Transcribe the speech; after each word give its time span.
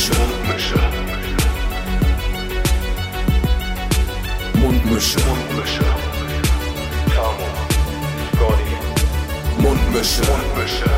Mundmische. 0.00 0.76
Mundmische. 4.54 5.18
Mundmische. 5.26 5.84
Tamo. 7.14 7.46
Scotty. 8.32 9.60
Mundmische. 9.60 10.22
Mundmische. 10.22 10.90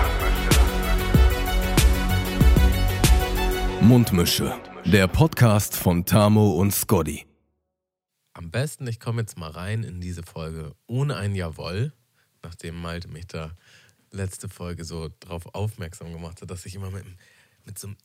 Mundmische. 3.81 4.61
Der 4.85 5.09
Podcast 5.09 5.75
von 5.75 6.05
Tamo 6.05 6.53
und 6.53 6.73
Scotty. 6.73 7.27
Am 8.35 8.53
besten, 8.53 8.87
ich 8.87 9.01
komme 9.01 9.23
jetzt 9.23 9.37
mal 9.37 9.51
rein 9.51 9.83
in 9.83 10.01
diese 10.01 10.23
Folge 10.23 10.77
ohne 10.87 11.17
ein 11.17 11.35
Jawoll, 11.35 11.93
nachdem 12.45 12.81
Malte 12.81 13.09
mich 13.09 13.27
da 13.27 13.51
letzte 14.13 14.49
Folge 14.49 14.85
so 14.85 15.11
drauf 15.19 15.53
aufmerksam 15.55 16.13
gemacht 16.13 16.41
hat, 16.41 16.53
dass 16.53 16.67
ich 16.67 16.77
immer 16.77 16.93
mit, 16.93 17.05
mit 17.65 17.81
so 17.81 17.89
einem 17.89 17.97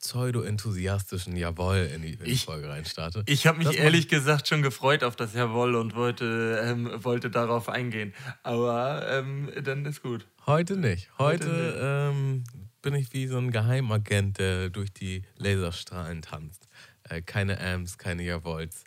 pseudo-enthusiastischen 0.00 1.36
Jawoll 1.36 1.90
in 1.94 2.02
die, 2.02 2.14
in 2.14 2.24
die 2.24 2.30
Ich- 2.30 2.44
Folge 2.46 2.68
reinstarte. 2.68 3.22
Ich 3.26 3.46
habe 3.46 3.58
mich 3.58 3.66
Das 3.68 3.76
ehrlich 3.76 4.08
gesagt 4.08 4.48
schon 4.48 4.62
gefreut 4.62 5.04
auf 5.04 5.14
das 5.16 5.34
Jawohl 5.34 5.74
und 5.76 5.94
wollte, 5.94 6.60
ähm, 6.64 6.90
wollte 7.04 7.30
darauf 7.30 7.68
eingehen. 7.68 8.14
Aber 8.42 9.06
ähm, 9.08 9.50
dann 9.62 9.84
ist 9.84 10.02
gut. 10.02 10.26
Heute 10.46 10.76
nicht. 10.76 11.10
Heute, 11.18 11.46
Heute 11.46 12.10
Ähm, 12.12 12.44
bin 12.82 12.94
ich 12.94 13.12
wie 13.12 13.26
so 13.26 13.36
ein 13.38 13.50
Geheimagent, 13.50 14.38
der 14.38 14.70
durch 14.70 14.92
die 14.92 15.22
Laserstrahlen 15.36 16.22
tanzt. 16.22 16.66
Äh, 17.02 17.20
keine 17.22 17.60
Amps, 17.60 17.98
keine 17.98 18.22
Jawolls. 18.22 18.84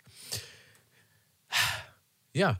Ja, 2.32 2.58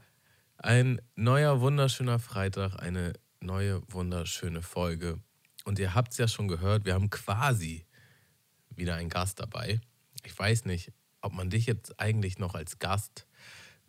ein 0.58 1.00
neuer, 1.16 1.60
wunderschöner 1.60 2.20
Freitag, 2.20 2.76
eine 2.80 3.14
neue, 3.40 3.82
wunderschöne 3.88 4.62
Folge. 4.62 5.18
Und 5.64 5.78
ihr 5.80 5.94
habt 5.94 6.12
es 6.12 6.18
ja 6.18 6.28
schon 6.28 6.46
gehört, 6.46 6.84
wir 6.84 6.94
haben 6.94 7.10
quasi 7.10 7.84
wieder 8.76 8.96
einen 8.96 9.08
Gast 9.08 9.40
dabei. 9.40 9.80
Ich 10.24 10.38
weiß 10.38 10.64
nicht, 10.64 10.92
ob 11.20 11.32
man 11.32 11.50
dich 11.50 11.66
jetzt 11.66 11.98
eigentlich 11.98 12.38
noch 12.38 12.54
als 12.54 12.78
Gast 12.78 13.26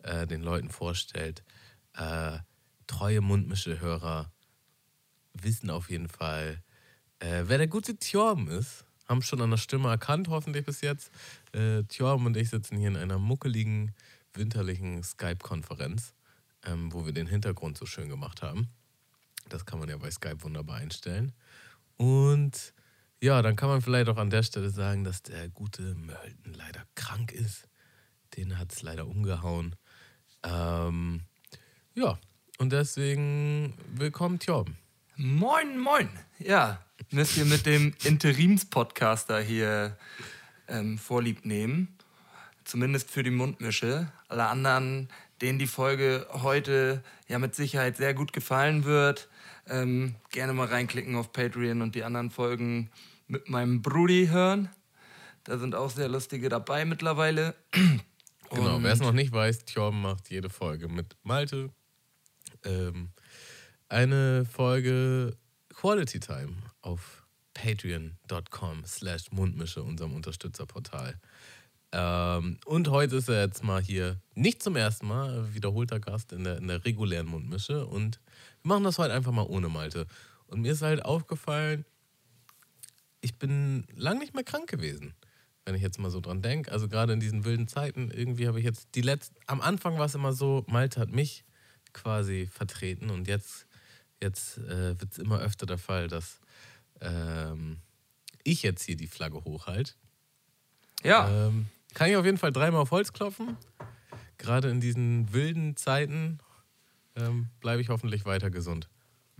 äh, 0.02 0.26
den 0.26 0.42
Leuten 0.42 0.70
vorstellt. 0.70 1.44
Äh, 1.94 2.38
treue 2.86 3.20
Mundmische-Hörer 3.20 4.32
wissen 5.34 5.70
auf 5.70 5.90
jeden 5.90 6.08
Fall, 6.08 6.62
äh, 7.18 7.44
wer 7.46 7.58
der 7.58 7.68
gute 7.68 7.96
Tjorm 7.96 8.48
ist. 8.48 8.84
Haben 9.06 9.22
schon 9.22 9.40
an 9.40 9.50
der 9.50 9.56
Stimme 9.56 9.88
erkannt, 9.88 10.28
hoffentlich 10.28 10.64
bis 10.64 10.80
jetzt. 10.80 11.10
Äh, 11.52 11.84
Tjorm 11.84 12.26
und 12.26 12.36
ich 12.36 12.50
sitzen 12.50 12.76
hier 12.76 12.88
in 12.88 12.96
einer 12.96 13.18
muckeligen, 13.18 13.94
winterlichen 14.34 15.02
Skype-Konferenz, 15.02 16.14
ähm, 16.64 16.92
wo 16.92 17.06
wir 17.06 17.12
den 17.12 17.28
Hintergrund 17.28 17.78
so 17.78 17.86
schön 17.86 18.08
gemacht 18.08 18.42
haben. 18.42 18.68
Das 19.48 19.64
kann 19.64 19.78
man 19.78 19.88
ja 19.88 19.96
bei 19.96 20.10
Skype 20.10 20.42
wunderbar 20.42 20.78
einstellen. 20.78 21.32
Und 21.96 22.74
ja, 23.20 23.42
dann 23.42 23.56
kann 23.56 23.68
man 23.68 23.82
vielleicht 23.82 24.08
auch 24.08 24.18
an 24.18 24.30
der 24.30 24.42
Stelle 24.42 24.70
sagen, 24.70 25.04
dass 25.04 25.22
der 25.22 25.48
gute 25.48 25.94
Mölten 25.94 26.54
leider 26.54 26.82
krank 26.94 27.32
ist. 27.32 27.68
Den 28.36 28.58
hat 28.58 28.72
es 28.72 28.82
leider 28.82 29.06
umgehauen. 29.06 29.76
Ähm, 30.42 31.22
ja, 31.94 32.18
und 32.58 32.72
deswegen 32.72 33.74
willkommen, 33.94 34.38
Tjorm. 34.38 34.76
Moin, 35.16 35.78
moin. 35.78 36.10
Ja, 36.38 36.84
müsst 37.10 37.38
ihr 37.38 37.46
mit 37.46 37.64
dem 37.64 37.94
Interimspodcaster 38.04 39.40
hier 39.40 39.96
ähm, 40.68 40.98
Vorlieb 40.98 41.46
nehmen. 41.46 41.96
Zumindest 42.64 43.10
für 43.10 43.22
die 43.22 43.30
Mundmische. 43.30 44.12
Alle 44.28 44.46
anderen, 44.46 45.08
denen 45.40 45.58
die 45.58 45.66
Folge 45.66 46.26
heute 46.32 47.02
ja 47.28 47.38
mit 47.38 47.54
Sicherheit 47.54 47.96
sehr 47.96 48.12
gut 48.12 48.32
gefallen 48.32 48.84
wird, 48.84 49.28
ähm, 49.68 50.14
gerne 50.30 50.52
mal 50.52 50.66
reinklicken 50.66 51.16
auf 51.16 51.32
Patreon 51.32 51.82
und 51.82 51.94
die 51.94 52.04
anderen 52.04 52.30
Folgen 52.30 52.90
mit 53.26 53.48
meinem 53.48 53.82
Brudi 53.82 54.28
hören. 54.28 54.68
Da 55.44 55.58
sind 55.58 55.74
auch 55.74 55.90
sehr 55.90 56.08
lustige 56.08 56.48
dabei 56.48 56.84
mittlerweile. 56.84 57.54
Genau, 58.48 58.80
wer 58.80 58.92
es 58.92 59.00
noch 59.00 59.12
nicht 59.12 59.32
weiß, 59.32 59.64
Tjorm 59.64 60.02
macht 60.02 60.30
jede 60.30 60.48
Folge 60.48 60.86
mit 60.86 61.16
Malte. 61.24 61.70
Ähm, 62.64 63.10
eine 63.88 64.44
Folge 64.44 65.36
Quality 65.74 66.20
Time 66.20 66.52
auf 66.80 67.26
patreon.com 67.54 68.84
slash 68.84 69.32
mundmische, 69.32 69.82
unserem 69.82 70.14
Unterstützerportal. 70.14 71.18
Ähm, 71.92 72.58
und 72.66 72.88
heute 72.88 73.16
ist 73.16 73.28
er 73.28 73.46
jetzt 73.46 73.64
mal 73.64 73.82
hier, 73.82 74.20
nicht 74.34 74.62
zum 74.62 74.76
ersten 74.76 75.06
Mal, 75.06 75.54
wiederholter 75.54 75.98
Gast 75.98 76.32
in 76.32 76.44
der, 76.44 76.58
in 76.58 76.68
der 76.68 76.84
regulären 76.84 77.26
Mundmische. 77.26 77.86
Und 77.86 78.20
wir 78.66 78.74
machen 78.74 78.82
das 78.82 78.98
heute 78.98 79.14
einfach 79.14 79.30
mal 79.30 79.46
ohne 79.46 79.68
Malte. 79.68 80.08
Und 80.48 80.62
mir 80.62 80.72
ist 80.72 80.82
halt 80.82 81.04
aufgefallen, 81.04 81.84
ich 83.20 83.38
bin 83.38 83.86
lang 83.94 84.18
nicht 84.18 84.34
mehr 84.34 84.42
krank 84.42 84.68
gewesen, 84.68 85.14
wenn 85.64 85.76
ich 85.76 85.82
jetzt 85.82 86.00
mal 86.00 86.10
so 86.10 86.20
dran 86.20 86.42
denke. 86.42 86.72
Also 86.72 86.88
gerade 86.88 87.12
in 87.12 87.20
diesen 87.20 87.44
wilden 87.44 87.68
Zeiten, 87.68 88.10
irgendwie 88.10 88.48
habe 88.48 88.58
ich 88.58 88.64
jetzt 88.64 88.88
die 88.96 89.02
letzten, 89.02 89.36
am 89.46 89.60
Anfang 89.60 89.98
war 89.98 90.06
es 90.06 90.16
immer 90.16 90.32
so, 90.32 90.64
Malte 90.66 91.00
hat 91.00 91.10
mich 91.12 91.44
quasi 91.92 92.48
vertreten 92.52 93.10
und 93.10 93.28
jetzt, 93.28 93.68
jetzt 94.20 94.58
äh, 94.58 95.00
wird 95.00 95.12
es 95.12 95.18
immer 95.18 95.38
öfter 95.38 95.66
der 95.66 95.78
Fall, 95.78 96.08
dass 96.08 96.40
ähm, 97.00 97.78
ich 98.42 98.64
jetzt 98.64 98.82
hier 98.82 98.96
die 98.96 99.06
Flagge 99.06 99.44
hochhalte. 99.44 99.92
Ja, 101.04 101.28
Ähm, 101.28 101.66
kann 101.94 102.10
ich 102.10 102.16
auf 102.16 102.24
jeden 102.24 102.38
Fall 102.38 102.50
dreimal 102.50 102.80
auf 102.80 102.90
Holz 102.90 103.12
klopfen. 103.12 103.56
Gerade 104.38 104.70
in 104.70 104.80
diesen 104.80 105.32
wilden 105.32 105.76
Zeiten 105.76 106.40
ähm, 107.16 107.48
bleibe 107.60 107.80
ich 107.82 107.88
hoffentlich 107.88 108.24
weiter 108.24 108.50
gesund. 108.50 108.88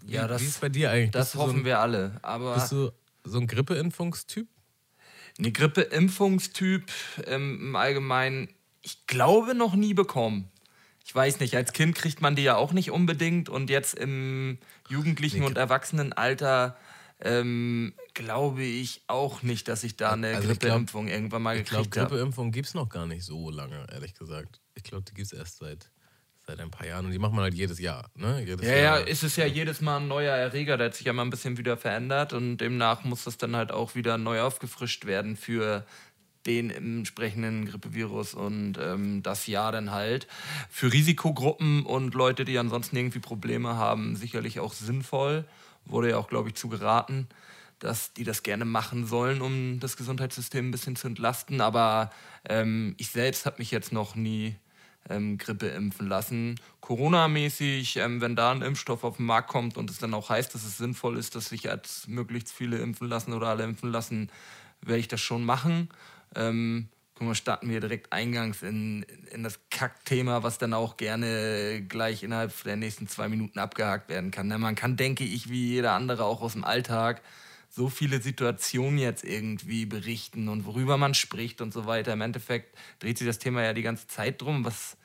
Wie, 0.02 0.12
Ja, 0.14 0.26
das- 0.26 0.42
wie 0.42 0.46
ist 0.46 0.60
bei 0.60 0.68
dir 0.68 0.90
eigentlich? 0.90 1.10
das 1.12 1.34
hoffen 1.34 1.50
so 1.52 1.56
ein, 1.58 1.64
wir 1.64 1.78
alle. 1.80 2.18
Aber 2.22 2.54
Bist 2.54 2.72
du 2.72 2.90
so 3.24 3.38
ein 3.38 3.46
Grippeimpfungstyp? 3.46 4.48
Eine 5.38 5.52
Grippeimpfungstyp 5.52 6.90
ähm, 7.26 7.58
im 7.60 7.76
Allgemeinen, 7.76 8.48
ich 8.82 9.06
glaube 9.06 9.54
noch 9.54 9.74
nie 9.74 9.94
bekommen. 9.94 10.48
Ich 11.04 11.14
weiß 11.14 11.40
nicht, 11.40 11.54
als 11.54 11.72
Kind 11.72 11.94
kriegt 11.94 12.20
man 12.20 12.34
die 12.36 12.42
ja 12.42 12.56
auch 12.56 12.72
nicht 12.72 12.90
unbedingt 12.90 13.48
und 13.48 13.70
jetzt 13.70 13.94
im 13.94 14.58
jugendlichen 14.88 15.40
Nee, 15.40 15.46
und 15.46 15.56
Erwachsenenalter 15.58 16.76
ähm, 17.20 17.94
glaube 18.14 18.62
ich 18.64 19.02
auch 19.06 19.42
nicht, 19.42 19.68
dass 19.68 19.84
ich 19.84 19.96
da 19.96 20.12
eine 20.12 20.28
Also 20.28 20.50
ich 20.50 20.58
glaub- 20.58 20.70
Grippeimpfung 20.72 21.08
irgendwann 21.08 21.42
mal 21.42 21.56
Ich 21.58 21.64
glaube, 21.64 21.84
gekriegt 21.84 21.98
habe. 21.98 22.10
Grippeimpfung 22.16 22.50
gibt 22.50 22.66
es 22.68 22.74
noch 22.74 22.88
gar 22.88 23.06
nicht 23.06 23.24
so 23.24 23.50
lange, 23.50 23.86
ehrlich 23.92 24.14
gesagt. 24.14 24.60
Ich 24.74 24.82
glaube, 24.82 25.04
die 25.04 25.14
gibt 25.14 25.26
es 25.26 25.32
erst 25.38 25.58
seit, 25.58 25.90
seit 26.46 26.60
ein 26.60 26.70
paar 26.70 26.86
Jahren 26.86 27.06
und 27.06 27.12
die 27.12 27.18
macht 27.18 27.32
man 27.32 27.42
halt 27.42 27.54
jedes 27.54 27.80
Jahr. 27.80 28.08
Ne? 28.14 28.42
Jedes 28.44 28.66
Ja, 28.66 28.74
ja, 28.76 28.82
Jahr. 28.82 29.08
ist 29.08 29.22
es 29.24 29.36
ja 29.36 29.46
jedes 29.46 29.80
Mal 29.80 29.98
ein 29.98 30.08
neuer 30.08 30.34
Erreger, 30.34 30.76
der 30.76 30.86
hat 30.88 30.94
sich 30.94 31.06
ja 31.06 31.12
mal 31.12 31.22
ein 31.22 31.30
bisschen 31.30 31.58
wieder 31.58 31.76
verändert 31.76 32.32
und 32.32 32.58
demnach 32.58 33.04
muss 33.04 33.24
das 33.24 33.36
dann 33.36 33.56
halt 33.56 33.72
auch 33.72 33.94
wieder 33.94 34.16
neu 34.16 34.40
aufgefrischt 34.40 35.06
werden 35.06 35.36
für 35.36 35.84
den 36.46 36.70
entsprechenden 36.70 37.66
Grippevirus 37.66 38.34
und 38.34 38.78
ähm, 38.80 39.24
das 39.24 39.48
Jahr 39.48 39.72
dann 39.72 39.90
halt. 39.90 40.28
Für 40.70 40.92
Risikogruppen 40.92 41.84
und 41.84 42.14
Leute, 42.14 42.44
die 42.44 42.56
ansonsten 42.58 42.96
irgendwie 42.96 43.18
Probleme 43.18 43.74
haben, 43.74 44.14
sicherlich 44.14 44.60
auch 44.60 44.72
sinnvoll. 44.72 45.44
Wurde 45.84 46.10
ja 46.10 46.18
auch, 46.18 46.28
glaube 46.28 46.48
ich, 46.50 46.54
zu 46.54 46.68
geraten, 46.68 47.26
dass 47.80 48.12
die 48.12 48.22
das 48.22 48.44
gerne 48.44 48.64
machen 48.64 49.06
sollen, 49.08 49.42
um 49.42 49.80
das 49.80 49.96
Gesundheitssystem 49.96 50.68
ein 50.68 50.70
bisschen 50.70 50.94
zu 50.94 51.08
entlasten. 51.08 51.60
Aber 51.60 52.12
ähm, 52.48 52.94
ich 52.96 53.10
selbst 53.10 53.44
habe 53.44 53.56
mich 53.58 53.72
jetzt 53.72 53.92
noch 53.92 54.14
nie 54.14 54.54
ähm, 55.08 55.38
Grippe 55.38 55.68
impfen 55.68 56.08
lassen. 56.08 56.60
Corona-mäßig, 56.80 57.96
ähm, 57.96 58.20
wenn 58.20 58.36
da 58.36 58.52
ein 58.52 58.62
Impfstoff 58.62 59.04
auf 59.04 59.16
den 59.16 59.26
Markt 59.26 59.48
kommt 59.48 59.76
und 59.76 59.90
es 59.90 59.98
dann 59.98 60.14
auch 60.14 60.30
heißt, 60.30 60.54
dass 60.54 60.64
es 60.64 60.78
sinnvoll 60.78 61.16
ist, 61.18 61.34
dass 61.34 61.48
sich 61.50 61.64
jetzt 61.64 62.08
möglichst 62.08 62.52
viele 62.52 62.78
impfen 62.78 63.08
lassen 63.08 63.32
oder 63.32 63.48
alle 63.48 63.64
impfen 63.64 63.90
lassen, 63.90 64.30
werde 64.82 65.00
ich 65.00 65.08
das 65.08 65.20
schon 65.20 65.44
machen. 65.44 65.88
Ähm, 66.34 66.88
guck 67.14 67.28
mal, 67.28 67.34
starten 67.34 67.68
wir 67.70 67.80
direkt 67.80 68.12
eingangs 68.12 68.62
in, 68.62 69.04
in 69.32 69.42
das 69.42 69.58
Kackthema, 69.70 70.42
was 70.42 70.58
dann 70.58 70.74
auch 70.74 70.96
gerne 70.96 71.82
gleich 71.88 72.22
innerhalb 72.22 72.52
der 72.64 72.76
nächsten 72.76 73.08
zwei 73.08 73.28
Minuten 73.28 73.58
abgehakt 73.58 74.08
werden 74.08 74.30
kann. 74.30 74.48
Ne, 74.48 74.58
Man 74.58 74.74
kann, 74.74 74.96
denke 74.96 75.24
ich, 75.24 75.48
wie 75.48 75.66
jeder 75.66 75.92
andere 75.92 76.24
auch 76.24 76.42
aus 76.42 76.52
dem 76.52 76.64
Alltag 76.64 77.22
so 77.70 77.88
viele 77.88 78.22
Situationen 78.22 78.98
jetzt 78.98 79.24
irgendwie 79.24 79.84
berichten 79.86 80.48
und 80.48 80.64
worüber 80.64 80.96
man 80.96 81.14
spricht 81.14 81.60
und 81.60 81.72
so 81.72 81.86
weiter. 81.86 82.12
Im 82.12 82.22
Endeffekt 82.22 82.76
dreht 83.00 83.18
sich 83.18 83.26
das 83.26 83.38
Thema 83.38 83.62
ja 83.62 83.74
die 83.74 83.82
ganze 83.82 84.06
Zeit 84.06 84.40
drum, 84.40 84.64
was 84.64 84.96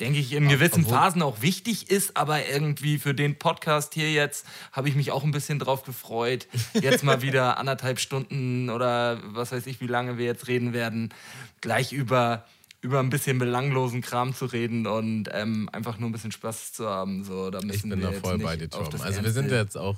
denke 0.00 0.18
ich 0.18 0.32
in 0.32 0.48
gewissen 0.48 0.84
obwohl- 0.84 0.94
Phasen 0.98 1.22
auch 1.22 1.40
wichtig 1.42 1.90
ist, 1.90 2.16
aber 2.16 2.46
irgendwie 2.48 2.98
für 2.98 3.14
den 3.14 3.38
Podcast 3.38 3.94
hier 3.94 4.12
jetzt 4.12 4.46
habe 4.72 4.88
ich 4.88 4.94
mich 4.94 5.10
auch 5.10 5.24
ein 5.24 5.30
bisschen 5.30 5.58
drauf 5.58 5.84
gefreut, 5.84 6.46
jetzt 6.74 7.02
mal 7.04 7.22
wieder 7.22 7.58
anderthalb 7.58 7.98
Stunden 8.00 8.68
oder 8.70 9.20
was 9.34 9.52
weiß 9.52 9.66
ich, 9.66 9.80
wie 9.80 9.86
lange 9.86 10.18
wir 10.18 10.26
jetzt 10.26 10.48
reden 10.48 10.72
werden, 10.72 11.12
gleich 11.60 11.92
über 11.92 12.44
über 12.82 13.00
ein 13.00 13.10
bisschen 13.10 13.38
belanglosen 13.38 14.00
Kram 14.00 14.32
zu 14.32 14.44
reden 14.46 14.86
und 14.86 15.28
ähm, 15.32 15.68
einfach 15.72 15.98
nur 15.98 16.08
ein 16.08 16.12
bisschen 16.12 16.30
Spaß 16.30 16.72
zu 16.74 16.88
haben. 16.88 17.24
So, 17.24 17.50
da 17.50 17.58
Ich 17.58 17.64
müssen 17.64 17.90
bin 17.90 18.00
wir 18.00 18.10
da 18.12 18.20
voll 18.20 18.38
bei 18.38 18.56
dir, 18.56 18.70
Tom. 18.70 18.86
Also 19.00 19.24
wir 19.24 19.32
sind 19.32 19.50
jetzt 19.50 19.76
auch 19.76 19.96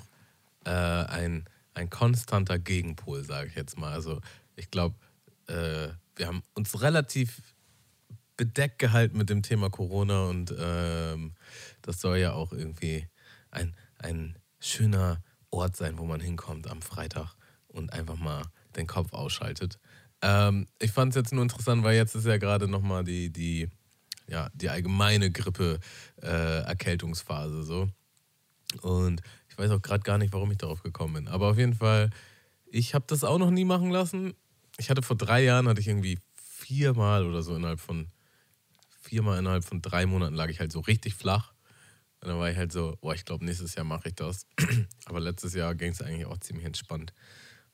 äh, 0.65 0.71
ein, 0.71 1.45
ein 1.75 1.89
konstanter 1.91 2.57
Gegenpol, 2.57 3.23
sage 3.23 3.49
ich 3.49 3.55
jetzt 3.55 3.77
mal. 3.77 3.91
Also 3.91 4.21
ich 4.55 4.71
glaube, 4.71 4.95
äh, 5.47 5.89
wir 6.15 6.25
haben 6.27 6.41
uns 6.55 6.81
relativ 6.81 7.41
bedeckt 8.39 8.79
gehalten 8.79 9.15
mit 9.17 9.29
dem 9.29 9.43
Thema 9.43 9.69
Corona 9.69 10.27
und 10.27 10.55
ähm, 10.57 11.33
das 11.81 11.99
soll 11.99 12.19
ja 12.19 12.31
auch 12.31 12.53
irgendwie 12.53 13.05
ein, 13.51 13.75
ein 13.97 14.37
schöner 14.61 15.21
Ort 15.49 15.75
sein, 15.75 15.97
wo 15.97 16.05
man 16.05 16.21
hinkommt 16.21 16.69
am 16.69 16.81
Freitag 16.81 17.35
und 17.67 17.91
einfach 17.91 18.15
mal 18.15 18.43
den 18.77 18.87
Kopf 18.87 19.11
ausschaltet. 19.11 19.77
Ähm, 20.21 20.67
ich 20.79 20.93
fand 20.93 21.11
es 21.11 21.17
jetzt 21.17 21.33
nur 21.33 21.43
interessant, 21.43 21.83
weil 21.83 21.97
jetzt 21.97 22.15
ist 22.15 22.25
ja 22.25 22.37
gerade 22.37 22.69
nochmal 22.69 23.03
die, 23.03 23.29
die, 23.29 23.67
ja, 24.27 24.49
die 24.53 24.69
allgemeine 24.69 25.31
Grippe-Erkältungsphase 25.31 27.59
äh, 27.59 27.63
so. 27.63 27.89
Und 28.81 29.21
ich 29.49 29.57
weiß 29.57 29.71
auch 29.71 29.81
gerade 29.81 30.03
gar 30.03 30.17
nicht, 30.17 30.31
warum 30.31 30.49
ich 30.51 30.59
darauf 30.59 30.81
gekommen 30.81 31.15
bin. 31.15 31.27
Aber 31.27 31.49
auf 31.49 31.57
jeden 31.57 31.73
Fall, 31.73 32.09
ich 32.67 32.93
habe 32.93 33.03
das 33.05 33.25
auch 33.25 33.37
noch 33.37 33.51
nie 33.51 33.65
machen 33.65 33.91
lassen. 33.91 34.33
Ich 34.77 34.89
hatte 34.89 35.01
vor 35.01 35.17
drei 35.17 35.43
Jahren, 35.43 35.67
hatte 35.67 35.81
ich 35.81 35.89
irgendwie 35.89 36.19
viermal 36.37 37.25
oder 37.25 37.43
so 37.43 37.57
innerhalb 37.57 37.81
von, 37.81 38.07
viermal 39.09 39.39
innerhalb 39.39 39.65
von 39.65 39.81
drei 39.81 40.05
Monaten 40.05 40.35
lag 40.35 40.49
ich 40.49 40.59
halt 40.59 40.71
so 40.71 40.79
richtig 40.79 41.15
flach. 41.15 41.53
Und 42.21 42.29
dann 42.29 42.37
war 42.37 42.51
ich 42.51 42.57
halt 42.57 42.71
so, 42.71 42.97
boah, 43.01 43.15
ich 43.15 43.25
glaube, 43.25 43.45
nächstes 43.45 43.75
Jahr 43.75 43.85
mache 43.85 44.09
ich 44.09 44.15
das. 44.15 44.45
Aber 45.05 45.19
letztes 45.19 45.53
Jahr 45.53 45.73
ging 45.73 45.91
es 45.91 46.01
eigentlich 46.01 46.25
auch 46.25 46.37
ziemlich 46.37 46.65
entspannt. 46.65 47.13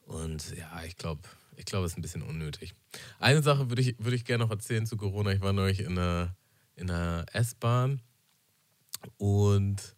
Und 0.00 0.56
ja, 0.56 0.82
ich 0.84 0.96
glaube, 0.96 1.22
ich 1.56 1.64
glaube, 1.64 1.84
es 1.86 1.92
ist 1.92 1.98
ein 1.98 2.02
bisschen 2.02 2.22
unnötig. 2.22 2.74
Eine 3.18 3.42
Sache 3.42 3.70
würde 3.70 3.82
ich, 3.82 3.96
würd 3.98 4.14
ich 4.14 4.24
gerne 4.24 4.44
noch 4.44 4.50
erzählen 4.50 4.86
zu 4.86 4.96
Corona. 4.96 5.32
Ich 5.32 5.40
war 5.40 5.52
neulich 5.52 5.80
in 5.80 5.98
einer, 5.98 6.36
in 6.74 6.90
einer 6.90 7.26
S-Bahn 7.32 8.00
und 9.16 9.96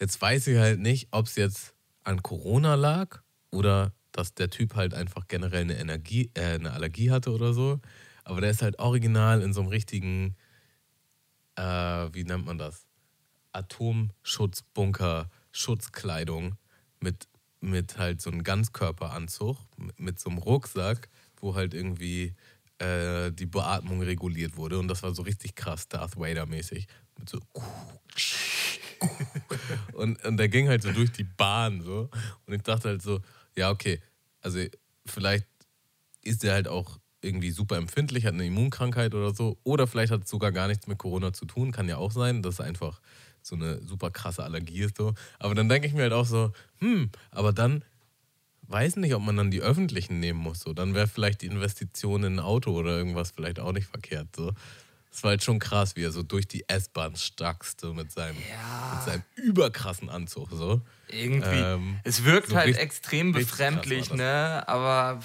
jetzt 0.00 0.20
weiß 0.20 0.46
ich 0.48 0.58
halt 0.58 0.80
nicht, 0.80 1.08
ob 1.10 1.26
es 1.26 1.36
jetzt 1.36 1.74
an 2.02 2.22
Corona 2.22 2.74
lag 2.74 3.22
oder 3.50 3.92
dass 4.12 4.34
der 4.34 4.50
Typ 4.50 4.76
halt 4.76 4.94
einfach 4.94 5.26
generell 5.26 5.62
eine, 5.62 5.78
Energie, 5.78 6.30
äh, 6.34 6.54
eine 6.54 6.72
Allergie 6.72 7.10
hatte 7.10 7.32
oder 7.32 7.52
so. 7.52 7.80
Aber 8.24 8.40
der 8.40 8.50
ist 8.50 8.62
halt 8.62 8.78
original 8.78 9.42
in 9.42 9.52
so 9.52 9.60
einem 9.60 9.70
richtigen, 9.70 10.36
äh, 11.56 12.08
wie 12.12 12.24
nennt 12.24 12.46
man 12.46 12.58
das? 12.58 12.86
Atomschutzbunker, 13.52 15.30
Schutzkleidung 15.52 16.56
mit, 17.00 17.28
mit 17.60 17.98
halt 17.98 18.20
so 18.20 18.30
einem 18.30 18.42
Ganzkörperanzug, 18.42 19.58
mit, 19.76 20.00
mit 20.00 20.20
so 20.20 20.30
einem 20.30 20.38
Rucksack, 20.38 21.08
wo 21.36 21.54
halt 21.54 21.74
irgendwie 21.74 22.34
äh, 22.78 23.30
die 23.30 23.46
Beatmung 23.46 24.02
reguliert 24.02 24.56
wurde. 24.56 24.78
Und 24.78 24.88
das 24.88 25.02
war 25.02 25.14
so 25.14 25.22
richtig 25.22 25.54
krass, 25.54 25.88
Darth 25.88 26.18
Vader-mäßig. 26.18 26.86
Mit 27.18 27.28
so. 27.28 27.40
und, 29.92 30.24
und 30.24 30.36
der 30.36 30.48
ging 30.48 30.68
halt 30.68 30.82
so 30.82 30.92
durch 30.92 31.12
die 31.12 31.24
Bahn 31.24 31.82
so. 31.82 32.10
Und 32.46 32.54
ich 32.54 32.62
dachte 32.62 32.88
halt 32.88 33.02
so, 33.02 33.20
ja, 33.56 33.70
okay, 33.70 34.00
also 34.40 34.60
vielleicht 35.06 35.46
ist 36.22 36.42
der 36.42 36.54
halt 36.54 36.68
auch 36.68 36.98
irgendwie 37.24 37.50
super 37.50 37.76
empfindlich, 37.76 38.26
hat 38.26 38.34
eine 38.34 38.46
Immunkrankheit 38.46 39.14
oder 39.14 39.34
so. 39.34 39.58
Oder 39.64 39.86
vielleicht 39.86 40.12
hat 40.12 40.24
es 40.24 40.30
sogar 40.30 40.52
gar 40.52 40.68
nichts 40.68 40.86
mit 40.86 40.98
Corona 40.98 41.32
zu 41.32 41.46
tun. 41.46 41.72
Kann 41.72 41.88
ja 41.88 41.96
auch 41.96 42.12
sein, 42.12 42.42
dass 42.42 42.54
es 42.54 42.60
einfach 42.60 43.00
so 43.42 43.56
eine 43.56 43.80
super 43.82 44.10
krasse 44.10 44.44
Allergie 44.44 44.80
ist. 44.80 44.96
So. 44.96 45.14
Aber 45.38 45.54
dann 45.54 45.68
denke 45.68 45.86
ich 45.86 45.94
mir 45.94 46.02
halt 46.02 46.12
auch 46.12 46.26
so, 46.26 46.52
hm, 46.78 47.10
aber 47.30 47.52
dann 47.52 47.84
weiß 48.62 48.96
nicht, 48.96 49.14
ob 49.14 49.22
man 49.22 49.36
dann 49.36 49.50
die 49.50 49.60
öffentlichen 49.60 50.20
nehmen 50.20 50.38
muss. 50.38 50.60
So. 50.60 50.72
Dann 50.72 50.94
wäre 50.94 51.08
vielleicht 51.08 51.42
die 51.42 51.46
Investition 51.46 52.24
in 52.24 52.34
ein 52.34 52.40
Auto 52.40 52.72
oder 52.72 52.96
irgendwas 52.96 53.30
vielleicht 53.30 53.60
auch 53.60 53.72
nicht 53.72 53.86
verkehrt. 53.86 54.28
So. 54.36 54.52
Das 55.14 55.22
war 55.22 55.30
halt 55.30 55.44
schon 55.44 55.60
krass, 55.60 55.94
wie 55.94 56.02
er 56.02 56.10
so 56.10 56.24
durch 56.24 56.48
die 56.48 56.68
S-Bahn 56.68 57.14
stackst 57.14 57.80
so 57.80 57.94
mit, 57.94 58.10
seinem, 58.10 58.36
ja. 58.50 58.94
mit 58.96 59.04
seinem 59.04 59.22
überkrassen 59.36 60.10
Anzug. 60.10 60.50
So. 60.50 60.80
Irgendwie. 61.06 61.56
Ähm, 61.56 62.00
es 62.02 62.24
wirkt 62.24 62.48
so 62.48 62.56
halt 62.56 62.66
richtig, 62.66 62.82
extrem 62.82 63.30
befremdlich, 63.30 64.12
ne? 64.12 64.64
Aber 64.66 65.20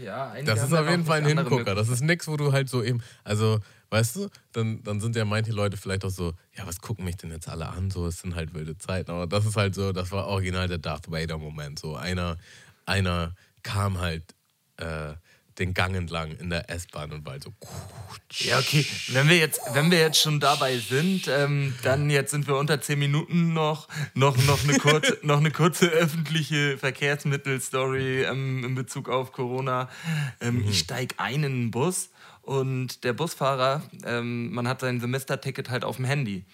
ja, 0.00 0.40
Das 0.44 0.62
ist 0.62 0.72
auf 0.72 0.88
jeden 0.88 1.04
Fall 1.04 1.18
ein 1.18 1.26
Hingucker. 1.26 1.74
Das 1.74 1.88
ist 1.88 2.02
nichts, 2.02 2.28
wo 2.28 2.36
du 2.36 2.52
halt 2.52 2.68
so 2.68 2.84
eben. 2.84 3.02
Also, 3.24 3.58
weißt 3.90 4.14
du, 4.14 4.28
dann, 4.52 4.80
dann 4.84 5.00
sind 5.00 5.16
ja 5.16 5.24
manche 5.24 5.50
Leute 5.50 5.76
vielleicht 5.76 6.04
auch 6.04 6.10
so, 6.10 6.34
ja, 6.56 6.64
was 6.64 6.80
gucken 6.80 7.04
mich 7.04 7.16
denn 7.16 7.32
jetzt 7.32 7.48
alle 7.48 7.68
an? 7.68 7.90
So, 7.90 8.06
es 8.06 8.20
sind 8.20 8.36
halt 8.36 8.54
wilde 8.54 8.78
Zeiten. 8.78 9.10
Aber 9.10 9.26
das 9.26 9.44
ist 9.44 9.56
halt 9.56 9.74
so, 9.74 9.90
das 9.90 10.12
war 10.12 10.28
original 10.28 10.68
der 10.68 10.78
Darth 10.78 11.10
Vader-Moment. 11.10 11.80
So, 11.80 11.96
einer, 11.96 12.38
einer 12.86 13.34
kam 13.64 13.98
halt. 13.98 14.36
Äh, 14.76 15.14
den 15.62 15.74
Gang 15.74 15.94
entlang 15.94 16.32
in 16.38 16.50
der 16.50 16.68
S-Bahn 16.68 17.12
und 17.12 17.28
halt 17.28 17.44
so. 17.44 17.52
Ja, 18.32 18.58
okay. 18.58 18.84
Wenn 19.08 19.28
wir 19.28 19.36
jetzt, 19.36 19.60
wenn 19.72 19.90
wir 19.90 19.98
jetzt 19.98 20.20
schon 20.20 20.40
dabei 20.40 20.78
sind, 20.78 21.28
ähm, 21.28 21.74
dann 21.82 22.10
jetzt 22.10 22.32
sind 22.32 22.48
wir 22.48 22.56
unter 22.56 22.80
zehn 22.80 22.98
Minuten 22.98 23.52
noch, 23.52 23.88
noch, 24.14 24.36
noch, 24.44 24.62
eine, 24.64 24.78
kurze, 24.78 25.18
noch 25.22 25.38
eine 25.38 25.52
kurze 25.52 25.86
öffentliche 25.86 26.78
Verkehrsmittel-Story 26.78 28.24
ähm, 28.24 28.64
in 28.64 28.74
Bezug 28.74 29.08
auf 29.08 29.32
Corona. 29.32 29.88
Ähm, 30.40 30.62
mhm. 30.62 30.68
Ich 30.68 30.80
steige 30.80 31.14
ein 31.18 31.44
in 31.44 31.44
einen 31.44 31.70
Bus 31.70 32.10
und 32.40 33.04
der 33.04 33.12
Busfahrer, 33.12 33.82
ähm, 34.04 34.52
man 34.52 34.66
hat 34.66 34.80
sein 34.80 35.00
Semesterticket 35.00 35.70
halt 35.70 35.84
auf 35.84 35.96
dem 35.96 36.04
Handy. 36.04 36.44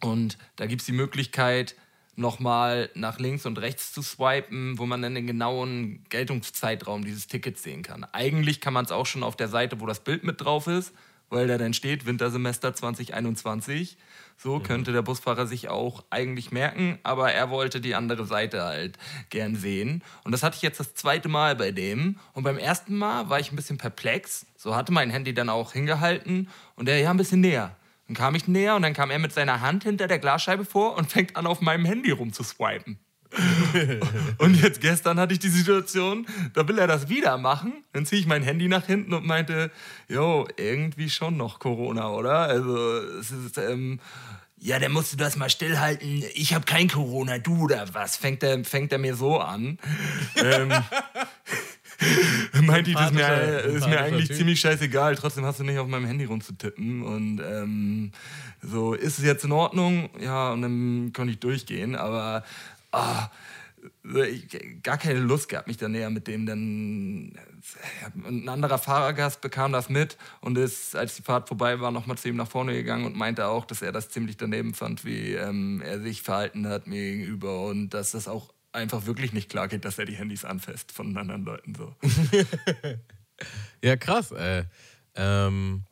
Und 0.00 0.38
da 0.54 0.66
gibt 0.66 0.82
es 0.82 0.86
die 0.86 0.92
Möglichkeit, 0.92 1.74
nochmal 2.18 2.90
nach 2.94 3.18
links 3.18 3.46
und 3.46 3.58
rechts 3.58 3.92
zu 3.92 4.02
swipen, 4.02 4.78
wo 4.78 4.86
man 4.86 5.00
dann 5.00 5.14
den 5.14 5.26
genauen 5.26 6.04
Geltungszeitraum 6.08 7.04
dieses 7.04 7.28
Tickets 7.28 7.62
sehen 7.62 7.82
kann. 7.82 8.04
Eigentlich 8.12 8.60
kann 8.60 8.74
man 8.74 8.84
es 8.84 8.92
auch 8.92 9.06
schon 9.06 9.22
auf 9.22 9.36
der 9.36 9.48
Seite, 9.48 9.80
wo 9.80 9.86
das 9.86 10.00
Bild 10.00 10.24
mit 10.24 10.40
drauf 10.40 10.66
ist, 10.66 10.92
weil 11.30 11.46
da 11.46 11.58
dann 11.58 11.74
steht 11.74 12.06
Wintersemester 12.06 12.74
2021. 12.74 13.96
So 14.36 14.58
mhm. 14.58 14.62
könnte 14.64 14.92
der 14.92 15.02
Busfahrer 15.02 15.46
sich 15.46 15.68
auch 15.68 16.04
eigentlich 16.10 16.50
merken, 16.50 16.98
aber 17.04 17.32
er 17.32 17.50
wollte 17.50 17.80
die 17.80 17.94
andere 17.94 18.24
Seite 18.26 18.62
halt 18.64 18.98
gern 19.30 19.54
sehen. 19.54 20.02
Und 20.24 20.32
das 20.32 20.42
hatte 20.42 20.56
ich 20.56 20.62
jetzt 20.62 20.80
das 20.80 20.94
zweite 20.94 21.28
Mal 21.28 21.54
bei 21.54 21.70
dem. 21.70 22.18
Und 22.32 22.42
beim 22.42 22.58
ersten 22.58 22.96
Mal 22.96 23.30
war 23.30 23.38
ich 23.38 23.52
ein 23.52 23.56
bisschen 23.56 23.78
perplex. 23.78 24.46
So 24.56 24.74
hatte 24.74 24.92
mein 24.92 25.10
Handy 25.10 25.34
dann 25.34 25.48
auch 25.48 25.72
hingehalten 25.72 26.48
und 26.74 26.88
er 26.88 26.98
ja 26.98 27.10
ein 27.10 27.16
bisschen 27.16 27.40
näher. 27.40 27.76
Dann 28.08 28.16
kam 28.16 28.34
ich 28.34 28.48
näher 28.48 28.74
und 28.74 28.82
dann 28.82 28.94
kam 28.94 29.10
er 29.10 29.18
mit 29.18 29.32
seiner 29.32 29.60
Hand 29.60 29.84
hinter 29.84 30.08
der 30.08 30.18
Glasscheibe 30.18 30.64
vor 30.64 30.96
und 30.96 31.12
fängt 31.12 31.36
an, 31.36 31.46
auf 31.46 31.60
meinem 31.60 31.84
Handy 31.84 32.10
rumzuswipen. 32.10 32.98
und 34.38 34.62
jetzt 34.62 34.80
gestern 34.80 35.20
hatte 35.20 35.34
ich 35.34 35.38
die 35.38 35.50
Situation, 35.50 36.26
da 36.54 36.66
will 36.66 36.78
er 36.78 36.86
das 36.86 37.10
wieder 37.10 37.36
machen. 37.36 37.84
Dann 37.92 38.06
ziehe 38.06 38.20
ich 38.20 38.26
mein 38.26 38.42
Handy 38.42 38.68
nach 38.68 38.86
hinten 38.86 39.12
und 39.12 39.26
meinte, 39.26 39.70
jo, 40.08 40.48
irgendwie 40.56 41.10
schon 41.10 41.36
noch 41.36 41.58
Corona, 41.58 42.10
oder? 42.10 42.40
Also 42.40 42.96
es 43.20 43.30
ist, 43.30 43.58
ähm, 43.58 44.00
ja, 44.56 44.78
dann 44.78 44.92
musst 44.92 45.12
du 45.12 45.16
das 45.18 45.36
mal 45.36 45.50
stillhalten. 45.50 46.24
Ich 46.34 46.54
habe 46.54 46.64
kein 46.64 46.88
Corona, 46.88 47.38
du 47.38 47.64
oder 47.64 47.92
was? 47.92 48.16
Fängt 48.16 48.42
er, 48.42 48.64
fängt 48.64 48.90
er 48.92 48.98
mir 48.98 49.14
so 49.14 49.38
an. 49.38 49.78
ähm, 50.36 50.72
meinte 52.62 52.90
ich, 52.90 52.96
das 52.96 53.10
ist 53.10 53.14
mir, 53.14 53.58
ist 53.60 53.88
mir 53.88 54.00
eigentlich 54.00 54.28
typ. 54.28 54.36
ziemlich 54.36 54.60
scheißegal. 54.60 55.16
Trotzdem 55.16 55.44
hast 55.44 55.60
du 55.60 55.64
nicht 55.64 55.78
auf 55.78 55.88
meinem 55.88 56.06
Handy 56.06 56.24
rumzutippen. 56.24 57.02
Und 57.02 57.40
ähm, 57.40 58.12
so, 58.62 58.94
ist 58.94 59.18
es 59.18 59.24
jetzt 59.24 59.44
in 59.44 59.52
Ordnung? 59.52 60.10
Ja, 60.20 60.52
und 60.52 60.62
dann 60.62 61.12
konnte 61.12 61.32
ich 61.32 61.40
durchgehen. 61.40 61.96
Aber 61.96 62.44
ah, 62.92 63.28
ich, 64.28 64.82
gar 64.82 64.98
keine 64.98 65.20
Lust 65.20 65.48
gehabt, 65.48 65.66
mich 65.66 65.76
da 65.76 65.88
näher 65.88 66.10
mit 66.10 66.26
dem 66.26 66.46
dann. 66.46 67.32
Ein 68.14 68.48
anderer 68.48 68.78
Fahrergast 68.78 69.40
bekam 69.40 69.72
das 69.72 69.88
mit 69.88 70.16
und 70.40 70.56
ist, 70.56 70.96
als 70.96 71.16
die 71.16 71.22
Fahrt 71.22 71.48
vorbei 71.48 71.80
war, 71.80 71.90
nochmal 71.90 72.16
zu 72.16 72.28
ihm 72.28 72.36
nach 72.36 72.48
vorne 72.48 72.72
gegangen 72.72 73.04
und 73.04 73.16
meinte 73.16 73.46
auch, 73.46 73.66
dass 73.66 73.82
er 73.82 73.92
das 73.92 74.08
ziemlich 74.08 74.36
daneben 74.36 74.72
fand, 74.72 75.04
wie 75.04 75.34
ähm, 75.34 75.82
er 75.84 76.00
sich 76.00 76.22
verhalten 76.22 76.68
hat 76.68 76.86
mir 76.86 77.02
gegenüber 77.02 77.66
und 77.66 77.90
dass 77.90 78.12
das 78.12 78.28
auch 78.28 78.54
einfach 78.72 79.06
wirklich 79.06 79.32
nicht 79.32 79.48
klar 79.48 79.68
geht, 79.68 79.84
dass 79.84 79.98
er 79.98 80.04
die 80.04 80.16
Handys 80.16 80.44
anfasst 80.44 80.92
von 80.92 81.16
anderen 81.16 81.44
Leuten. 81.44 81.74
So. 81.74 81.94
ja, 83.82 83.96
krass. 83.96 84.32
Äh, 84.32 84.64
ähm. 85.14 85.84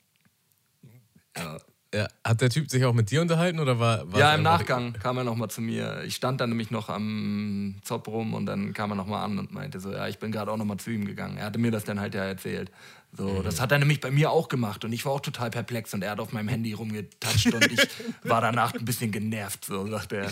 Ja, 1.95 2.09
hat 2.25 2.41
der 2.41 2.51
Typ 2.51 2.69
sich 2.69 2.85
auch 2.85 2.93
mit 2.93 3.11
dir 3.11 3.23
unterhalten 3.23 3.61
oder 3.61 3.79
war, 3.79 4.13
war 4.13 4.19
Ja, 4.19 4.35
im 4.35 4.43
Nachgang 4.43 4.93
kam 4.95 5.17
er 5.19 5.25
nochmal 5.25 5.49
zu 5.49 5.61
mir. 5.61 6.03
Ich 6.05 6.17
stand 6.17 6.41
dann 6.41 6.51
nämlich 6.51 6.71
noch 6.71 6.89
am 6.89 7.77
Zopf 7.83 8.09
rum 8.09 8.35
und 8.35 8.45
dann 8.45 8.75
kam 8.75 8.91
er 8.91 8.97
nochmal 8.97 9.25
an 9.25 9.39
und 9.39 9.53
meinte 9.53 9.81
so, 9.81 9.93
ja, 9.93 10.09
ich 10.09 10.19
bin 10.19 10.33
gerade 10.33 10.51
auch 10.51 10.57
nochmal 10.57 10.79
zu 10.79 10.91
ihm 10.91 11.07
gegangen. 11.07 11.39
Er 11.39 11.47
hatte 11.47 11.59
mir 11.59 11.71
das 11.71 11.85
dann 11.85 12.01
halt 12.01 12.15
ja 12.15 12.25
erzählt. 12.25 12.71
So, 13.17 13.29
mhm. 13.29 13.45
das 13.45 13.61
hat 13.61 13.73
er 13.73 13.79
nämlich 13.79 14.01
bei 14.01 14.11
mir 14.11 14.31
auch 14.31 14.49
gemacht 14.49 14.85
und 14.85 14.93
ich 14.93 15.07
war 15.07 15.13
auch 15.13 15.21
total 15.21 15.51
perplex 15.51 15.95
und 15.95 16.03
er 16.03 16.11
hat 16.11 16.21
auf 16.21 16.33
meinem 16.33 16.49
Handy 16.49 16.75
rumgetatscht 16.75 17.55
und 17.55 17.73
ich 17.73 17.89
war 18.25 18.41
danach 18.41 18.75
ein 18.75 18.85
bisschen 18.85 19.11
genervt, 19.11 19.65
so 19.65 19.87
sagt 19.87 20.13
er. 20.13 20.31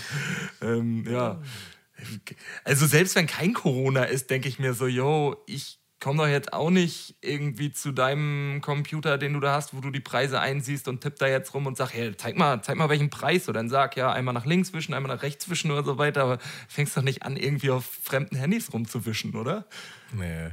Ähm, 0.60 1.04
ja. 1.08 1.40
Also 2.64 2.86
selbst 2.86 3.14
wenn 3.16 3.26
kein 3.26 3.54
Corona 3.54 4.04
ist, 4.04 4.30
denke 4.30 4.48
ich 4.48 4.58
mir 4.58 4.74
so, 4.74 4.86
yo, 4.86 5.42
ich 5.46 5.80
komme 6.00 6.22
doch 6.22 6.28
jetzt 6.28 6.52
auch 6.52 6.68
nicht 6.68 7.16
irgendwie 7.22 7.72
zu 7.72 7.92
deinem 7.92 8.60
Computer, 8.60 9.16
den 9.16 9.32
du 9.32 9.40
da 9.40 9.54
hast, 9.54 9.74
wo 9.74 9.80
du 9.80 9.90
die 9.90 10.00
Preise 10.00 10.38
einsiehst 10.38 10.86
und 10.86 11.00
tipp 11.00 11.16
da 11.16 11.26
jetzt 11.26 11.54
rum 11.54 11.66
und 11.66 11.78
sag, 11.78 11.94
hey, 11.94 12.14
zeig 12.14 12.36
mal, 12.36 12.60
zeig 12.62 12.76
mal 12.76 12.90
welchen 12.90 13.08
Preis. 13.08 13.48
Oder 13.48 13.60
dann 13.60 13.70
sag, 13.70 13.96
ja, 13.96 14.12
einmal 14.12 14.34
nach 14.34 14.44
links 14.44 14.74
wischen, 14.74 14.92
einmal 14.92 15.14
nach 15.14 15.22
rechts 15.22 15.48
wischen 15.48 15.70
oder 15.70 15.82
so 15.82 15.96
weiter. 15.96 16.24
Aber 16.24 16.38
fängst 16.68 16.96
doch 16.96 17.02
nicht 17.02 17.22
an, 17.22 17.36
irgendwie 17.36 17.70
auf 17.70 17.86
fremden 17.86 18.36
Handys 18.36 18.72
rumzuwischen, 18.72 19.34
oder? 19.34 19.66
Nee. 20.12 20.50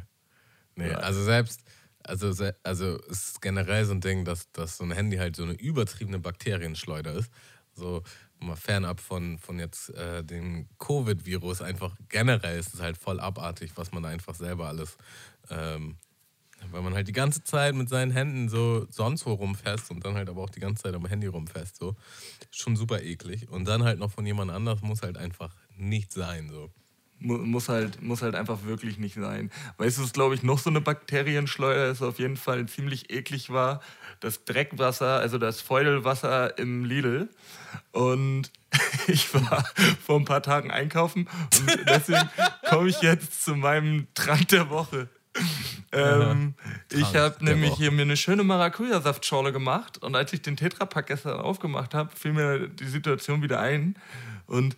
Nee, 0.75 0.93
also 0.93 1.21
selbst, 1.21 1.62
also, 2.03 2.33
also 2.63 3.00
es 3.10 3.31
ist 3.31 3.41
generell 3.41 3.83
so 3.83 3.91
ein 3.91 4.00
Ding, 4.00 4.24
dass, 4.24 4.51
dass 4.53 4.77
so 4.77 4.86
ein 4.86 4.91
Handy 4.91 5.17
halt 5.17 5.36
so 5.36 5.43
eine 5.43 5.53
übertriebene 5.53 6.19
Bakterienschleuder 6.19 7.13
ist. 7.13 7.29
So, 7.74 8.03
mal 8.41 8.55
fernab 8.55 9.00
von, 9.00 9.38
von 9.38 9.60
jetzt 9.60 9.89
äh, 9.95 10.24
dem 10.24 10.67
Covid-Virus, 10.79 11.62
einfach 11.62 11.95
generell 12.10 12.60
ist 12.60 12.74
es 12.74 12.81
halt 12.81 12.98
voll 12.98 13.19
abartig, 13.19 13.71
was 13.75 13.91
man 13.91 14.05
einfach 14.05 14.36
selber 14.36 14.67
alles, 14.67 14.98
ähm, 15.50 15.98
weil 16.69 16.81
man 16.81 16.93
halt 16.93 17.07
die 17.07 17.13
ganze 17.13 17.43
Zeit 17.43 17.75
mit 17.75 17.89
seinen 17.89 18.12
Händen 18.12 18.50
so 18.50 18.86
sonst 18.89 19.25
wo 19.25 19.33
rumfasst 19.33 19.91
und 19.91 20.05
dann 20.05 20.15
halt 20.15 20.29
aber 20.29 20.41
auch 20.41 20.50
die 20.50 20.60
ganze 20.60 20.83
Zeit 20.83 20.95
am 20.95 21.05
Handy 21.05 21.27
rumfasst, 21.27 21.77
so. 21.77 21.95
Schon 22.51 22.75
super 22.75 23.01
eklig. 23.01 23.50
Und 23.50 23.65
dann 23.65 23.83
halt 23.83 24.00
noch 24.00 24.12
von 24.12 24.25
jemand 24.25 24.51
anders 24.51 24.81
muss 24.81 25.01
halt 25.01 25.17
einfach 25.17 25.55
nicht 25.75 26.12
sein, 26.13 26.50
so. 26.50 26.71
Muss 27.21 27.69
halt, 27.69 28.01
muss 28.01 28.21
halt 28.21 28.35
einfach 28.35 28.63
wirklich 28.65 28.97
nicht 28.97 29.15
sein. 29.15 29.51
Weißt 29.77 29.97
du, 29.97 30.03
was 30.03 30.13
glaube 30.13 30.35
ich 30.35 30.43
noch 30.43 30.59
so 30.59 30.69
eine 30.69 30.81
Bakterienschleuder 30.81 31.87
ist, 31.87 32.01
auf 32.01 32.19
jeden 32.19 32.37
Fall 32.37 32.65
ziemlich 32.65 33.11
eklig 33.11 33.51
war? 33.51 33.81
Das 34.19 34.43
Dreckwasser, 34.45 35.19
also 35.19 35.37
das 35.37 35.61
Feudelwasser 35.61 36.57
im 36.57 36.85
Lidl. 36.85 37.29
Und 37.91 38.51
ich 39.07 39.33
war 39.33 39.65
vor 40.03 40.19
ein 40.19 40.25
paar 40.25 40.43
Tagen 40.43 40.71
einkaufen 40.71 41.27
und 41.59 41.79
deswegen 41.87 42.29
komme 42.69 42.89
ich 42.89 43.01
jetzt 43.01 43.43
zu 43.43 43.55
meinem 43.55 44.07
Trank 44.13 44.47
der 44.49 44.69
Woche. 44.69 45.09
Ähm, 45.93 46.55
ich 46.91 47.15
habe 47.15 47.43
nämlich 47.43 47.73
hier 47.73 47.91
mir 47.91 48.01
eine 48.03 48.17
schöne 48.17 48.43
Maracuja-Saftschorle 48.43 49.51
gemacht 49.51 49.97
und 49.97 50.15
als 50.15 50.33
ich 50.33 50.41
den 50.41 50.57
Tetrapack 50.57 51.07
gestern 51.07 51.39
aufgemacht 51.39 51.93
habe, 51.93 52.11
fiel 52.15 52.33
mir 52.33 52.67
die 52.67 52.87
Situation 52.87 53.41
wieder 53.41 53.59
ein 53.59 53.95
und 54.47 54.75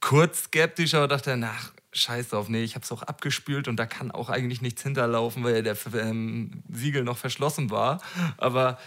kurz 0.00 0.44
skeptisch, 0.44 0.94
aber 0.94 1.08
dachte, 1.08 1.36
nach 1.36 1.72
scheiß 1.92 2.28
drauf, 2.28 2.48
nee, 2.48 2.62
ich 2.62 2.74
habe 2.74 2.84
es 2.84 2.92
auch 2.92 3.02
abgespült 3.02 3.68
und 3.68 3.76
da 3.76 3.86
kann 3.86 4.10
auch 4.10 4.28
eigentlich 4.28 4.62
nichts 4.62 4.82
hinterlaufen, 4.82 5.42
weil 5.44 5.62
der 5.62 5.76
ähm, 5.94 6.62
Siegel 6.68 7.02
noch 7.02 7.18
verschlossen 7.18 7.70
war. 7.70 8.00
Aber 8.36 8.78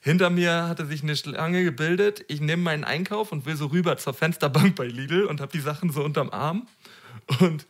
hinter 0.00 0.30
mir 0.30 0.68
hatte 0.68 0.86
sich 0.86 1.02
eine 1.02 1.16
Schlange 1.16 1.64
gebildet. 1.64 2.24
Ich 2.28 2.40
nehme 2.40 2.62
meinen 2.62 2.84
Einkauf 2.84 3.32
und 3.32 3.46
will 3.46 3.56
so 3.56 3.66
rüber 3.66 3.96
zur 3.96 4.14
Fensterbank 4.14 4.74
bei 4.76 4.86
Lidl 4.86 5.24
und 5.24 5.40
habe 5.40 5.52
die 5.52 5.60
Sachen 5.60 5.90
so 5.90 6.02
unterm 6.02 6.30
Arm. 6.30 6.66
Und 7.40 7.66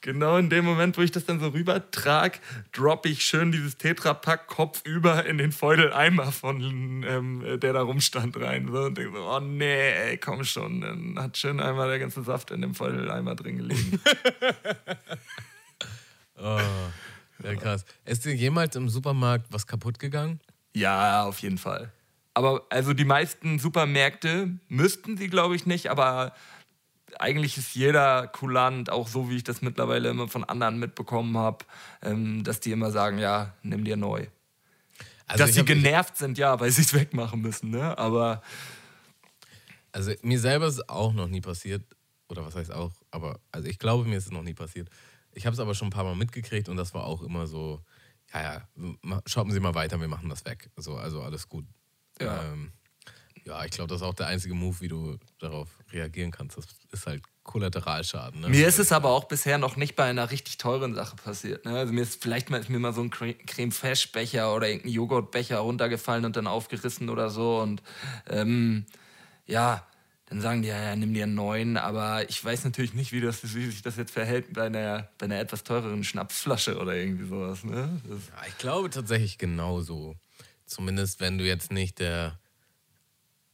genau 0.00 0.36
in 0.36 0.50
dem 0.50 0.64
Moment, 0.64 0.96
wo 0.96 1.02
ich 1.02 1.10
das 1.10 1.24
dann 1.24 1.40
so 1.40 1.48
rüber 1.48 1.90
trage, 1.90 2.38
droppe 2.72 3.08
ich 3.08 3.24
schön 3.24 3.52
dieses 3.52 3.76
Tetrapack 3.76 4.46
kopfüber 4.46 5.26
in 5.26 5.38
den 5.38 5.52
Feudeleimer 5.52 6.32
von 6.32 7.04
ähm, 7.06 7.60
der 7.60 7.72
da 7.72 7.82
rumstand 7.82 8.38
rein. 8.40 8.68
So, 8.70 8.84
und 8.84 8.98
denke 8.98 9.16
so, 9.16 9.24
oh 9.24 9.40
nee, 9.40 9.90
ey, 9.90 10.18
komm 10.18 10.44
schon. 10.44 10.80
Dann 10.80 11.18
hat 11.18 11.36
schön 11.36 11.60
einmal 11.60 11.88
der 11.88 11.98
ganze 11.98 12.22
Saft 12.22 12.50
in 12.50 12.62
dem 12.62 12.74
Feudeleimer 12.74 13.34
drin 13.34 13.58
gelegen. 13.58 14.00
oh, 16.36 16.60
ja, 17.42 17.54
krass. 17.56 17.84
Ist 18.04 18.24
dir 18.24 18.34
jemals 18.34 18.76
im 18.76 18.88
Supermarkt 18.88 19.46
was 19.50 19.66
kaputt 19.66 19.98
gegangen? 19.98 20.40
Ja, 20.74 21.24
auf 21.24 21.40
jeden 21.40 21.58
Fall. 21.58 21.92
Aber 22.34 22.66
also 22.70 22.92
die 22.92 23.04
meisten 23.04 23.58
Supermärkte 23.58 24.58
müssten 24.68 25.16
sie, 25.16 25.28
glaube 25.28 25.56
ich, 25.56 25.66
nicht, 25.66 25.90
aber 25.90 26.34
eigentlich 27.18 27.56
ist 27.58 27.74
jeder 27.74 28.26
kulant, 28.28 28.90
auch 28.90 29.08
so 29.08 29.30
wie 29.30 29.36
ich 29.36 29.44
das 29.44 29.62
mittlerweile 29.62 30.10
immer 30.10 30.28
von 30.28 30.44
anderen 30.44 30.78
mitbekommen 30.78 31.36
habe, 31.36 31.64
ähm, 32.02 32.44
dass 32.44 32.60
die 32.60 32.72
immer 32.72 32.90
sagen, 32.90 33.18
ja, 33.18 33.54
nimm 33.62 33.84
dir 33.84 33.96
neu. 33.96 34.26
Also 35.26 35.44
dass 35.44 35.54
sie 35.54 35.64
genervt 35.64 36.16
sind, 36.16 36.38
ja, 36.38 36.58
weil 36.58 36.70
sie 36.70 36.82
es 36.82 36.94
wegmachen 36.94 37.40
müssen, 37.40 37.70
ne? 37.70 37.96
Aber. 37.98 38.42
Also 39.92 40.12
mir 40.22 40.38
selber 40.38 40.66
ist 40.66 40.74
es 40.74 40.88
auch 40.88 41.12
noch 41.12 41.28
nie 41.28 41.40
passiert, 41.40 41.82
oder 42.28 42.44
was 42.44 42.54
heißt 42.54 42.72
auch, 42.72 42.92
aber 43.10 43.40
also 43.52 43.68
ich 43.68 43.78
glaube, 43.78 44.04
mir 44.04 44.16
ist 44.16 44.26
es 44.26 44.32
noch 44.32 44.42
nie 44.42 44.54
passiert. 44.54 44.88
Ich 45.32 45.46
habe 45.46 45.54
es 45.54 45.60
aber 45.60 45.74
schon 45.74 45.88
ein 45.88 45.92
paar 45.92 46.04
Mal 46.04 46.14
mitgekriegt 46.14 46.68
und 46.68 46.76
das 46.76 46.94
war 46.94 47.04
auch 47.04 47.22
immer 47.22 47.46
so, 47.46 47.82
ja, 48.32 48.42
ja, 48.42 49.22
shoppen 49.26 49.52
Sie 49.52 49.60
mal 49.60 49.74
weiter, 49.74 50.00
wir 50.00 50.08
machen 50.08 50.28
das 50.28 50.44
weg. 50.44 50.70
So, 50.76 50.96
also 50.96 51.22
alles 51.22 51.48
gut. 51.48 51.66
Ja. 52.20 52.42
Ähm, 52.44 52.72
ja, 53.48 53.64
ich 53.64 53.70
glaube, 53.70 53.88
das 53.88 54.02
ist 54.02 54.06
auch 54.06 54.14
der 54.14 54.26
einzige 54.26 54.54
Move, 54.54 54.80
wie 54.80 54.88
du 54.88 55.16
darauf 55.38 55.68
reagieren 55.90 56.30
kannst. 56.30 56.58
Das 56.58 56.66
ist 56.92 57.06
halt 57.06 57.22
Kollateralschaden. 57.44 58.42
Ne? 58.42 58.50
Mir 58.50 58.68
ist 58.68 58.78
es 58.78 58.92
aber 58.92 59.08
auch 59.08 59.24
bisher 59.24 59.56
noch 59.56 59.76
nicht 59.76 59.96
bei 59.96 60.04
einer 60.04 60.30
richtig 60.30 60.58
teuren 60.58 60.94
Sache 60.94 61.16
passiert. 61.16 61.64
Ne? 61.64 61.72
Also 61.78 61.94
mir 61.94 62.02
ist 62.02 62.22
vielleicht 62.22 62.50
mal, 62.50 62.60
ist 62.60 62.68
mir 62.68 62.78
mal 62.78 62.92
so 62.92 63.00
ein 63.00 63.10
Creme 63.10 63.72
Fraiche 63.72 64.08
Becher 64.12 64.54
oder 64.54 64.68
irgendein 64.68 64.92
Joghurtbecher 64.92 65.58
runtergefallen 65.60 66.26
und 66.26 66.36
dann 66.36 66.46
aufgerissen 66.46 67.08
oder 67.08 67.30
so. 67.30 67.58
Und 67.60 67.82
ähm, 68.28 68.84
ja, 69.46 69.86
dann 70.26 70.42
sagen 70.42 70.60
die, 70.60 70.68
ja, 70.68 70.82
ja, 70.82 70.94
nimm 70.94 71.14
dir 71.14 71.22
einen 71.22 71.34
neuen, 71.34 71.78
aber 71.78 72.28
ich 72.28 72.44
weiß 72.44 72.64
natürlich 72.64 72.92
nicht, 72.92 73.12
wie, 73.12 73.22
das, 73.22 73.54
wie 73.54 73.64
sich 73.64 73.80
das 73.80 73.96
jetzt 73.96 74.10
verhält 74.10 74.52
bei 74.52 74.66
einer, 74.66 75.08
bei 75.16 75.24
einer 75.24 75.38
etwas 75.40 75.64
teureren 75.64 76.04
Schnapsflasche 76.04 76.78
oder 76.78 76.94
irgendwie 76.94 77.26
sowas. 77.26 77.64
Ne? 77.64 77.98
Ja, 78.06 78.46
ich 78.46 78.58
glaube 78.58 78.90
tatsächlich 78.90 79.38
genauso. 79.38 80.16
Zumindest 80.66 81.20
wenn 81.20 81.38
du 81.38 81.46
jetzt 81.46 81.72
nicht 81.72 81.98
der 81.98 82.38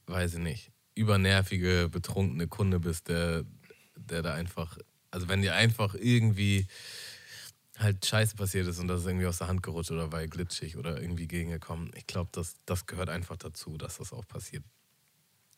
weiß 0.06 0.34
ich 0.34 0.40
nicht, 0.40 0.70
übernervige, 0.94 1.88
betrunkene 1.90 2.48
Kunde 2.48 2.80
bist, 2.80 3.08
der, 3.08 3.44
der 3.96 4.22
da 4.22 4.34
einfach, 4.34 4.78
also 5.10 5.28
wenn 5.28 5.42
dir 5.42 5.54
einfach 5.54 5.94
irgendwie 5.94 6.66
halt 7.78 8.06
Scheiße 8.06 8.36
passiert 8.36 8.68
ist 8.68 8.78
und 8.78 8.88
das 8.88 9.00
ist 9.00 9.06
irgendwie 9.06 9.26
aus 9.26 9.38
der 9.38 9.48
Hand 9.48 9.62
gerutscht 9.62 9.90
oder 9.90 10.12
war 10.12 10.26
glitschig 10.26 10.76
oder 10.76 11.00
irgendwie 11.00 11.26
gegengekommen. 11.26 11.90
Ich 11.96 12.06
glaube, 12.06 12.30
das, 12.32 12.54
das 12.66 12.86
gehört 12.86 13.08
einfach 13.08 13.36
dazu, 13.36 13.76
dass 13.76 13.98
das 13.98 14.12
auch 14.12 14.26
passiert. 14.26 14.64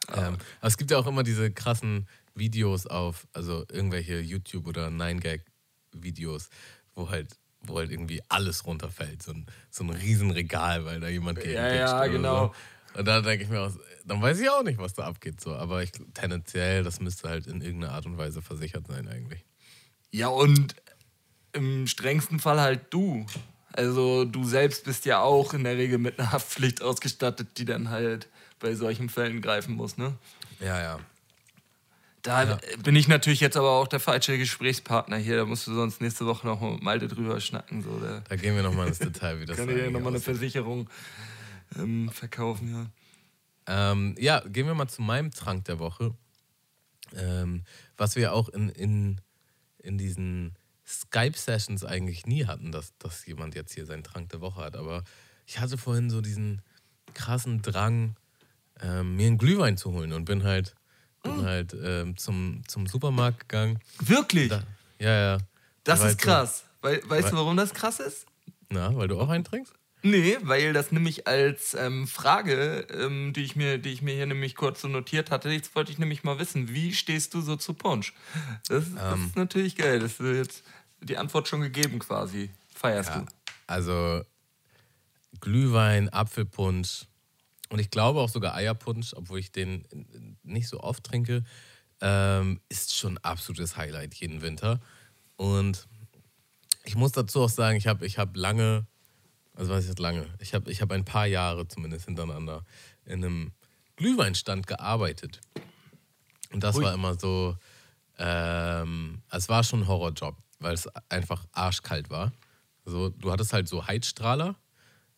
Ah. 0.08 0.28
Ähm, 0.28 0.38
aber 0.60 0.68
es 0.68 0.76
gibt 0.76 0.90
ja 0.90 0.98
auch 0.98 1.06
immer 1.06 1.22
diese 1.22 1.50
krassen 1.50 2.08
Videos 2.34 2.86
auf, 2.86 3.26
also 3.32 3.64
irgendwelche 3.70 4.20
YouTube- 4.20 4.66
oder 4.66 4.88
9gag-Videos, 4.88 6.48
wo 6.94 7.10
halt, 7.10 7.36
wo 7.60 7.78
halt 7.78 7.90
irgendwie 7.90 8.22
alles 8.28 8.66
runterfällt. 8.66 9.22
So 9.22 9.32
ein, 9.32 9.46
so 9.70 9.84
ein 9.84 9.90
Riesenregal, 9.90 10.84
weil 10.84 11.00
da 11.00 11.08
jemand 11.08 11.40
gegen 11.40 11.54
Ja, 11.54 11.74
ja, 11.74 12.06
genau. 12.06 12.54
So. 12.94 12.98
Und 13.00 13.04
da 13.06 13.20
denke 13.20 13.44
ich 13.44 13.50
mir 13.50 13.60
auch, 13.60 13.72
dann 14.06 14.22
weiß 14.22 14.40
ich 14.40 14.48
auch 14.48 14.62
nicht, 14.62 14.78
was 14.78 14.94
da 14.94 15.04
abgeht. 15.04 15.40
So. 15.40 15.54
Aber 15.54 15.82
ich, 15.82 15.92
tendenziell, 16.14 16.82
das 16.82 17.00
müsste 17.00 17.28
halt 17.28 17.46
in 17.46 17.60
irgendeiner 17.60 17.92
Art 17.92 18.06
und 18.06 18.16
Weise 18.16 18.40
versichert 18.40 18.86
sein 18.86 19.08
eigentlich. 19.08 19.44
Ja, 20.10 20.28
und 20.28 20.76
im 21.52 21.86
strengsten 21.86 22.38
Fall 22.38 22.60
halt 22.60 22.86
du. 22.90 23.26
Also 23.72 24.24
du 24.24 24.44
selbst 24.44 24.84
bist 24.84 25.04
ja 25.04 25.20
auch 25.20 25.52
in 25.52 25.64
der 25.64 25.76
Regel 25.76 25.98
mit 25.98 26.18
einer 26.18 26.32
Haftpflicht 26.32 26.82
ausgestattet, 26.82 27.58
die 27.58 27.64
dann 27.64 27.90
halt 27.90 28.28
bei 28.60 28.74
solchen 28.74 29.08
Fällen 29.08 29.42
greifen 29.42 29.74
muss, 29.74 29.98
ne? 29.98 30.14
Ja, 30.60 30.80
ja. 30.80 31.00
Da 32.22 32.44
ja. 32.44 32.58
bin 32.82 32.96
ich 32.96 33.06
natürlich 33.06 33.40
jetzt 33.40 33.56
aber 33.56 33.70
auch 33.70 33.86
der 33.86 34.00
falsche 34.00 34.38
Gesprächspartner 34.38 35.16
hier. 35.16 35.36
Da 35.36 35.44
musst 35.44 35.66
du 35.66 35.74
sonst 35.74 36.00
nächste 36.00 36.26
Woche 36.26 36.46
noch 36.46 36.60
mit 36.60 36.82
Malte 36.82 37.06
drüber 37.06 37.40
schnacken. 37.40 37.82
So. 37.82 38.00
Da, 38.00 38.22
da 38.28 38.36
gehen 38.36 38.56
wir 38.56 38.62
nochmal 38.62 38.88
ins 38.88 38.98
Detail, 38.98 39.40
wie 39.40 39.44
das 39.44 39.56
Kann 39.58 39.68
ich 39.68 39.76
ja 39.76 39.90
nochmal 39.90 40.12
eine 40.12 40.20
Versicherung 40.20 40.88
ähm, 41.78 42.10
verkaufen, 42.10 42.72
ja. 42.72 42.86
Ähm, 43.66 44.14
ja, 44.18 44.40
gehen 44.40 44.66
wir 44.66 44.74
mal 44.74 44.88
zu 44.88 45.02
meinem 45.02 45.30
Trank 45.30 45.64
der 45.64 45.78
Woche. 45.78 46.14
Ähm, 47.14 47.64
was 47.96 48.16
wir 48.16 48.32
auch 48.32 48.48
in, 48.48 48.68
in, 48.68 49.20
in 49.78 49.98
diesen 49.98 50.54
Skype-Sessions 50.86 51.84
eigentlich 51.84 52.26
nie 52.26 52.46
hatten, 52.46 52.72
dass, 52.72 52.96
dass 52.98 53.26
jemand 53.26 53.54
jetzt 53.54 53.74
hier 53.74 53.86
seinen 53.86 54.04
Trank 54.04 54.28
der 54.30 54.40
Woche 54.40 54.60
hat. 54.60 54.76
Aber 54.76 55.02
ich 55.46 55.58
hatte 55.58 55.78
vorhin 55.78 56.10
so 56.10 56.20
diesen 56.20 56.62
krassen 57.14 57.62
Drang, 57.62 58.16
ähm, 58.80 59.16
mir 59.16 59.26
einen 59.26 59.38
Glühwein 59.38 59.76
zu 59.76 59.92
holen 59.92 60.12
und 60.12 60.24
bin 60.24 60.44
halt, 60.44 60.74
bin 61.22 61.42
mm. 61.42 61.44
halt 61.44 61.76
ähm, 61.80 62.16
zum, 62.16 62.62
zum 62.68 62.86
Supermarkt 62.86 63.40
gegangen. 63.40 63.78
Wirklich? 64.00 64.48
Da, 64.48 64.62
ja, 64.98 65.34
ja. 65.34 65.38
Das 65.84 66.02
ist 66.02 66.18
krass. 66.18 66.64
So, 66.82 66.88
weißt 66.88 67.08
weil, 67.08 67.22
du, 67.22 67.36
warum 67.36 67.56
das 67.56 67.72
krass 67.72 68.00
ist? 68.00 68.26
Na, 68.68 68.94
weil 68.96 69.08
du 69.08 69.20
auch 69.20 69.28
einen 69.28 69.44
trinkst? 69.44 69.72
Nee, 70.02 70.36
weil 70.42 70.72
das 70.72 70.92
nämlich 70.92 71.26
als 71.26 71.74
ähm, 71.74 72.06
Frage, 72.06 72.86
ähm, 72.92 73.32
die, 73.32 73.42
ich 73.42 73.56
mir, 73.56 73.78
die 73.78 73.90
ich 73.90 74.02
mir 74.02 74.14
hier 74.14 74.26
nämlich 74.26 74.54
kurz 74.54 74.82
so 74.82 74.88
notiert 74.88 75.30
hatte, 75.30 75.50
jetzt 75.50 75.74
wollte 75.74 75.90
ich 75.90 75.98
nämlich 75.98 76.22
mal 76.22 76.38
wissen, 76.38 76.68
wie 76.68 76.92
stehst 76.92 77.34
du 77.34 77.40
so 77.40 77.56
zu 77.56 77.74
Punsch? 77.74 78.12
Das, 78.68 78.84
das 78.94 79.14
ähm, 79.14 79.26
ist 79.26 79.36
natürlich 79.36 79.74
geil, 79.76 79.98
das 79.98 80.20
ist 80.20 80.36
jetzt 80.36 80.64
die 81.00 81.16
Antwort 81.16 81.48
schon 81.48 81.60
gegeben 81.60 81.98
quasi. 81.98 82.50
Feierst 82.74 83.10
ja, 83.10 83.20
du? 83.20 83.26
Also 83.66 84.22
Glühwein, 85.40 86.08
Apfelpunsch 86.10 87.06
und 87.68 87.80
ich 87.80 87.90
glaube 87.90 88.20
auch 88.20 88.28
sogar 88.28 88.54
Eierpunsch, 88.54 89.14
obwohl 89.14 89.38
ich 89.38 89.50
den 89.50 89.84
nicht 90.42 90.68
so 90.68 90.80
oft 90.80 91.04
trinke, 91.04 91.44
ähm, 92.00 92.60
ist 92.68 92.94
schon 92.94 93.14
ein 93.14 93.24
absolutes 93.24 93.76
Highlight 93.76 94.14
jeden 94.14 94.42
Winter. 94.42 94.80
Und 95.36 95.88
ich 96.84 96.94
muss 96.94 97.12
dazu 97.12 97.42
auch 97.42 97.50
sagen, 97.50 97.76
ich 97.76 97.86
habe 97.86 98.06
ich 98.06 98.18
hab 98.18 98.36
lange 98.36 98.86
also 99.56 99.72
was 99.72 99.86
ist 99.86 99.98
lange? 99.98 100.26
Ich 100.38 100.54
habe 100.54 100.70
ich 100.70 100.80
hab 100.82 100.92
ein 100.92 101.04
paar 101.04 101.26
Jahre 101.26 101.66
zumindest 101.66 102.04
hintereinander 102.04 102.64
in 103.04 103.24
einem 103.24 103.52
Glühweinstand 103.96 104.66
gearbeitet. 104.66 105.40
Und 106.52 106.62
das 106.62 106.76
Ui. 106.76 106.84
war 106.84 106.94
immer 106.94 107.18
so, 107.18 107.56
ähm, 108.18 109.22
es 109.30 109.48
war 109.48 109.64
schon 109.64 109.80
ein 109.80 109.88
Horrorjob, 109.88 110.36
weil 110.60 110.74
es 110.74 110.88
einfach 111.08 111.44
arschkalt 111.52 112.10
war. 112.10 112.32
Also, 112.84 113.08
du 113.08 113.32
hattest 113.32 113.52
halt 113.52 113.68
so 113.68 113.86
Heizstrahler, 113.86 114.54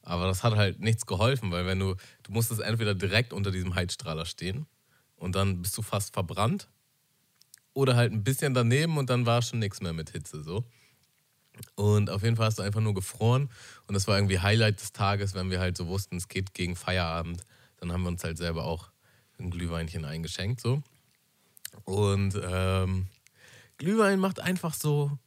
aber 0.02 0.26
das 0.26 0.42
hat 0.42 0.56
halt 0.56 0.80
nichts 0.80 1.04
geholfen, 1.04 1.50
weil 1.50 1.66
wenn 1.66 1.78
du, 1.78 1.96
du 2.22 2.32
musstest 2.32 2.60
entweder 2.60 2.94
direkt 2.94 3.32
unter 3.32 3.50
diesem 3.50 3.74
Heizstrahler 3.74 4.24
stehen 4.24 4.66
und 5.16 5.34
dann 5.34 5.60
bist 5.60 5.76
du 5.76 5.82
fast 5.82 6.14
verbrannt 6.14 6.68
oder 7.74 7.94
halt 7.94 8.12
ein 8.12 8.24
bisschen 8.24 8.54
daneben 8.54 8.96
und 8.96 9.10
dann 9.10 9.26
war 9.26 9.42
schon 9.42 9.58
nichts 9.58 9.80
mehr 9.80 9.92
mit 9.92 10.10
Hitze 10.10 10.42
so. 10.42 10.64
Und 11.74 12.10
auf 12.10 12.22
jeden 12.22 12.36
Fall 12.36 12.46
hast 12.46 12.58
du 12.58 12.62
einfach 12.62 12.80
nur 12.80 12.94
gefroren. 12.94 13.50
Und 13.86 13.94
das 13.94 14.06
war 14.06 14.16
irgendwie 14.16 14.40
Highlight 14.40 14.80
des 14.80 14.92
Tages, 14.92 15.34
wenn 15.34 15.50
wir 15.50 15.60
halt 15.60 15.76
so 15.76 15.86
wussten, 15.86 16.16
es 16.16 16.28
geht 16.28 16.54
gegen 16.54 16.76
Feierabend. 16.76 17.42
Dann 17.78 17.92
haben 17.92 18.02
wir 18.02 18.08
uns 18.08 18.24
halt 18.24 18.38
selber 18.38 18.64
auch 18.64 18.90
ein 19.38 19.50
Glühweinchen 19.50 20.04
eingeschenkt. 20.04 20.60
So. 20.60 20.82
Und 21.84 22.38
ähm, 22.42 23.06
Glühwein 23.78 24.18
macht 24.18 24.40
einfach 24.40 24.74
so, 24.74 25.18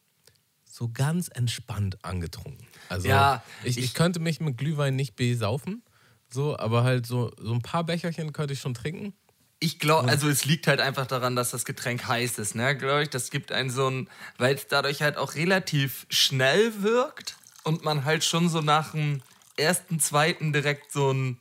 so 0.65 0.89
ganz 0.89 1.29
entspannt 1.29 2.03
angetrunken. 2.03 2.67
Also 2.89 3.07
ja, 3.07 3.43
ich, 3.63 3.77
ich, 3.77 3.85
ich 3.85 3.93
könnte 3.93 4.19
mich 4.19 4.39
mit 4.41 4.57
Glühwein 4.57 4.95
nicht 4.95 5.15
besaufen, 5.15 5.83
so, 6.29 6.57
aber 6.57 6.83
halt 6.83 7.05
so, 7.05 7.31
so 7.37 7.53
ein 7.53 7.61
paar 7.61 7.85
Becherchen 7.85 8.33
könnte 8.33 8.53
ich 8.53 8.59
schon 8.59 8.73
trinken. 8.73 9.13
Ich 9.63 9.77
glaube, 9.77 10.09
also 10.09 10.27
es 10.27 10.43
liegt 10.43 10.65
halt 10.65 10.79
einfach 10.79 11.05
daran, 11.05 11.35
dass 11.35 11.51
das 11.51 11.65
Getränk 11.65 12.07
heiß 12.07 12.39
ist, 12.39 12.55
ne, 12.55 12.75
glaube 12.75 13.03
ich. 13.03 13.09
Das 13.09 13.29
gibt 13.29 13.51
einen 13.51 13.69
so 13.69 13.87
ein, 13.87 14.09
weil 14.39 14.55
es 14.55 14.67
dadurch 14.67 15.03
halt 15.03 15.17
auch 15.17 15.35
relativ 15.35 16.07
schnell 16.09 16.81
wirkt 16.81 17.35
und 17.63 17.83
man 17.83 18.03
halt 18.03 18.23
schon 18.23 18.49
so 18.49 18.61
nach 18.61 18.93
dem 18.93 19.21
ersten, 19.57 19.99
zweiten 19.99 20.51
direkt 20.51 20.91
so 20.91 21.11
ein, 21.13 21.37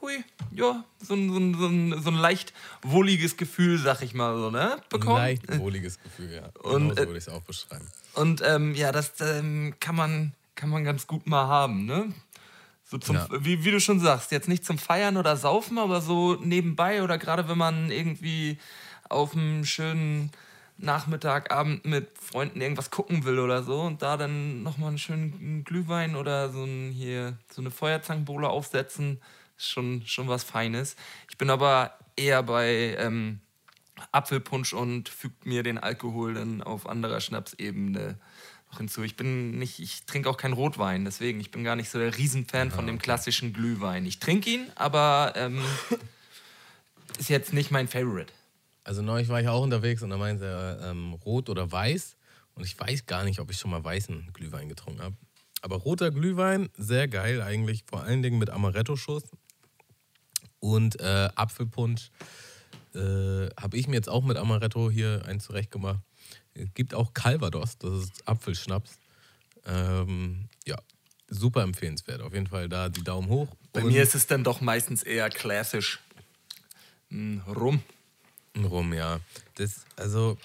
hui, 0.00 0.24
ja, 0.52 0.84
so 1.00 1.14
ein, 1.14 1.32
so 1.32 1.38
ein, 1.38 1.54
so 1.58 1.66
ein, 1.66 2.02
so 2.02 2.10
ein 2.10 2.16
leicht 2.16 2.52
wohliges 2.82 3.36
Gefühl, 3.36 3.78
sag 3.78 4.00
ich 4.02 4.14
mal 4.14 4.38
so, 4.38 4.50
ne, 4.52 4.80
bekommt. 4.88 5.18
Ein 5.18 5.38
leicht 5.40 5.58
wohliges 5.58 6.00
Gefühl, 6.00 6.32
ja. 6.32 6.50
Und, 6.62 6.90
genau 6.90 6.94
so 6.94 7.02
äh, 7.02 7.06
würde 7.06 7.18
ich 7.18 7.26
es 7.26 7.28
auch 7.28 7.42
beschreiben. 7.42 7.86
Und 8.14 8.42
ähm, 8.44 8.76
ja, 8.76 8.92
das 8.92 9.14
ähm, 9.20 9.74
kann, 9.80 9.96
man, 9.96 10.34
kann 10.54 10.68
man 10.68 10.84
ganz 10.84 11.08
gut 11.08 11.26
mal 11.26 11.48
haben, 11.48 11.84
ne? 11.84 12.14
So 12.88 12.98
zum, 12.98 13.16
Ja. 13.16 13.28
wie, 13.40 13.64
wie 13.64 13.72
du 13.72 13.80
schon 13.80 13.98
sagst, 13.98 14.30
jetzt 14.30 14.48
nicht 14.48 14.64
zum 14.64 14.78
Feiern 14.78 15.16
oder 15.16 15.36
Saufen, 15.36 15.78
aber 15.78 16.00
so 16.00 16.34
nebenbei 16.36 17.02
oder 17.02 17.18
gerade 17.18 17.48
wenn 17.48 17.58
man 17.58 17.90
irgendwie 17.90 18.58
auf 19.08 19.34
einem 19.34 19.64
schönen 19.64 20.30
Nachmittagabend 20.78 21.84
mit 21.84 22.06
Freunden 22.20 22.60
irgendwas 22.60 22.90
gucken 22.90 23.24
will 23.24 23.40
oder 23.40 23.62
so 23.64 23.80
und 23.80 24.02
da 24.02 24.16
dann 24.16 24.62
nochmal 24.62 24.90
einen 24.90 24.98
schönen 24.98 25.64
Glühwein 25.64 26.14
oder 26.14 26.50
so, 26.50 26.62
ein, 26.64 26.92
hier, 26.92 27.36
so 27.50 27.60
eine 27.60 27.70
Feuerzangenbowle 27.70 28.48
aufsetzen, 28.48 29.20
ist 29.56 29.68
schon, 29.70 30.02
schon 30.06 30.28
was 30.28 30.44
Feines. 30.44 30.94
Ich 31.28 31.38
bin 31.38 31.50
aber 31.50 31.92
eher 32.14 32.42
bei 32.42 32.94
ähm, 33.00 33.40
Apfelpunsch 34.12 34.74
und 34.74 35.08
fügt 35.08 35.46
mir 35.46 35.62
den 35.62 35.78
Alkohol 35.78 36.34
dann 36.34 36.62
auf 36.62 36.86
anderer 36.86 37.20
Schnapsebene 37.20 38.18
noch 38.76 38.78
hinzu. 38.78 39.02
Ich 39.02 39.16
bin 39.16 39.58
nicht, 39.58 39.80
ich 39.80 40.04
trinke 40.04 40.28
auch 40.28 40.36
keinen 40.36 40.52
Rotwein, 40.52 41.04
deswegen, 41.04 41.40
ich 41.40 41.50
bin 41.50 41.64
gar 41.64 41.76
nicht 41.76 41.90
so 41.90 41.98
der 41.98 42.16
Riesenfan 42.16 42.70
von 42.70 42.86
dem 42.86 42.98
klassischen 42.98 43.52
Glühwein. 43.52 44.04
Ich 44.06 44.18
trinke 44.18 44.50
ihn, 44.50 44.70
aber 44.74 45.32
ähm, 45.36 45.62
ist 47.18 47.30
jetzt 47.30 47.52
nicht 47.52 47.70
mein 47.70 47.88
Favorite. 47.88 48.32
Also 48.84 49.02
neulich 49.02 49.28
war 49.28 49.40
ich 49.40 49.48
auch 49.48 49.62
unterwegs 49.62 50.02
und 50.02 50.10
da 50.10 50.16
meinte 50.16 50.44
er 50.44 50.90
ähm, 50.90 51.14
rot 51.14 51.48
oder 51.48 51.70
weiß. 51.70 52.16
Und 52.54 52.64
ich 52.64 52.78
weiß 52.78 53.06
gar 53.06 53.24
nicht, 53.24 53.40
ob 53.40 53.50
ich 53.50 53.58
schon 53.58 53.70
mal 53.70 53.82
weißen 53.82 54.30
Glühwein 54.32 54.68
getrunken 54.68 55.02
habe. 55.02 55.16
Aber 55.62 55.76
roter 55.76 56.10
Glühwein, 56.10 56.68
sehr 56.76 57.08
geil 57.08 57.42
eigentlich, 57.42 57.84
vor 57.86 58.02
allen 58.02 58.22
Dingen 58.22 58.38
mit 58.38 58.50
Amaretto-Schuss. 58.50 59.24
Und 60.60 61.00
äh, 61.00 61.28
Apfelpunsch 61.34 62.10
äh, 62.94 63.48
habe 63.60 63.76
ich 63.76 63.88
mir 63.88 63.96
jetzt 63.96 64.08
auch 64.08 64.24
mit 64.24 64.36
Amaretto 64.36 64.90
hier 64.90 65.24
einen 65.26 65.40
zurechtgemacht. 65.40 66.00
Es 66.56 66.72
gibt 66.74 66.94
auch 66.94 67.12
Calvados, 67.14 67.78
das 67.78 68.04
ist 68.04 68.28
Apfelschnaps. 68.28 68.98
Ähm, 69.66 70.48
ja, 70.64 70.76
super 71.28 71.62
empfehlenswert. 71.62 72.22
Auf 72.22 72.32
jeden 72.32 72.46
Fall 72.46 72.68
da 72.68 72.88
die 72.88 73.02
Daumen 73.02 73.28
hoch. 73.28 73.48
Bei 73.72 73.84
mir 73.84 74.02
ist 74.02 74.14
es 74.14 74.26
dann 74.26 74.44
doch 74.44 74.60
meistens 74.60 75.02
eher 75.02 75.28
klassisch. 75.28 76.00
Rum. 77.10 77.82
rum, 78.56 78.92
ja. 78.92 79.20
Das, 79.56 79.84
also, 79.96 80.38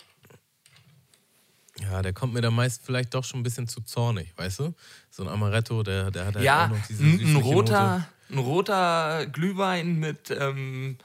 ja, 1.79 2.01
der 2.01 2.13
kommt 2.13 2.33
mir 2.33 2.41
da 2.41 2.51
meist 2.51 2.83
vielleicht 2.85 3.13
doch 3.13 3.23
schon 3.23 3.39
ein 3.39 3.43
bisschen 3.43 3.67
zu 3.67 3.81
zornig, 3.81 4.33
weißt 4.35 4.59
du? 4.59 4.73
So 5.09 5.23
ein 5.23 5.29
Amaretto, 5.29 5.81
der, 5.83 6.11
der 6.11 6.25
hat 6.27 6.35
halt 6.35 6.37
auch 6.37 6.43
Ja, 6.43 6.67
noch 6.67 6.87
diese 6.87 7.03
ein, 7.03 7.11
ein, 7.13 7.17
süßliche 7.19 7.39
roter, 7.39 8.07
ein 8.29 8.37
roter 8.37 9.25
Glühwein 9.27 9.99
mit, 9.99 10.29
ähm, 10.31 10.97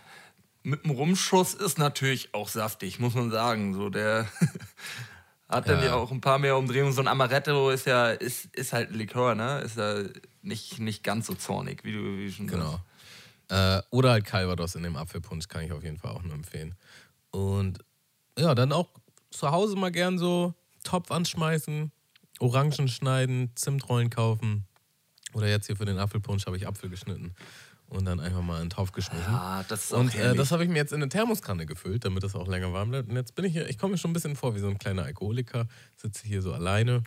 mit 0.66 0.84
einem 0.84 0.94
Rumschuss 0.96 1.54
ist 1.54 1.78
natürlich 1.78 2.34
auch 2.34 2.48
saftig, 2.48 2.98
muss 2.98 3.14
man 3.14 3.30
sagen. 3.30 3.72
So, 3.72 3.88
der 3.88 4.26
hat 5.48 5.68
dann 5.68 5.78
Ja. 5.78 5.86
ja 5.86 5.94
auch 5.94 6.10
ein 6.10 6.20
paar 6.20 6.40
mehr 6.40 6.56
Umdrehungen. 6.56 6.92
So 6.92 7.00
ein 7.00 7.06
Amaretto 7.06 7.70
ist 7.70 7.86
ja 7.86 8.08
ist, 8.10 8.46
ist 8.46 8.72
halt 8.72 8.90
ein 8.90 8.94
Likör, 8.94 9.36
ne? 9.36 9.60
Ist 9.60 9.76
ja 9.76 10.02
nicht, 10.42 10.80
nicht 10.80 11.04
ganz 11.04 11.28
so 11.28 11.34
zornig, 11.34 11.84
wie 11.84 11.92
du 11.92 12.18
wie 12.18 12.32
schon 12.32 12.48
Genau. 12.48 12.80
sagst. 13.48 13.84
Äh, 13.92 13.96
oder 13.96 14.10
halt 14.10 14.24
Calvados 14.24 14.74
in 14.74 14.82
dem 14.82 14.96
Apfelpunsch 14.96 15.46
kann 15.46 15.62
ich 15.62 15.70
auf 15.70 15.84
jeden 15.84 15.98
Fall 15.98 16.10
auch 16.10 16.22
nur 16.24 16.34
empfehlen. 16.34 16.74
Und 17.30 17.78
ja, 18.36 18.56
dann 18.56 18.72
auch 18.72 18.88
zu 19.30 19.52
Hause 19.52 19.76
mal 19.76 19.92
gern 19.92 20.18
so 20.18 20.52
Topf 20.82 21.12
anschmeißen, 21.12 21.92
Orangen 22.40 22.88
schneiden, 22.88 23.52
Zimtrollen 23.54 24.10
kaufen. 24.10 24.66
Oder 25.32 25.46
jetzt 25.46 25.66
hier 25.66 25.76
für 25.76 25.84
den 25.84 25.98
Apfelpunsch 25.98 26.44
habe 26.46 26.56
ich 26.56 26.66
Apfel 26.66 26.90
geschnitten 26.90 27.36
und 27.88 28.04
dann 28.04 28.20
einfach 28.20 28.42
mal 28.42 28.56
in 28.56 28.64
den 28.64 28.70
Topf 28.70 28.92
geschmissen. 28.92 29.32
Ja, 29.32 29.64
das 29.68 29.84
ist 29.84 29.94
auch 29.94 30.00
Und 30.00 30.14
äh, 30.14 30.34
das 30.34 30.50
habe 30.50 30.64
ich 30.64 30.68
mir 30.68 30.76
jetzt 30.76 30.92
in 30.92 31.02
eine 31.02 31.08
Thermoskanne 31.08 31.66
gefüllt, 31.66 32.04
damit 32.04 32.22
das 32.22 32.34
auch 32.34 32.48
länger 32.48 32.72
warm 32.72 32.90
bleibt. 32.90 33.08
Und 33.08 33.16
jetzt 33.16 33.34
bin 33.34 33.44
ich 33.44 33.52
hier, 33.52 33.68
ich 33.68 33.78
komme 33.78 33.92
mir 33.92 33.98
schon 33.98 34.10
ein 34.10 34.14
bisschen 34.14 34.36
vor 34.36 34.54
wie 34.54 34.60
so 34.60 34.68
ein 34.68 34.78
kleiner 34.78 35.04
Alkoholiker, 35.04 35.66
sitze 35.96 36.26
hier 36.26 36.42
so 36.42 36.52
alleine. 36.52 37.02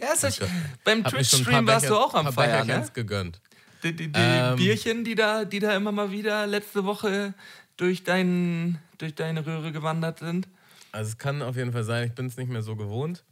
Ja, 0.00 0.12
ist 0.12 0.24
Ich, 0.24 0.40
äh, 0.40 0.46
beim 0.84 1.04
Twitch-Stream 1.04 1.66
warst 1.66 1.88
du 1.88 1.96
auch 1.96 2.14
am 2.14 2.32
Feiern, 2.32 2.66
ne? 2.66 2.88
gegönnt. 2.94 3.40
Die, 3.82 3.94
die, 3.94 4.08
die 4.08 4.18
Ähm. 4.18 4.56
Bierchen, 4.56 5.04
die 5.04 5.14
da, 5.14 5.44
die 5.44 5.58
da 5.58 5.74
immer 5.74 5.92
mal 5.92 6.10
wieder 6.10 6.46
letzte 6.46 6.84
Woche 6.84 7.34
durch, 7.76 8.04
dein, 8.04 8.78
durch 8.98 9.14
deine 9.14 9.44
Röhre 9.44 9.72
gewandert 9.72 10.18
sind. 10.18 10.48
Also 10.92 11.10
es 11.10 11.18
kann 11.18 11.40
auf 11.42 11.56
jeden 11.56 11.72
Fall 11.72 11.84
sein, 11.84 12.06
ich 12.06 12.14
bin 12.14 12.26
es 12.26 12.36
nicht 12.36 12.50
mehr 12.50 12.62
so 12.62 12.76
gewohnt. 12.76 13.24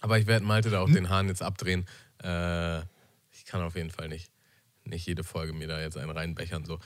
Aber 0.00 0.18
ich 0.18 0.26
werde 0.26 0.44
Malte 0.44 0.70
da 0.70 0.80
auch 0.80 0.90
den 0.90 1.08
Hahn 1.08 1.28
jetzt 1.28 1.42
abdrehen. 1.42 1.86
Äh, 2.22 2.78
ich 3.32 3.44
kann 3.46 3.62
auf 3.62 3.74
jeden 3.74 3.90
Fall 3.90 4.08
nicht, 4.08 4.30
nicht 4.90 5.06
jede 5.06 5.24
Folge 5.24 5.52
mir 5.52 5.68
da 5.68 5.80
jetzt 5.80 5.96
einen 5.96 6.10
reinbechern. 6.10 6.64
So. 6.64 6.78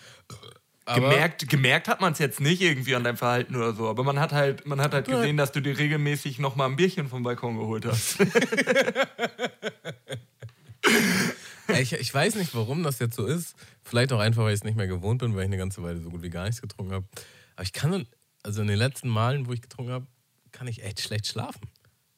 Aber- 0.84 1.10
Gemerkt, 1.10 1.48
gemerkt 1.48 1.86
hat 1.88 2.00
man 2.00 2.12
es 2.12 2.18
jetzt 2.18 2.40
nicht 2.40 2.60
irgendwie 2.60 2.94
an 2.96 3.04
deinem 3.04 3.16
Verhalten 3.16 3.54
oder 3.56 3.72
so, 3.72 3.88
aber 3.88 4.02
man 4.04 4.18
hat 4.18 4.32
halt, 4.32 4.66
man 4.66 4.80
hat 4.80 4.92
halt 4.94 5.06
gesehen, 5.06 5.36
dass 5.36 5.52
du 5.52 5.60
dir 5.60 5.78
regelmäßig 5.78 6.38
noch 6.40 6.56
mal 6.56 6.66
ein 6.66 6.74
Bierchen 6.76 7.08
vom 7.08 7.22
Balkon 7.22 7.56
geholt 7.58 7.84
hast. 7.86 8.18
Ich, 11.80 11.92
ich 11.92 12.12
weiß 12.12 12.34
nicht, 12.34 12.54
warum 12.54 12.82
das 12.82 12.98
jetzt 12.98 13.14
so 13.16 13.24
ist. 13.24 13.54
Vielleicht 13.82 14.12
auch 14.12 14.18
einfach, 14.18 14.42
weil 14.42 14.52
ich 14.52 14.60
es 14.60 14.64
nicht 14.64 14.76
mehr 14.76 14.88
gewohnt 14.88 15.20
bin, 15.20 15.32
weil 15.34 15.42
ich 15.42 15.46
eine 15.46 15.56
ganze 15.56 15.82
Weile 15.82 16.00
so 16.00 16.10
gut 16.10 16.20
wie 16.22 16.28
gar 16.28 16.44
nichts 16.44 16.60
getrunken 16.60 16.92
habe. 16.92 17.06
Aber 17.54 17.62
ich 17.62 17.72
kann, 17.72 18.06
also 18.42 18.60
in 18.62 18.68
den 18.68 18.76
letzten 18.76 19.08
Malen, 19.08 19.46
wo 19.46 19.52
ich 19.52 19.62
getrunken 19.62 19.92
habe, 19.92 20.06
kann 20.50 20.66
ich 20.66 20.82
echt 20.82 21.00
schlecht 21.00 21.26
schlafen 21.26 21.68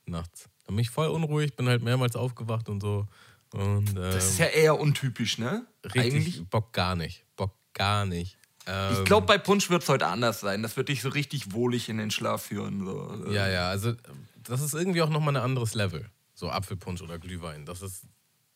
nachts. 0.06 0.48
Da 0.64 0.72
bin 0.72 0.80
ich 0.80 0.90
voll 0.90 1.08
unruhig, 1.08 1.54
bin 1.56 1.68
halt 1.68 1.82
mehrmals 1.82 2.16
aufgewacht 2.16 2.68
und 2.68 2.80
so. 2.80 3.06
Und, 3.54 3.90
ähm, 3.90 3.94
Das 3.94 4.30
ist 4.30 4.38
ja 4.38 4.46
eher 4.46 4.78
untypisch, 4.80 5.38
ne? 5.38 5.64
richtig 5.84 6.14
Eigentlich. 6.14 6.44
Bock 6.48 6.72
gar 6.72 6.96
nicht. 6.96 7.24
Bock 7.36 7.54
gar 7.72 8.04
nicht. 8.06 8.36
Ähm, 8.66 8.94
Ich 8.98 9.04
glaube, 9.04 9.26
bei 9.26 9.38
Punsch 9.38 9.70
wird 9.70 9.82
es 9.82 9.88
heute 9.88 10.06
anders 10.06 10.40
sein. 10.40 10.62
Das 10.62 10.76
wird 10.76 10.88
dich 10.88 11.02
so 11.02 11.08
richtig 11.10 11.52
wohlig 11.52 11.88
in 11.88 11.98
den 11.98 12.10
Schlaf 12.10 12.42
führen. 12.46 12.84
So. 12.84 13.30
Ja, 13.30 13.48
ja, 13.48 13.68
also 13.68 13.94
das 14.42 14.60
ist 14.60 14.74
irgendwie 14.74 15.02
auch 15.02 15.10
nochmal 15.10 15.36
ein 15.36 15.42
anderes 15.42 15.74
Level. 15.74 16.08
So 16.34 16.50
Apfelpunsch 16.50 17.00
oder 17.02 17.18
Glühwein. 17.18 17.64
Das 17.64 17.80
ist, 17.82 18.04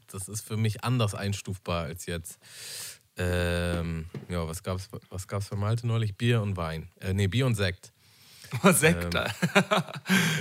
das 0.08 0.28
ist 0.28 0.40
für 0.40 0.56
mich 0.56 0.82
anders 0.84 1.14
einstufbar 1.14 1.84
als 1.84 2.06
jetzt. 2.06 2.38
Ähm, 3.16 4.06
ja, 4.28 4.46
was 4.48 4.62
gab's, 4.62 4.88
was 5.10 5.26
gab's 5.28 5.48
für 5.48 5.56
Malte 5.56 5.86
neulich? 5.86 6.16
Bier 6.16 6.40
und 6.40 6.56
Wein. 6.56 6.88
Äh, 7.00 7.14
nee, 7.14 7.26
Bier 7.26 7.46
und 7.46 7.54
Sekt. 7.56 7.92
Oh, 8.62 8.72
Sekt. 8.72 9.14
Ja, 9.14 9.26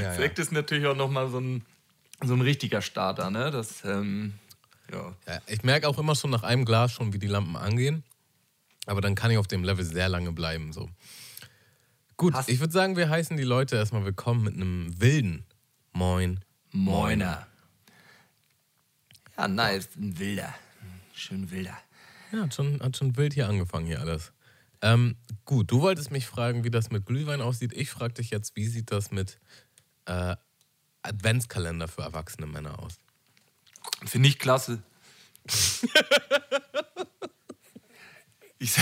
ja. 0.02 0.14
Sekt 0.16 0.40
ist 0.40 0.52
natürlich 0.52 0.86
auch 0.86 0.96
noch 0.96 1.10
mal 1.10 1.30
so 1.30 1.40
ein, 1.40 1.66
so 2.24 2.34
ein 2.34 2.42
richtiger 2.42 2.82
Starter, 2.82 3.30
ne? 3.32 3.52
Das, 3.52 3.84
ähm, 3.84 4.34
ja. 4.92 5.16
Ja, 5.28 5.42
ich 5.48 5.64
merke 5.64 5.88
auch 5.88 5.98
immer 5.98 6.16
schon 6.16 6.30
nach 6.32 6.44
einem 6.44 6.66
Glas 6.66 6.92
schon, 6.92 7.14
wie 7.14 7.20
die 7.20 7.28
Lampen 7.28 7.56
angehen. 7.56 8.04
Aber 8.86 9.02
dann 9.02 9.16
kann 9.16 9.32
ich 9.32 9.38
auf 9.38 9.48
dem 9.48 9.64
Level 9.64 9.84
sehr 9.84 10.08
lange 10.10 10.32
bleiben. 10.32 10.72
So. 10.72 10.90
Gut, 12.16 12.34
Hast- 12.34 12.50
ich 12.50 12.60
würde 12.60 12.74
sagen, 12.74 12.96
wir 12.96 13.10
heißen 13.10 13.36
die 13.38 13.44
Leute 13.44 13.76
erstmal 13.76 14.06
willkommen 14.06 14.44
mit 14.44 14.54
einem 14.56 15.00
wilden 15.00 15.46
Moin. 15.94 16.40
Moiner. 16.72 17.48
Ja, 19.38 19.48
nice. 19.48 19.90
Ein 19.98 20.18
wilder. 20.18 20.54
Schön 21.14 21.50
wilder. 21.52 21.78
Ja, 22.32 22.44
hat 22.44 22.54
schon, 22.54 22.82
hat 22.82 22.98
schon 22.98 23.16
wild 23.18 23.34
hier 23.34 23.48
angefangen 23.48 23.86
hier 23.88 24.00
alles. 24.00 24.32
Ähm, 24.82 25.16
gut, 25.46 25.72
du 25.72 25.82
wolltest 25.82 26.12
mich 26.12 26.28
fragen, 26.28 26.64
wie 26.64 26.70
das 26.72 26.92
mit 26.92 27.06
Glühwein 27.06 27.42
aussieht. 27.42 27.74
Ich 27.74 27.90
frage 27.90 28.16
dich 28.16 28.30
jetzt, 28.30 28.56
wie 28.56 28.68
sieht 28.68 28.92
das 28.92 29.12
mit 29.12 29.40
äh, 30.06 30.36
Adventskalender 31.02 31.88
für 31.88 32.02
erwachsene 32.04 32.48
Männer 32.48 32.78
aus? 32.80 32.98
Finde 34.06 34.30
ich 34.30 34.40
klasse. 34.40 34.84
ich, 38.60 38.76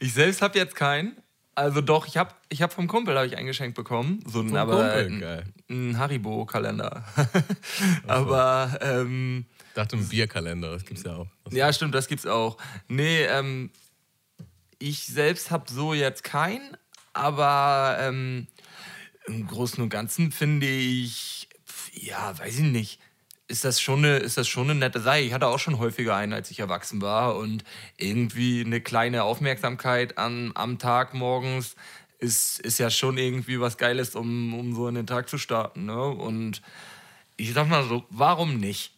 ich 0.00 0.12
selbst 0.14 0.42
habe 0.42 0.58
jetzt 0.58 0.74
keinen. 0.76 1.16
Also 1.54 1.82
doch, 1.82 2.06
ich 2.06 2.16
habe 2.16 2.34
ich 2.48 2.62
hab 2.62 2.72
vom 2.72 2.88
Kumpel 2.88 3.18
hab 3.18 3.26
ich 3.26 3.36
ein 3.36 3.44
Geschenk 3.44 3.74
bekommen. 3.74 4.24
So 4.26 4.40
ein, 4.40 4.48
Vom 4.48 4.56
aber, 4.56 4.76
Kumpel, 4.76 5.06
ein, 5.06 5.20
geil. 5.20 5.44
ein 5.68 5.98
Haribo-Kalender. 5.98 7.04
aber 8.06 8.78
ähm, 8.80 9.44
Ich 9.68 9.74
dachte, 9.74 9.96
ein 9.96 10.08
Bierkalender, 10.08 10.72
das 10.72 10.84
gibt's 10.86 11.02
ja 11.02 11.16
auch. 11.16 11.28
Das 11.44 11.54
ja, 11.54 11.70
stimmt, 11.72 11.94
das 11.94 12.08
gibt's 12.08 12.24
auch. 12.26 12.56
Nee, 12.88 13.24
ähm, 13.24 13.70
ich 14.78 15.04
selbst 15.06 15.50
habe 15.50 15.70
so 15.70 15.92
jetzt 15.92 16.24
keinen, 16.24 16.74
aber 17.12 17.98
ähm, 18.00 18.46
im 19.26 19.46
Großen 19.46 19.82
und 19.82 19.90
Ganzen 19.90 20.32
finde 20.32 20.66
ich, 20.66 21.48
ja, 21.92 22.38
weiß 22.38 22.60
ich 22.60 22.64
nicht, 22.64 22.98
ist 23.48 23.64
das, 23.64 23.80
schon 23.80 23.98
eine, 23.98 24.18
ist 24.18 24.38
das 24.38 24.48
schon 24.48 24.70
eine 24.70 24.78
nette 24.78 25.00
Sache. 25.00 25.20
Ich 25.20 25.32
hatte 25.32 25.46
auch 25.46 25.58
schon 25.58 25.78
häufiger 25.78 26.16
einen, 26.16 26.32
als 26.32 26.50
ich 26.50 26.60
erwachsen 26.60 27.02
war 27.02 27.36
und 27.36 27.64
irgendwie 27.98 28.64
eine 28.64 28.80
kleine 28.80 29.24
Aufmerksamkeit 29.24 30.16
an, 30.16 30.52
am 30.54 30.78
Tag 30.78 31.12
morgens 31.12 31.76
ist, 32.18 32.60
ist 32.60 32.78
ja 32.78 32.88
schon 32.88 33.18
irgendwie 33.18 33.60
was 33.60 33.76
Geiles, 33.76 34.14
um, 34.14 34.54
um 34.54 34.74
so 34.74 34.88
in 34.88 34.94
den 34.94 35.06
Tag 35.06 35.28
zu 35.28 35.38
starten. 35.38 35.86
Ne? 35.86 36.02
Und 36.02 36.62
ich 37.36 37.52
sag 37.52 37.68
mal 37.68 37.84
so, 37.84 38.04
warum 38.10 38.58
nicht? 38.58 38.92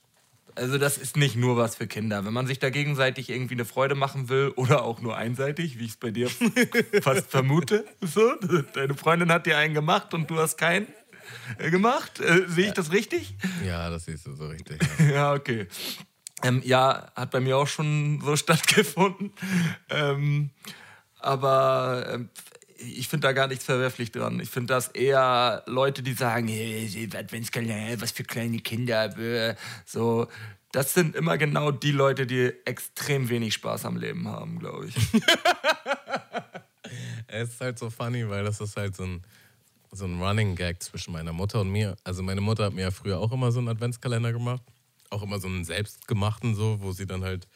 Also 0.57 0.78
das 0.78 0.98
ist 0.98 1.16
nicht 1.16 1.35
nur 1.35 1.57
was 1.57 1.74
für 1.74 1.88
Kinder. 1.88 2.24
Wenn 2.24 2.33
man 2.33 2.46
sich 2.46 2.61
da 2.61 2.70
gegenseitig 2.70 3.30
irgendwie 3.30 3.54
eine 3.54 3.64
Freude 3.64 3.94
machen 3.94 4.28
will 4.28 4.52
oder 4.57 4.85
auch 4.85 5.00
nur 5.00 5.16
einseitig, 5.16 5.78
wie 5.78 5.85
ich 5.85 5.92
es 5.92 5.96
bei 5.96 6.11
dir 6.11 6.28
fast 7.02 7.30
vermute. 7.30 7.85
So, 8.00 8.35
deine 8.74 8.94
Freundin 8.94 9.33
hat 9.33 9.46
dir 9.46 9.59
einen 9.59 9.74
gemacht 9.74 10.14
und 10.14 10.30
du 10.30 10.38
hast 10.38 10.57
keinen 10.57 10.87
gemacht. 11.70 12.20
Äh, 12.20 12.48
Sehe 12.48 12.68
ich 12.68 12.72
das 12.72 12.92
richtig? 12.92 13.37
Ja, 13.64 13.90
das 13.90 14.06
siehst 14.06 14.26
du 14.26 14.34
so 14.34 14.48
richtig. 14.48 14.80
Ja, 14.98 15.04
ja 15.12 15.32
okay. 15.34 15.66
Ähm, 16.42 16.62
ja, 16.64 17.10
hat 17.14 17.30
bei 17.30 17.40
mir 17.40 17.56
auch 17.56 17.68
schon 17.68 18.20
so 18.22 18.37
stattgefunden. 18.37 19.32
Ähm, 19.90 20.50
aber 21.18 22.06
ähm, 22.12 22.28
ich 22.76 23.08
finde 23.08 23.28
da 23.28 23.32
gar 23.32 23.46
nichts 23.46 23.64
verwerflich 23.64 24.12
dran. 24.12 24.40
Ich 24.40 24.50
finde 24.50 24.74
das 24.74 24.88
eher 24.88 25.62
Leute, 25.66 26.02
die 26.02 26.12
sagen, 26.12 26.48
hey, 26.48 27.08
Adventskalender, 27.14 28.00
was 28.00 28.10
für 28.10 28.24
kleine 28.24 28.58
Kinder. 28.58 29.56
So, 29.87 30.28
das 30.74 30.92
sind 30.92 31.14
immer 31.14 31.38
genau 31.38 31.70
die 31.70 31.92
Leute, 31.92 32.26
die 32.26 32.52
extrem 32.64 33.28
wenig 33.28 33.54
Spaß 33.54 33.84
am 33.84 33.96
Leben 33.96 34.26
haben, 34.28 34.58
glaube 34.58 34.88
ich. 34.88 34.96
es 37.28 37.50
ist 37.50 37.60
halt 37.60 37.78
so 37.78 37.90
funny, 37.90 38.28
weil 38.28 38.44
das 38.44 38.60
ist 38.60 38.76
halt 38.76 38.96
so 38.96 39.04
ein, 39.04 39.22
so 39.94 40.04
ein 40.04 40.20
Running 40.20 40.57
Gag 40.57 40.83
zwischen 40.83 41.12
meiner 41.12 41.33
Mutter 41.33 41.61
und 41.61 41.70
mir. 41.70 41.96
Also 42.04 42.22
meine 42.22 42.40
Mutter 42.40 42.64
hat 42.64 42.74
mir 42.74 42.83
ja 42.83 42.90
früher 42.90 43.18
auch 43.18 43.33
immer 43.33 43.52
so 43.52 43.61
einen 43.61 43.68
Adventskalender 43.68 44.33
gemacht. 44.33 44.62
Auch 45.11 45.22
immer 45.22 45.38
so 45.38 45.46
einen 45.46 45.64
selbstgemachten, 45.64 46.54
so, 46.54 46.80
wo 46.80 46.92
sie 46.92 47.07
dann 47.07 47.22
halt 47.22 47.46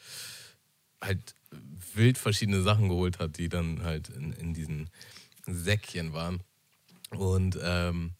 halt 1.01 1.35
wild 1.93 2.17
verschiedene 2.17 2.61
Sachen 2.61 2.89
geholt 2.89 3.19
hat, 3.19 3.37
die 3.37 3.49
dann 3.49 3.83
halt 3.83 4.09
in, 4.09 4.33
in 4.33 4.53
diesen 4.53 4.89
Säckchen 5.47 6.13
waren. 6.13 6.41
Und 7.11 7.57
ähm, 7.61 8.11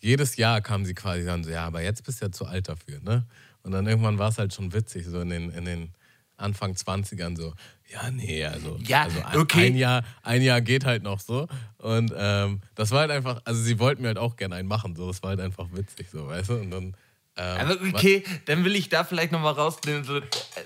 jedes 0.00 0.36
Jahr 0.36 0.60
kam 0.60 0.84
sie 0.84 0.94
quasi 0.94 1.24
dann 1.24 1.44
so, 1.44 1.50
ja, 1.50 1.66
aber 1.66 1.82
jetzt 1.82 2.04
bist 2.04 2.20
du 2.20 2.26
ja 2.26 2.32
zu 2.32 2.46
alt 2.46 2.68
dafür, 2.68 3.00
ne? 3.00 3.26
Und 3.62 3.72
dann 3.72 3.86
irgendwann 3.86 4.18
war 4.18 4.28
es 4.28 4.38
halt 4.38 4.52
schon 4.52 4.72
witzig, 4.72 5.06
so 5.06 5.20
in 5.20 5.30
den, 5.30 5.50
in 5.50 5.64
den 5.64 5.94
Anfang 6.36 6.72
20ern 6.72 7.36
so, 7.36 7.54
ja, 7.92 8.10
nee, 8.10 8.44
also, 8.44 8.78
ja, 8.82 9.02
also 9.02 9.22
ein, 9.22 9.38
okay. 9.38 9.66
ein, 9.66 9.76
Jahr, 9.76 10.02
ein 10.22 10.42
Jahr 10.42 10.60
geht 10.60 10.84
halt 10.84 11.02
noch 11.02 11.20
so. 11.20 11.46
Und 11.78 12.12
ähm, 12.16 12.60
das 12.74 12.90
war 12.90 13.00
halt 13.00 13.10
einfach, 13.10 13.42
also 13.44 13.60
sie 13.60 13.78
wollten 13.78 14.02
mir 14.02 14.08
halt 14.08 14.18
auch 14.18 14.36
gerne 14.36 14.54
einen 14.56 14.68
machen, 14.68 14.96
so, 14.96 15.08
das 15.08 15.22
war 15.22 15.30
halt 15.30 15.40
einfach 15.40 15.66
witzig, 15.72 16.08
so, 16.10 16.26
weißt 16.26 16.50
du? 16.50 16.54
Und 16.54 16.70
dann 16.70 16.96
ähm, 17.34 17.60
Aber 17.60 17.72
okay, 17.94 18.22
was? 18.26 18.44
dann 18.44 18.64
will 18.64 18.76
ich 18.76 18.90
da 18.90 19.04
vielleicht 19.04 19.32
nochmal 19.32 19.54
rausnehmen. 19.54 20.04
So, 20.04 20.20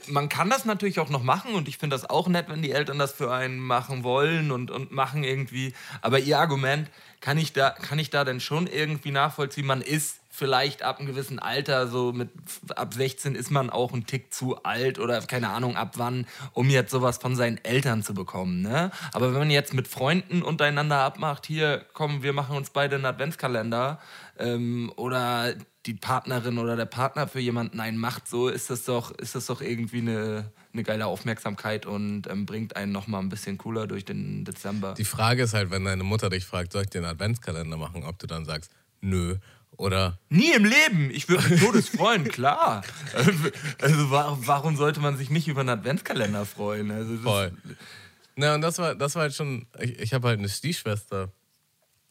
man 0.09 0.29
kann 0.29 0.51
das 0.51 0.65
natürlich 0.65 0.99
auch 0.99 1.11
noch 1.11 1.23
machen 1.23 1.55
und 1.55 1.69
ich 1.69 1.79
finde 1.79 1.95
das 1.95 2.11
auch 2.11 2.27
nett, 2.27 2.49
wenn 2.49 2.61
die 2.61 2.73
Eltern 2.73 2.99
das 2.99 3.13
für 3.13 3.33
einen 3.33 3.59
machen 3.59 4.03
wollen 4.03 4.51
und, 4.51 4.73
und 4.73 4.91
machen 4.91 5.23
irgendwie. 5.23 5.75
Aber 6.03 6.19
ihr 6.19 6.39
Argument 6.39 6.91
kann 7.21 7.39
ich, 7.39 7.53
da, 7.53 7.71
kann 7.71 8.01
ich 8.01 8.11
da 8.11 8.25
denn 8.25 8.41
schon 8.41 8.67
irgendwie 8.67 9.13
nachvollziehen? 9.13 9.67
Man 9.67 9.81
ist 9.81 10.19
vielleicht 10.37 10.83
ab 10.83 10.99
einem 10.99 11.07
gewissen 11.07 11.39
Alter, 11.39 11.89
so 11.89 12.13
mit 12.13 12.29
ab 12.75 12.93
16 12.93 13.35
ist 13.35 13.51
man 13.51 13.71
auch 13.71 13.95
ein 13.95 14.05
Tick 14.05 14.35
zu 14.35 14.63
alt 14.65 14.99
oder 14.99 15.21
keine 15.23 15.49
Ahnung 15.49 15.77
ab 15.77 15.95
wann, 15.97 16.27
um 16.53 16.69
jetzt 16.69 16.91
sowas 16.91 17.17
von 17.17 17.35
seinen 17.35 17.57
Eltern 17.65 18.03
zu 18.03 18.13
bekommen. 18.13 18.61
Ne? 18.61 18.91
Aber 19.13 19.33
wenn 19.33 19.39
man 19.39 19.51
jetzt 19.51 19.73
mit 19.73 19.89
Freunden 19.89 20.43
untereinander 20.43 20.99
abmacht, 20.99 21.47
hier 21.47 21.87
komm, 21.95 22.23
wir 22.23 22.35
machen 22.35 22.55
uns 22.55 22.69
beide 22.69 22.97
einen 22.97 23.07
Adventskalender 23.07 23.99
ähm, 24.39 24.93
oder 24.97 25.55
die 25.87 25.95
Partnerin 25.95 26.59
oder 26.59 26.77
der 26.77 26.85
Partner 26.85 27.29
für 27.29 27.41
jemanden 27.41 27.81
einen 27.81 27.97
macht, 27.97 28.29
so 28.29 28.49
ist 28.49 28.69
das 28.69 28.85
doch, 28.85 29.13
ist 29.13 29.35
das 29.37 29.47
doch 29.47 29.63
irgendwie 29.63 30.01
eine, 30.01 30.53
eine 30.75 30.83
geile 30.83 31.07
Aufmerksamkeit 31.07 31.87
und 31.87 32.27
ähm, 32.29 32.45
bringt 32.45 32.77
einen 32.77 32.93
nochmal 32.93 33.23
ein 33.23 33.31
bisschen 33.31 33.57
cooler 33.57 33.87
durch 33.87 34.05
den 34.05 34.45
Dezember. 34.45 34.93
Die 34.99 35.05
Frage 35.05 35.45
ist 35.45 35.55
halt, 35.55 35.71
wenn 35.71 35.87
deine 35.87 36.05
Mutter 36.05 36.29
dich 36.29 36.45
fragt, 36.45 36.73
soll 36.73 36.85
ich 36.85 36.95
einen 36.95 37.07
Adventskalender 37.07 37.79
machen, 37.79 38.05
ob 38.05 38.19
du 38.19 38.27
dann 38.27 38.45
sagst, 38.45 38.71
nö. 39.01 39.37
Oder 39.77 40.19
Nie 40.31 40.53
im 40.53 40.65
Leben. 40.65 41.11
Ich 41.11 41.29
würde 41.29 41.49
mich 41.49 41.61
todes 41.61 41.89
freuen, 41.89 42.25
klar. 42.25 42.83
Also 43.81 44.11
warum 44.11 44.77
sollte 44.77 45.01
man 45.01 45.17
sich 45.17 45.31
nicht 45.31 45.49
über 45.49 45.61
einen 45.61 45.69
Adventskalender 45.71 46.47
freuen? 46.47 46.91
Also 46.91 47.17
Voll. 47.19 47.53
Na, 48.37 48.55
und 48.55 48.63
das 48.63 48.79
war, 48.79 48.95
das 48.95 49.15
war 49.15 49.23
halt 49.23 49.35
schon. 49.35 49.67
Ich, 49.81 49.99
ich 49.99 50.15
habe 50.15 50.29
halt 50.29 50.39
eine 50.39 50.49
Stiefschwester 50.49 51.33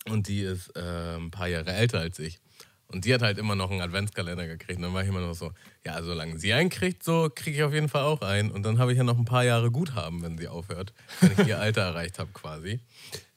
und 0.08 0.28
die 0.28 0.42
ist 0.42 0.76
äh, 0.76 1.16
ein 1.18 1.32
paar 1.32 1.48
Jahre 1.48 1.72
älter 1.74 2.00
als 2.00 2.20
ich. 2.20 2.40
Und 2.88 3.06
die 3.06 3.14
hat 3.14 3.22
halt 3.22 3.38
immer 3.40 3.56
noch 3.56 3.72
einen 3.72 3.82
Adventskalender 3.82 4.48
gekriegt. 4.48 4.78
Und 4.78 4.84
dann 4.84 4.94
war 4.94 5.02
ich 5.02 5.10
immer 5.10 5.22
noch 5.22 5.34
so, 5.34 5.52
ja, 5.84 6.02
solange 6.04 6.38
sie 6.38 6.54
einen 6.54 6.70
kriegt, 6.70 7.04
so 7.04 7.32
kriege 7.34 7.58
ich 7.58 7.64
auf 7.64 7.74
jeden 7.74 7.90
Fall 7.90 8.04
auch 8.04 8.22
einen. 8.22 8.52
Und 8.52 8.64
dann 8.64 8.78
habe 8.78 8.92
ich 8.92 8.98
ja 8.98 9.04
noch 9.04 9.18
ein 9.18 9.26
paar 9.26 9.44
Jahre 9.44 9.72
Guthaben, 9.72 10.22
wenn 10.22 10.38
sie 10.38 10.48
aufhört, 10.48 10.94
wenn 11.20 11.32
ich 11.32 11.48
ihr 11.48 11.60
Alter 11.60 11.82
erreicht 11.82 12.20
habe 12.20 12.30
quasi. 12.32 12.80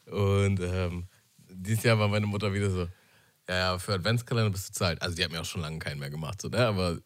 Und 0.06 0.60
ähm, 0.60 1.08
dieses 1.50 1.82
Jahr 1.82 1.98
war 1.98 2.08
meine 2.08 2.26
Mutter 2.26 2.52
wieder 2.52 2.70
so, 2.70 2.88
ja, 3.48 3.56
ja, 3.56 3.78
für 3.78 3.94
Adventskalender 3.94 4.50
bist 4.50 4.68
du 4.68 4.72
zu 4.72 4.84
alt. 4.84 5.00
Also 5.02 5.16
die 5.16 5.24
hat 5.24 5.32
mir 5.32 5.40
auch 5.40 5.46
schon 5.46 5.62
lange 5.62 5.78
keinen 5.78 5.98
mehr 5.98 6.10
gemacht, 6.10 6.40
so, 6.40 6.48
ne? 6.48 6.66
aber 6.66 6.98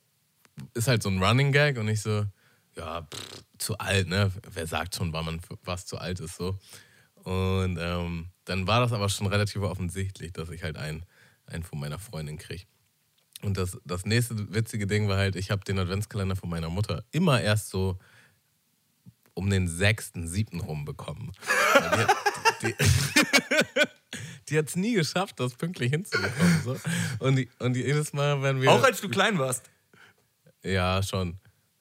ist 0.75 0.89
halt 0.89 1.03
so 1.03 1.09
ein 1.09 1.23
Running 1.23 1.53
Gag 1.53 1.79
und 1.79 1.89
ich 1.89 2.03
so, 2.03 2.25
ja, 2.77 3.03
pff, 3.03 3.45
zu 3.59 3.79
alt, 3.79 4.09
ne? 4.09 4.33
Wer 4.53 4.67
sagt 4.67 4.95
schon, 4.95 5.13
wann 5.13 5.25
man 5.25 5.41
was 5.65 5.87
zu 5.87 5.99
alt 5.99 6.21
ist, 6.21 6.37
so. 6.37 6.59
Und 7.15 7.79
ähm, 7.79 8.31
dann 8.45 8.67
war 8.67 8.81
das 8.81 8.93
aber 8.93 9.09
schon 9.09 9.29
relativ 9.29 9.63
offensichtlich, 9.63 10.33
dass 10.33 10.51
ich 10.51 10.63
halt 10.63 10.77
einen 10.77 11.07
einen 11.47 11.63
von 11.63 11.79
meiner 11.79 11.99
Freundin 11.99 12.39
kriege. 12.39 12.65
Und 13.43 13.57
das, 13.57 13.79
das 13.85 14.05
nächste 14.05 14.55
witzige 14.55 14.87
Ding 14.87 15.09
war 15.09 15.19
halt, 15.19 15.37
ich 15.37 15.51
habe 15.51 15.65
den 15.65 15.79
Adventskalender 15.79 16.37
von 16.37 16.49
meiner 16.49 16.71
Mutter 16.71 17.05
immer 17.11 17.41
erst 17.41 17.71
so 17.71 17.99
um 19.35 19.51
den 19.51 19.67
6., 19.67 20.13
7. 20.15 20.61
rum 20.61 20.85
bekommen. 20.85 21.33
die, 22.63 22.75
die, 24.53 24.59
hat 24.59 24.69
es 24.69 24.77
nie 24.77 24.95
geschafft, 24.95 25.41
das 25.41 25.55
pünktlich 25.55 25.91
hinzubekommen. 25.91 26.63
So. 26.65 26.77
Und, 27.19 27.47
und 27.59 27.77
jedes 27.77 28.13
Mal, 28.13 28.43
wenn 28.43 28.61
wir. 28.61 28.71
Auch 28.71 28.83
als 28.83 29.01
du 29.01 29.09
klein 29.09 29.39
warst. 29.39 29.71
Ja, 30.63 31.03
schon. 31.03 31.39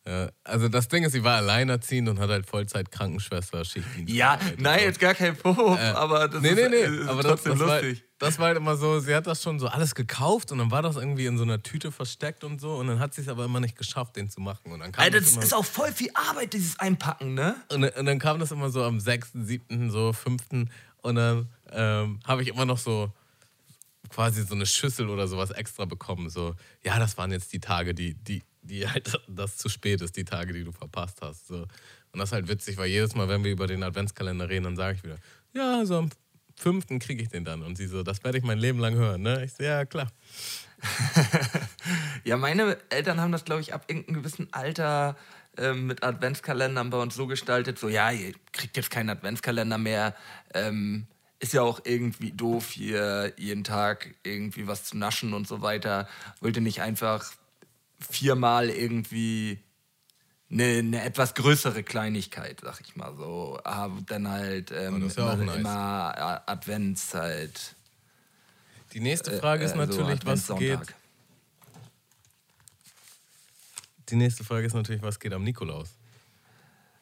Ja, 0.08 0.32
also 0.44 0.68
das 0.68 0.88
Ding 0.88 1.04
ist, 1.04 1.12
sie 1.12 1.24
war 1.24 1.38
alleinerziehend 1.38 2.10
und 2.10 2.20
hat 2.20 2.30
halt 2.30 2.48
Vollzeit 2.48 2.90
Krankenschwester, 2.90 3.64
Schichtdienst. 3.64 4.12
Ja, 4.12 4.40
nein, 4.58 4.80
jetzt 4.80 5.00
gar 5.00 5.14
kein 5.14 5.36
Vorwurf, 5.36 5.80
äh, 5.80 5.84
aber 5.84 6.28
das 6.28 6.42
nee, 6.42 6.56
nee, 6.56 6.70
nee, 6.70 6.78
ist, 6.78 7.08
aber 7.08 7.22
trotzdem 7.22 7.52
das, 7.52 7.60
das 7.60 7.84
lustig. 7.84 8.02
War, 8.02 8.28
das 8.28 8.40
war 8.40 8.48
halt 8.48 8.58
immer 8.58 8.76
so, 8.78 9.00
sie 9.00 9.14
hat 9.14 9.28
das 9.28 9.44
schon 9.44 9.60
so 9.60 9.68
alles 9.68 9.94
gekauft 9.94 10.52
und 10.52 10.58
dann 10.58 10.72
war 10.72 10.82
das 10.82 10.96
irgendwie 10.96 11.28
in 11.28 11.38
so 11.38 11.44
einer 11.44 11.62
Tüte 11.62 11.92
versteckt 11.92 12.44
und 12.44 12.60
so 12.60 12.78
und 12.78 12.88
dann 12.88 13.00
hat 13.00 13.14
sie 13.14 13.22
es 13.22 13.28
aber 13.28 13.46
immer 13.46 13.60
nicht 13.60 13.78
geschafft, 13.78 14.16
den 14.16 14.28
zu 14.28 14.42
machen. 14.42 14.72
Und 14.72 14.80
dann 14.80 14.92
kam 14.92 15.04
Alter, 15.04 15.20
das, 15.20 15.36
das 15.36 15.46
ist 15.46 15.54
auch 15.54 15.66
voll 15.66 15.92
viel 15.92 16.10
Arbeit, 16.16 16.54
dieses 16.54 16.80
Einpacken, 16.80 17.36
ne? 17.36 17.56
Und, 17.72 17.84
und 17.84 18.06
dann 18.06 18.18
kam 18.18 18.40
das 18.40 18.52
immer 18.52 18.72
so 18.72 18.84
am 18.84 19.00
6., 19.00 19.34
7., 19.36 19.92
so 19.92 20.14
5. 20.14 20.68
und 21.02 21.16
dann 21.16 21.50
ähm, 21.72 22.20
habe 22.26 22.42
ich 22.42 22.50
immer 22.50 22.66
noch 22.66 22.78
so 22.78 23.12
quasi 24.10 24.44
so 24.44 24.56
eine 24.56 24.66
Schüssel 24.66 25.10
oder 25.10 25.28
sowas 25.28 25.52
extra 25.52 25.86
bekommen. 25.86 26.30
So, 26.30 26.56
ja, 26.84 27.00
das 27.00 27.18
waren 27.18 27.32
jetzt 27.32 27.54
die 27.54 27.60
Tage, 27.60 27.94
die, 27.94 28.16
die, 28.16 28.44
die 28.62 28.88
halt 28.88 29.20
das 29.28 29.58
zu 29.58 29.70
spät 29.70 30.02
ist, 30.02 30.16
die 30.18 30.26
Tage, 30.26 30.54
die 30.54 30.64
du 30.64 30.72
verpasst 30.72 31.20
hast. 31.22 31.48
So. 31.48 31.66
Und 32.12 32.20
das 32.20 32.30
ist 32.30 32.34
halt 32.34 32.48
witzig, 32.48 32.78
weil 32.78 32.90
jedes 32.90 33.16
Mal, 33.16 33.30
wenn 33.30 33.44
wir 33.44 33.52
über 33.52 33.68
den 33.68 33.84
Adventskalender 33.84 34.50
reden, 34.50 34.66
dann 34.66 34.76
sage 34.76 34.98
ich 34.98 35.04
wieder, 35.04 35.18
ja, 35.54 35.86
so 35.86 35.98
am 35.98 36.10
fünften 36.56 37.00
kriege 37.00 37.24
ich 37.24 37.30
den 37.30 37.46
dann. 37.46 37.64
Und 37.64 37.78
sie 37.78 37.88
so, 37.88 38.04
das 38.04 38.24
werde 38.24 38.38
ich 38.38 38.44
mein 38.44 38.60
Leben 38.60 38.80
lang 38.80 38.96
hören. 38.96 39.22
Ne? 39.22 39.44
Ich 39.46 39.54
so, 39.54 39.64
ja, 39.64 39.86
klar. 39.86 40.12
ja, 42.24 42.38
meine 42.38 42.78
Eltern 42.90 43.20
haben 43.22 43.32
das, 43.32 43.46
glaube 43.46 43.62
ich, 43.62 43.74
ab 43.74 43.86
irgendeinem 43.88 44.16
gewissen 44.16 44.52
Alter 44.52 45.16
ähm, 45.58 45.88
mit 45.88 46.04
Adventskalendern 46.04 46.90
bei 46.90 46.98
uns 46.98 47.16
so 47.16 47.28
gestaltet, 47.28 47.78
so, 47.78 47.90
ja, 47.90 48.12
ihr 48.12 48.34
kriegt 48.52 48.78
jetzt 48.78 48.92
keinen 48.92 49.10
Adventskalender 49.10 49.78
mehr. 49.78 50.16
Ähm, 50.54 51.08
ist 51.40 51.54
ja 51.54 51.64
auch 51.64 51.82
irgendwie 51.84 52.32
doof, 52.32 52.70
hier 52.70 53.34
jeden 53.36 53.64
Tag 53.64 54.14
irgendwie 54.24 54.68
was 54.68 54.84
zu 54.86 54.98
naschen 54.98 55.34
und 55.34 55.48
so 55.48 55.62
weiter. 55.62 56.08
Wollte 56.40 56.62
nicht 56.62 56.82
einfach 56.82 57.32
viermal 58.00 58.70
irgendwie 58.70 59.60
eine, 60.52 60.78
eine, 60.78 61.04
etwas 61.04 61.34
größere 61.34 61.84
Kleinigkeit, 61.84 62.60
sag 62.62 62.80
ich 62.82 62.96
mal 62.96 63.16
so. 63.18 63.60
Aber 63.64 63.98
dann 64.08 64.30
halt 64.30 64.72
ähm, 64.72 65.10
ja 65.16 65.34
immer, 65.34 65.46
nice. 65.46 65.56
immer, 65.58 66.42
Adventszeit. 66.46 67.76
Die 68.94 69.00
nächste 69.00 69.32
Frage 69.40 69.64
äh, 69.64 69.66
ist 69.66 69.76
natürlich, 69.76 70.20
so 70.22 70.28
was 70.28 70.60
geht. 70.60 70.80
Die 74.12 74.16
nächste 74.16 74.44
Frage 74.44 74.68
ist 74.68 74.74
natürlich, 74.74 75.02
was 75.02 75.20
geht 75.20 75.34
am 75.34 75.44
Nikolaus? 75.44 75.96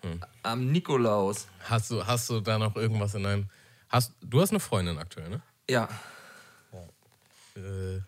Hm. 0.01 0.21
Am 0.43 0.71
Nikolaus. 0.71 1.47
Hast 1.65 1.91
du, 1.91 2.05
hast 2.05 2.29
du 2.29 2.39
da 2.39 2.57
noch 2.57 2.75
irgendwas 2.75 3.15
in 3.15 3.23
deinem. 3.23 3.49
Hast, 3.89 4.13
du 4.21 4.39
hast 4.39 4.51
eine 4.51 4.59
Freundin 4.59 4.97
aktuell, 4.97 5.29
ne? 5.29 5.41
Ja. 5.69 5.89
Äh, 7.55 7.99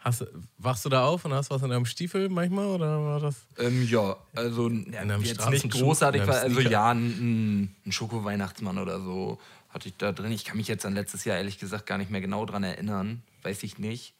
Hast, 0.00 0.26
wachst 0.56 0.86
du 0.86 0.88
da 0.88 1.04
auf 1.04 1.26
und 1.26 1.34
hast 1.34 1.50
was 1.50 1.60
in 1.62 1.68
deinem 1.68 1.84
Stiefel 1.84 2.30
manchmal 2.30 2.68
oder 2.68 3.04
war 3.04 3.20
das? 3.20 3.44
Ähm, 3.58 3.86
ja, 3.86 4.16
also 4.34 4.70
ja, 4.70 5.04
jetzt 5.18 5.50
nicht 5.50 5.70
großartig, 5.70 6.22
also 6.22 6.60
ja, 6.60 6.90
ein, 6.90 7.76
ein 7.84 7.92
Schoko-Weihnachtsmann 7.92 8.78
oder 8.78 8.98
so 9.00 9.38
hatte 9.68 9.88
ich 9.90 9.96
da 9.98 10.12
drin. 10.12 10.32
Ich 10.32 10.46
kann 10.46 10.56
mich 10.56 10.68
jetzt 10.68 10.86
an 10.86 10.94
letztes 10.94 11.26
Jahr 11.26 11.36
ehrlich 11.36 11.58
gesagt 11.58 11.84
gar 11.84 11.98
nicht 11.98 12.10
mehr 12.10 12.22
genau 12.22 12.46
dran 12.46 12.64
erinnern, 12.64 13.22
weiß 13.42 13.62
ich 13.62 13.78
nicht. 13.78 14.14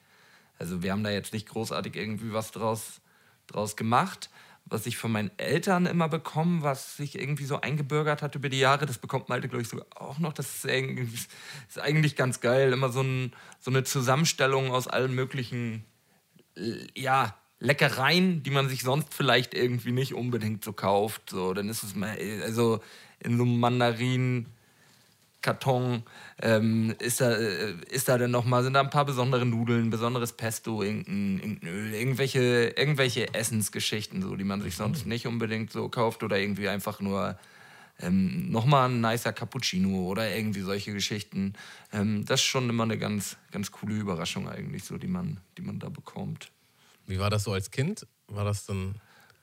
Also 0.58 0.82
wir 0.82 0.92
haben 0.92 1.02
da 1.02 1.10
jetzt 1.10 1.32
nicht 1.32 1.48
großartig 1.48 1.96
irgendwie 1.96 2.34
was 2.34 2.50
draus, 2.50 3.00
draus 3.52 3.76
gemacht 3.76 4.30
was 4.70 4.86
ich 4.86 4.96
von 4.96 5.10
meinen 5.10 5.30
Eltern 5.36 5.86
immer 5.86 6.08
bekommen, 6.08 6.62
was 6.62 6.96
sich 6.96 7.18
irgendwie 7.18 7.44
so 7.44 7.60
eingebürgert 7.60 8.22
hat 8.22 8.36
über 8.36 8.48
die 8.48 8.60
Jahre. 8.60 8.86
Das 8.86 8.98
bekommt 8.98 9.28
Malte, 9.28 9.48
glaube 9.48 9.62
ich, 9.62 9.68
sogar 9.68 9.86
auch 9.96 10.18
noch. 10.18 10.32
Das 10.32 10.64
ist, 10.64 11.28
ist 11.68 11.80
eigentlich 11.80 12.16
ganz 12.16 12.40
geil. 12.40 12.72
Immer 12.72 12.90
so, 12.90 13.02
ein, 13.02 13.32
so 13.58 13.70
eine 13.70 13.82
Zusammenstellung 13.82 14.70
aus 14.70 14.86
allen 14.86 15.14
möglichen, 15.14 15.84
ja, 16.96 17.34
Leckereien, 17.58 18.42
die 18.42 18.50
man 18.50 18.68
sich 18.68 18.82
sonst 18.82 19.12
vielleicht 19.12 19.54
irgendwie 19.54 19.92
nicht 19.92 20.14
unbedingt 20.14 20.64
so 20.64 20.72
kauft. 20.72 21.30
So, 21.30 21.52
dann 21.52 21.68
ist 21.68 21.82
es 21.82 21.94
mal, 21.94 22.16
also 22.42 22.80
in 23.18 23.36
so 23.36 23.42
einem 23.42 23.58
Mandarinen. 23.60 24.46
Karton 25.42 26.02
ähm, 26.42 26.94
ist 26.98 27.20
da, 27.20 27.32
äh, 27.32 27.74
ist 27.90 28.08
da 28.08 28.18
denn 28.18 28.30
nochmal, 28.30 28.62
sind 28.62 28.74
da 28.74 28.80
ein 28.80 28.90
paar 28.90 29.04
besondere 29.04 29.46
Nudeln, 29.46 29.90
besonderes 29.90 30.32
Pesto, 30.32 30.82
irgendein, 30.82 31.38
irgendein 31.38 31.68
Öl, 31.68 31.94
irgendwelche, 31.94 32.74
irgendwelche 32.76 33.34
Essensgeschichten, 33.34 34.22
so, 34.22 34.36
die 34.36 34.44
man 34.44 34.60
sich 34.60 34.76
sonst 34.76 35.06
nicht 35.06 35.26
unbedingt 35.26 35.70
so 35.72 35.88
kauft 35.88 36.22
oder 36.22 36.38
irgendwie 36.38 36.68
einfach 36.68 37.00
nur 37.00 37.38
ähm, 38.00 38.50
nochmal 38.50 38.88
ein 38.88 39.00
nicer 39.00 39.32
Cappuccino 39.32 40.06
oder 40.06 40.34
irgendwie 40.34 40.60
solche 40.60 40.92
Geschichten. 40.92 41.54
Ähm, 41.92 42.24
das 42.24 42.40
ist 42.40 42.46
schon 42.46 42.68
immer 42.68 42.84
eine 42.84 42.98
ganz, 42.98 43.36
ganz 43.50 43.70
coole 43.70 43.94
Überraschung 43.94 44.48
eigentlich, 44.48 44.84
so, 44.84 44.98
die 44.98 45.08
man, 45.08 45.40
die 45.56 45.62
man 45.62 45.78
da 45.78 45.88
bekommt. 45.88 46.50
Wie 47.06 47.18
war 47.18 47.30
das 47.30 47.44
so 47.44 47.52
als 47.52 47.70
Kind? 47.70 48.06
War 48.28 48.44
das 48.44 48.66
dann. 48.66 48.94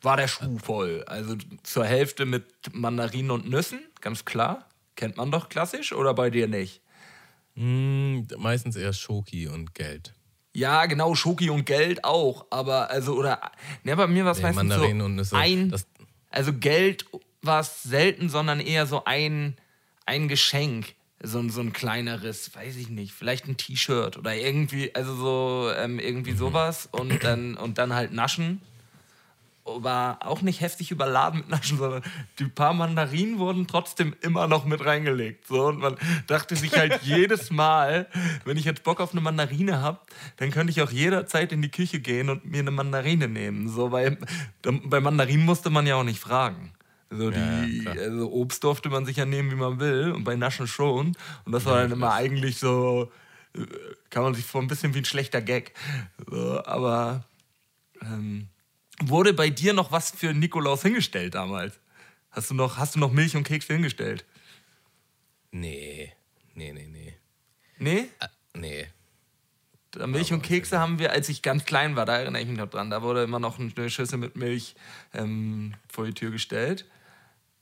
War 0.01 0.15
der 0.15 0.27
Schuh 0.27 0.59
voll. 0.59 1.03
Also 1.07 1.35
zur 1.63 1.85
Hälfte 1.85 2.25
mit 2.25 2.45
Mandarinen 2.71 3.31
und 3.31 3.49
Nüssen, 3.49 3.79
ganz 3.99 4.25
klar. 4.25 4.67
Kennt 4.97 5.15
man 5.15 5.31
doch 5.31 5.47
klassisch 5.47 5.93
oder 5.93 6.13
bei 6.13 6.29
dir 6.29 6.47
nicht? 6.49 6.81
Mm, 7.55 8.21
meistens 8.37 8.75
eher 8.75 8.91
Schoki 8.93 9.47
und 9.47 9.73
Geld. 9.73 10.13
Ja, 10.53 10.87
genau, 10.87 11.13
Schoki 11.15 11.49
und 11.51 11.65
Geld 11.65 12.03
auch. 12.03 12.47
Aber, 12.49 12.89
also, 12.89 13.13
oder. 13.15 13.39
Ne, 13.83 13.95
bei 13.95 14.07
mir 14.07 14.25
war 14.25 14.31
es 14.31 14.39
Nee, 14.39 14.43
meistens 14.43 14.69
Mandarinen 14.69 14.99
so 14.99 15.05
und 15.05 15.15
Nüsse. 15.15 15.35
ein. 15.37 15.73
Also 16.31 16.51
Geld 16.53 17.05
war 17.43 17.61
es 17.61 17.83
selten, 17.83 18.27
sondern 18.29 18.59
eher 18.59 18.85
so 18.87 19.05
ein, 19.05 19.55
ein 20.05 20.27
Geschenk. 20.27 20.95
So, 21.21 21.39
ein- 21.39 21.49
so 21.49 21.61
ein 21.61 21.73
kleineres, 21.73 22.53
weiß 22.55 22.75
ich 22.75 22.89
nicht, 22.89 23.11
vielleicht 23.13 23.47
ein 23.47 23.57
T-Shirt 23.57 24.17
oder 24.17 24.35
irgendwie, 24.35 24.93
also 24.93 25.15
so 25.15 25.71
ähm, 25.75 25.97
irgendwie 25.99 26.33
Mhm. 26.33 26.37
sowas 26.37 26.87
und 26.91 27.23
dann, 27.23 27.55
und 27.55 27.77
dann 27.79 27.93
halt 27.93 28.11
naschen. 28.13 28.61
War 29.79 30.25
auch 30.25 30.41
nicht 30.41 30.61
heftig 30.61 30.91
überladen 30.91 31.39
mit 31.39 31.49
Naschen, 31.49 31.77
sondern 31.77 32.03
die 32.39 32.45
paar 32.45 32.73
Mandarinen 32.73 33.37
wurden 33.37 33.67
trotzdem 33.67 34.15
immer 34.21 34.47
noch 34.47 34.65
mit 34.65 34.85
reingelegt. 34.85 35.47
So, 35.47 35.67
und 35.67 35.79
man 35.79 35.97
dachte 36.27 36.55
sich 36.55 36.77
halt 36.77 36.99
jedes 37.03 37.51
Mal, 37.51 38.07
wenn 38.45 38.57
ich 38.57 38.65
jetzt 38.65 38.83
Bock 38.83 39.01
auf 39.01 39.11
eine 39.11 39.21
Mandarine 39.21 39.81
habe, 39.81 39.99
dann 40.37 40.51
könnte 40.51 40.71
ich 40.71 40.81
auch 40.81 40.91
jederzeit 40.91 41.51
in 41.51 41.61
die 41.61 41.71
Küche 41.71 41.99
gehen 41.99 42.29
und 42.29 42.45
mir 42.45 42.59
eine 42.59 42.71
Mandarine 42.71 43.27
nehmen. 43.27 43.67
So, 43.69 43.91
weil 43.91 44.17
bei 44.61 44.99
Mandarinen 44.99 45.45
musste 45.45 45.69
man 45.69 45.85
ja 45.85 45.95
auch 45.95 46.03
nicht 46.03 46.19
fragen. 46.19 46.71
Also, 47.09 47.31
die, 47.31 47.83
ja, 47.83 47.91
also 47.91 48.31
Obst 48.31 48.63
durfte 48.63 48.89
man 48.89 49.05
sich 49.05 49.17
ja 49.17 49.25
nehmen, 49.25 49.51
wie 49.51 49.55
man 49.55 49.79
will, 49.79 50.11
und 50.11 50.23
bei 50.23 50.35
Naschen 50.35 50.67
schon. 50.67 51.15
Und 51.45 51.51
das 51.51 51.65
war 51.65 51.81
dann 51.81 51.91
immer 51.91 52.13
eigentlich 52.13 52.57
so, 52.57 53.11
äh, 53.53 53.65
kann 54.09 54.23
man 54.23 54.33
sich 54.33 54.45
vor 54.45 54.61
ein 54.61 54.67
bisschen 54.67 54.93
wie 54.93 54.99
ein 54.99 55.05
schlechter 55.05 55.41
Gag. 55.41 55.73
So, 56.29 56.63
aber 56.65 57.23
ähm, 58.01 58.49
wurde 59.01 59.33
bei 59.33 59.49
dir 59.49 59.73
noch 59.73 59.91
was 59.91 60.11
für 60.11 60.33
Nikolaus 60.33 60.81
hingestellt 60.81 61.35
damals? 61.35 61.79
Hast 62.31 62.49
du 62.49 62.53
noch, 62.53 62.77
hast 62.77 62.95
du 62.95 62.99
noch 62.99 63.11
Milch 63.11 63.35
und 63.35 63.43
Kekse 63.43 63.73
hingestellt? 63.73 64.25
nee, 65.51 66.13
nee, 66.53 66.71
nee, 66.71 66.87
nee. 66.87 67.15
Nee? 67.79 68.09
Äh, 68.19 68.27
nee. 68.53 68.87
Da 69.91 70.05
Milch 70.05 70.33
und 70.33 70.41
Kekse 70.41 70.79
haben 70.79 70.99
wir, 70.99 71.11
als 71.11 71.29
ich 71.29 71.41
ganz 71.41 71.65
klein 71.65 71.95
war, 71.95 72.05
da 72.05 72.17
erinnere 72.17 72.41
ich 72.41 72.47
mich 72.47 72.57
noch 72.57 72.69
dran. 72.69 72.89
Da 72.89 73.01
wurde 73.01 73.23
immer 73.23 73.39
noch 73.39 73.57
eine 73.57 73.89
Schüssel 73.89 74.17
mit 74.17 74.35
Milch 74.35 74.75
ähm, 75.13 75.73
vor 75.89 76.05
die 76.05 76.13
Tür 76.13 76.31
gestellt. 76.31 76.85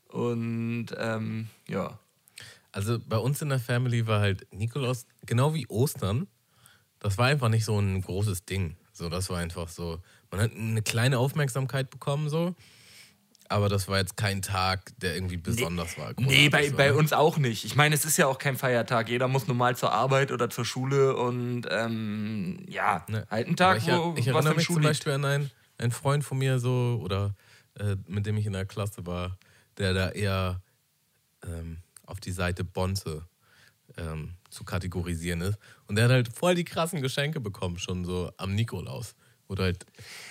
Und 0.08 0.88
ähm, 0.98 1.48
ja. 1.68 1.98
Also 2.72 2.98
bei 2.98 3.16
uns 3.16 3.40
in 3.40 3.48
der 3.48 3.60
Family 3.60 4.06
war 4.06 4.20
halt 4.20 4.46
Nikolaus, 4.52 5.06
genau 5.24 5.54
wie 5.54 5.66
Ostern, 5.68 6.26
das 6.98 7.16
war 7.18 7.26
einfach 7.26 7.48
nicht 7.48 7.64
so 7.64 7.78
ein 7.78 8.02
großes 8.02 8.44
Ding. 8.44 8.76
So, 8.92 9.08
das 9.08 9.30
war 9.30 9.38
einfach 9.38 9.68
so, 9.68 10.02
man 10.30 10.40
hat 10.40 10.52
eine 10.54 10.82
kleine 10.82 11.18
Aufmerksamkeit 11.18 11.90
bekommen, 11.90 12.28
so. 12.28 12.54
Aber 13.48 13.68
das 13.68 13.86
war 13.86 13.98
jetzt 13.98 14.16
kein 14.16 14.42
Tag, 14.42 14.92
der 14.98 15.14
irgendwie 15.14 15.36
besonders 15.36 15.96
war. 15.98 16.12
Nee, 16.18 16.48
bei, 16.48 16.70
bei 16.70 16.92
uns 16.92 17.12
auch 17.12 17.38
nicht. 17.38 17.64
Ich 17.64 17.76
meine, 17.76 17.94
es 17.94 18.04
ist 18.04 18.16
ja 18.16 18.26
auch 18.26 18.38
kein 18.38 18.56
Feiertag. 18.56 19.08
Jeder 19.08 19.28
muss 19.28 19.46
normal 19.46 19.76
zur 19.76 19.92
Arbeit 19.92 20.32
oder 20.32 20.50
zur 20.50 20.64
Schule 20.64 21.14
und 21.16 21.62
ähm, 21.70 22.64
ja, 22.68 23.04
Ne. 23.08 23.24
halt 23.30 23.46
einen 23.46 23.54
Tag, 23.56 23.78
ich, 23.78 23.86
wo 23.86 24.14
ich 24.16 24.26
was 24.26 24.34
erinnere 24.34 24.54
mich 24.56 24.64
Schuh 24.64 24.72
zum 24.74 24.82
liegt. 24.82 24.90
Beispiel 24.90 25.12
an 25.12 25.24
einen, 25.24 25.50
einen 25.78 25.92
Freund 25.92 26.24
von 26.24 26.38
mir 26.38 26.58
so, 26.58 27.00
oder 27.04 27.36
äh, 27.78 27.94
mit 28.08 28.26
dem 28.26 28.36
ich 28.36 28.46
in 28.46 28.52
der 28.52 28.66
Klasse 28.66 29.06
war, 29.06 29.38
der 29.78 29.94
da 29.94 30.08
eher 30.10 30.60
ähm, 31.44 31.78
auf 32.04 32.18
die 32.18 32.32
Seite 32.32 32.64
Bonze 32.64 33.28
ähm, 33.96 34.34
zu 34.50 34.64
kategorisieren 34.64 35.42
ist. 35.42 35.58
Und 35.86 35.94
der 35.94 36.06
hat 36.06 36.10
halt 36.10 36.32
voll 36.34 36.56
die 36.56 36.64
krassen 36.64 37.00
Geschenke 37.00 37.38
bekommen, 37.38 37.78
schon 37.78 38.04
so 38.04 38.32
am 38.38 38.56
Nikolaus. 38.56 39.14
Oder 39.48 39.64
halt, 39.64 39.86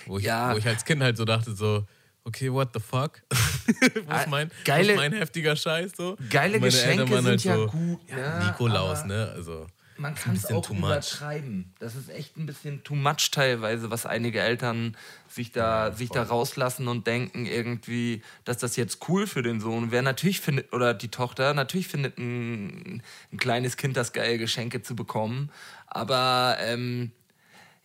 wo 0.06 0.18
ich, 0.18 0.24
Ja. 0.24 0.52
wo 0.54 0.58
ich 0.58 0.66
als 0.66 0.84
Kind 0.84 1.02
halt 1.02 1.16
so 1.16 1.24
dachte, 1.24 1.54
so, 1.54 1.86
okay, 2.24 2.52
what 2.52 2.70
the 2.74 2.80
fuck? 2.80 3.22
wo, 4.06 4.10
Ah, 4.10 4.20
ist 4.22 4.28
mein, 4.28 4.50
geile- 4.64 4.92
ist 4.92 4.96
mein 4.96 5.12
heftiger 5.12 5.56
Scheiß 5.56 5.92
so? 5.96 6.16
Geile 6.30 6.60
Geschenke 6.60 7.06
sind 7.16 7.24
halt 7.26 7.44
ja 7.44 7.54
so, 7.56 7.66
gut, 7.68 8.00
Ja, 8.08 8.18
ja, 8.18 8.44
Nikolaus, 8.50 9.04
ne? 9.04 9.32
Also, 9.34 9.66
Man 9.98 10.14
kann 10.14 10.36
es 10.36 10.44
auch 10.52 10.68
übertreiben. 10.68 11.72
Das 11.78 11.94
ist 11.94 12.10
echt 12.10 12.36
ein 12.36 12.44
bisschen 12.44 12.84
too 12.84 12.94
much 12.94 13.30
teilweise, 13.30 13.90
was 13.90 14.04
einige 14.04 14.40
Eltern 14.40 14.94
sich 15.28 15.52
da, 15.52 15.90
sich 15.92 16.10
da 16.10 16.22
rauslassen 16.24 16.88
und 16.88 17.06
denken 17.06 17.46
irgendwie, 17.46 18.22
dass 18.44 18.58
das 18.58 18.76
jetzt 18.76 19.08
cool 19.08 19.26
für 19.26 19.42
den 19.42 19.58
Sohn 19.60 19.90
wäre. 19.92 20.02
Natürlich 20.02 20.40
findet, 20.40 20.74
oder 20.74 20.92
die 20.92 21.08
Tochter, 21.08 21.54
natürlich 21.54 21.88
findet 21.88 22.18
ein, 22.18 23.02
ein 23.32 23.38
kleines 23.38 23.78
Kind 23.78 23.96
das 23.96 24.12
geil, 24.12 24.36
Geschenke 24.36 24.82
zu 24.82 24.94
bekommen. 24.94 25.50
Aber 25.86 26.56
ähm, 26.60 27.12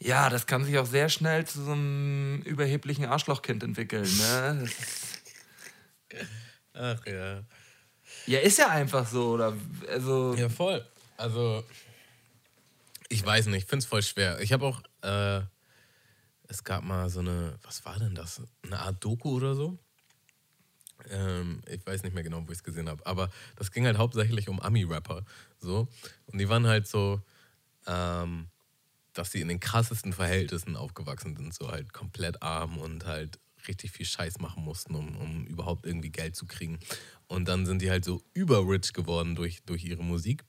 ja, 0.03 0.29
das 0.29 0.47
kann 0.47 0.65
sich 0.65 0.77
auch 0.79 0.85
sehr 0.87 1.09
schnell 1.09 1.45
zu 1.45 1.63
so 1.63 1.73
einem 1.73 2.41
überheblichen 2.41 3.05
Arschlochkind 3.05 3.61
entwickeln. 3.61 4.09
Ne? 4.17 4.67
Ach 6.73 7.05
ja. 7.05 7.43
ja, 8.25 8.39
ist 8.39 8.57
ja 8.57 8.69
einfach 8.69 9.07
so. 9.07 9.33
Oder, 9.33 9.53
also, 9.87 10.33
Ja, 10.33 10.49
voll. 10.49 10.83
Also, 11.17 11.63
ich 13.09 13.23
weiß 13.23 13.45
nicht, 13.47 13.63
ich 13.63 13.69
finde 13.69 13.83
es 13.83 13.85
voll 13.85 14.01
schwer. 14.01 14.39
Ich 14.41 14.51
habe 14.53 14.65
auch, 14.65 14.81
äh, 15.03 15.41
es 16.47 16.63
gab 16.63 16.83
mal 16.83 17.07
so 17.09 17.19
eine, 17.19 17.59
was 17.61 17.85
war 17.85 17.99
denn 17.99 18.15
das? 18.15 18.41
Eine 18.63 18.79
Art 18.79 19.03
Doku 19.03 19.35
oder 19.35 19.53
so? 19.53 19.77
Ähm, 21.11 21.61
ich 21.67 21.85
weiß 21.85 22.01
nicht 22.01 22.13
mehr 22.13 22.23
genau, 22.23 22.41
wo 22.47 22.51
ich 22.51 22.57
es 22.57 22.63
gesehen 22.63 22.89
habe. 22.89 23.05
Aber 23.05 23.29
das 23.55 23.71
ging 23.71 23.85
halt 23.85 23.99
hauptsächlich 23.99 24.49
um 24.49 24.59
Ami-Rapper. 24.59 25.23
So. 25.59 25.87
Und 26.25 26.39
die 26.39 26.49
waren 26.49 26.65
halt 26.65 26.87
so, 26.87 27.21
ähm, 27.85 28.47
dass 29.13 29.31
sie 29.31 29.41
in 29.41 29.47
den 29.47 29.59
krassesten 29.59 30.13
Verhältnissen 30.13 30.75
aufgewachsen 30.75 31.35
sind. 31.35 31.53
So 31.53 31.69
halt 31.69 31.93
komplett 31.93 32.41
arm 32.41 32.77
und 32.77 33.05
halt 33.05 33.39
richtig 33.67 33.91
viel 33.91 34.05
Scheiß 34.05 34.39
machen 34.39 34.63
mussten, 34.63 34.95
um, 34.95 35.15
um 35.17 35.45
überhaupt 35.45 35.85
irgendwie 35.85 36.11
Geld 36.11 36.35
zu 36.35 36.45
kriegen. 36.45 36.79
Und 37.27 37.47
dann 37.47 37.65
sind 37.65 37.81
die 37.81 37.91
halt 37.91 38.05
so 38.05 38.21
überrich 38.33 38.93
geworden 38.93 39.35
durch, 39.35 39.63
durch 39.65 39.83
ihre 39.83 40.03
Musik. 40.03 40.43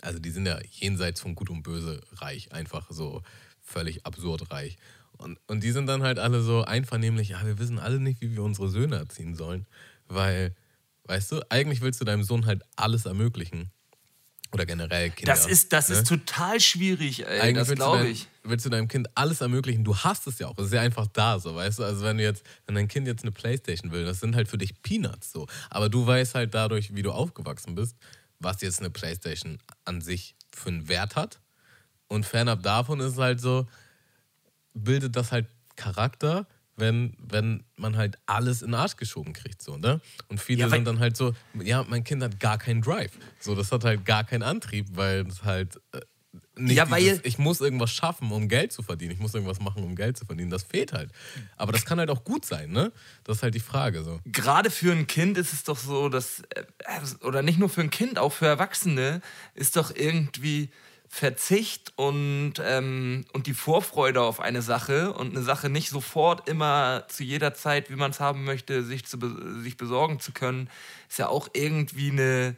Also 0.00 0.18
die 0.18 0.30
sind 0.30 0.46
ja 0.46 0.58
jenseits 0.70 1.20
von 1.20 1.34
Gut 1.34 1.50
und 1.50 1.62
Böse 1.62 2.00
reich, 2.12 2.52
einfach 2.52 2.90
so 2.90 3.22
völlig 3.60 4.06
absurd 4.06 4.50
reich. 4.50 4.76
Und, 5.12 5.38
und 5.46 5.62
die 5.62 5.70
sind 5.70 5.86
dann 5.86 6.02
halt 6.02 6.18
alle 6.18 6.42
so 6.42 6.64
einvernehmlich, 6.64 7.30
ja, 7.30 7.44
wir 7.44 7.58
wissen 7.58 7.78
alle 7.78 8.00
nicht, 8.00 8.20
wie 8.20 8.32
wir 8.32 8.42
unsere 8.42 8.68
Söhne 8.68 8.96
erziehen 8.96 9.34
sollen. 9.34 9.66
Weil, 10.06 10.54
weißt 11.04 11.32
du, 11.32 11.40
eigentlich 11.50 11.80
willst 11.80 12.00
du 12.00 12.04
deinem 12.04 12.24
Sohn 12.24 12.46
halt 12.46 12.62
alles 12.76 13.06
ermöglichen. 13.06 13.70
Oder 14.54 14.66
generell 14.66 15.10
Kinder. 15.10 15.32
das 15.32 15.46
ist, 15.46 15.72
das 15.72 15.88
ne? 15.88 15.96
ist 15.96 16.06
total 16.06 16.60
schwierig, 16.60 17.26
ey. 17.26 17.40
Eigentlich 17.40 17.66
das 17.66 17.74
glaube 17.74 18.06
ich. 18.06 18.28
willst 18.44 18.64
du 18.64 18.70
deinem 18.70 18.86
Kind 18.86 19.08
alles 19.16 19.40
ermöglichen. 19.40 19.82
Du 19.82 19.96
hast 19.96 20.28
es 20.28 20.38
ja 20.38 20.46
auch. 20.46 20.56
Es 20.58 20.66
ist 20.66 20.72
ja 20.72 20.80
einfach 20.80 21.08
da, 21.08 21.40
so, 21.40 21.56
weißt 21.56 21.80
du? 21.80 21.82
Also, 21.82 22.04
wenn 22.04 22.18
du 22.18 22.22
jetzt, 22.22 22.44
wenn 22.64 22.76
dein 22.76 22.86
Kind 22.86 23.08
jetzt 23.08 23.24
eine 23.24 23.32
Playstation 23.32 23.90
will, 23.90 24.04
das 24.04 24.20
sind 24.20 24.36
halt 24.36 24.46
für 24.46 24.56
dich 24.56 24.80
Peanuts, 24.80 25.32
so. 25.32 25.48
Aber 25.70 25.88
du 25.88 26.06
weißt 26.06 26.36
halt 26.36 26.54
dadurch, 26.54 26.94
wie 26.94 27.02
du 27.02 27.10
aufgewachsen 27.10 27.74
bist, 27.74 27.96
was 28.38 28.60
jetzt 28.60 28.78
eine 28.78 28.90
Playstation 28.90 29.58
an 29.84 30.00
sich 30.00 30.36
für 30.54 30.68
einen 30.68 30.88
Wert 30.88 31.16
hat. 31.16 31.40
Und 32.06 32.24
fernab 32.24 32.62
davon 32.62 33.00
ist 33.00 33.14
es 33.14 33.18
halt 33.18 33.40
so, 33.40 33.66
bildet 34.72 35.16
das 35.16 35.32
halt 35.32 35.48
Charakter, 35.74 36.46
wenn, 36.76 37.16
wenn 37.18 37.64
man 37.76 37.96
halt 37.96 38.18
alles 38.26 38.62
in 38.62 38.68
den 38.68 38.74
Arsch 38.74 38.96
geschoben 38.96 39.32
kriegt, 39.32 39.62
so, 39.62 39.76
ne? 39.76 40.00
Und 40.28 40.40
viele 40.40 40.62
Ja, 40.62 40.68
sind 40.68 40.84
dann 40.86 40.98
halt 40.98 41.16
so, 41.16 41.32
ja, 41.62 41.84
mein 41.88 42.04
Kind 42.04 42.22
hat 42.22 42.40
gar 42.40 42.58
keinen 42.58 42.82
Drive. 42.82 43.12
So, 43.40 43.54
das 43.54 43.70
hat 43.72 43.84
halt 43.84 44.04
gar 44.04 44.24
keinen 44.24 44.42
Antrieb, 44.42 44.86
weil 44.92 45.26
es 45.26 45.44
halt 45.44 45.80
äh, 45.92 46.00
nicht 46.56 46.76
Ja, 46.76 46.90
weil- 46.90 47.00
dieses, 47.02 47.20
ich 47.24 47.38
muss 47.38 47.60
irgendwas 47.60 47.90
schaffen, 47.92 48.30
um 48.32 48.48
Geld 48.48 48.72
zu 48.72 48.82
verdienen. 48.82 49.12
Ich 49.12 49.20
muss 49.20 49.34
irgendwas 49.34 49.60
machen, 49.60 49.84
um 49.84 49.94
Geld 49.94 50.16
zu 50.16 50.24
verdienen. 50.26 50.50
Das 50.50 50.64
fehlt 50.64 50.92
halt. 50.92 51.10
Aber 51.56 51.70
das 51.72 51.84
kann 51.84 51.98
halt 51.98 52.10
auch 52.10 52.24
gut 52.24 52.44
sein, 52.44 52.70
ne? 52.70 52.92
Das 53.22 53.36
ist 53.38 53.42
halt 53.44 53.54
die 53.54 53.60
Frage, 53.60 54.02
so. 54.02 54.20
gerade 54.26 54.70
für 54.70 54.90
ein 54.92 55.06
Kind 55.06 55.38
ist 55.38 55.52
es 55.52 55.62
doch 55.64 55.78
so, 55.78 56.08
dass, 56.08 56.40
äh, 56.50 56.64
oder 57.24 57.42
nicht 57.42 57.58
nur 57.58 57.68
für 57.68 57.82
ein 57.82 57.90
Kind, 57.90 58.18
auch 58.18 58.32
für 58.32 58.46
Erwachsene 58.46 59.20
ist 59.54 59.76
doch 59.76 59.94
irgendwie 59.94 60.70
Verzicht 61.14 61.92
und, 61.94 62.54
ähm, 62.60 63.24
und 63.32 63.46
die 63.46 63.54
Vorfreude 63.54 64.20
auf 64.20 64.40
eine 64.40 64.62
Sache 64.62 65.12
und 65.12 65.30
eine 65.30 65.44
Sache 65.44 65.70
nicht 65.70 65.88
sofort 65.88 66.48
immer 66.48 67.04
zu 67.06 67.22
jeder 67.22 67.54
Zeit, 67.54 67.88
wie 67.88 67.94
man 67.94 68.10
es 68.10 68.18
haben 68.18 68.42
möchte, 68.42 68.82
sich, 68.82 69.06
zu, 69.06 69.18
sich 69.62 69.76
besorgen 69.76 70.18
zu 70.18 70.32
können, 70.32 70.68
ist 71.08 71.20
ja 71.20 71.28
auch 71.28 71.46
irgendwie 71.52 72.10
eine, 72.10 72.56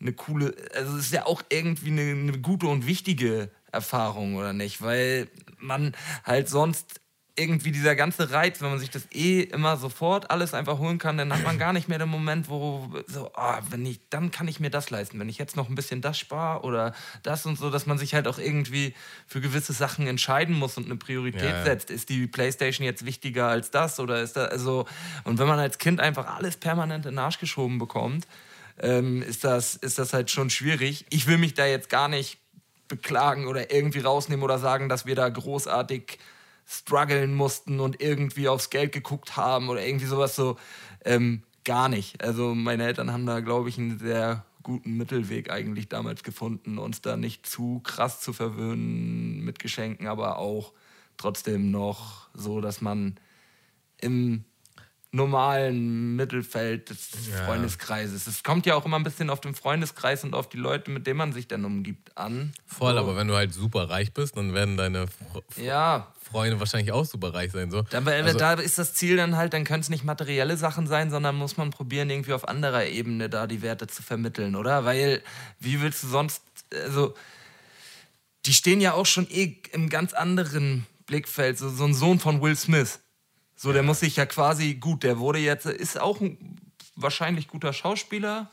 eine 0.00 0.12
coole, 0.12 0.54
also 0.76 0.96
ist 0.96 1.12
ja 1.12 1.26
auch 1.26 1.42
irgendwie 1.48 1.90
eine, 1.90 2.12
eine 2.12 2.38
gute 2.38 2.68
und 2.68 2.86
wichtige 2.86 3.50
Erfahrung, 3.72 4.36
oder 4.36 4.52
nicht? 4.52 4.80
Weil 4.80 5.28
man 5.58 5.92
halt 6.22 6.48
sonst 6.48 7.00
irgendwie 7.34 7.72
dieser 7.72 7.96
ganze 7.96 8.30
Reiz, 8.30 8.60
wenn 8.60 8.70
man 8.70 8.78
sich 8.78 8.90
das 8.90 9.06
eh 9.10 9.40
immer 9.40 9.78
sofort 9.78 10.30
alles 10.30 10.52
einfach 10.52 10.78
holen 10.78 10.98
kann, 10.98 11.16
dann 11.16 11.32
hat 11.32 11.42
man 11.42 11.58
gar 11.58 11.72
nicht 11.72 11.88
mehr 11.88 11.98
den 11.98 12.10
Moment, 12.10 12.50
wo 12.50 12.90
so, 13.06 13.30
oh, 13.34 13.54
wenn 13.70 13.86
ich, 13.86 14.00
dann 14.10 14.30
kann 14.30 14.48
ich 14.48 14.60
mir 14.60 14.68
das 14.68 14.90
leisten. 14.90 15.18
Wenn 15.18 15.30
ich 15.30 15.38
jetzt 15.38 15.56
noch 15.56 15.70
ein 15.70 15.74
bisschen 15.74 16.02
das 16.02 16.18
spare 16.18 16.62
oder 16.62 16.94
das 17.22 17.46
und 17.46 17.56
so, 17.56 17.70
dass 17.70 17.86
man 17.86 17.96
sich 17.96 18.14
halt 18.14 18.28
auch 18.28 18.38
irgendwie 18.38 18.94
für 19.26 19.40
gewisse 19.40 19.72
Sachen 19.72 20.06
entscheiden 20.06 20.54
muss 20.54 20.76
und 20.76 20.86
eine 20.86 20.96
Priorität 20.96 21.42
ja, 21.42 21.58
ja. 21.58 21.64
setzt. 21.64 21.90
Ist 21.90 22.10
die 22.10 22.26
Playstation 22.26 22.84
jetzt 22.84 23.06
wichtiger 23.06 23.48
als 23.48 23.70
das 23.70 23.98
oder 23.98 24.20
ist 24.20 24.36
da, 24.36 24.44
also, 24.46 24.86
und 25.24 25.38
wenn 25.38 25.46
man 25.46 25.58
als 25.58 25.78
Kind 25.78 26.00
einfach 26.00 26.36
alles 26.36 26.58
permanent 26.58 27.06
in 27.06 27.12
den 27.12 27.18
Arsch 27.18 27.38
geschoben 27.38 27.78
bekommt, 27.78 28.26
ähm, 28.78 29.22
ist, 29.22 29.44
das, 29.44 29.76
ist 29.76 29.98
das 29.98 30.12
halt 30.12 30.30
schon 30.30 30.50
schwierig. 30.50 31.06
Ich 31.08 31.26
will 31.26 31.38
mich 31.38 31.54
da 31.54 31.64
jetzt 31.64 31.88
gar 31.88 32.08
nicht 32.08 32.38
beklagen 32.88 33.46
oder 33.46 33.72
irgendwie 33.72 34.00
rausnehmen 34.00 34.44
oder 34.44 34.58
sagen, 34.58 34.90
dass 34.90 35.06
wir 35.06 35.14
da 35.14 35.28
großartig 35.28 36.18
strugglen 36.66 37.34
mussten 37.34 37.80
und 37.80 38.00
irgendwie 38.00 38.48
aufs 38.48 38.70
Geld 38.70 38.92
geguckt 38.92 39.36
haben 39.36 39.68
oder 39.68 39.84
irgendwie 39.84 40.06
sowas 40.06 40.36
so. 40.36 40.56
Ähm, 41.04 41.42
gar 41.64 41.88
nicht. 41.88 42.22
Also 42.22 42.54
meine 42.54 42.84
Eltern 42.84 43.12
haben 43.12 43.26
da, 43.26 43.40
glaube 43.40 43.68
ich, 43.68 43.78
einen 43.78 43.98
sehr 43.98 44.44
guten 44.62 44.96
Mittelweg 44.96 45.50
eigentlich 45.50 45.88
damals 45.88 46.22
gefunden, 46.22 46.78
uns 46.78 47.00
da 47.00 47.16
nicht 47.16 47.46
zu 47.46 47.80
krass 47.80 48.20
zu 48.20 48.32
verwöhnen 48.32 49.44
mit 49.44 49.58
Geschenken, 49.58 50.06
aber 50.06 50.38
auch 50.38 50.72
trotzdem 51.16 51.70
noch 51.70 52.28
so, 52.34 52.60
dass 52.60 52.80
man 52.80 53.16
im 54.00 54.44
normalen 55.14 56.16
Mittelfeld 56.16 56.88
des 56.88 57.10
ja. 57.30 57.44
Freundeskreises. 57.44 58.26
Es 58.26 58.42
kommt 58.42 58.64
ja 58.64 58.74
auch 58.74 58.86
immer 58.86 58.98
ein 58.98 59.02
bisschen 59.02 59.28
auf 59.28 59.40
den 59.40 59.54
Freundeskreis 59.54 60.24
und 60.24 60.34
auf 60.34 60.48
die 60.48 60.56
Leute, 60.56 60.90
mit 60.90 61.06
denen 61.06 61.18
man 61.18 61.32
sich 61.34 61.46
dann 61.46 61.66
umgibt, 61.66 62.16
an. 62.16 62.52
Voll, 62.66 62.94
so. 62.94 62.98
aber 62.98 63.14
wenn 63.14 63.28
du 63.28 63.34
halt 63.34 63.52
super 63.52 63.90
reich 63.90 64.14
bist, 64.14 64.38
dann 64.38 64.54
werden 64.54 64.78
deine 64.78 65.06
Fre 65.06 65.42
ja. 65.62 66.12
Freunde 66.22 66.58
wahrscheinlich 66.58 66.92
auch 66.92 67.04
super 67.04 67.34
reich 67.34 67.52
sein. 67.52 67.70
So. 67.70 67.82
Dann, 67.82 68.08
also, 68.08 68.38
da 68.38 68.54
ist 68.54 68.78
das 68.78 68.94
Ziel 68.94 69.18
dann 69.18 69.36
halt, 69.36 69.52
dann 69.52 69.64
können 69.64 69.80
es 69.80 69.90
nicht 69.90 70.02
materielle 70.02 70.56
Sachen 70.56 70.86
sein, 70.86 71.10
sondern 71.10 71.36
muss 71.36 71.58
man 71.58 71.68
probieren, 71.68 72.08
irgendwie 72.08 72.32
auf 72.32 72.48
anderer 72.48 72.86
Ebene 72.86 73.28
da 73.28 73.46
die 73.46 73.60
Werte 73.60 73.88
zu 73.88 74.02
vermitteln, 74.02 74.56
oder? 74.56 74.86
Weil, 74.86 75.22
wie 75.60 75.82
willst 75.82 76.02
du 76.04 76.06
sonst, 76.06 76.42
also, 76.72 77.14
die 78.46 78.54
stehen 78.54 78.80
ja 78.80 78.94
auch 78.94 79.06
schon 79.06 79.26
eh 79.30 79.58
im 79.72 79.90
ganz 79.90 80.14
anderen 80.14 80.86
Blickfeld, 81.04 81.58
so, 81.58 81.68
so 81.68 81.84
ein 81.84 81.92
Sohn 81.92 82.18
von 82.18 82.40
Will 82.40 82.56
Smith 82.56 83.01
so, 83.62 83.72
der 83.72 83.84
muss 83.84 84.00
sich 84.00 84.16
ja 84.16 84.26
quasi, 84.26 84.74
gut, 84.74 85.04
der 85.04 85.20
wurde 85.20 85.38
jetzt, 85.38 85.66
ist 85.66 86.00
auch 86.00 86.20
ein 86.20 86.60
wahrscheinlich 86.96 87.46
guter 87.46 87.72
Schauspieler, 87.72 88.50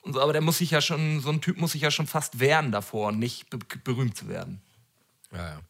und 0.00 0.14
so, 0.14 0.20
aber 0.22 0.32
der 0.32 0.40
muss 0.40 0.56
sich 0.56 0.70
ja 0.70 0.80
schon, 0.80 1.20
so 1.20 1.28
ein 1.28 1.42
Typ 1.42 1.58
muss 1.58 1.72
sich 1.72 1.82
ja 1.82 1.90
schon 1.90 2.06
fast 2.06 2.40
wehren 2.40 2.72
davor, 2.72 3.12
nicht 3.12 3.50
be 3.50 3.58
berühmt 3.84 4.16
zu 4.16 4.28
werden. 4.28 4.62
Ja, 5.30 5.46
ja. 5.46 5.60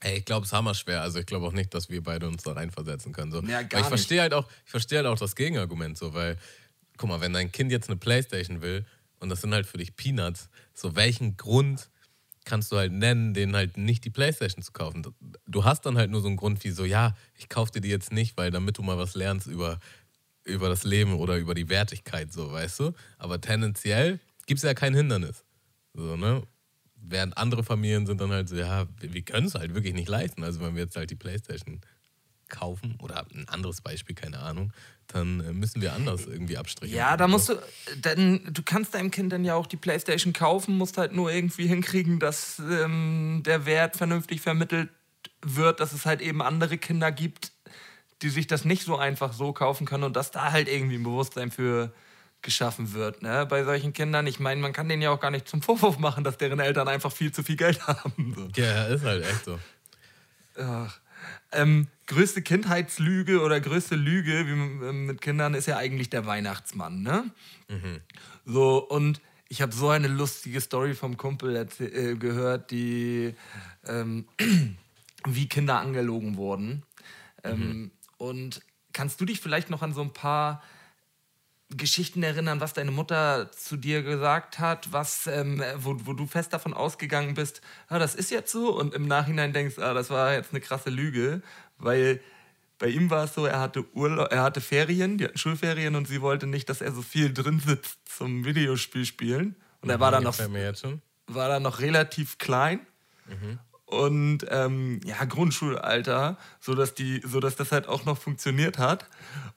Ey, 0.00 0.18
ich 0.18 0.24
glaube, 0.24 0.44
es 0.44 0.48
ist 0.48 0.52
hammer 0.52 0.74
schwer. 0.74 1.02
Also 1.02 1.20
ich 1.20 1.26
glaube 1.26 1.46
auch 1.46 1.52
nicht, 1.52 1.72
dass 1.74 1.88
wir 1.88 2.02
beide 2.02 2.26
uns 2.26 2.42
da 2.42 2.54
reinversetzen 2.54 3.12
können. 3.12 3.30
So. 3.30 3.40
Ja, 3.42 3.62
gar 3.62 3.82
ich 3.82 3.86
verstehe 3.86 4.20
halt 4.20 4.34
auch, 4.34 4.48
ich 4.64 4.70
verstehe 4.70 4.98
halt 4.98 5.06
auch 5.06 5.18
das 5.18 5.36
Gegenargument 5.36 5.96
so, 5.96 6.12
weil, 6.12 6.36
guck 6.96 7.08
mal, 7.08 7.20
wenn 7.20 7.32
dein 7.32 7.52
Kind 7.52 7.70
jetzt 7.70 7.88
eine 7.88 7.96
Playstation 7.96 8.62
will 8.62 8.84
und 9.20 9.28
das 9.28 9.42
sind 9.42 9.54
halt 9.54 9.66
für 9.66 9.78
dich 9.78 9.94
Peanuts, 9.94 10.48
so 10.72 10.96
welchen 10.96 11.36
Grund 11.36 11.88
kannst 12.44 12.70
du 12.72 12.76
halt 12.76 12.92
nennen, 12.92 13.34
denen 13.34 13.56
halt 13.56 13.76
nicht 13.76 14.04
die 14.04 14.10
Playstation 14.10 14.62
zu 14.62 14.72
kaufen. 14.72 15.06
Du 15.46 15.64
hast 15.64 15.86
dann 15.86 15.96
halt 15.96 16.10
nur 16.10 16.20
so 16.20 16.28
einen 16.28 16.36
Grund 16.36 16.62
wie 16.64 16.70
so, 16.70 16.84
ja, 16.84 17.14
ich 17.36 17.48
kaufe 17.48 17.72
dir 17.72 17.80
die 17.80 17.88
jetzt 17.88 18.12
nicht, 18.12 18.36
weil 18.36 18.50
damit 18.50 18.78
du 18.78 18.82
mal 18.82 18.98
was 18.98 19.14
lernst 19.14 19.46
über, 19.46 19.78
über 20.44 20.68
das 20.68 20.84
Leben 20.84 21.14
oder 21.14 21.38
über 21.38 21.54
die 21.54 21.68
Wertigkeit, 21.68 22.32
so, 22.32 22.52
weißt 22.52 22.80
du? 22.80 22.92
Aber 23.18 23.40
tendenziell 23.40 24.20
gibt 24.46 24.58
es 24.58 24.64
ja 24.64 24.74
kein 24.74 24.94
Hindernis. 24.94 25.44
So, 25.94 26.16
ne? 26.16 26.42
Während 26.96 27.36
andere 27.36 27.64
Familien 27.64 28.06
sind 28.06 28.20
dann 28.20 28.30
halt 28.30 28.48
so, 28.48 28.56
ja, 28.56 28.86
wir, 28.98 29.12
wir 29.12 29.22
können 29.22 29.46
es 29.46 29.54
halt 29.54 29.74
wirklich 29.74 29.94
nicht 29.94 30.08
leisten. 30.08 30.42
Also 30.42 30.60
wenn 30.60 30.74
wir 30.74 30.82
jetzt 30.82 30.96
halt 30.96 31.10
die 31.10 31.16
Playstation 31.16 31.80
kaufen 32.54 32.96
oder 33.02 33.26
ein 33.34 33.48
anderes 33.48 33.80
Beispiel, 33.80 34.14
keine 34.14 34.38
Ahnung, 34.38 34.72
dann 35.08 35.40
äh, 35.40 35.52
müssen 35.52 35.82
wir 35.82 35.92
anders 35.92 36.26
irgendwie 36.26 36.56
abstrichen. 36.56 36.96
Ja, 36.96 37.16
da 37.16 37.28
musst 37.28 37.48
du, 37.48 37.54
denn 37.96 38.40
du 38.50 38.62
kannst 38.62 38.94
deinem 38.94 39.10
Kind 39.10 39.32
dann 39.32 39.44
ja 39.44 39.54
auch 39.54 39.66
die 39.66 39.76
Playstation 39.76 40.32
kaufen, 40.32 40.78
musst 40.78 40.96
halt 40.98 41.12
nur 41.12 41.30
irgendwie 41.30 41.66
hinkriegen, 41.66 42.20
dass 42.20 42.58
ähm, 42.58 43.42
der 43.44 43.66
Wert 43.66 43.96
vernünftig 43.96 44.40
vermittelt 44.40 44.90
wird, 45.42 45.80
dass 45.80 45.92
es 45.92 46.06
halt 46.06 46.20
eben 46.20 46.42
andere 46.42 46.78
Kinder 46.78 47.12
gibt, 47.12 47.52
die 48.22 48.30
sich 48.30 48.46
das 48.46 48.64
nicht 48.64 48.84
so 48.84 48.96
einfach 48.96 49.32
so 49.32 49.52
kaufen 49.52 49.86
können 49.86 50.04
und 50.04 50.16
dass 50.16 50.30
da 50.30 50.52
halt 50.52 50.68
irgendwie 50.68 50.96
ein 50.96 51.02
Bewusstsein 51.02 51.50
für 51.50 51.92
geschaffen 52.44 52.92
wird, 52.92 53.22
ne? 53.22 53.46
Bei 53.46 53.64
solchen 53.64 53.92
Kindern. 53.92 54.26
Ich 54.26 54.38
meine, 54.38 54.60
man 54.60 54.72
kann 54.72 54.88
denen 54.88 55.02
ja 55.02 55.10
auch 55.10 55.18
gar 55.18 55.30
nicht 55.30 55.48
zum 55.48 55.62
Vorwurf 55.62 55.98
machen, 55.98 56.24
dass 56.24 56.36
deren 56.36 56.60
Eltern 56.60 56.88
einfach 56.88 57.10
viel 57.10 57.32
zu 57.32 57.42
viel 57.42 57.56
Geld 57.56 57.80
haben. 57.86 58.34
So. 58.36 58.60
Ja, 58.60 58.84
ist 58.84 59.04
halt 59.04 59.24
echt 59.24 59.44
so. 59.44 59.58
Ach. 60.58 61.00
Ähm, 61.54 61.88
größte 62.06 62.42
Kindheitslüge 62.42 63.40
oder 63.40 63.60
größte 63.60 63.96
Lüge 63.96 64.40
ähm, 64.40 65.06
mit 65.06 65.20
Kindern 65.20 65.54
ist 65.54 65.66
ja 65.66 65.76
eigentlich 65.76 66.10
der 66.10 66.26
Weihnachtsmann, 66.26 67.02
ne? 67.02 67.30
Mhm. 67.68 68.00
So, 68.44 68.78
und 68.78 69.20
ich 69.48 69.62
habe 69.62 69.72
so 69.72 69.88
eine 69.88 70.08
lustige 70.08 70.60
Story 70.60 70.94
vom 70.94 71.16
Kumpel 71.16 71.56
äh, 71.56 72.16
gehört, 72.16 72.70
die 72.70 73.34
ähm, 73.86 74.26
wie 75.26 75.48
Kinder 75.48 75.78
angelogen 75.78 76.36
wurden. 76.36 76.82
Ähm, 77.42 77.58
mhm. 77.58 77.90
Und 78.18 78.60
kannst 78.92 79.20
du 79.20 79.24
dich 79.24 79.40
vielleicht 79.40 79.70
noch 79.70 79.82
an 79.82 79.92
so 79.92 80.02
ein 80.02 80.12
paar 80.12 80.62
Geschichten 81.70 82.22
erinnern, 82.22 82.60
was 82.60 82.72
deine 82.72 82.90
Mutter 82.90 83.50
zu 83.52 83.76
dir 83.76 84.02
gesagt 84.02 84.58
hat, 84.58 84.92
was, 84.92 85.26
ähm, 85.26 85.62
wo, 85.76 85.96
wo 86.04 86.12
du 86.12 86.26
fest 86.26 86.52
davon 86.52 86.74
ausgegangen 86.74 87.34
bist, 87.34 87.62
ah, 87.88 87.98
das 87.98 88.14
ist 88.14 88.30
jetzt 88.30 88.52
so. 88.52 88.78
Und 88.78 88.94
im 88.94 89.06
Nachhinein 89.06 89.52
denkst, 89.52 89.78
ah, 89.78 89.94
das 89.94 90.10
war 90.10 90.34
jetzt 90.34 90.50
eine 90.52 90.60
krasse 90.60 90.90
Lüge, 90.90 91.42
weil 91.78 92.20
bei 92.78 92.88
ihm 92.88 93.10
war 93.10 93.24
es 93.24 93.34
so, 93.34 93.46
er 93.46 93.60
hatte 93.60 93.84
Urlaub, 93.94 94.30
er 94.30 94.42
hatte 94.42 94.60
Ferien, 94.60 95.18
die 95.18 95.24
hatten 95.24 95.38
Schulferien 95.38 95.96
und 95.96 96.06
sie 96.06 96.20
wollte 96.20 96.46
nicht, 96.46 96.68
dass 96.68 96.80
er 96.80 96.92
so 96.92 97.02
viel 97.02 97.32
drin 97.32 97.60
sitzt 97.60 97.98
zum 98.04 98.44
Videospiel 98.44 99.04
spielen. 99.04 99.56
Und 99.80 99.90
er 99.90 100.00
war 100.00 100.10
dann 100.10 100.24
noch 100.24 100.38
war 101.26 101.48
dann 101.48 101.62
noch 101.62 101.80
relativ 101.80 102.38
klein. 102.38 102.80
Mhm 103.26 103.58
und 103.86 104.46
ähm, 104.50 105.00
ja, 105.04 105.24
Grundschulalter, 105.24 106.38
sodass, 106.60 106.94
die, 106.94 107.20
sodass 107.24 107.56
das 107.56 107.70
halt 107.70 107.86
auch 107.86 108.04
noch 108.04 108.18
funktioniert 108.18 108.78
hat. 108.78 109.06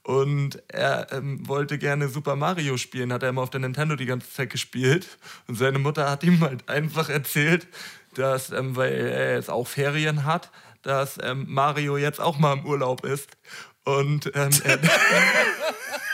Und 0.04 0.62
er 0.68 1.08
ähm, 1.12 1.48
wollte 1.48 1.78
gerne 1.78 2.10
Super 2.10 2.36
Mario 2.36 2.78
spielen, 2.78 3.14
hat 3.14 3.24
er 3.24 3.30
immer 3.30 3.42
auf 3.42 3.50
der 3.50 3.62
Nintendo 3.62 3.96
die 3.96 4.06
ganze 4.06 4.32
Zeit 4.32 4.50
gespielt. 4.50 5.18
Und 5.48 5.56
seine 5.56 5.80
Mutter 5.80 6.10
hat 6.10 6.24
ihm 6.24 6.42
halt 6.42 6.68
einfach 6.68 7.10
erzählt, 7.10 7.68
dass, 8.16 8.52
ähm, 8.52 8.76
weil 8.76 8.94
er 8.94 9.36
jetzt 9.36 9.50
auch 9.50 9.68
Ferien 9.68 10.26
hat, 10.26 10.52
dass 10.82 11.18
ähm, 11.22 11.46
Mario 11.48 11.98
jetzt 11.98 12.20
auch 12.20 12.38
mal 12.38 12.54
im 12.54 12.66
Urlaub 12.66 13.06
ist. 13.06 13.38
Und 13.86 14.32
ähm, 14.36 14.52
er, 14.64 14.80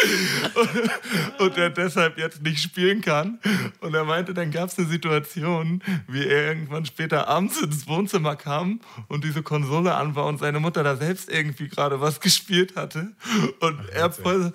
und, 1.38 1.56
er 1.56 1.70
deshalb 1.70 2.18
jetzt 2.18 2.42
nicht 2.42 2.62
spielen 2.62 3.00
kann. 3.00 3.38
Und 3.80 3.94
er 3.94 4.04
meinte, 4.04 4.34
dann 4.34 4.50
gab 4.50 4.68
es 4.68 4.78
eine 4.78 4.86
Situation, 4.86 5.82
wie 6.06 6.26
er 6.26 6.48
irgendwann 6.48 6.86
später 6.86 7.28
abends 7.28 7.60
ins 7.60 7.86
Wohnzimmer 7.86 8.36
kam 8.36 8.80
und 9.08 9.24
diese 9.24 9.42
Konsole 9.42 9.94
an 9.94 10.14
war 10.14 10.26
und 10.26 10.38
seine 10.38 10.60
Mutter 10.60 10.82
da 10.82 10.96
selbst 10.96 11.30
irgendwie 11.30 11.68
gerade 11.68 12.00
was 12.00 12.20
gespielt 12.20 12.76
hatte. 12.76 13.12
Und 13.60 13.80
Ach, 13.80 13.94
er 13.94 14.12
voll 14.12 14.52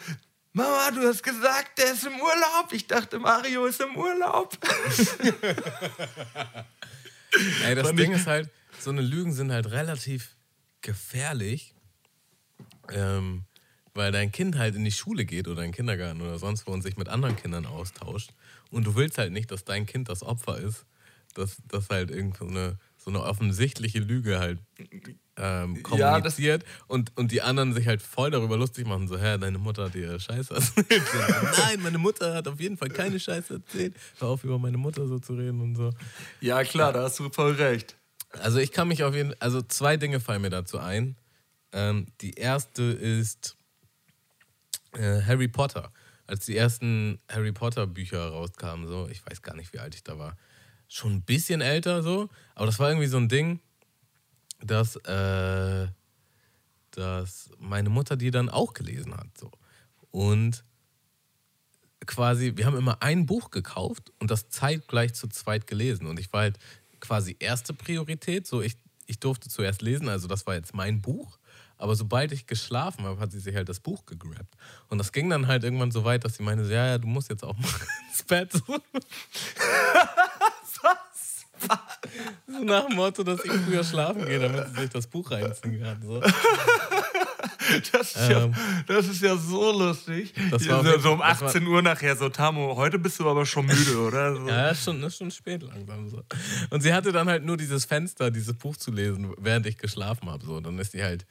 Mama, 0.55 0.89
du 0.91 1.05
hast 1.05 1.21
gesagt, 1.21 1.77
der 1.77 1.91
ist 1.91 2.05
im 2.05 2.13
Urlaub. 2.13 2.71
Ich 2.71 2.88
dachte, 2.88 3.19
Mario 3.19 3.65
ist 3.65 3.81
im 3.81 3.97
Urlaub. 3.97 4.55
Ey, 7.65 7.75
das 7.75 7.93
Ding 7.93 8.13
ist 8.13 8.25
halt, 8.25 8.49
so 8.79 8.89
eine 8.89 9.01
Lügen 9.01 9.34
sind 9.34 9.51
halt 9.51 9.69
relativ 9.71 10.38
gefährlich. 10.79 11.75
Ähm, 12.89 13.43
weil 13.95 14.12
dein 14.12 14.31
Kind 14.31 14.58
halt 14.58 14.75
in 14.75 14.84
die 14.84 14.91
Schule 14.91 15.25
geht 15.25 15.47
oder 15.47 15.63
in 15.63 15.69
den 15.69 15.75
Kindergarten 15.75 16.21
oder 16.21 16.38
sonst 16.38 16.67
wo 16.67 16.71
und 16.71 16.84
sich 16.84 16.97
mit 16.97 17.10
anderen 17.10 17.36
Kindern 17.36 17.65
austauscht 17.65 18.31
und 18.69 18.86
du 18.86 18.95
willst 18.95 19.17
halt 19.17 19.31
nicht, 19.31 19.49
dass 19.49 19.63
dein 19.63 19.86
Kind 19.86 20.10
das 20.10 20.21
Opfer 20.21 20.60
ist, 20.60 20.86
dass 21.34 21.58
das 21.67 21.89
halt 21.89 22.12
irgend 22.12 22.38
so 22.38 22.45
eine, 22.45 22.77
so 22.97 23.10
eine 23.10 23.23
offensichtliche 23.23 23.99
Lüge 23.99 24.39
halt 24.39 24.60
ähm, 25.38 25.81
kommuniziert 25.81 26.63
ja, 26.63 26.69
und, 26.88 27.12
und 27.17 27.31
die 27.31 27.41
anderen 27.41 27.73
sich 27.73 27.88
halt 27.88 28.01
voll 28.01 28.31
darüber 28.31 28.58
lustig 28.58 28.86
machen, 28.86 29.08
so, 29.08 29.17
hä, 29.17 29.37
deine 29.37 29.58
Mutter 29.58 29.85
hat 29.85 29.93
dir 29.93 30.19
Scheiße 30.19 30.54
erzählt. 30.54 31.04
Nein, 31.58 31.81
meine 31.81 31.98
Mutter 31.98 32.33
hat 32.33 32.48
auf 32.48 32.60
jeden 32.60 32.77
Fall 32.77 32.89
keine 32.89 33.19
Scheiße 33.19 33.56
erzählt. 33.56 33.96
Hör 34.19 34.29
auf, 34.29 34.43
über 34.43 34.60
meine 34.60 34.77
Mutter 34.77 35.08
so 35.08 35.19
zu 35.19 35.33
reden 35.33 35.62
und 35.62 35.75
so. 35.75 35.91
Ja, 36.41 36.63
klar, 36.63 36.93
da 36.93 37.04
hast 37.04 37.19
du 37.19 37.29
voll 37.29 37.54
recht. 37.54 37.98
Also 38.41 38.60
ich 38.60 38.71
kann 38.71 38.87
mich 38.87 39.04
auf 39.04 39.15
jeden 39.15 39.29
Fall, 39.29 39.37
also 39.39 39.62
zwei 39.62 39.98
Dinge 39.98 40.19
fallen 40.19 40.41
mir 40.41 40.50
dazu 40.50 40.79
ein. 40.79 41.15
Ähm, 41.71 42.08
die 42.21 42.33
erste 42.33 42.83
ist, 42.83 43.58
äh, 44.98 45.21
Harry 45.21 45.48
Potter. 45.48 45.91
Als 46.27 46.46
die 46.46 46.58
ersten 46.58 47.19
Harry 47.29 47.52
Potter 47.52 47.85
Bücher 47.85 48.27
rauskamen, 48.29 48.87
so, 48.87 49.08
ich 49.10 49.25
weiß 49.25 49.41
gar 49.41 49.56
nicht, 49.56 49.73
wie 49.73 49.79
alt 49.79 49.96
ich 49.96 50.04
da 50.04 50.17
war. 50.17 50.37
Schon 50.87 51.13
ein 51.13 51.21
bisschen 51.21 51.62
älter 51.62 52.04
so, 52.04 52.29
aber 52.56 52.65
das 52.65 52.79
war 52.79 52.89
irgendwie 52.89 53.08
so 53.08 53.17
ein 53.17 53.29
Ding, 53.29 53.60
dass, 54.60 54.96
äh, 54.98 55.87
dass 56.91 57.52
meine 57.60 57.89
Mutter 57.89 58.17
die 58.17 58.31
dann 58.31 58.50
auch 58.50 58.73
gelesen 58.73 59.15
hat. 59.15 59.27
So. 59.37 59.52
Und 60.12 60.63
quasi, 62.06 62.54
wir 62.56 62.65
haben 62.65 62.77
immer 62.77 63.02
ein 63.02 63.25
Buch 63.25 63.52
gekauft 63.52 64.12
und 64.19 64.31
das 64.31 64.50
zeitgleich 64.50 65.13
zu 65.13 65.27
zweit 65.27 65.67
gelesen. 65.67 66.08
Und 66.08 66.19
ich 66.19 66.31
war 66.33 66.41
halt 66.41 66.58
quasi 67.00 67.35
erste 67.39 67.73
Priorität. 67.73 68.48
So, 68.48 68.62
ich, 68.62 68.77
ich 69.06 69.19
durfte 69.19 69.50
zuerst 69.50 69.81
lesen, 69.81 70.10
also 70.10 70.27
das 70.27 70.46
war 70.48 70.56
jetzt 70.56 70.73
mein 70.73 71.02
Buch. 71.02 71.37
Aber 71.78 71.96
sobald 71.96 72.32
ich 72.32 72.48
geschlafen 72.48 73.06
habe, 73.06 73.19
hat 73.19 73.32
sie 73.32 73.40
sich 73.40 73.56
halt 73.56 73.69
das 73.69 73.80
Buch 73.80 74.06
gegrabt. 74.06 74.56
Und 74.90 74.98
das 74.98 75.12
ging 75.12 75.30
dann 75.30 75.48
halt 75.48 75.63
irgendwann 75.63 75.92
so 75.92 76.04
weit, 76.04 76.23
dass 76.23 76.36
sie 76.36 76.44
meinte, 76.44 76.63
ja, 76.65 76.88
ja, 76.88 76.98
du 76.98 77.08
musst 77.08 77.30
jetzt 77.30 77.44
auch 77.44 77.58
mal 77.58 77.69
ins 78.10 78.23
Bett. 78.23 78.52
so 82.48 82.63
nach 82.63 82.86
dem 82.88 82.96
Motto, 82.96 83.23
dass 83.23 83.44
ich 83.44 83.52
früher 83.52 83.84
schlafen 83.84 84.26
gehe, 84.26 84.40
damit 84.40 84.67
sie 84.69 84.82
sich 84.82 84.90
das 84.90 85.08
Buch 85.08 85.30
reinziehen 85.32 85.82
kann. 85.82 86.02
So. 86.02 86.21
Das 87.92 88.15
ist, 88.15 88.30
ja, 88.30 88.50
das 88.88 89.08
ist 89.08 89.21
ja 89.21 89.36
so 89.36 89.71
lustig. 89.71 90.34
Das 90.52 90.67
war 90.67 90.84
so, 90.84 91.00
so 91.00 91.13
um 91.13 91.21
18 91.21 91.65
Uhr 91.65 91.82
nachher 91.82 92.15
so, 92.15 92.30
Tamo, 92.30 92.76
heute 92.76 93.00
bist 93.00 93.19
du 93.19 93.30
aber 93.30 93.46
schon 93.46 93.65
müde, 93.65 93.98
oder? 94.08 94.36
So. 94.36 94.48
ja, 94.48 94.69
ist 94.69 94.84
schon, 94.84 95.02
ist 95.04 95.17
schon 95.17 95.32
spät 95.32 95.63
langsam 95.63 96.08
so. 96.08 96.21
Und 96.69 96.82
sie 96.82 96.94
hatte 96.94 97.12
dann 97.12 97.28
halt 97.28 97.44
nur 97.44 97.58
dieses 97.58 97.86
Fenster, 97.86 98.30
dieses 98.30 98.54
Buch 98.54 98.78
zu 98.78 98.92
lesen, 98.92 99.34
während 99.38 99.65
ich 99.65 99.78
geschlafen 99.78 100.30
habe. 100.30 100.46
So. 100.46 100.60
Dann 100.60 100.78
ist 100.78 100.92
sie 100.92 101.04
halt, 101.04 101.26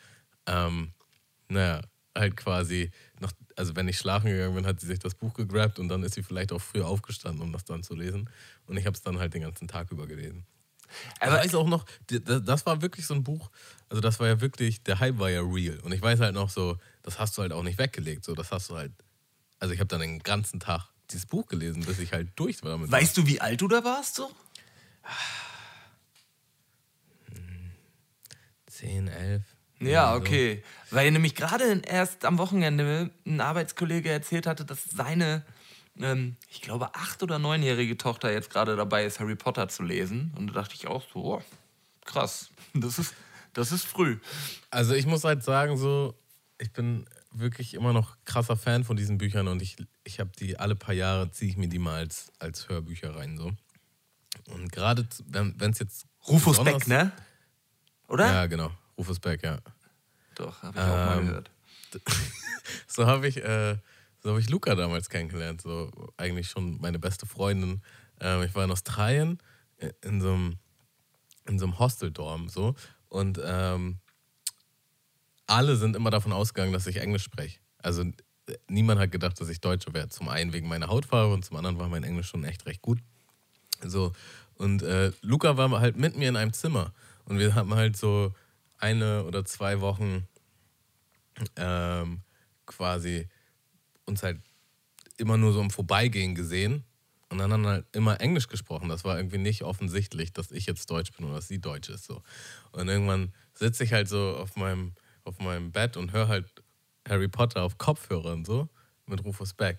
ähm, 0.46 0.92
naja, 1.48 1.82
halt 2.16 2.36
quasi 2.36 2.90
noch, 3.20 3.32
also 3.56 3.76
wenn 3.76 3.88
ich 3.88 3.98
schlafen 3.98 4.30
gegangen 4.30 4.54
bin, 4.54 4.66
hat 4.66 4.80
sie 4.80 4.86
sich 4.86 4.98
das 4.98 5.14
Buch 5.14 5.34
gegrabt 5.34 5.78
und 5.78 5.88
dann 5.88 6.02
ist 6.02 6.14
sie 6.14 6.22
vielleicht 6.22 6.52
auch 6.52 6.60
früh 6.60 6.82
aufgestanden, 6.82 7.42
um 7.42 7.52
das 7.52 7.64
dann 7.64 7.82
zu 7.82 7.94
lesen. 7.94 8.30
Und 8.66 8.76
ich 8.76 8.86
habe 8.86 8.94
es 8.94 9.02
dann 9.02 9.18
halt 9.18 9.34
den 9.34 9.42
ganzen 9.42 9.68
Tag 9.68 9.90
über 9.90 10.06
gelesen. 10.06 10.46
Aber 11.18 11.38
ich 11.38 11.46
weiß 11.46 11.54
auch 11.56 11.66
noch, 11.66 11.86
das 12.06 12.66
war 12.66 12.82
wirklich 12.82 13.06
so 13.06 13.14
ein 13.14 13.24
Buch, 13.24 13.50
also 13.88 14.00
das 14.00 14.20
war 14.20 14.28
ja 14.28 14.40
wirklich, 14.40 14.82
der 14.82 15.00
Hype 15.00 15.18
war 15.18 15.30
ja 15.30 15.40
real. 15.40 15.80
Und 15.80 15.92
ich 15.92 16.00
weiß 16.00 16.20
halt 16.20 16.34
noch 16.34 16.50
so, 16.50 16.78
das 17.02 17.18
hast 17.18 17.36
du 17.36 17.42
halt 17.42 17.52
auch 17.52 17.62
nicht 17.62 17.78
weggelegt. 17.78 18.24
So, 18.24 18.34
das 18.34 18.52
hast 18.52 18.70
du 18.70 18.76
halt, 18.76 18.92
also 19.58 19.74
ich 19.74 19.80
habe 19.80 19.88
dann 19.88 20.00
den 20.00 20.20
ganzen 20.20 20.60
Tag 20.60 20.88
dieses 21.10 21.26
Buch 21.26 21.46
gelesen, 21.46 21.84
bis 21.84 21.98
ich 21.98 22.12
halt 22.12 22.28
durch 22.36 22.62
war 22.62 22.70
damit. 22.70 22.90
Weißt 22.90 23.16
du, 23.16 23.26
wie 23.26 23.40
alt 23.40 23.60
du 23.60 23.68
da 23.68 23.84
warst 23.84 24.16
so? 24.16 24.30
10, 28.66 29.08
11. 29.08 29.42
Ja, 29.80 30.14
okay. 30.14 30.62
So. 30.90 30.96
Weil 30.96 31.10
nämlich 31.10 31.34
gerade 31.34 31.82
erst 31.86 32.24
am 32.24 32.38
Wochenende 32.38 33.10
ein 33.26 33.40
Arbeitskollege 33.40 34.10
erzählt 34.10 34.46
hatte, 34.46 34.64
dass 34.64 34.84
seine, 34.84 35.44
ähm, 35.98 36.36
ich 36.48 36.60
glaube, 36.60 36.94
acht- 36.94 37.22
oder 37.22 37.38
neunjährige 37.38 37.96
Tochter 37.96 38.32
jetzt 38.32 38.50
gerade 38.50 38.76
dabei 38.76 39.04
ist, 39.04 39.20
Harry 39.20 39.36
Potter 39.36 39.68
zu 39.68 39.82
lesen. 39.82 40.32
Und 40.36 40.48
da 40.48 40.52
dachte 40.54 40.74
ich 40.74 40.86
auch 40.86 41.02
so, 41.12 41.34
oh, 41.36 41.42
krass, 42.04 42.50
das 42.74 42.98
ist, 42.98 43.14
das 43.52 43.72
ist 43.72 43.84
früh. 43.84 44.18
Also 44.70 44.94
ich 44.94 45.06
muss 45.06 45.24
halt 45.24 45.42
sagen, 45.42 45.76
so, 45.76 46.14
ich 46.58 46.72
bin 46.72 47.06
wirklich 47.32 47.74
immer 47.74 47.92
noch 47.92 48.16
krasser 48.24 48.56
Fan 48.56 48.84
von 48.84 48.96
diesen 48.96 49.18
Büchern 49.18 49.48
und 49.48 49.60
ich, 49.60 49.76
ich 50.04 50.20
habe 50.20 50.30
die 50.38 50.58
alle 50.58 50.76
paar 50.76 50.94
Jahre, 50.94 51.30
ziehe 51.30 51.50
ich 51.50 51.56
mir 51.56 51.68
die 51.68 51.78
mal 51.78 51.96
als, 51.96 52.32
als 52.38 52.68
Hörbücher 52.68 53.16
rein. 53.16 53.36
So. 53.36 53.52
Und 54.52 54.70
gerade, 54.72 55.06
wenn 55.26 55.70
es 55.70 55.78
jetzt. 55.78 56.06
Rufus 56.28 56.62
Beck, 56.62 56.86
ne? 56.86 57.12
Oder? 58.08 58.26
Ja, 58.26 58.46
genau. 58.46 58.70
Beck, 59.20 59.42
ja. 59.42 59.58
Doch, 60.34 60.62
habe 60.62 60.78
ich 60.78 60.84
ähm, 60.84 60.90
auch 60.90 60.96
mal 60.96 61.18
ähm, 61.18 61.26
gehört. 61.26 61.50
so 62.86 63.06
habe 63.06 63.28
ich, 63.28 63.36
äh, 63.38 63.76
so 64.22 64.32
hab 64.32 64.38
ich 64.38 64.50
Luca 64.50 64.74
damals 64.74 65.08
kennengelernt. 65.08 65.60
So 65.62 65.90
eigentlich 66.16 66.48
schon 66.48 66.80
meine 66.80 66.98
beste 66.98 67.26
Freundin. 67.26 67.82
Ähm, 68.20 68.42
ich 68.42 68.54
war 68.54 68.64
in 68.64 68.70
Australien 68.70 69.38
äh, 69.78 69.92
in 70.02 70.20
so 70.20 70.32
einem, 70.32 70.58
in 71.46 71.58
so 71.58 71.66
einem 71.66 71.78
Hosteldorm 71.78 72.48
so. 72.48 72.74
Und 73.08 73.40
ähm, 73.44 73.98
alle 75.46 75.76
sind 75.76 75.94
immer 75.94 76.10
davon 76.10 76.32
ausgegangen, 76.32 76.72
dass 76.72 76.86
ich 76.86 76.96
Englisch 76.96 77.24
spreche. 77.24 77.60
Also 77.78 78.04
niemand 78.68 79.00
hat 79.00 79.12
gedacht, 79.12 79.40
dass 79.40 79.48
ich 79.48 79.60
Deutsche 79.60 79.92
werde. 79.94 80.08
Zum 80.08 80.28
einen 80.28 80.52
wegen 80.52 80.68
meiner 80.68 80.88
Hautfarbe 80.88 81.32
und 81.32 81.44
zum 81.44 81.56
anderen 81.56 81.78
war 81.78 81.88
mein 81.88 82.04
Englisch 82.04 82.28
schon 82.28 82.44
echt 82.44 82.66
recht 82.66 82.82
gut. 82.82 82.98
So, 83.82 84.12
und 84.54 84.82
äh, 84.82 85.12
Luca 85.20 85.56
war 85.56 85.70
halt 85.80 85.96
mit 85.96 86.16
mir 86.16 86.28
in 86.28 86.36
einem 86.36 86.52
Zimmer. 86.52 86.92
Und 87.24 87.38
wir 87.38 87.54
haben 87.54 87.74
halt 87.74 87.96
so 87.96 88.32
eine 88.84 89.24
oder 89.24 89.44
zwei 89.46 89.80
Wochen 89.80 90.28
ähm, 91.56 92.20
quasi 92.66 93.28
uns 94.04 94.22
halt 94.22 94.40
immer 95.16 95.38
nur 95.38 95.52
so 95.52 95.60
im 95.62 95.70
Vorbeigehen 95.70 96.34
gesehen 96.34 96.84
und 97.30 97.38
dann 97.38 97.52
haben 97.52 97.66
halt 97.66 97.86
immer 97.92 98.20
Englisch 98.20 98.48
gesprochen. 98.48 98.90
Das 98.90 99.04
war 99.04 99.16
irgendwie 99.16 99.38
nicht 99.38 99.62
offensichtlich, 99.62 100.32
dass 100.32 100.50
ich 100.52 100.66
jetzt 100.66 100.90
Deutsch 100.90 101.12
bin 101.12 101.24
oder 101.24 101.36
dass 101.36 101.48
sie 101.48 101.60
Deutsch 101.60 101.88
ist. 101.88 102.04
So. 102.04 102.22
Und 102.72 102.88
irgendwann 102.88 103.32
sitze 103.54 103.84
ich 103.84 103.92
halt 103.92 104.08
so 104.08 104.36
auf 104.36 104.54
meinem, 104.56 104.92
auf 105.24 105.38
meinem 105.38 105.72
Bett 105.72 105.96
und 105.96 106.12
höre 106.12 106.28
halt 106.28 106.46
Harry 107.08 107.28
Potter 107.28 107.62
auf 107.62 107.78
Kopfhörern 107.78 108.44
so 108.44 108.68
mit 109.06 109.24
Rufus 109.24 109.54
Beck. 109.54 109.78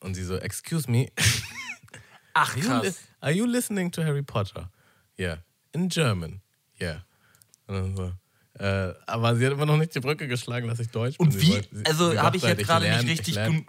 Und 0.00 0.14
sie 0.14 0.24
so, 0.24 0.36
excuse 0.36 0.90
me. 0.90 1.06
Ach 2.34 2.56
krass. 2.56 2.68
Are 2.68 2.84
you, 2.84 2.92
are 3.20 3.32
you 3.32 3.46
listening 3.46 3.92
to 3.92 4.02
Harry 4.02 4.22
Potter? 4.22 4.70
Yeah. 5.18 5.38
In 5.72 5.88
German. 5.88 6.42
Yeah. 6.80 7.04
Und 7.66 7.74
dann 7.74 7.96
so, 7.96 8.12
äh, 8.62 8.94
aber 9.06 9.34
sie 9.34 9.44
hat 9.44 9.52
immer 9.54 9.66
noch 9.66 9.76
nicht 9.76 9.92
die 9.92 9.98
Brücke 9.98 10.28
geschlagen, 10.28 10.68
dass 10.68 10.78
ich 10.78 10.88
Deutsch 10.88 11.18
bin. 11.18 11.26
Und 11.26 11.40
wie? 11.40 11.62
Sie, 11.72 11.84
also 11.84 12.16
habe 12.16 12.36
ich 12.36 12.44
jetzt 12.44 12.62
gerade 12.62 12.88
nicht 12.88 13.08
richtig 13.08 13.34
gut, 13.44 13.64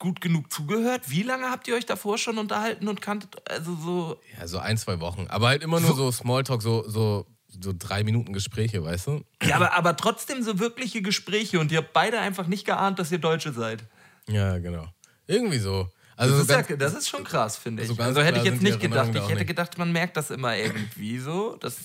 gut 0.00 0.20
genug 0.20 0.52
zugehört. 0.52 1.02
Wie 1.06 1.22
lange 1.22 1.48
habt 1.48 1.68
ihr 1.68 1.76
euch 1.76 1.86
davor 1.86 2.18
schon 2.18 2.36
unterhalten 2.36 2.88
und 2.88 3.00
kanntet? 3.00 3.36
Also 3.48 3.76
so. 3.76 4.20
Ja, 4.36 4.48
so 4.48 4.58
ein, 4.58 4.78
zwei 4.78 4.98
Wochen. 4.98 5.28
Aber 5.28 5.46
halt 5.46 5.62
immer 5.62 5.78
nur 5.78 5.90
so, 5.90 5.94
so 5.94 6.10
Smalltalk, 6.10 6.60
so, 6.60 6.82
so, 6.88 7.26
so 7.46 7.72
drei 7.78 8.02
Minuten 8.02 8.32
Gespräche, 8.32 8.82
weißt 8.82 9.06
du? 9.06 9.24
Ja, 9.44 9.56
aber, 9.56 9.74
aber 9.74 9.96
trotzdem 9.96 10.42
so 10.42 10.58
wirkliche 10.58 11.02
Gespräche 11.02 11.60
und 11.60 11.70
ihr 11.70 11.78
habt 11.78 11.92
beide 11.92 12.18
einfach 12.18 12.48
nicht 12.48 12.66
geahnt, 12.66 12.98
dass 12.98 13.12
ihr 13.12 13.18
Deutsche 13.18 13.52
seid. 13.52 13.84
Ja, 14.28 14.58
genau. 14.58 14.88
Irgendwie 15.28 15.58
so. 15.58 15.88
Also 16.16 16.32
das, 16.32 16.42
ist 16.42 16.48
ganz, 16.48 16.68
ja, 16.68 16.76
das 16.76 16.94
ist 16.94 17.08
schon 17.08 17.22
krass, 17.22 17.58
finde 17.58 17.84
ich. 17.84 17.90
Also, 17.90 18.02
also 18.02 18.22
hätte 18.22 18.38
ich 18.38 18.44
jetzt 18.44 18.62
nicht 18.62 18.80
gedacht. 18.80 19.10
Ich 19.14 19.28
hätte 19.28 19.44
gedacht, 19.44 19.78
man 19.78 19.92
merkt 19.92 20.16
das 20.16 20.32
immer 20.32 20.56
irgendwie 20.56 21.20
so. 21.20 21.56
Das, 21.60 21.76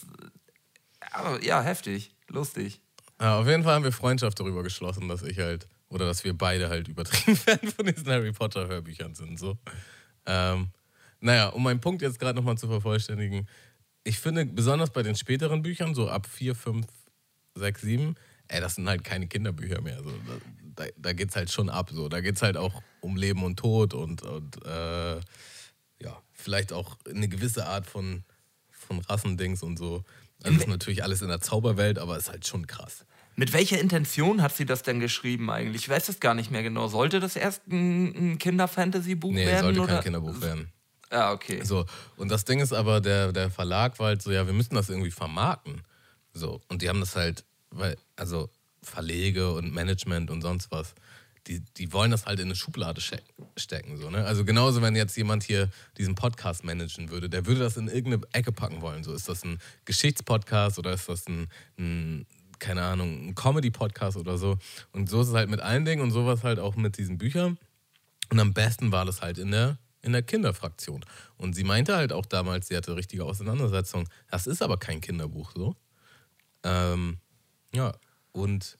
aber 1.12 1.44
ja, 1.44 1.62
heftig. 1.62 2.16
Lustig. 2.32 2.82
Ja, 3.20 3.40
auf 3.40 3.48
jeden 3.48 3.64
Fall 3.64 3.76
haben 3.76 3.84
wir 3.84 3.92
Freundschaft 3.92 4.40
darüber 4.40 4.64
geschlossen, 4.64 5.08
dass 5.08 5.22
ich 5.22 5.38
halt, 5.38 5.68
oder 5.90 6.06
dass 6.06 6.24
wir 6.24 6.36
beide 6.36 6.70
halt 6.70 6.88
übertrieben 6.88 7.36
Fan 7.38 7.60
von 7.60 7.86
diesen 7.86 8.08
Harry 8.08 8.32
Potter 8.32 8.68
Hörbüchern 8.68 9.14
sind. 9.14 9.38
So. 9.38 9.58
Ähm, 10.26 10.70
naja, 11.20 11.50
um 11.50 11.62
meinen 11.64 11.80
Punkt 11.80 12.02
jetzt 12.02 12.20
gerade 12.20 12.36
nochmal 12.36 12.58
zu 12.58 12.68
vervollständigen, 12.68 13.48
ich 14.04 14.18
finde, 14.18 14.46
besonders 14.46 14.90
bei 14.90 15.04
den 15.04 15.16
späteren 15.16 15.62
Büchern, 15.62 15.94
so 15.94 16.10
ab 16.10 16.26
4, 16.26 16.56
5, 16.56 16.88
6, 17.56 17.82
7, 17.82 18.16
ey, 18.48 18.60
das 18.60 18.76
sind 18.76 18.88
halt 18.88 19.04
keine 19.04 19.28
Kinderbücher 19.28 19.82
mehr. 19.82 20.02
So. 20.04 20.12
Da, 20.76 20.86
da, 20.98 21.14
geht's 21.14 21.36
halt 21.36 21.52
schon 21.52 21.70
ab. 21.70 21.92
So. 21.94 22.10
Da 22.10 22.22
geht's 22.22 22.42
halt 22.42 22.58
auch 22.58 22.82
um 23.02 23.16
Leben 23.16 23.44
und 23.44 23.58
Tod 23.58 23.94
und, 23.94 24.24
und 24.24 24.66
äh, 24.66 25.20
ja, 26.02 26.22
vielleicht 26.32 26.74
auch 26.74 26.98
eine 27.08 27.28
gewisse 27.28 27.68
Art 27.68 27.86
von, 27.86 28.24
von 28.72 29.00
Rassendings 29.00 29.62
und 29.62 29.78
so. 29.78 30.04
Also 30.44 30.60
ist 30.60 30.68
natürlich 30.68 31.04
alles 31.04 31.22
in 31.22 31.28
der 31.28 31.42
Zauberwelt, 31.42 32.00
aber 32.00 32.18
ist 32.18 32.32
halt 32.32 32.46
schon 32.48 32.68
krass. 32.68 33.06
Mit 33.36 33.54
welcher 33.54 33.80
Intention 33.80 34.42
hat 34.42 34.56
sie 34.56 34.66
das 34.66 34.84
denn 34.84 35.00
geschrieben 35.00 35.50
eigentlich? 35.50 35.84
Ich 35.84 35.89
weiß 35.89 36.10
es 36.10 36.20
gar 36.20 36.34
nicht 36.34 36.52
mehr 36.52 36.64
genau. 36.64 36.88
Sollte 36.88 37.20
das 37.20 37.36
erst 37.36 37.68
ein, 37.68 38.38
Kinder-Fantasy-Buch 38.38 39.32
nee, 39.32 39.46
werden? 39.46 39.72
Nee, 39.72 39.78
sollte 39.78 39.94
kein 39.94 40.04
Kinderbuch 40.04 40.42
werden. 40.42 40.72
Ja, 41.12 41.32
okay. 41.32 41.64
So, 41.64 41.86
und 42.18 42.30
das 42.30 42.46
Ding 42.46 42.60
ist 42.60 42.74
aber, 42.74 43.02
der, 43.02 43.32
der 43.32 43.50
Verlag 43.50 44.00
war 44.00 44.08
halt 44.08 44.22
so, 44.22 44.32
ja, 44.32 44.46
wir 44.46 44.54
müssen 44.54 44.76
das 44.76 44.89
irgendwie 44.89 45.12
vermarkten. 45.12 45.82
So, 46.34 46.62
und 46.70 46.82
die 46.82 46.89
haben 46.89 47.00
das 47.00 47.16
halt, 47.16 47.44
weil, 47.70 47.98
also 48.16 48.50
Verlege 48.82 49.54
und 49.54 49.74
Management 49.74 50.32
und 50.32 50.42
sonst 50.42 50.72
was 50.72 50.94
die, 51.48 51.62
die 51.78 51.92
wollen 51.92 52.12
das 52.12 52.26
halt 52.26 52.39
in 52.39 52.46
eine 52.46 52.56
Schublade 52.56 53.02
stecken. 53.58 53.98
So, 53.98 54.10
ne? 54.10 54.26
Also 54.26 54.46
genauso, 54.46 54.82
wenn 54.82 54.96
jetzt 54.96 55.18
jemand 55.18 55.44
hier 55.44 55.70
diesen 55.98 56.16
Podcast 56.16 56.64
managen 56.64 57.10
würde, 57.10 57.30
der 57.30 57.46
würde 57.46 57.62
das 57.62 57.78
in 57.78 57.88
irgendeine 57.88 58.24
Ecke 58.32 58.52
packen 58.52 58.82
wollen. 58.82 59.04
So, 59.04 59.14
ist 59.14 59.28
das 59.28 59.44
ein 59.44 59.60
Geschichtspodcast 59.86 60.78
oder 60.78 60.94
ist 60.94 61.10
das 61.10 61.28
ein, 61.28 61.48
ein 61.78 62.28
keine 62.60 62.84
Ahnung, 62.84 63.28
ein 63.28 63.36
Comedy-Podcast 63.36 64.18
oder 64.18 64.38
so. 64.38 64.58
Und 64.92 65.10
so 65.10 65.22
ist 65.22 65.30
es 65.30 65.34
halt 65.34 65.50
mit 65.50 65.60
allen 65.60 65.84
Dingen 65.84 66.02
und 66.02 66.12
sowas 66.12 66.44
halt 66.44 66.60
auch 66.60 66.76
mit 66.76 66.98
diesen 66.98 67.18
Büchern. 67.18 67.58
Und 68.30 68.39
am 68.39 68.54
besten 68.54 68.92
war 68.92 69.04
das 69.04 69.22
halt 69.22 69.39
in 69.39 69.52
der, 69.52 69.80
in 70.04 70.14
der 70.14 70.22
Kinderfraktion. 70.22 71.04
Und 71.38 71.54
sie 71.54 71.64
meinte 71.64 71.96
halt 71.96 72.14
auch 72.14 72.26
damals, 72.26 72.68
sie 72.68 72.78
hatte 72.78 72.96
richtige 72.96 73.26
Auseinandersetzung. 73.26 74.08
Das 74.30 74.48
ist 74.48 74.62
aber 74.62 74.78
kein 74.78 75.02
Kinderbuch 75.02 75.52
so. 75.56 75.76
Ähm, 76.64 77.18
ja, 77.74 77.94
und 78.32 78.78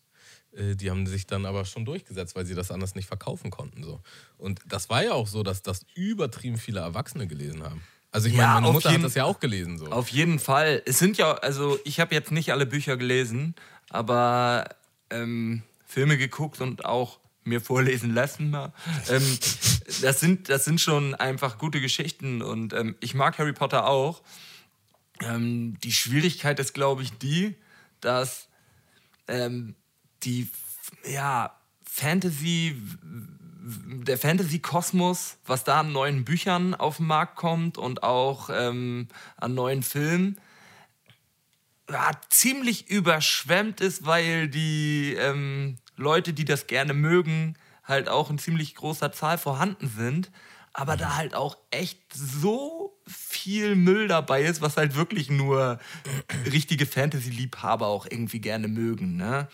die 0.54 0.90
haben 0.92 1.08
sich 1.08 1.28
dann 1.28 1.46
aber 1.46 1.66
schon 1.66 1.86
durchgesetzt, 1.86 2.36
weil 2.36 2.46
sie 2.46 2.56
das 2.56 2.72
anders 2.72 2.96
nicht 2.96 3.08
verkaufen 3.08 3.52
konnten. 3.52 3.84
So. 3.84 4.02
Und 4.38 4.60
das 4.68 4.90
war 4.90 5.04
ja 5.04 5.14
auch 5.14 5.28
so, 5.28 5.44
dass 5.44 5.62
das 5.62 5.86
übertrieben 5.96 6.58
viele 6.58 6.82
Erwachsene 6.82 7.28
gelesen 7.28 7.64
haben. 7.64 7.82
Also 8.12 8.28
ich 8.28 8.36
meine, 8.36 8.56
meine 8.56 8.72
Mutter 8.74 8.90
jeden, 8.90 9.04
hat 9.04 9.08
das 9.08 9.16
ja 9.16 9.24
auch 9.24 9.40
gelesen. 9.40 9.78
So. 9.78 9.86
Auf 9.88 10.10
jeden 10.10 10.40
Fall. 10.40 10.82
Es 10.86 11.00
sind 11.00 11.18
ja, 11.18 11.34
also 11.36 11.80
ich 11.86 12.02
habe 12.02 12.14
jetzt 12.14 12.32
nicht 12.32 12.52
alle 12.52 12.66
Bücher 12.66 12.98
gelesen, 12.98 13.56
aber 13.90 14.68
ähm, 15.10 15.64
Filme 15.86 16.18
geguckt 16.18 16.60
und 16.60 16.84
auch 16.84 17.20
mir 17.44 17.62
vorlesen 17.62 18.14
lassen. 18.14 18.54
ähm, 19.10 19.40
das, 20.02 20.20
sind, 20.20 20.50
das 20.50 20.66
sind 20.66 20.82
schon 20.82 21.16
einfach 21.16 21.58
gute 21.58 21.80
Geschichten 21.80 22.42
und 22.42 22.74
ähm, 22.74 22.96
ich 23.00 23.14
mag 23.14 23.38
Harry 23.38 23.54
Potter 23.54 23.88
auch. 23.88 24.22
Ähm, 25.22 25.78
die 25.84 25.94
Schwierigkeit 25.94 26.60
ist, 26.60 26.74
glaube 26.74 27.04
ich, 27.04 27.18
die, 27.18 27.56
dass 28.02 28.48
ähm, 29.28 29.76
die 30.24 30.50
ja, 31.06 31.56
Fantasy 31.86 32.76
der 33.64 34.18
Fantasy-Kosmos, 34.18 35.38
was 35.46 35.64
da 35.64 35.82
an 35.82 35.92
neuen 35.92 36.26
Büchern 36.26 36.74
auf 36.74 36.98
den 36.98 37.08
Markt 37.08 37.36
kommt 37.36 37.78
und 37.78 38.04
auch 38.04 38.50
ähm, 38.52 39.08
an 39.38 39.54
neuen 39.54 39.84
Filmen, 39.84 40.40
ja, 41.90 42.12
ziemlich 42.30 42.90
überschwemmt 42.90 43.82
ist, 43.82 44.06
weil 44.06 44.48
die 44.48 45.16
ähm, 45.20 45.78
Leute, 45.96 46.34
die 46.34 46.46
das 46.46 46.68
gerne 46.68 46.94
mögen, 46.94 47.56
halt 47.84 48.10
auch 48.10 48.30
in 48.30 48.40
ziemlich 48.40 48.76
großer 48.76 49.12
Zahl 49.12 49.38
vorhanden 49.38 49.90
sind. 49.90 50.32
Aber 50.74 50.96
da 50.96 51.18
halt 51.18 51.36
auch 51.36 51.58
echt 51.70 52.00
so 52.14 52.98
viel 53.06 53.76
Müll 53.76 54.08
dabei 54.08 54.44
ist, 54.44 54.62
was 54.62 54.78
halt 54.78 54.96
wirklich 54.96 55.30
nur 55.30 55.80
richtige 56.52 56.86
Fantasy-Liebhaber 56.86 57.88
auch 57.88 58.08
irgendwie 58.10 58.40
gerne 58.40 58.70
mögen. 58.70 59.18
Ne? 59.18 59.50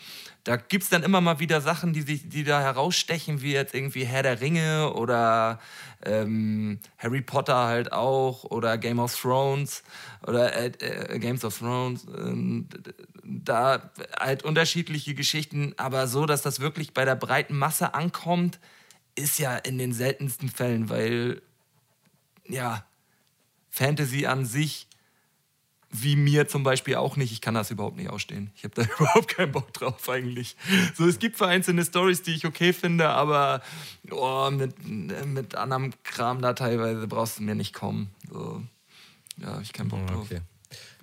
Da 0.48 0.56
gibt 0.56 0.84
es 0.84 0.88
dann 0.88 1.02
immer 1.02 1.20
mal 1.20 1.40
wieder 1.40 1.60
Sachen, 1.60 1.92
die, 1.92 2.00
sich, 2.00 2.26
die 2.26 2.42
da 2.42 2.62
herausstechen, 2.62 3.42
wie 3.42 3.52
jetzt 3.52 3.74
irgendwie 3.74 4.06
Herr 4.06 4.22
der 4.22 4.40
Ringe 4.40 4.94
oder 4.94 5.60
ähm, 6.02 6.78
Harry 6.96 7.20
Potter 7.20 7.66
halt 7.66 7.92
auch 7.92 8.44
oder 8.44 8.78
Game 8.78 8.98
of 8.98 9.14
Thrones 9.14 9.82
oder 10.26 10.54
äh, 10.54 10.68
äh, 10.78 11.18
Games 11.18 11.44
of 11.44 11.58
Thrones. 11.58 12.06
Äh, 12.06 12.64
da 13.22 13.90
halt 14.18 14.42
unterschiedliche 14.42 15.12
Geschichten, 15.12 15.74
aber 15.76 16.06
so, 16.06 16.24
dass 16.24 16.40
das 16.40 16.60
wirklich 16.60 16.94
bei 16.94 17.04
der 17.04 17.16
breiten 17.16 17.54
Masse 17.54 17.92
ankommt, 17.92 18.58
ist 19.16 19.38
ja 19.38 19.54
in 19.54 19.76
den 19.76 19.92
seltensten 19.92 20.48
Fällen, 20.48 20.88
weil 20.88 21.42
ja, 22.46 22.86
Fantasy 23.68 24.24
an 24.24 24.46
sich, 24.46 24.87
wie 25.90 26.16
mir 26.16 26.48
zum 26.48 26.64
Beispiel 26.64 26.96
auch 26.96 27.16
nicht, 27.16 27.32
ich 27.32 27.40
kann 27.40 27.54
das 27.54 27.70
überhaupt 27.70 27.96
nicht 27.96 28.10
ausstehen. 28.10 28.50
Ich 28.56 28.64
habe 28.64 28.74
da 28.74 28.82
überhaupt 28.98 29.28
keinen 29.28 29.52
Bock 29.52 29.72
drauf 29.72 30.08
eigentlich. 30.08 30.56
So, 30.94 31.06
es 31.06 31.18
gibt 31.18 31.36
vereinzelte 31.36 31.84
Stories, 31.84 32.22
die 32.22 32.34
ich 32.34 32.44
okay 32.46 32.72
finde, 32.72 33.08
aber 33.08 33.62
oh, 34.10 34.50
mit, 34.50 34.86
mit 34.86 35.54
anderem 35.54 35.92
Kram 36.04 36.42
da 36.42 36.52
teilweise 36.52 37.06
brauchst 37.06 37.38
du 37.38 37.42
mir 37.42 37.54
nicht 37.54 37.72
kommen. 37.72 38.10
So, 38.30 38.62
ja, 39.38 39.60
ich 39.60 39.72
keinen 39.72 39.88
Bock 39.88 40.06
drauf. 40.06 40.26
Okay. 40.26 40.40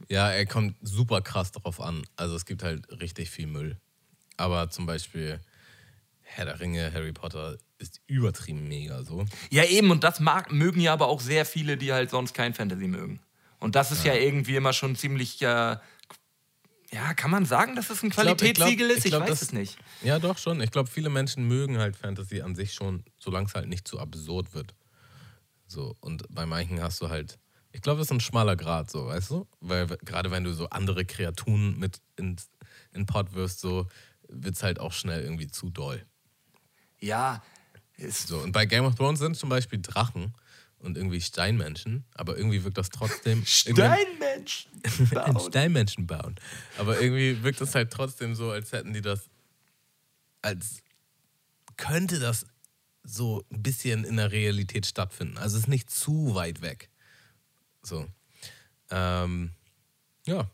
Ja, 0.09 0.29
er 0.29 0.45
kommt 0.45 0.75
super 0.81 1.21
krass 1.21 1.51
drauf 1.51 1.81
an. 1.81 2.03
Also 2.15 2.35
es 2.35 2.45
gibt 2.45 2.61
halt 2.61 2.87
richtig 3.01 3.31
viel 3.31 3.47
Müll. 3.47 3.77
Aber 4.37 4.69
zum 4.69 4.85
Beispiel 4.85 5.39
Herr 6.21 6.45
der 6.45 6.59
Ringe, 6.59 6.91
Harry 6.93 7.13
Potter 7.13 7.57
ist 7.77 8.01
übertrieben 8.07 8.67
mega 8.67 9.03
so. 9.03 9.25
Ja, 9.49 9.63
eben, 9.63 9.91
und 9.91 10.03
das 10.03 10.19
mag, 10.19 10.51
mögen 10.51 10.81
ja 10.81 10.93
aber 10.93 11.07
auch 11.07 11.21
sehr 11.21 11.45
viele, 11.45 11.77
die 11.77 11.93
halt 11.93 12.09
sonst 12.09 12.33
kein 12.33 12.53
Fantasy 12.53 12.87
mögen. 12.87 13.19
Und 13.59 13.75
das 13.75 13.91
ist 13.91 14.05
ja, 14.05 14.13
ja 14.13 14.21
irgendwie 14.21 14.55
immer 14.55 14.73
schon 14.73 14.95
ziemlich. 14.95 15.41
Äh, 15.41 15.77
ja, 16.91 17.13
kann 17.15 17.31
man 17.31 17.45
sagen, 17.45 17.75
dass 17.75 17.89
es 17.89 18.03
ein 18.03 18.09
Qualitätssiegel 18.09 18.89
ist? 18.89 19.05
Ich, 19.05 19.11
glaub, 19.11 19.23
ich 19.23 19.29
weiß 19.29 19.39
das, 19.39 19.49
es 19.49 19.53
nicht. 19.53 19.77
Ja, 20.01 20.19
doch 20.19 20.37
schon. 20.37 20.61
Ich 20.61 20.71
glaube, 20.71 20.89
viele 20.89 21.09
Menschen 21.09 21.47
mögen 21.47 21.77
halt 21.77 21.95
Fantasy 21.95 22.41
an 22.41 22.55
sich 22.55 22.73
schon, 22.73 23.03
solange 23.17 23.47
es 23.47 23.55
halt 23.55 23.67
nicht 23.67 23.87
zu 23.87 23.99
absurd 23.99 24.53
wird. 24.53 24.75
So, 25.67 25.95
und 25.99 26.23
bei 26.29 26.45
manchen 26.45 26.81
hast 26.81 27.01
du 27.01 27.09
halt. 27.09 27.39
Ich 27.71 27.81
glaube, 27.81 27.97
das 27.99 28.07
ist 28.07 28.11
ein 28.11 28.21
schmaler 28.21 28.55
Grad, 28.55 28.89
so, 28.89 29.07
weißt 29.07 29.31
du? 29.31 29.47
Weil 29.59 29.87
gerade 29.87 30.31
wenn 30.31 30.45
du 30.45 30.53
so 30.53 30.69
andere 30.69 31.03
Kreaturen 31.03 31.77
mit 31.77 31.99
in, 32.15 32.37
in 32.93 33.05
Pot 33.05 33.33
wirst, 33.33 33.59
so 33.59 33.87
wird 34.29 34.55
es 34.55 34.63
halt 34.63 34.79
auch 34.79 34.93
schnell 34.93 35.21
irgendwie 35.21 35.47
zu 35.47 35.69
doll. 35.69 36.05
Ja, 37.01 37.43
ist 37.97 38.27
so, 38.27 38.37
und 38.37 38.53
bei 38.53 38.65
Game 38.65 38.85
of 38.85 38.95
Thrones 38.95 39.19
sind 39.19 39.35
zum 39.35 39.49
Beispiel 39.49 39.79
Drachen 39.81 40.33
und 40.85 40.97
irgendwie 40.97 41.19
Steinmenschen, 41.19 42.05
aber 42.13 42.37
irgendwie 42.37 42.63
wirkt 42.63 42.77
das 42.77 42.89
trotzdem. 42.89 43.43
Steinmenschen 43.45 44.71
bauen. 45.11 45.39
Steinmenschen 45.39 46.07
bauen. 46.07 46.35
Aber 46.77 47.01
irgendwie 47.01 47.43
wirkt 47.43 47.59
das 47.59 47.75
halt 47.75 47.91
trotzdem 47.91 48.35
so, 48.35 48.51
als 48.51 48.71
hätten 48.71 48.93
die 48.93 49.01
das. 49.01 49.29
Als 50.41 50.83
könnte 51.75 52.19
das 52.19 52.45
so 53.03 53.43
ein 53.51 53.61
bisschen 53.61 54.03
in 54.03 54.17
der 54.17 54.31
Realität 54.31 54.85
stattfinden. 54.85 55.37
Also 55.37 55.57
es 55.57 55.63
ist 55.63 55.69
nicht 55.69 55.89
zu 55.89 56.35
weit 56.35 56.61
weg. 56.61 56.89
So. 57.81 58.07
Ähm, 58.89 59.51
ja. 60.25 60.49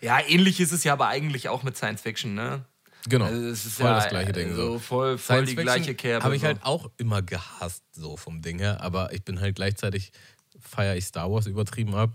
Ja, 0.00 0.20
ähnlich 0.20 0.60
ist 0.60 0.72
es 0.72 0.84
ja 0.84 0.92
aber 0.92 1.08
eigentlich 1.08 1.48
auch 1.48 1.62
mit 1.62 1.76
Science 1.76 2.02
Fiction, 2.02 2.34
ne? 2.34 2.64
Genau. 3.08 3.24
Also 3.24 3.48
es 3.48 3.66
ist 3.66 3.76
voll 3.76 3.86
ja 3.86 3.94
das 3.94 4.08
gleiche 4.08 4.32
Ding. 4.32 4.54
So, 4.54 4.78
voll, 4.78 5.18
voll 5.18 5.44
die 5.44 5.56
gleiche 5.56 5.94
Kerbe. 5.94 6.24
Habe 6.24 6.36
ich 6.36 6.44
halt 6.44 6.62
auch 6.62 6.90
immer 6.98 7.22
gehasst, 7.22 7.82
so 7.92 8.16
vom 8.16 8.42
Ding 8.42 8.58
her. 8.58 8.80
Aber 8.80 9.12
ich 9.12 9.24
bin 9.24 9.40
halt 9.40 9.56
gleichzeitig, 9.56 10.12
feiere 10.60 10.96
ich 10.96 11.06
Star 11.06 11.30
Wars 11.30 11.46
übertrieben 11.46 11.94
ab. 11.94 12.10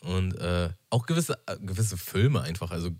Und 0.00 0.38
äh, 0.38 0.70
auch 0.90 1.06
gewisse, 1.06 1.38
äh, 1.46 1.56
gewisse 1.60 1.96
Filme 1.96 2.42
einfach. 2.42 2.70
Also 2.70 2.90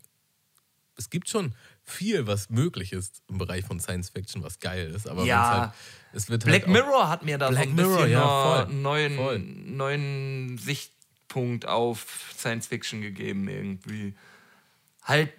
es 0.97 1.11
gibt 1.11 1.29
schon 1.29 1.55
viel, 1.83 2.27
was 2.27 2.51
möglich 2.51 2.93
ist 2.93 3.23
im 3.29 3.39
Bereich 3.39 3.65
von 3.65 3.81
Science 3.81 4.11
Fiction, 4.11 4.43
was 4.43 4.59
geil 4.59 4.91
ist. 4.95 5.09
Aber 5.09 5.25
ja, 5.25 5.61
halt, 5.61 5.73
es 6.13 6.29
wird 6.29 6.45
Black 6.45 6.63
halt 6.63 6.73
Mirror 6.73 7.09
hat 7.09 7.25
mir 7.25 7.39
da 7.39 7.49
Black 7.49 7.65
so 7.65 7.71
ein 7.71 7.75
Mirror, 7.75 7.97
bisschen 7.97 8.11
ja, 8.13 8.65
voll, 8.65 8.75
neuen, 8.75 9.17
voll. 9.17 9.39
neuen 9.39 10.59
Sichtpunkt 10.59 11.67
auf 11.67 12.33
Science 12.37 12.67
Fiction 12.69 13.01
gegeben 13.01 13.49
irgendwie. 13.49 14.15
Halt 15.03 15.31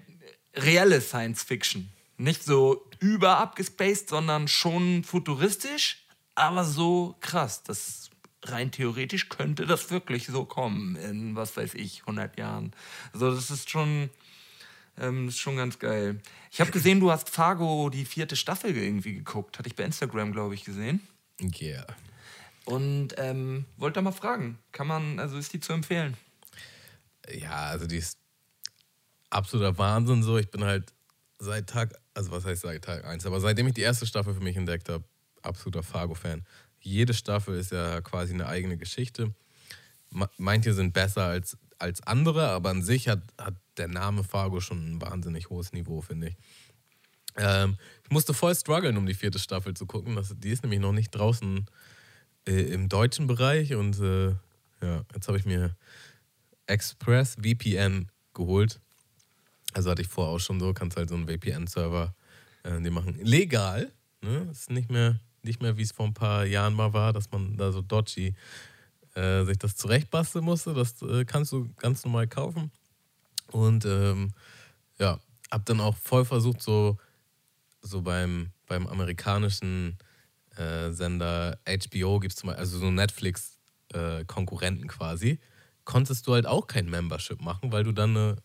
reelle 0.56 1.01
Science 1.01 1.43
Fiction. 1.43 1.89
Nicht 2.18 2.43
so 2.43 2.89
überabgespaced, 2.99 4.10
sondern 4.10 4.47
schon 4.47 5.03
futuristisch, 5.03 6.06
aber 6.36 6.64
so 6.64 7.16
krass. 7.20 7.64
Das 7.64 8.10
rein 8.43 8.72
theoretisch 8.72 9.30
könnte 9.30 9.66
das 9.66 9.89
wirklich 9.91 10.28
so 10.28 10.45
kommen 10.45 10.95
in, 10.95 11.36
was 11.36 11.58
weiß 11.58 11.74
ich, 11.74 12.01
100 12.01 12.38
Jahren. 12.38 12.72
Also 13.14 13.34
das 13.34 13.49
ist 13.51 13.70
schon, 13.70 14.10
ähm, 14.97 15.28
ist 15.28 15.39
schon 15.39 15.58
ganz 15.58 15.80
geil. 15.80 16.22
Ich 16.51 16.62
habe 16.62 16.72
gesehen, 16.72 16.99
du 16.99 17.12
hast 17.12 17.30
Fargo 17.30 17.89
die 17.89 18.06
vierte 18.06 18.36
Staffel 18.36 18.78
irgendwie 18.78 19.14
geguckt. 19.14 19.58
Hatte 19.58 19.68
ich 19.68 19.76
bei 19.76 19.84
Instagram, 19.84 20.32
glaube 20.32 20.56
ich, 20.56 20.64
gesehen. 20.64 21.06
Ja. 21.39 21.68
Yeah. 21.68 21.88
Und 22.66 23.10
ähm, 23.18 23.66
wollte 23.78 23.95
da 23.95 24.01
mal 24.01 24.12
fragen, 24.12 24.58
kann 24.72 24.88
man, 24.88 25.20
also 25.20 25.38
ist 25.38 25.53
die 25.53 25.60
zu 25.60 25.74
empfehlen? 25.74 26.18
Ja, 27.32 27.68
also 27.68 27.86
die 27.86 27.97
ist 27.97 28.18
absoluter 29.36 29.78
Wahnsinn 29.78 30.24
so. 30.24 30.38
Ich 30.38 30.50
bin 30.50 30.64
halt 30.64 30.94
seit 31.40 31.68
Tag, 31.68 31.94
also 32.14 32.32
was 32.32 32.46
heißt 32.46 32.62
seit 32.62 32.84
Tag 32.84 33.06
1, 33.06 33.26
aber 33.26 33.40
seitdem 33.40 33.68
ich 33.68 33.74
die 33.74 33.82
erste 33.82 34.06
Staffel 34.06 34.34
für 34.34 34.42
mich 34.42 34.56
entdeckt 34.56 34.90
habe, 34.90 35.04
absoluter 35.42 35.84
Fargo-Fan. 35.84 36.46
Jede 36.80 37.14
Staffel 37.14 37.58
ist 37.58 37.72
ja 37.72 38.02
quasi 38.02 38.34
eine 38.34 38.48
eigene 38.48 38.78
Geschichte. 38.78 39.34
Manche 40.38 40.74
sind 40.74 40.94
besser 40.94 41.26
als, 41.26 41.58
als 41.78 42.02
andere, 42.04 42.48
aber 42.50 42.70
an 42.70 42.82
sich 42.82 43.10
hat, 43.10 43.22
hat 43.40 43.56
der 43.78 43.90
Name 43.90 44.24
Fargo 44.24 44.62
schon 44.62 44.94
ein 44.94 45.02
wahnsinnig 45.02 45.50
hohes 45.50 45.74
Niveau, 45.74 46.02
finde 46.02 46.30
ich. 46.30 46.38
Ähm, 47.36 47.78
ich 48.04 48.12
musste 48.12 48.34
voll 48.34 48.56
strugglen, 48.56 48.96
um 48.96 49.06
die 49.06 49.14
vierte 49.14 49.40
Staffel 49.40 49.74
zu 49.74 49.86
gucken. 49.86 50.16
Das, 50.16 50.34
die 50.38 50.52
ist 50.52 50.64
nämlich 50.64 50.80
noch 50.80 50.94
nicht 50.94 51.12
draußen 51.12 51.66
äh, 52.48 52.62
im 52.74 52.88
deutschen 52.88 53.28
Bereich 53.28 53.74
und 53.74 54.00
äh, 54.00 54.30
ja, 54.82 55.04
jetzt 55.14 55.28
habe 55.28 55.38
ich 55.38 55.46
mir 55.46 55.76
Express 56.68 57.36
VPN 57.36 58.10
geholt 58.34 58.80
also 59.76 59.92
hatte 59.92 60.02
ich 60.02 60.08
vorher 60.08 60.34
auch 60.34 60.40
schon 60.40 60.60
so, 60.60 60.74
kannst 60.74 60.96
halt 60.96 61.10
so 61.10 61.16
einen 61.16 61.28
VPN-Server, 61.28 62.16
äh, 62.64 62.82
die 62.82 62.90
machen 62.90 63.20
legal. 63.22 63.92
Ne? 64.22 64.48
Ist 64.50 64.70
nicht 64.70 64.90
mehr, 64.90 65.20
nicht 65.44 65.62
mehr 65.62 65.76
wie 65.76 65.82
es 65.82 65.92
vor 65.92 66.06
ein 66.06 66.14
paar 66.14 66.46
Jahren 66.46 66.74
mal 66.74 66.94
war, 66.94 67.12
dass 67.12 67.30
man 67.32 67.58
da 67.58 67.74
so 67.74 67.82
dodgy 67.82 68.34
äh, 69.16 69.44
sich 69.44 69.58
das 69.58 69.76
zurechtbasteln 69.76 70.46
musste. 70.46 70.74
Das 70.74 71.02
äh, 71.02 71.26
kannst 71.26 71.52
du 71.52 71.70
ganz 71.76 72.06
normal 72.06 72.28
kaufen. 72.28 72.72
Und 73.52 73.84
ähm, 73.86 74.32
ja, 74.98 75.20
hab 75.52 75.66
dann 75.66 75.82
auch 75.82 75.98
voll 75.98 76.24
versucht, 76.24 76.62
so, 76.62 76.98
so 77.82 78.02
beim, 78.02 78.52
beim 78.68 78.88
amerikanischen 78.88 79.98
äh, 80.56 80.92
Sender 80.92 81.60
HBO 81.68 82.20
gibt 82.22 82.32
es 82.32 82.40
zum 82.40 82.48
Beispiel, 82.48 82.62
also 82.62 82.80
so 82.80 82.92
Netflix-Konkurrenten 82.92 84.86
äh, 84.86 84.88
quasi, 84.88 85.40
konntest 85.84 86.26
du 86.28 86.34
halt 86.34 86.46
auch 86.46 86.66
kein 86.66 86.90
Membership 86.90 87.42
machen, 87.42 87.74
weil 87.74 87.84
du 87.84 87.92
dann 87.92 88.16
eine 88.16 88.38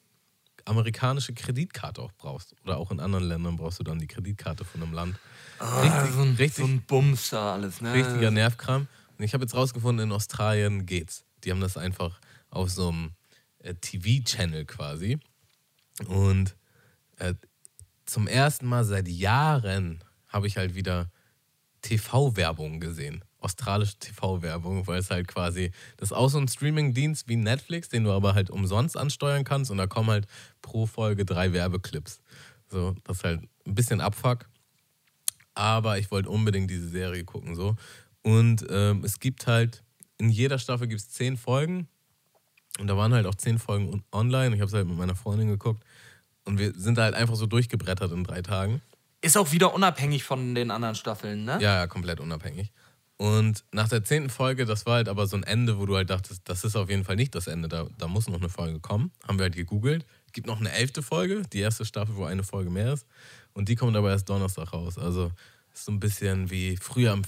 amerikanische 0.67 1.33
Kreditkarte 1.33 2.03
auch 2.03 2.13
brauchst. 2.13 2.55
Oder 2.65 2.77
auch 2.77 2.91
in 2.91 3.01
anderen 3.01 3.25
Ländern 3.25 3.57
brauchst 3.57 3.79
du 3.79 3.85
dann 3.85 3.99
die 3.99 4.07
Kreditkarte 4.07 4.65
von 4.65 4.83
einem 4.83 4.93
Land. 4.93 5.19
Ah, 5.59 5.81
richtig, 5.81 6.15
so, 6.15 6.23
ein, 6.23 6.35
richtig, 6.35 6.65
so 6.65 6.65
ein 6.65 6.83
Bums 6.83 7.31
da 7.31 7.55
alles, 7.55 7.81
ne? 7.81 7.93
Richtiger 7.93 8.31
Nervkram. 8.31 8.89
Und 9.19 9.25
ich 9.25 9.35
habe 9.35 9.45
jetzt 9.45 9.55
rausgefunden, 9.55 10.07
in 10.07 10.13
Australien 10.13 10.87
geht's. 10.87 11.25
Die 11.45 11.51
haben 11.51 11.61
das 11.61 11.77
einfach 11.77 12.21
auf 12.51 12.71
so 12.71 12.89
einem 12.89 13.13
äh, 13.59 13.75
TV-Channel 13.75 14.65
quasi. 14.67 15.19
Und 16.07 16.57
äh, 17.19 17.35
zum 18.07 18.27
ersten 18.27 18.67
Mal 18.67 18.85
seit 18.85 19.09
Jahren 19.09 20.03
habe 20.29 20.47
ich 20.47 20.57
halt 20.57 20.75
wieder 20.75 21.11
TV-Werbung 21.83 22.81
gesehen 22.81 23.25
australische 23.41 23.99
TV-Werbung, 23.99 24.87
weil 24.87 25.01
es 25.01 25.11
halt 25.11 25.29
quasi, 25.29 25.73
das 25.97 26.11
ist 26.11 26.17
auch 26.17 26.29
so 26.29 26.39
ein 26.39 26.49
Streaming-Dienst 26.49 27.29
wie 27.29 27.37
Netflix, 27.37 27.89
den 27.89 28.05
du 28.05 28.13
aber 28.13 28.35
halt 28.35 28.51
umsonst 28.51 28.97
ansteuern 28.97 29.45
kannst 29.45 29.71
und 29.71 29.79
da 29.79 29.87
kommen 29.87 30.11
halt 30.11 30.27
pro 30.63 30.87
Folge 30.87 31.25
drei 31.25 31.53
Werbeclips. 31.53 32.21
So, 32.69 32.95
das 33.05 33.19
ist 33.19 33.25
halt 33.25 33.43
ein 33.67 33.75
bisschen 33.75 34.01
Abfuck. 34.01 34.49
Aber 35.55 35.99
ich 35.99 36.11
wollte 36.11 36.31
unbedingt 36.31 36.71
diese 36.71 36.89
Serie 36.89 37.25
gucken, 37.25 37.55
so. 37.55 37.77
Und 38.23 38.65
ähm, 38.71 39.03
es 39.05 39.19
gibt 39.19 39.47
halt, 39.47 39.83
in 40.19 40.31
jeder 40.31 40.59
Staffel 40.59 40.87
gibt 40.87 41.01
es 41.01 41.11
zehn 41.11 41.37
Folgen. 41.37 41.89
Und 42.79 42.87
da 42.87 42.97
waren 42.97 43.13
halt 43.13 43.27
auch 43.27 43.35
zehn 43.35 43.59
Folgen 43.59 44.03
online. 44.13 44.55
Ich 44.55 44.61
habe 44.61 44.69
es 44.69 44.75
halt 44.75 44.87
mit 44.87 44.97
meiner 44.97 45.17
Freundin 45.17 45.49
geguckt. 45.49 45.83
Und 46.45 46.59
wir 46.59 46.73
sind 46.75 46.99
halt 46.99 47.15
einfach 47.15 47.35
so 47.35 47.47
durchgebrettert 47.47 48.13
in 48.13 48.25
drei 48.25 48.43
Tagen. 48.43 48.81
ist 49.23 49.37
auch 49.37 49.53
wieder 49.53 49.75
unabhängig 49.75 50.25
von 50.25 50.55
den 50.55 50.71
anderen 50.71 50.95
Staffeln, 50.95 51.45
ne? 51.45 51.59
Ja, 51.61 51.77
ja, 51.77 51.87
komplett 51.87 52.21
unabhängig. 52.21 52.73
Und 53.21 53.65
nach 53.71 53.87
der 53.87 54.03
zehnten 54.03 54.31
Folge, 54.31 54.65
das 54.65 54.87
war 54.87 54.95
halt 54.95 55.09
aber 55.11 55.27
so 55.27 55.37
ein 55.37 55.43
Ende, 55.43 55.79
wo 55.79 55.85
du 55.85 55.95
halt 55.95 56.09
dachtest, 56.09 56.41
das 56.47 56.65
ist 56.65 56.75
auf 56.75 56.89
jeden 56.89 57.05
Fall 57.05 57.17
nicht 57.17 57.35
das 57.35 57.49
Ende, 57.49 57.69
da, 57.69 57.87
da 57.99 58.09
muss 58.09 58.29
noch 58.29 58.39
eine 58.39 58.49
Folge 58.49 58.81
kommen. 58.81 59.13
Haben 59.29 59.39
wir 59.39 59.43
halt 59.43 59.57
gegoogelt. 59.57 60.07
Gibt 60.33 60.47
noch 60.47 60.59
eine 60.59 60.73
elfte 60.73 61.03
Folge, 61.03 61.43
die 61.53 61.61
erste 61.61 61.85
Staffel, 61.85 62.17
wo 62.17 62.25
eine 62.25 62.45
Folge 62.45 62.71
mehr 62.71 62.95
ist. 62.95 63.07
Und 63.53 63.69
die 63.69 63.77
kommt 63.77 63.95
aber 63.95 64.09
erst 64.09 64.31
Donnerstag 64.31 64.73
raus. 64.73 64.97
Also 64.97 65.31
ist 65.75 65.85
so 65.85 65.93
ein 65.93 66.01
bisschen 66.01 66.51
wie 66.51 66.79
früher 66.79 67.13
im, 67.13 67.21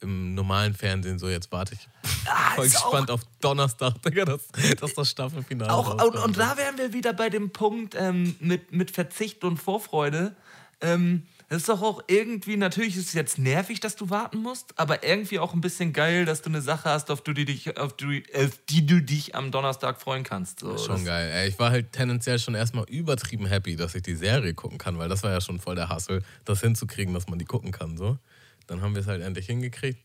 im 0.00 0.34
normalen 0.34 0.74
Fernsehen, 0.74 1.20
so 1.20 1.28
jetzt 1.28 1.52
warte 1.52 1.74
ich 1.74 1.88
Ah, 2.26 2.50
voll 2.56 2.64
gespannt 2.64 3.12
auf 3.12 3.20
Donnerstag, 3.40 4.02
Digga, 4.02 4.24
dass, 4.24 4.48
dass 4.80 4.94
das 4.94 5.10
Staffelfinale 5.10 5.72
Auch, 5.72 6.04
und, 6.04 6.16
und 6.24 6.36
da 6.36 6.56
wären 6.56 6.76
wir 6.76 6.92
wieder 6.92 7.12
bei 7.12 7.30
dem 7.30 7.52
Punkt 7.52 7.94
ähm, 7.96 8.34
mit, 8.40 8.72
mit 8.72 8.90
Verzicht 8.90 9.44
und 9.44 9.58
Vorfreude. 9.58 10.34
Ähm, 10.80 11.22
das 11.48 11.58
ist 11.58 11.68
doch 11.68 11.80
auch 11.80 12.02
irgendwie, 12.08 12.56
natürlich 12.56 12.96
ist 12.96 13.08
es 13.08 13.12
jetzt 13.12 13.38
nervig, 13.38 13.78
dass 13.78 13.94
du 13.94 14.10
warten 14.10 14.38
musst, 14.38 14.76
aber 14.78 15.04
irgendwie 15.04 15.38
auch 15.38 15.54
ein 15.54 15.60
bisschen 15.60 15.92
geil, 15.92 16.24
dass 16.24 16.42
du 16.42 16.48
eine 16.48 16.60
Sache 16.60 16.90
hast, 16.90 17.08
auf 17.10 17.22
die, 17.22 17.44
dich, 17.44 17.78
auf 17.78 17.96
die, 17.96 18.24
auf 18.34 18.58
die 18.68 18.84
du 18.84 19.00
dich 19.00 19.36
am 19.36 19.52
Donnerstag 19.52 20.00
freuen 20.00 20.24
kannst. 20.24 20.60
So, 20.60 20.76
Schon 20.76 21.04
geil. 21.04 21.30
Ey, 21.32 21.48
ich 21.48 21.58
war 21.60 21.70
halt 21.70 21.92
tendenziell 21.92 22.40
schon 22.40 22.56
erstmal 22.56 22.84
übertrieben 22.88 23.46
happy, 23.46 23.76
dass 23.76 23.94
ich 23.94 24.02
die 24.02 24.16
Serie 24.16 24.54
gucken 24.54 24.78
kann, 24.78 24.98
weil 24.98 25.08
das 25.08 25.22
war 25.22 25.30
ja 25.30 25.40
schon 25.40 25.60
voll 25.60 25.76
der 25.76 25.88
Hassel, 25.88 26.24
das 26.44 26.60
hinzukriegen, 26.60 27.14
dass 27.14 27.28
man 27.28 27.38
die 27.38 27.44
gucken 27.44 27.70
kann. 27.70 27.96
So. 27.96 28.18
Dann 28.66 28.80
haben 28.80 28.94
wir 28.94 29.02
es 29.02 29.06
halt 29.06 29.22
endlich 29.22 29.46
hingekriegt. 29.46 30.00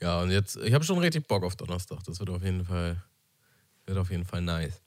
Ja, 0.00 0.22
und 0.22 0.30
jetzt, 0.30 0.56
ich 0.56 0.72
habe 0.72 0.84
schon 0.84 0.98
richtig 0.98 1.26
Bock 1.26 1.44
auf 1.44 1.56
Donnerstag. 1.56 2.02
Das 2.04 2.18
wird 2.18 2.30
auf 2.30 2.42
jeden 2.42 2.64
Fall, 2.64 3.02
wird 3.84 3.98
auf 3.98 4.10
jeden 4.10 4.24
Fall 4.24 4.40
nice. 4.40 4.80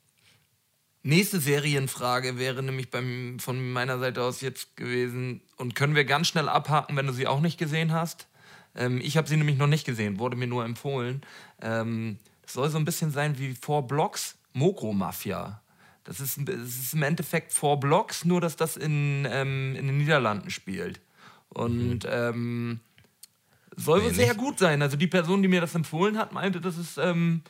Nächste 1.02 1.39
Serienfrage 1.39 2.38
wäre 2.38 2.62
nämlich 2.62 2.91
beim, 2.91 3.39
von 3.39 3.72
meiner 3.72 4.00
Seite 4.00 4.22
aus 4.22 4.41
jetzt 4.41 4.76
gewesen 4.76 5.41
und 5.56 5.74
können 5.76 5.95
wir 5.95 6.04
ganz 6.04 6.28
schnell 6.28 6.50
abhaken, 6.50 6.97
wenn 6.97 7.08
du 7.08 7.14
sie 7.14 7.26
auch 7.28 7.39
nicht 7.39 7.58
gesehen 7.58 7.93
hast. 7.93 8.28
Ähm, 8.76 9.00
ich 9.02 9.16
habe 9.16 9.28
sie 9.28 9.38
nämlich 9.38 9.58
noch 9.58 9.68
nicht 9.68 9.86
gesehen, 9.86 10.20
wurde 10.20 10.36
mir 10.36 10.47
nur 10.47 10.66
empfohlen. 10.66 11.22
Ähm, 11.62 12.18
es 12.45 12.54
soll 12.54 12.70
so 12.70 12.78
ein 12.78 12.86
bisschen 12.86 13.12
sein 13.12 13.38
wie 13.39 13.56
Four 13.56 13.88
Blocks, 13.88 14.38
Mokro 14.54 14.91
Mafia. 14.93 15.62
Das 16.04 16.20
ist, 16.20 16.39
das 16.45 16.58
ist 16.58 16.93
im 16.93 17.04
Endeffekt 17.04 17.54
Four 17.54 17.80
Blocks, 17.80 18.26
nur 18.26 18.41
dass 18.41 18.56
das 18.56 18.76
in, 18.76 19.26
ähm, 19.30 19.76
in 19.76 19.88
den 19.88 19.97
Niederlanden 20.00 20.50
spielt. 20.50 21.00
Und 21.50 22.00
ähm, 22.10 22.80
soll 23.76 24.02
Nee, 24.02 24.10
sehr 24.10 24.28
nicht. 24.30 24.38
gut 24.38 24.60
sein. 24.60 24.82
Also 24.82 24.97
die 24.97 25.08
Person, 25.08 25.41
die 25.41 25.47
mir 25.47 25.62
das 25.62 25.76
empfohlen 25.76 26.18
hat, 26.18 26.34
meinte, 26.34 26.60
das 26.60 26.78
ist 26.78 26.97
ähm, 26.97 27.41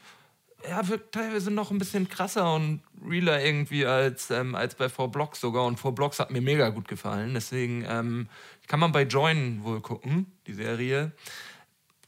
ja, 0.67 0.87
wirkt 0.87 1.13
teilweise 1.13 1.51
noch 1.51 1.71
ein 1.71 1.77
bisschen 1.77 2.09
krasser 2.09 2.53
und 2.55 2.81
realer 3.05 3.43
irgendwie 3.43 3.85
als, 3.85 4.29
ähm, 4.29 4.55
als 4.55 4.75
bei 4.75 4.89
Four 4.89 5.11
Blocks 5.11 5.39
sogar. 5.39 5.65
Und 5.65 5.79
Four 5.79 5.95
Blocks 5.95 6.19
hat 6.19 6.31
mir 6.31 6.41
mega 6.41 6.69
gut 6.69 6.87
gefallen. 6.87 7.33
Deswegen 7.33 7.85
ähm, 7.87 8.27
kann 8.67 8.79
man 8.79 8.91
bei 8.91 9.03
Join 9.03 9.63
wohl 9.63 9.81
gucken, 9.81 10.31
die 10.47 10.53
Serie. 10.53 11.11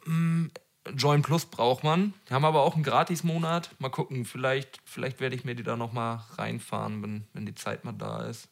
Mm, 0.05 0.47
Join 0.95 1.21
Plus 1.21 1.45
braucht 1.45 1.83
man. 1.83 2.13
Die 2.29 2.33
haben 2.33 2.45
aber 2.45 2.63
auch 2.63 2.75
einen 2.75 2.83
Gratis-Monat. 2.83 3.71
Mal 3.79 3.89
gucken, 3.89 4.25
vielleicht, 4.25 4.79
vielleicht 4.83 5.19
werde 5.19 5.35
ich 5.35 5.45
mir 5.45 5.55
die 5.55 5.63
da 5.63 5.77
nochmal 5.77 6.21
reinfahren, 6.37 7.01
wenn, 7.03 7.23
wenn 7.33 7.45
die 7.45 7.55
Zeit 7.55 7.85
mal 7.85 7.93
da 7.93 8.23
ist. 8.23 8.49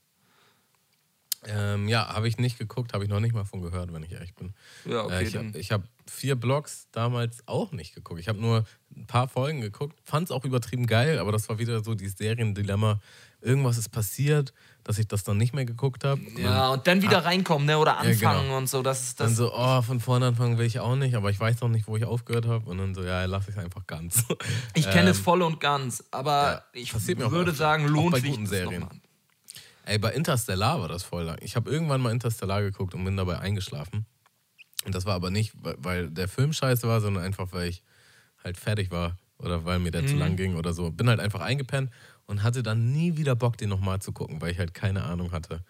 Ähm, 1.47 1.87
ja, 1.87 2.13
habe 2.13 2.27
ich 2.27 2.37
nicht 2.37 2.57
geguckt, 2.57 2.93
habe 2.93 3.03
ich 3.03 3.09
noch 3.09 3.21
nicht 3.21 3.33
mal 3.33 3.45
von 3.45 3.61
gehört, 3.61 3.93
wenn 3.93 4.03
ich 4.03 4.11
ehrlich 4.11 4.35
bin. 4.35 4.53
Ja, 4.85 5.05
okay, 5.05 5.23
äh, 5.23 5.57
ich 5.57 5.71
habe 5.71 5.83
hab 5.83 6.09
vier 6.09 6.35
Blogs 6.35 6.87
damals 6.91 7.47
auch 7.47 7.71
nicht 7.71 7.95
geguckt. 7.95 8.19
Ich 8.19 8.27
habe 8.27 8.39
nur 8.39 8.65
ein 8.95 9.07
paar 9.07 9.27
Folgen 9.27 9.61
geguckt, 9.61 9.97
fand 10.03 10.25
es 10.25 10.31
auch 10.31 10.43
übertrieben 10.43 10.85
geil, 10.85 11.19
aber 11.19 11.31
das 11.31 11.47
war 11.47 11.59
wieder 11.59 11.81
so 11.83 11.95
dieses 11.95 12.17
Seriendilemma. 12.17 12.99
Irgendwas 13.41 13.77
ist 13.77 13.89
passiert, 13.89 14.53
dass 14.83 14.97
ich 14.97 15.07
das 15.07 15.23
dann 15.23 15.37
nicht 15.37 15.53
mehr 15.53 15.63
geguckt 15.63 16.03
habe. 16.03 16.19
Ja, 16.37 16.69
und 16.69 16.87
dann 16.87 17.01
wieder 17.01 17.23
reinkommen, 17.23 17.67
ne? 17.67 17.77
Oder 17.77 17.97
anfangen 17.97 18.43
genau. 18.43 18.57
und 18.57 18.67
so. 18.67 18.81
Das 18.81 19.01
ist 19.01 19.19
Dann 19.21 19.27
das. 19.27 19.37
so, 19.37 19.53
oh, 19.53 19.81
von 19.81 20.01
vorne 20.01 20.25
anfangen 20.25 20.57
will 20.57 20.65
ich 20.65 20.81
auch 20.81 20.97
nicht, 20.97 21.15
aber 21.15 21.29
ich 21.29 21.39
weiß 21.39 21.61
noch 21.61 21.69
nicht, 21.69 21.87
wo 21.87 21.95
ich 21.95 22.03
aufgehört 22.03 22.47
habe. 22.47 22.69
Und 22.69 22.79
dann 22.79 22.93
so, 22.93 23.03
ja, 23.03 23.23
lass 23.23 23.47
ich 23.47 23.55
es 23.55 23.63
einfach 23.63 23.87
ganz. 23.87 24.25
Ich 24.73 24.89
kenne 24.89 25.11
es 25.11 25.17
Ähm, 25.19 25.23
voll 25.23 25.41
und 25.41 25.61
ganz, 25.61 26.03
aber 26.11 26.63
ja, 26.73 26.81
ich 26.81 26.93
auch 26.93 27.31
würde 27.31 27.53
sagen, 27.53 27.85
Auch 27.85 27.89
lohnt 27.89 28.11
bei 28.11 28.19
sich 28.19 28.31
guten 28.31 28.43
das 28.43 28.51
Serien. 28.51 28.87
Ey, 29.89 29.97
bei 29.97 30.11
Interstellar 30.13 30.79
war 30.79 30.87
das 30.87 31.01
voll 31.01 31.23
lang. 31.23 31.37
Ich 31.41 31.55
habe 31.55 31.71
irgendwann 31.71 31.99
mal 31.99 32.11
Interstellar 32.11 32.61
geguckt 32.61 32.93
und 32.93 33.03
bin 33.03 33.17
dabei 33.17 33.39
eingeschlafen. 33.39 34.05
Und 34.85 34.93
das 34.93 35.05
war 35.05 35.15
aber 35.15 35.31
nicht, 35.31 35.53
weil- 35.57 36.11
der 36.11 36.27
Film 36.27 36.53
scheiße 36.53 36.87
war, 36.87 37.01
sondern 37.01 37.23
einfach, 37.23 37.51
weil 37.53 37.69
ich 37.69 37.81
halt 38.43 38.57
fertig 38.57 38.91
war 38.91 39.17
oder 39.39 39.65
weil 39.65 39.79
mir 39.79 39.89
der 39.91 40.03
Mhm. 40.03 40.07
zu 40.07 40.15
lang 40.15 40.35
ging 40.35 40.55
oder 40.55 40.73
so. 40.73 40.91
Bin 40.91 41.09
halt 41.09 41.19
einfach 41.19 41.41
eingepennt 41.41 41.89
und 42.27 42.43
hatte 42.43 42.61
dann 42.61 42.91
nie 42.91 43.17
wieder 43.17 43.35
Bock, 43.35 43.57
den 43.57 43.69
nochmal 43.69 43.99
zu 43.99 44.11
gucken, 44.11 44.39
weil 44.41 44.51
ich 44.51 44.59
halt 44.59 44.75
keine 44.75 45.03
Ahnung 45.05 45.31
hatte, 45.31 45.63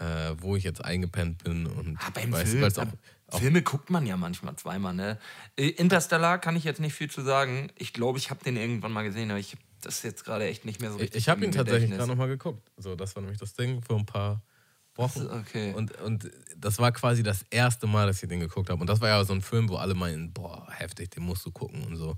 äh, 0.00 0.32
wo 0.38 0.56
ich 0.56 0.64
jetzt 0.64 0.84
eingepennt 0.84 1.44
bin. 1.44 1.66
Und 1.66 1.98
Ah, 2.00 2.10
beim 2.12 2.34
weiß- 2.34 2.44
Film, 2.46 2.64
auch, 2.64 3.34
auch 3.34 3.38
Filme 3.38 3.62
guckt 3.62 3.90
man 3.90 4.04
ja 4.06 4.16
manchmal 4.16 4.56
zweimal, 4.56 4.92
ne? 4.92 5.18
Äh, 5.56 5.68
Interstellar 5.68 6.38
kann 6.38 6.56
ich 6.56 6.64
jetzt 6.64 6.80
nicht 6.80 6.94
viel 6.94 7.08
zu 7.10 7.22
sagen. 7.22 7.70
Ich 7.76 7.92
glaube, 7.92 8.18
ich 8.18 8.28
habe 8.30 8.42
den 8.42 8.56
irgendwann 8.56 8.90
mal 8.92 9.04
gesehen, 9.04 9.30
aber 9.30 9.38
ich 9.38 9.56
habe 9.82 9.88
das 9.88 10.02
jetzt 10.02 10.24
gerade 10.24 10.46
echt 10.46 10.64
nicht 10.64 10.80
mehr 10.80 10.90
so 10.90 10.96
ich, 10.96 11.02
richtig 11.02 11.22
ich 11.22 11.28
habe 11.28 11.40
im 11.40 11.50
ihn 11.50 11.52
tatsächlich 11.52 11.90
gerade 11.90 12.08
nochmal 12.08 12.28
geguckt. 12.28 12.70
So, 12.76 12.94
das 12.94 13.14
war 13.16 13.22
nämlich 13.22 13.38
das 13.38 13.54
Ding 13.54 13.82
für 13.82 13.94
ein 13.94 14.06
paar 14.06 14.42
Wochen. 14.94 15.26
Okay. 15.26 15.72
Und, 15.74 15.98
und 16.00 16.30
das 16.56 16.78
war 16.78 16.92
quasi 16.92 17.22
das 17.22 17.44
erste 17.50 17.86
Mal, 17.86 18.06
dass 18.06 18.22
ich 18.22 18.28
den 18.28 18.40
geguckt 18.40 18.70
habe. 18.70 18.80
Und 18.80 18.86
das 18.86 19.00
war 19.00 19.08
ja 19.08 19.24
so 19.24 19.32
ein 19.32 19.42
Film, 19.42 19.68
wo 19.68 19.76
alle 19.76 19.94
meinen, 19.94 20.32
boah, 20.32 20.66
heftig, 20.70 21.10
den 21.10 21.24
musst 21.24 21.44
du 21.44 21.50
gucken 21.50 21.84
und 21.84 21.96
so. 21.96 22.16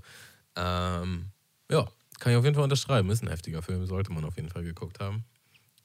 Ähm, 0.55 1.31
ja, 1.71 1.87
kann 2.19 2.31
ich 2.31 2.37
auf 2.37 2.43
jeden 2.43 2.55
Fall 2.55 2.63
unterschreiben. 2.63 3.09
Ist 3.09 3.23
ein 3.23 3.29
heftiger 3.29 3.61
Film, 3.61 3.85
sollte 3.85 4.11
man 4.11 4.25
auf 4.25 4.35
jeden 4.35 4.49
Fall 4.49 4.63
geguckt 4.63 4.99
haben. 4.99 5.25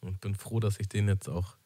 Und 0.00 0.20
bin 0.20 0.34
froh, 0.34 0.60
dass 0.60 0.80
ich 0.80 0.88
den 0.88 1.08
jetzt 1.08 1.28
auch 1.28 1.56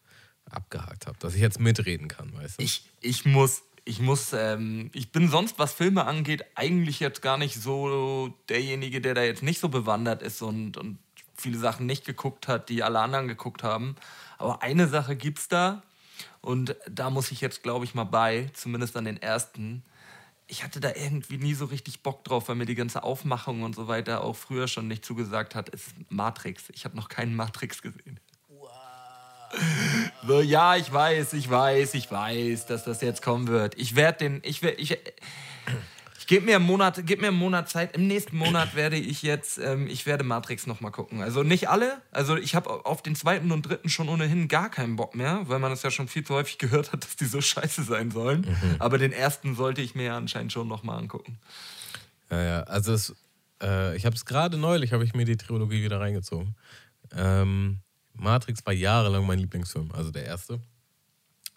abgehakt 0.45 1.07
habe, 1.07 1.17
dass 1.19 1.33
ich 1.33 1.41
jetzt 1.41 1.59
mitreden 1.59 2.07
kann, 2.07 2.33
weißt 2.33 2.59
du? 2.59 2.63
Ich, 2.63 2.89
ich 3.01 3.25
muss, 3.25 3.63
ich 3.85 3.99
muss, 3.99 4.33
ähm, 4.33 4.89
ich 4.93 5.11
bin 5.11 5.29
sonst, 5.29 5.59
was 5.59 5.73
Filme 5.73 6.05
angeht, 6.05 6.43
eigentlich 6.55 6.99
jetzt 6.99 7.21
gar 7.21 7.37
nicht 7.37 7.61
so 7.61 8.33
derjenige, 8.49 8.99
der 8.99 9.13
da 9.13 9.23
jetzt 9.23 9.43
nicht 9.43 9.59
so 9.59 9.69
bewandert 9.69 10.23
ist 10.23 10.41
und, 10.41 10.75
und 10.77 10.97
viele 11.35 11.59
Sachen 11.59 11.85
nicht 11.85 12.03
geguckt 12.03 12.47
hat, 12.47 12.69
die 12.69 12.81
alle 12.81 12.99
anderen 12.99 13.27
geguckt 13.27 13.61
haben. 13.61 13.95
Aber 14.39 14.63
eine 14.63 14.87
Sache 14.87 15.15
gibt's 15.15 15.47
da 15.47 15.83
und 16.41 16.75
da 16.89 17.11
muss 17.11 17.31
ich 17.31 17.41
jetzt, 17.41 17.61
glaube 17.61 17.85
ich, 17.85 17.93
mal 17.93 18.05
bei, 18.05 18.49
zumindest 18.53 18.97
an 18.97 19.05
den 19.05 19.21
ersten. 19.21 19.83
Ich 20.47 20.63
hatte 20.63 20.79
da 20.79 20.91
irgendwie 20.95 21.37
nie 21.37 21.53
so 21.53 21.65
richtig 21.65 22.01
Bock 22.01 22.23
drauf, 22.23 22.49
weil 22.49 22.55
mir 22.55 22.65
die 22.65 22.75
ganze 22.75 23.03
Aufmachung 23.03 23.61
und 23.61 23.75
so 23.75 23.87
weiter 23.87 24.23
auch 24.23 24.35
früher 24.35 24.67
schon 24.67 24.87
nicht 24.87 25.05
zugesagt 25.05 25.53
hat, 25.53 25.69
ist 25.69 25.93
Matrix. 26.09 26.69
Ich 26.69 26.85
habe 26.85 26.95
noch 26.95 27.09
keinen 27.09 27.35
Matrix 27.35 27.83
gesehen. 27.83 28.19
So, 30.27 30.41
ja, 30.41 30.75
ich 30.75 30.91
weiß, 30.91 31.33
ich 31.33 31.47
weiß, 31.47 31.93
ich 31.93 32.09
weiß, 32.09 32.65
dass 32.65 32.83
das 32.83 33.01
jetzt 33.01 33.21
kommen 33.21 33.47
wird. 33.47 33.77
Ich 33.77 33.95
werde 33.95 34.17
den, 34.17 34.41
ich 34.43 34.63
werde, 34.63 34.77
ich, 34.77 34.97
ich 36.25 36.27
gebe 36.27 36.47
mir 36.47 36.55
einen 36.55 36.65
Monat, 36.65 36.99
gib 37.05 37.21
mir 37.21 37.27
einen 37.27 37.37
Monat 37.37 37.69
Zeit. 37.69 37.95
Im 37.95 38.07
nächsten 38.07 38.35
Monat 38.35 38.73
werde 38.73 38.95
ich 38.95 39.21
jetzt, 39.21 39.59
ähm, 39.59 39.85
ich 39.85 40.07
werde 40.07 40.23
Matrix 40.23 40.65
noch 40.65 40.81
mal 40.81 40.89
gucken. 40.89 41.21
Also 41.21 41.43
nicht 41.43 41.69
alle. 41.69 42.01
Also 42.09 42.37
ich 42.37 42.55
habe 42.55 42.87
auf 42.87 43.03
den 43.03 43.15
zweiten 43.15 43.51
und 43.51 43.69
dritten 43.69 43.89
schon 43.89 44.09
ohnehin 44.09 44.47
gar 44.47 44.71
keinen 44.71 44.95
Bock 44.95 45.13
mehr, 45.13 45.41
weil 45.43 45.59
man 45.59 45.69
das 45.69 45.83
ja 45.83 45.91
schon 45.91 46.07
viel 46.07 46.23
zu 46.23 46.33
häufig 46.33 46.57
gehört 46.59 46.91
hat, 46.91 47.03
dass 47.03 47.15
die 47.15 47.25
so 47.25 47.41
scheiße 47.41 47.83
sein 47.83 48.09
sollen. 48.09 48.47
Aber 48.79 48.97
den 48.97 49.11
ersten 49.11 49.55
sollte 49.55 49.83
ich 49.83 49.93
mir 49.93 50.05
ja 50.05 50.17
anscheinend 50.17 50.51
schon 50.51 50.67
noch 50.67 50.81
mal 50.81 50.97
angucken. 50.97 51.37
Ja, 52.31 52.43
ja, 52.43 52.63
also 52.63 52.93
es, 52.93 53.15
äh, 53.61 53.95
ich 53.95 54.07
habe 54.07 54.15
es 54.15 54.25
gerade 54.25 54.57
neulich, 54.57 54.93
habe 54.93 55.03
ich 55.03 55.13
mir 55.13 55.25
die 55.25 55.37
Trilogie 55.37 55.83
wieder 55.83 55.99
reingezogen. 55.99 56.55
Ähm, 57.15 57.81
Matrix 58.17 58.65
war 58.65 58.73
jahrelang 58.73 59.25
mein 59.25 59.39
Lieblingsfilm, 59.39 59.91
also 59.91 60.11
der 60.11 60.25
erste. 60.25 60.59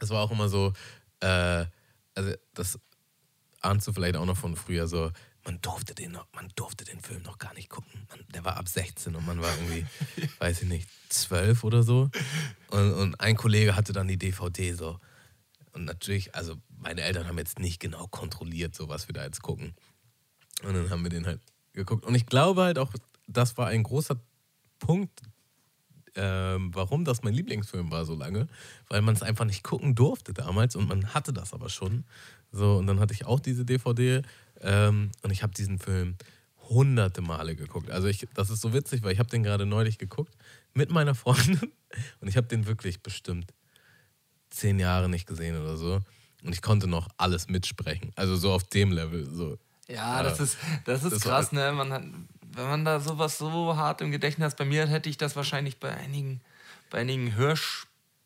Es 0.00 0.10
war 0.10 0.22
auch 0.22 0.30
immer 0.30 0.48
so, 0.48 0.72
äh, 1.20 1.66
also 2.14 2.32
das 2.54 2.78
ahnst 3.60 3.86
du 3.86 3.92
vielleicht 3.92 4.16
auch 4.16 4.26
noch 4.26 4.36
von 4.36 4.56
früher 4.56 4.86
so, 4.86 5.10
man 5.44 5.60
durfte 5.62 5.94
den 5.94 6.12
noch, 6.12 6.26
man 6.34 6.48
durfte 6.56 6.84
den 6.84 7.00
Film 7.00 7.22
noch 7.22 7.38
gar 7.38 7.54
nicht 7.54 7.70
gucken. 7.70 8.06
Man, 8.10 8.24
der 8.34 8.44
war 8.44 8.56
ab 8.56 8.68
16 8.68 9.14
und 9.14 9.26
man 9.26 9.40
war 9.40 9.50
irgendwie, 9.56 9.86
weiß 10.38 10.62
ich 10.62 10.68
nicht, 10.68 10.88
12 11.08 11.64
oder 11.64 11.82
so. 11.82 12.10
Und, 12.70 12.92
und 12.92 13.20
ein 13.20 13.36
Kollege 13.36 13.74
hatte 13.74 13.92
dann 13.92 14.08
die 14.08 14.18
DVD 14.18 14.74
so. 14.74 15.00
Und 15.72 15.84
natürlich, 15.84 16.34
also 16.34 16.56
meine 16.68 17.02
Eltern 17.02 17.26
haben 17.26 17.38
jetzt 17.38 17.58
nicht 17.58 17.80
genau 17.80 18.06
kontrolliert, 18.08 18.74
so 18.74 18.88
was 18.88 19.08
wir 19.08 19.14
da 19.14 19.24
jetzt 19.24 19.42
gucken. 19.42 19.74
Und 20.62 20.74
dann 20.74 20.90
haben 20.90 21.02
wir 21.02 21.10
den 21.10 21.26
halt 21.26 21.40
geguckt. 21.72 22.04
Und 22.04 22.14
ich 22.14 22.26
glaube 22.26 22.62
halt 22.62 22.78
auch, 22.78 22.92
das 23.26 23.56
war 23.56 23.68
ein 23.68 23.82
großer 23.82 24.16
Punkt, 24.78 25.22
ähm, 26.18 26.70
warum 26.74 27.04
das 27.04 27.22
mein 27.22 27.32
Lieblingsfilm 27.32 27.90
war 27.90 28.04
so 28.04 28.14
lange, 28.14 28.48
weil 28.88 29.00
man 29.02 29.14
es 29.14 29.22
einfach 29.22 29.44
nicht 29.44 29.62
gucken 29.62 29.94
durfte 29.94 30.34
damals 30.34 30.74
und 30.76 30.88
man 30.88 31.14
hatte 31.14 31.32
das 31.32 31.54
aber 31.54 31.68
schon. 31.68 32.04
So, 32.50 32.76
und 32.76 32.86
dann 32.86 32.98
hatte 32.98 33.14
ich 33.14 33.24
auch 33.24 33.40
diese 33.40 33.64
DVD 33.64 34.22
ähm, 34.60 35.10
und 35.22 35.30
ich 35.30 35.42
habe 35.42 35.54
diesen 35.54 35.78
Film 35.78 36.16
hunderte 36.68 37.22
Male 37.22 37.56
geguckt. 37.56 37.90
Also 37.90 38.08
ich, 38.08 38.26
das 38.34 38.50
ist 38.50 38.60
so 38.60 38.72
witzig, 38.72 39.02
weil 39.02 39.12
ich 39.12 39.18
habe 39.18 39.30
den 39.30 39.42
gerade 39.42 39.64
neulich 39.64 39.98
geguckt 39.98 40.34
mit 40.74 40.90
meiner 40.90 41.14
Freundin 41.14 41.72
und 42.20 42.28
ich 42.28 42.36
habe 42.36 42.48
den 42.48 42.66
wirklich 42.66 43.02
bestimmt 43.02 43.54
zehn 44.50 44.78
Jahre 44.78 45.08
nicht 45.08 45.26
gesehen 45.26 45.60
oder 45.60 45.76
so. 45.76 46.00
Und 46.42 46.52
ich 46.52 46.62
konnte 46.62 46.86
noch 46.86 47.08
alles 47.16 47.48
mitsprechen. 47.48 48.12
Also 48.16 48.36
so 48.36 48.52
auf 48.52 48.64
dem 48.64 48.92
Level. 48.92 49.28
So. 49.30 49.58
Ja, 49.88 50.20
Äh, 50.20 50.24
das 50.24 50.40
ist, 50.40 50.58
das 50.84 51.04
ist 51.04 51.12
das 51.12 51.22
krass, 51.22 51.52
ne? 51.52 51.72
Man 51.72 51.92
hat, 51.92 52.02
wenn 52.58 52.68
man 52.68 52.84
da 52.84 53.00
sowas 53.00 53.38
so 53.38 53.76
hart 53.76 54.00
im 54.00 54.10
Gedächtnis 54.10 54.52
hat, 54.52 54.58
bei 54.58 54.64
mir 54.64 54.86
hätte 54.86 55.08
ich 55.08 55.16
das 55.16 55.36
wahrscheinlich 55.36 55.78
bei 55.78 55.94
einigen, 55.94 56.40
bei 56.90 56.98
einigen 56.98 57.32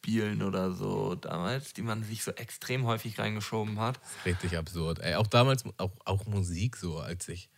Spielen 0.03 0.43
oder 0.43 0.73
so 0.73 1.15
damals, 1.15 1.75
die 1.75 1.83
man 1.83 2.03
sich 2.03 2.25
so 2.25 2.33
extrem 2.33 2.87
häufig 2.87 3.19
reingeschoben 3.19 3.79
hat. 3.79 4.01
Richtig 4.25 4.57
absurd. 4.57 4.99
Ey, 4.99 5.15
auch 5.15 5.27
damals, 5.27 5.65
auch, 5.77 5.93
auch 6.05 6.27
Musik 6.27 6.77
so, 6.77 6.99
als 6.99 7.29
ich. 7.29 7.49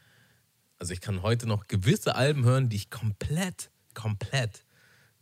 Also 0.78 0.92
ich 0.92 1.00
kann 1.00 1.22
heute 1.22 1.46
noch 1.46 1.68
gewisse 1.68 2.16
Alben 2.16 2.44
hören, 2.44 2.68
die 2.68 2.76
ich 2.76 2.90
komplett, 2.90 3.70
komplett 3.94 4.64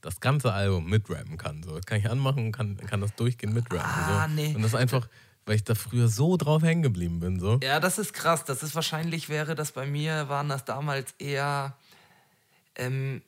das 0.01 0.21
ganze 0.21 0.53
Album 0.53 0.91
mitrappen 0.91 1.39
kann. 1.39 1.63
So. 1.63 1.77
Das 1.77 1.87
kann 1.87 1.99
ich 1.99 2.11
anmachen 2.11 2.47
und 2.47 2.53
kann, 2.53 2.77
kann 2.77 3.01
das 3.01 3.15
durchgehend 3.15 3.55
mitrappen. 3.55 3.85
Ah, 3.85 4.27
so. 4.29 4.35
nee. 4.35 4.55
Und 4.55 4.63
das 4.63 4.73
ist 4.73 4.79
einfach, 4.79 5.09
weil 5.47 5.57
ich 5.57 5.65
da 5.65 5.75
früher 5.75 6.09
so 6.09 6.37
drauf 6.37 6.63
hängen 6.63 6.83
geblieben 6.83 7.21
bin. 7.21 7.41
So. 7.41 7.59
Ja, 7.63 7.81
das 7.81 7.99
ist 7.99 8.13
krass. 8.13 8.45
Das 8.45 8.63
ist 8.63 8.75
wahrscheinlich, 8.75 9.29
wäre 9.29 9.55
das 9.55 9.73
bei 9.73 9.87
mir, 9.87 10.29
waren 10.29 10.49
das 10.49 10.65
damals 10.65 11.13
eher. 11.19 11.77
Ähm, 12.77 13.23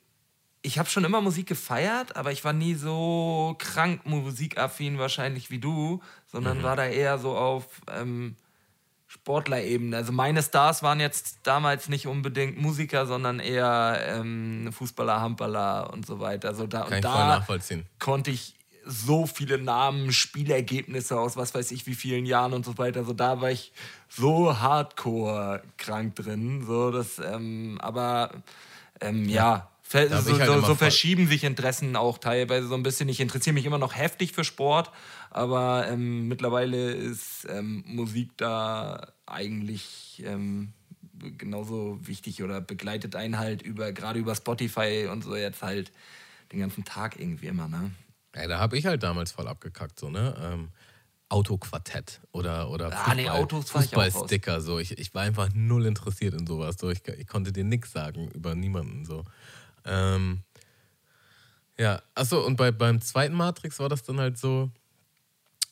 ich 0.61 0.79
habe 0.79 0.89
schon 0.89 1.03
immer 1.03 1.21
Musik 1.21 1.47
gefeiert, 1.47 2.15
aber 2.15 2.31
ich 2.31 2.43
war 2.43 2.53
nie 2.53 2.73
so 2.73 3.55
krank 3.59 4.05
musikaffin 4.05 4.97
wahrscheinlich 4.97 5.51
wie 5.51 5.59
du, 5.59 6.01
sondern 6.31 6.63
war 6.63 6.75
da 6.75 6.85
eher 6.87 7.19
so 7.19 7.37
auf 7.37 7.65
ähm, 7.95 8.35
Sportlerebene. 9.07 9.95
Also 9.95 10.11
meine 10.11 10.41
Stars 10.41 10.81
waren 10.81 10.99
jetzt 10.99 11.37
damals 11.43 11.87
nicht 11.87 12.07
unbedingt 12.07 12.59
Musiker, 12.59 13.05
sondern 13.05 13.39
eher 13.39 13.99
ähm, 14.07 14.69
Fußballer, 14.71 15.21
Handballer 15.21 15.93
und 15.93 16.05
so 16.05 16.19
weiter. 16.19 16.49
Also 16.49 16.65
da, 16.65 16.79
Kann 16.79 16.93
und 16.93 16.97
ich 16.99 17.05
voll 17.05 17.13
da 17.13 17.27
nachvollziehen. 17.27 17.85
konnte 17.99 18.31
ich 18.31 18.55
so 18.85 19.25
viele 19.25 19.57
Namen, 19.57 20.11
Spielergebnisse 20.11 21.19
aus 21.19 21.37
was 21.37 21.53
weiß 21.53 21.71
ich 21.71 21.87
wie 21.87 21.95
vielen 21.95 22.25
Jahren 22.25 22.53
und 22.53 22.65
so 22.65 22.77
weiter. 22.77 22.99
Also 22.99 23.13
da 23.13 23.41
war 23.41 23.51
ich 23.51 23.71
so 24.09 24.59
hardcore 24.59 25.63
krank 25.77 26.15
drin. 26.15 26.63
So, 26.65 26.91
das, 26.91 27.19
ähm, 27.19 27.77
aber 27.81 28.31
ähm, 29.01 29.27
ja, 29.27 29.69
Da 29.91 30.17
hab 30.17 30.23
so, 30.23 30.39
halt 30.39 30.47
so, 30.47 30.61
so 30.61 30.75
verschieben 30.75 31.27
sich 31.27 31.43
Interessen 31.43 31.95
auch 31.95 32.17
teilweise 32.17 32.67
so 32.67 32.75
ein 32.75 32.83
bisschen. 32.83 33.07
Ich 33.07 33.19
interessiere 33.19 33.53
mich 33.53 33.65
immer 33.65 33.77
noch 33.77 33.95
heftig 33.95 34.33
für 34.33 34.43
Sport, 34.43 34.91
aber 35.29 35.87
ähm, 35.87 36.27
mittlerweile 36.27 36.91
ist 36.91 37.45
ähm, 37.49 37.83
Musik 37.85 38.31
da 38.37 39.13
eigentlich 39.25 40.23
ähm, 40.25 40.73
genauso 41.37 41.99
wichtig 42.01 42.41
oder 42.41 42.61
begleitet 42.61 43.15
einen 43.15 43.37
halt 43.37 43.61
über 43.61 43.91
gerade 43.91 44.19
über 44.19 44.35
Spotify 44.35 45.07
und 45.11 45.23
so 45.23 45.35
jetzt 45.35 45.61
halt 45.61 45.91
den 46.51 46.59
ganzen 46.59 46.83
Tag 46.83 47.19
irgendwie 47.19 47.47
immer, 47.47 47.67
ne? 47.67 47.91
Ja, 48.35 48.47
da 48.47 48.59
habe 48.59 48.77
ich 48.77 48.85
halt 48.85 49.03
damals 49.03 49.31
voll 49.31 49.47
abgekackt, 49.47 49.99
so, 49.99 50.09
ne? 50.09 50.35
Ähm, 50.41 50.69
Autoquartett 51.29 52.21
oder, 52.31 52.69
oder 52.69 52.91
Ah, 52.93 53.15
nee, 53.15 53.29
Autos. 53.29 53.71
Fußballsticker. 53.71 54.61
So. 54.61 54.77
Ich, 54.77 54.97
ich 54.97 55.13
war 55.15 55.23
einfach 55.23 55.49
null 55.53 55.85
interessiert 55.85 56.35
in 56.35 56.45
sowas. 56.45 56.75
So. 56.79 56.91
Ich, 56.91 57.07
ich 57.07 57.27
konnte 57.27 57.51
dir 57.51 57.63
nichts 57.63 57.91
sagen 57.91 58.29
über 58.31 58.53
niemanden. 58.53 59.05
So. 59.05 59.25
Ähm, 59.85 60.43
ja, 61.77 62.01
achso, 62.13 62.45
und 62.45 62.57
bei, 62.57 62.71
beim 62.71 63.01
zweiten 63.01 63.33
Matrix 63.33 63.79
war 63.79 63.89
das 63.89 64.03
dann 64.03 64.19
halt 64.19 64.37
so, 64.37 64.69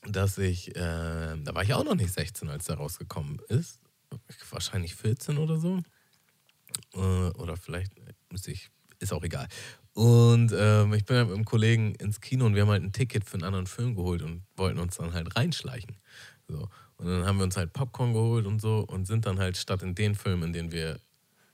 dass 0.07 0.37
ich, 0.37 0.75
äh, 0.75 0.79
da 1.37 1.53
war 1.53 1.63
ich 1.63 1.73
auch 1.73 1.83
noch 1.83 1.95
nicht 1.95 2.13
16, 2.13 2.49
als 2.49 2.65
der 2.65 2.77
rausgekommen 2.77 3.39
ist. 3.47 3.79
Wahrscheinlich 4.49 4.95
14 4.95 5.37
oder 5.37 5.57
so. 5.57 5.81
Äh, 6.95 6.99
oder 6.99 7.57
vielleicht 7.57 7.91
müsste 8.31 8.51
ich, 8.51 8.69
ist 8.99 9.13
auch 9.13 9.23
egal. 9.23 9.47
Und 9.93 10.51
ähm, 10.57 10.93
ich 10.93 11.05
bin 11.05 11.17
halt 11.17 11.27
mit 11.27 11.35
einem 11.35 11.45
Kollegen 11.45 11.93
ins 11.95 12.19
Kino 12.19 12.45
und 12.45 12.55
wir 12.55 12.63
haben 12.63 12.69
halt 12.69 12.83
ein 12.83 12.93
Ticket 12.93 13.25
für 13.25 13.35
einen 13.35 13.43
anderen 13.43 13.67
Film 13.67 13.95
geholt 13.95 14.23
und 14.23 14.43
wollten 14.55 14.79
uns 14.79 14.97
dann 14.97 15.13
halt 15.13 15.35
reinschleichen. 15.35 15.97
So. 16.47 16.67
Und 16.97 17.07
dann 17.07 17.25
haben 17.25 17.37
wir 17.37 17.43
uns 17.43 17.57
halt 17.57 17.73
Popcorn 17.73 18.13
geholt 18.13 18.45
und 18.45 18.59
so 18.59 18.79
und 18.79 19.05
sind 19.05 19.25
dann 19.25 19.39
halt 19.39 19.57
statt 19.57 19.83
in 19.83 19.93
den 19.93 20.15
Film, 20.15 20.43
in 20.43 20.53
den 20.53 20.71
wir 20.71 20.99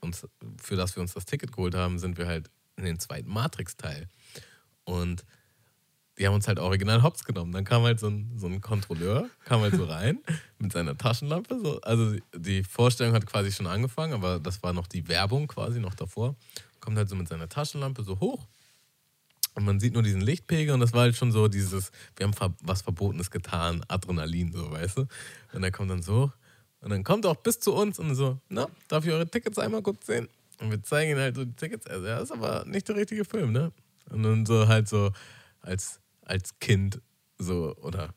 uns, 0.00 0.26
für 0.60 0.76
das 0.76 0.96
wir 0.96 1.02
uns 1.02 1.12
das 1.12 1.26
Ticket 1.26 1.52
geholt 1.52 1.74
haben, 1.74 1.98
sind 1.98 2.16
wir 2.16 2.26
halt 2.26 2.50
in 2.76 2.84
den 2.84 2.98
zweiten 2.98 3.30
Matrix-Teil. 3.30 4.08
Und 4.84 5.24
die 6.18 6.26
haben 6.26 6.34
uns 6.34 6.48
halt 6.48 6.58
original 6.58 7.02
hops 7.02 7.24
genommen. 7.24 7.52
Dann 7.52 7.64
kam 7.64 7.82
halt 7.82 8.00
so 8.00 8.08
ein, 8.08 8.32
so 8.36 8.46
ein 8.46 8.60
Kontrolleur, 8.60 9.28
kam 9.44 9.60
halt 9.62 9.74
so 9.74 9.84
rein 9.84 10.18
mit 10.58 10.72
seiner 10.72 10.96
Taschenlampe. 10.96 11.58
So. 11.62 11.80
Also 11.80 12.16
die 12.34 12.62
Vorstellung 12.62 13.14
hat 13.14 13.26
quasi 13.26 13.52
schon 13.52 13.66
angefangen, 13.66 14.12
aber 14.12 14.38
das 14.38 14.62
war 14.62 14.72
noch 14.72 14.86
die 14.86 15.08
Werbung 15.08 15.46
quasi 15.46 15.80
noch 15.80 15.94
davor. 15.94 16.36
Kommt 16.80 16.96
halt 16.96 17.08
so 17.08 17.16
mit 17.16 17.28
seiner 17.28 17.48
Taschenlampe 17.48 18.02
so 18.02 18.20
hoch. 18.20 18.46
Und 19.54 19.64
man 19.64 19.80
sieht 19.80 19.94
nur 19.94 20.02
diesen 20.02 20.20
Lichtpegel 20.20 20.74
und 20.74 20.80
das 20.80 20.92
war 20.92 21.02
halt 21.02 21.16
schon 21.16 21.32
so 21.32 21.48
dieses, 21.48 21.90
wir 22.16 22.26
haben 22.26 22.54
was 22.62 22.82
Verbotenes 22.82 23.30
getan, 23.30 23.84
Adrenalin, 23.88 24.52
so, 24.52 24.70
weißt 24.70 24.98
du? 24.98 25.06
Und 25.52 25.64
er 25.64 25.72
kommt 25.72 25.90
dann 25.90 26.02
so 26.02 26.26
hoch 26.26 26.32
und 26.80 26.90
dann 26.90 27.04
kommt 27.04 27.24
er 27.24 27.32
auch 27.32 27.36
bis 27.36 27.60
zu 27.60 27.74
uns 27.74 27.98
und 27.98 28.14
so, 28.14 28.38
na, 28.48 28.68
darf 28.88 29.04
ich 29.04 29.12
eure 29.12 29.28
Tickets 29.28 29.58
einmal 29.58 29.82
kurz 29.82 30.06
sehen? 30.06 30.28
Und 30.60 30.70
wir 30.70 30.82
zeigen 30.82 31.12
ihm 31.12 31.18
halt 31.18 31.36
so 31.36 31.44
die 31.44 31.54
Tickets. 31.54 31.86
Also, 31.86 32.06
ja, 32.06 32.18
ist 32.18 32.32
aber 32.32 32.64
nicht 32.66 32.88
der 32.88 32.96
richtige 32.96 33.24
Film, 33.24 33.52
ne? 33.52 33.72
Und 34.10 34.22
dann 34.22 34.46
so 34.46 34.66
halt 34.68 34.88
so 34.88 35.12
als, 35.60 36.00
als 36.22 36.58
Kind 36.58 37.00
so 37.38 37.74
oder 37.76 38.14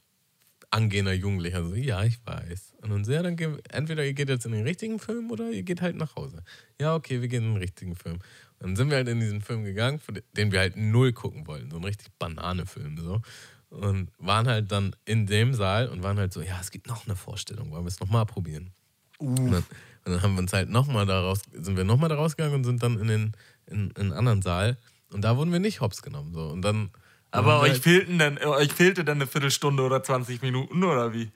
angehender 0.72 1.14
Jugendlicher 1.14 1.64
so, 1.64 1.76
ja, 1.76 2.04
ich 2.04 2.20
weiß. 2.26 2.76
Und 2.82 2.90
dann 2.90 3.06
so, 3.06 3.12
ja, 3.12 3.22
dann 3.22 3.36
geh, 3.36 3.50
entweder 3.70 4.06
ihr 4.06 4.14
geht 4.14 4.30
jetzt 4.30 4.46
in 4.46 4.54
den 4.54 4.64
richtigen 4.64 4.98
Film 4.98 5.30
oder 5.30 5.52
ihr 5.52 5.64
geht 5.64 5.82
halt 5.82 5.96
nach 5.96 6.16
Hause. 6.16 6.44
Ja, 6.80 6.96
okay, 6.96 7.22
wir 7.22 7.28
gehen 7.28 7.44
in 7.44 7.54
den 7.54 7.62
richtigen 7.62 7.96
Film. 7.96 8.20
Dann 8.64 8.76
sind 8.78 8.90
wir 8.90 8.98
halt 8.98 9.10
in 9.10 9.20
diesen 9.20 9.42
Film 9.42 9.64
gegangen, 9.66 10.00
den- 10.38 10.52
wir 10.52 10.60
halt 10.60 10.78
null 10.78 11.12
gucken 11.14 11.46
wollten. 11.48 11.70
So 11.70 11.78
ein 11.78 11.84
richtig 11.84 12.08
Bananefilm 12.18 12.98
so. 12.98 13.22
Und 13.70 14.10
waren 14.18 14.48
halt 14.48 14.72
dann 14.72 14.96
in 15.06 15.26
dem 15.28 15.54
Saal 15.54 15.90
und 15.90 16.02
waren 16.02 16.18
halt 16.18 16.32
so, 16.32 16.42
ja, 16.42 16.58
es 16.62 16.72
gibt 16.72 16.88
noch 16.88 17.06
eine 17.06 17.16
Vorstellung, 17.16 17.72
wollen 17.72 17.84
wir 17.84 17.90
es 17.90 18.00
nochmal 18.00 18.26
probieren? 18.26 18.72
Und, 19.18 19.52
dann, 19.52 19.64
und 20.06 20.12
dann 20.14 20.22
haben 20.22 20.34
wir 20.36 20.40
uns 20.40 20.54
halt 20.54 20.70
nochmal 20.70 21.06
daraus, 21.06 21.42
sind 21.52 21.76
wir 21.76 21.84
nochmal 21.84 22.08
da 22.10 22.16
rausgegangen 22.16 22.56
und 22.56 22.64
sind 22.64 22.82
dann 22.82 23.00
in 23.00 23.08
den 23.08 23.32
in, 23.66 23.90
in 23.92 23.96
einen 23.98 24.14
anderen 24.14 24.42
Saal. 24.42 24.78
Und 25.12 25.22
da 25.24 25.36
wurden 25.38 25.52
wir 25.52 25.60
nicht 25.60 25.82
hops 25.82 26.02
genommen. 26.02 26.34
So. 26.34 26.48
Und 26.50 26.62
dann. 26.62 26.92
Aber 27.32 27.60
euch, 27.62 27.72
halt- 27.72 27.84
fehlten 27.84 28.18
dann, 28.20 28.38
euch 28.38 28.72
fehlte 28.74 29.04
dann 29.04 29.18
eine 29.18 29.28
Viertelstunde 29.28 29.84
oder 29.84 30.02
20 30.04 30.42
Minuten 30.42 30.84
oder 30.84 31.14
wie? 31.14 31.32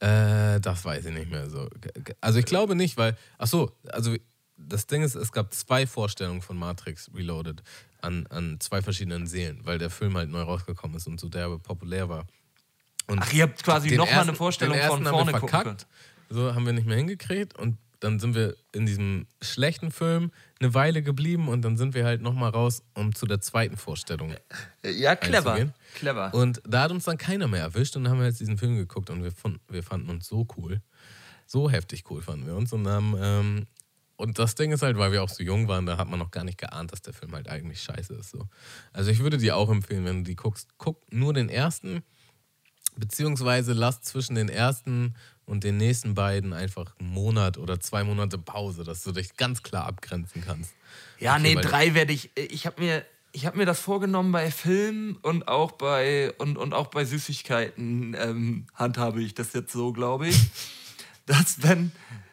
Äh, 0.00 0.60
das 0.60 0.84
weiß 0.84 1.06
ich 1.06 1.14
nicht 1.14 1.30
mehr 1.30 1.48
so. 1.48 1.68
Also 2.20 2.38
ich 2.38 2.44
glaube 2.44 2.74
nicht, 2.74 2.96
weil, 2.96 3.16
ach 3.38 3.46
so, 3.46 3.72
also 3.88 4.14
das 4.68 4.86
Ding 4.86 5.02
ist, 5.02 5.14
es 5.14 5.32
gab 5.32 5.52
zwei 5.54 5.86
Vorstellungen 5.86 6.42
von 6.42 6.56
Matrix 6.56 7.10
Reloaded 7.14 7.62
an, 8.00 8.26
an 8.28 8.58
zwei 8.60 8.82
verschiedenen 8.82 9.26
Seelen, 9.26 9.60
weil 9.64 9.78
der 9.78 9.90
Film 9.90 10.16
halt 10.16 10.30
neu 10.30 10.42
rausgekommen 10.42 10.96
ist 10.96 11.06
und 11.06 11.20
so 11.20 11.28
derbe 11.28 11.58
populär 11.58 12.08
war. 12.08 12.26
Und 13.06 13.18
Ach, 13.20 13.32
ihr 13.32 13.44
habt 13.44 13.62
quasi 13.62 13.88
den 13.88 13.98
noch 13.98 14.06
mal 14.06 14.12
eine 14.12 14.18
ersten- 14.20 14.36
Vorstellung 14.36 14.74
den 14.74 14.82
von 14.86 14.90
ersten 15.04 15.06
haben 15.06 15.26
wir 15.26 15.32
vorne 15.32 15.48
verkackt. 15.50 15.86
So 16.30 16.54
haben 16.54 16.64
wir 16.66 16.72
nicht 16.72 16.86
mehr 16.86 16.96
hingekriegt 16.96 17.58
und 17.58 17.76
dann 18.00 18.18
sind 18.18 18.34
wir 18.34 18.56
in 18.72 18.84
diesem 18.86 19.26
schlechten 19.40 19.92
Film 19.92 20.32
eine 20.60 20.74
Weile 20.74 21.02
geblieben 21.02 21.46
und 21.48 21.62
dann 21.62 21.76
sind 21.76 21.94
wir 21.94 22.04
halt 22.04 22.20
nochmal 22.20 22.50
raus, 22.50 22.82
um 22.94 23.14
zu 23.14 23.26
der 23.26 23.40
zweiten 23.40 23.76
Vorstellung 23.76 24.34
Ja, 24.84 25.14
clever. 25.14 25.52
einzugehen. 25.52 25.74
Clever. 25.94 26.34
Und 26.34 26.60
da 26.66 26.82
hat 26.82 26.90
uns 26.90 27.04
dann 27.04 27.16
keiner 27.18 27.46
mehr 27.46 27.60
erwischt 27.60 27.94
und 27.94 28.02
dann 28.04 28.12
haben 28.12 28.18
wir 28.20 28.26
jetzt 28.26 28.40
diesen 28.40 28.58
Film 28.58 28.76
geguckt 28.76 29.10
und 29.10 29.22
wir, 29.22 29.30
fand, 29.30 29.60
wir 29.68 29.82
fanden 29.84 30.10
uns 30.10 30.26
so 30.26 30.46
cool. 30.56 30.80
So 31.46 31.70
heftig 31.70 32.04
cool 32.10 32.22
fanden 32.22 32.46
wir 32.46 32.56
uns 32.56 32.72
und 32.72 32.88
haben. 32.88 33.14
Ähm, 33.20 33.66
und 34.22 34.38
das 34.38 34.54
Ding 34.54 34.70
ist 34.70 34.82
halt, 34.82 34.96
weil 34.98 35.10
wir 35.10 35.20
auch 35.20 35.28
so 35.28 35.42
jung 35.42 35.66
waren, 35.66 35.84
da 35.84 35.98
hat 35.98 36.08
man 36.08 36.20
noch 36.20 36.30
gar 36.30 36.44
nicht 36.44 36.56
geahnt, 36.56 36.92
dass 36.92 37.02
der 37.02 37.12
Film 37.12 37.32
halt 37.32 37.48
eigentlich 37.48 37.82
scheiße 37.82 38.14
ist. 38.14 38.30
So. 38.30 38.48
Also 38.92 39.10
ich 39.10 39.18
würde 39.18 39.36
dir 39.36 39.56
auch 39.56 39.68
empfehlen, 39.68 40.04
wenn 40.04 40.18
du 40.18 40.30
die 40.30 40.36
guckst, 40.36 40.68
guck 40.78 41.12
nur 41.12 41.34
den 41.34 41.48
ersten, 41.48 42.04
beziehungsweise 42.96 43.72
lass 43.72 44.00
zwischen 44.02 44.36
den 44.36 44.48
ersten 44.48 45.16
und 45.44 45.64
den 45.64 45.76
nächsten 45.76 46.14
beiden 46.14 46.52
einfach 46.52 46.94
einen 47.00 47.10
Monat 47.10 47.58
oder 47.58 47.80
zwei 47.80 48.04
Monate 48.04 48.38
Pause, 48.38 48.84
dass 48.84 49.02
du 49.02 49.10
dich 49.10 49.36
ganz 49.36 49.64
klar 49.64 49.86
abgrenzen 49.86 50.40
kannst. 50.46 50.72
Ja, 51.18 51.34
Okay, 51.34 51.56
nee, 51.56 51.60
drei 51.60 51.94
werde 51.94 52.12
ich. 52.12 52.30
Ich 52.36 52.64
habe 52.64 52.80
mir, 52.80 53.04
ich 53.32 53.44
hab 53.44 53.56
mir 53.56 53.66
das 53.66 53.80
vorgenommen 53.80 54.30
bei 54.30 54.52
Filmen 54.52 55.16
und 55.16 55.48
auch 55.48 55.72
bei, 55.72 56.32
und, 56.38 56.58
und 56.58 56.74
auch 56.74 56.86
bei 56.86 57.04
Süßigkeiten 57.04 58.14
ähm, 58.16 58.68
handhabe 58.74 59.20
ich 59.20 59.34
das 59.34 59.52
jetzt 59.52 59.72
so, 59.72 59.92
glaube 59.92 60.28
ich. 60.28 60.38
dass 61.26 61.62
wenn 61.62 61.92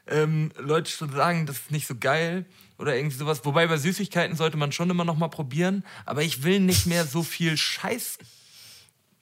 ähm, 0.10 0.52
Leute 0.58 0.92
schon 0.92 1.12
sagen, 1.12 1.46
das 1.46 1.58
ist 1.58 1.72
nicht 1.72 1.88
so 1.88 1.96
geil 1.96 2.46
oder 2.78 2.96
irgendwie 2.96 3.18
sowas. 3.18 3.46
Wobei 3.46 3.68
bei 3.68 3.78
Süßigkeiten 3.78 4.36
sollte 4.36 4.58
man 4.58 4.72
schon 4.72 4.90
immer 4.90 5.06
noch 5.06 5.18
mal 5.18 5.28
probieren. 5.30 5.84
Aber 6.06 6.24
ich 6.24 6.44
will 6.44 6.60
nicht 6.60 6.86
mehr 6.86 7.06
so 7.06 7.24
viel 7.24 7.58
Scheiß 7.58 8.18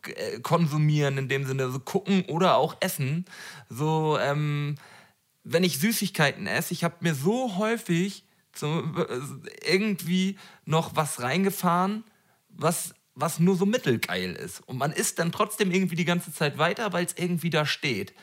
äh, 0.04 0.40
konsumieren 0.40 1.18
in 1.18 1.28
dem 1.28 1.46
Sinne, 1.46 1.70
so 1.70 1.80
gucken 1.80 2.24
oder 2.26 2.58
auch 2.58 2.78
essen. 2.80 3.26
So, 3.70 4.18
ähm, 4.20 4.76
wenn 5.44 5.64
ich 5.64 5.80
Süßigkeiten 5.80 6.48
esse, 6.48 6.74
ich 6.74 6.84
habe 6.84 6.96
mir 7.02 7.16
so 7.16 7.58
häufig 7.58 8.24
zum, 8.54 8.98
äh, 8.98 9.72
irgendwie 9.72 10.38
noch 10.66 10.96
was 10.96 11.22
reingefahren, 11.22 12.04
was, 12.50 12.94
was 13.16 13.40
nur 13.40 13.56
so 13.56 13.66
mittelgeil 13.66 14.34
ist. 14.34 14.62
Und 14.68 14.78
man 14.78 14.92
isst 14.92 15.20
dann 15.20 15.32
trotzdem 15.32 15.72
irgendwie 15.72 15.96
die 15.96 16.06
ganze 16.06 16.34
Zeit 16.34 16.58
weiter, 16.58 16.94
weil 16.94 17.06
es 17.06 17.16
irgendwie 17.18 17.50
da 17.50 17.66
steht. 17.66 18.14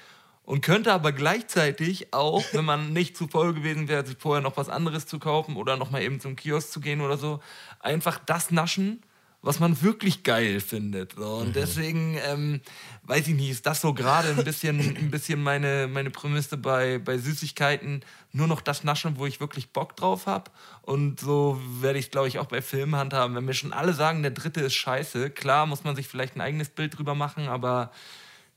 Und 0.44 0.60
könnte 0.60 0.92
aber 0.92 1.12
gleichzeitig 1.12 2.12
auch, 2.12 2.44
wenn 2.52 2.64
man 2.64 2.92
nicht 2.92 3.16
zu 3.16 3.28
voll 3.28 3.54
gewesen 3.54 3.88
wäre, 3.88 4.04
sich 4.06 4.16
vorher 4.18 4.42
noch 4.42 4.56
was 4.56 4.68
anderes 4.68 5.06
zu 5.06 5.18
kaufen 5.18 5.56
oder 5.56 5.76
noch 5.76 5.90
mal 5.90 6.02
eben 6.02 6.20
zum 6.20 6.36
Kiosk 6.36 6.70
zu 6.70 6.80
gehen 6.80 7.00
oder 7.00 7.16
so, 7.16 7.40
einfach 7.80 8.18
das 8.18 8.50
naschen 8.50 9.02
was 9.44 9.60
man 9.60 9.82
wirklich 9.82 10.22
geil 10.22 10.58
findet. 10.60 11.18
Und 11.18 11.48
mhm. 11.48 11.52
deswegen, 11.52 12.18
ähm, 12.26 12.60
weiß 13.02 13.28
ich 13.28 13.34
nicht, 13.34 13.50
ist 13.50 13.66
das 13.66 13.82
so 13.82 13.92
gerade 13.92 14.30
ein 14.30 14.42
bisschen, 14.42 14.80
ein 14.80 15.10
bisschen 15.10 15.42
meine, 15.42 15.86
meine 15.86 16.10
Prämisse 16.10 16.56
bei, 16.56 16.98
bei 16.98 17.18
Süßigkeiten. 17.18 18.02
Nur 18.32 18.46
noch 18.46 18.62
das 18.62 18.84
Naschen, 18.84 19.18
wo 19.18 19.26
ich 19.26 19.40
wirklich 19.40 19.70
Bock 19.70 19.96
drauf 19.96 20.26
habe. 20.26 20.50
Und 20.80 21.20
so 21.20 21.60
werde 21.80 21.98
ich 21.98 22.06
es, 22.06 22.10
glaube 22.10 22.28
ich, 22.28 22.38
auch 22.38 22.46
bei 22.46 22.62
Filmen 22.62 22.96
handhaben. 22.96 23.36
Wenn 23.36 23.44
mir 23.44 23.54
schon 23.54 23.74
alle 23.74 23.92
sagen, 23.92 24.22
der 24.22 24.30
dritte 24.30 24.60
ist 24.60 24.74
scheiße, 24.74 25.30
klar 25.30 25.66
muss 25.66 25.84
man 25.84 25.94
sich 25.94 26.08
vielleicht 26.08 26.36
ein 26.36 26.40
eigenes 26.40 26.70
Bild 26.70 26.96
drüber 26.96 27.14
machen, 27.14 27.48
aber 27.48 27.92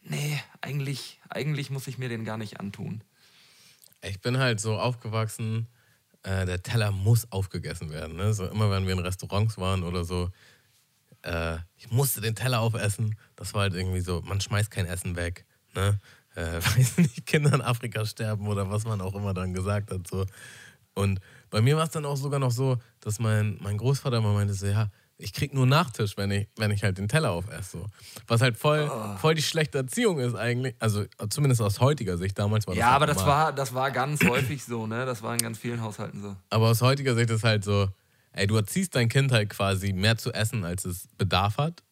nee, 0.04 0.42
eigentlich, 0.62 1.17
eigentlich 1.30 1.70
muss 1.70 1.88
ich 1.88 1.98
mir 1.98 2.10
den 2.10 2.26
gar 2.26 2.38
nicht 2.38 2.60
antun. 2.60 3.04
Ich 4.02 4.22
bin 4.22 4.38
halt 4.38 4.60
so 4.60 4.78
aufgewachsen, 4.78 5.68
äh, 6.24 6.46
der 6.46 6.62
Teller 6.62 6.92
muss 6.92 7.32
aufgegessen 7.32 7.90
werden. 7.90 8.16
Ne? 8.16 8.34
So 8.34 8.46
immer 8.48 8.70
wenn 8.70 8.86
wir 8.86 8.94
in 8.94 9.00
Restaurants 9.00 9.58
waren 9.58 9.84
oder 9.84 10.04
so, 10.04 10.30
äh, 11.24 11.58
ich 11.78 11.92
musste 11.92 12.22
den 12.22 12.36
Teller 12.36 12.62
aufessen. 12.62 13.16
Das 13.36 13.54
war 13.54 13.62
halt 13.62 13.74
irgendwie 13.74 14.02
so, 14.02 14.22
man 14.22 14.42
schmeißt 14.42 14.72
kein 14.72 14.86
Essen 14.86 15.16
weg. 15.16 15.46
Ne? 15.76 16.00
Äh, 16.36 16.62
weiß 16.62 16.98
nicht, 16.98 17.26
Kinder 17.26 17.54
in 17.54 17.62
Afrika 17.62 18.06
sterben 18.06 18.48
oder 18.48 18.70
was 18.70 18.86
man 18.86 19.02
auch 19.02 19.16
immer 19.16 19.34
dann 19.34 19.54
gesagt 19.54 19.92
hat. 19.92 20.08
So. 20.08 20.26
Und 20.94 21.20
bei 21.50 21.62
mir 21.62 21.78
war 21.78 21.84
es 21.84 21.92
dann 21.92 22.06
auch 22.06 22.18
sogar 22.18 22.40
noch 22.40 22.52
so, 22.52 22.78
dass 23.00 23.20
mein, 23.20 23.58
mein 23.62 23.78
Großvater 23.78 24.18
immer 24.18 24.34
meinte, 24.34 24.54
so, 24.54 24.68
ja, 24.68 24.90
ich 25.20 25.34
krieg 25.34 25.54
nur 25.54 25.66
Nachtisch, 25.66 26.16
wenn 26.16 26.30
ich, 26.32 26.48
wenn 26.58 26.72
ich 26.72 26.84
halt 26.84 26.98
den 26.98 27.08
Teller 27.08 27.32
aufesse. 27.32 27.80
So. 27.80 27.86
Was 28.28 28.42
halt 28.42 28.58
voll, 28.58 28.90
oh. 28.92 29.18
voll 29.18 29.36
die 29.36 29.42
schlechte 29.42 29.80
Erziehung 29.80 30.20
ist 30.20 30.36
eigentlich. 30.36 30.76
Also 30.80 31.06
zumindest 31.30 31.62
aus 31.62 31.80
heutiger 31.80 32.18
Sicht. 32.18 32.38
Damals 32.38 32.68
war 32.68 32.76
das 32.76 32.80
Ja, 32.80 32.92
halt 32.92 32.96
aber 32.96 33.08
das 33.08 33.26
war, 33.26 33.54
das 33.54 33.74
war 33.74 33.92
ganz 33.92 34.24
häufig 34.24 34.64
so, 34.64 34.86
ne? 34.86 35.06
Das 35.06 35.24
war 35.24 35.34
in 35.34 35.40
ganz 35.40 35.58
vielen 35.58 35.82
Haushalten 35.82 36.22
so. 36.22 36.36
Aber 36.50 36.70
aus 36.70 36.82
heutiger 36.82 37.16
Sicht 37.16 37.32
ist 37.32 37.44
halt 37.44 37.64
so, 37.64 37.90
ey, 38.34 38.46
du 38.46 38.56
erziehst 38.56 38.96
dein 38.96 39.10
Kind 39.10 39.32
halt 39.32 39.50
quasi 39.50 39.92
mehr 39.92 40.18
zu 40.18 40.32
essen, 40.34 40.64
als 40.64 40.86
es 40.86 41.08
Bedarf 41.18 41.58
hat, 41.58 41.84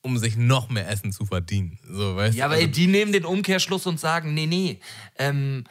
um 0.00 0.16
sich 0.16 0.36
noch 0.36 0.70
mehr 0.70 0.88
Essen 0.88 1.12
zu 1.12 1.26
verdienen. 1.26 1.78
So, 1.86 2.16
weißt 2.16 2.36
ja, 2.36 2.46
aber 2.46 2.54
also, 2.54 2.66
die 2.66 2.86
nehmen 2.86 3.12
den 3.12 3.26
Umkehrschluss 3.26 3.86
und 3.86 4.00
sagen, 4.00 4.32
nee, 4.32 4.46
nee, 4.46 4.80
ähm, 5.18 5.64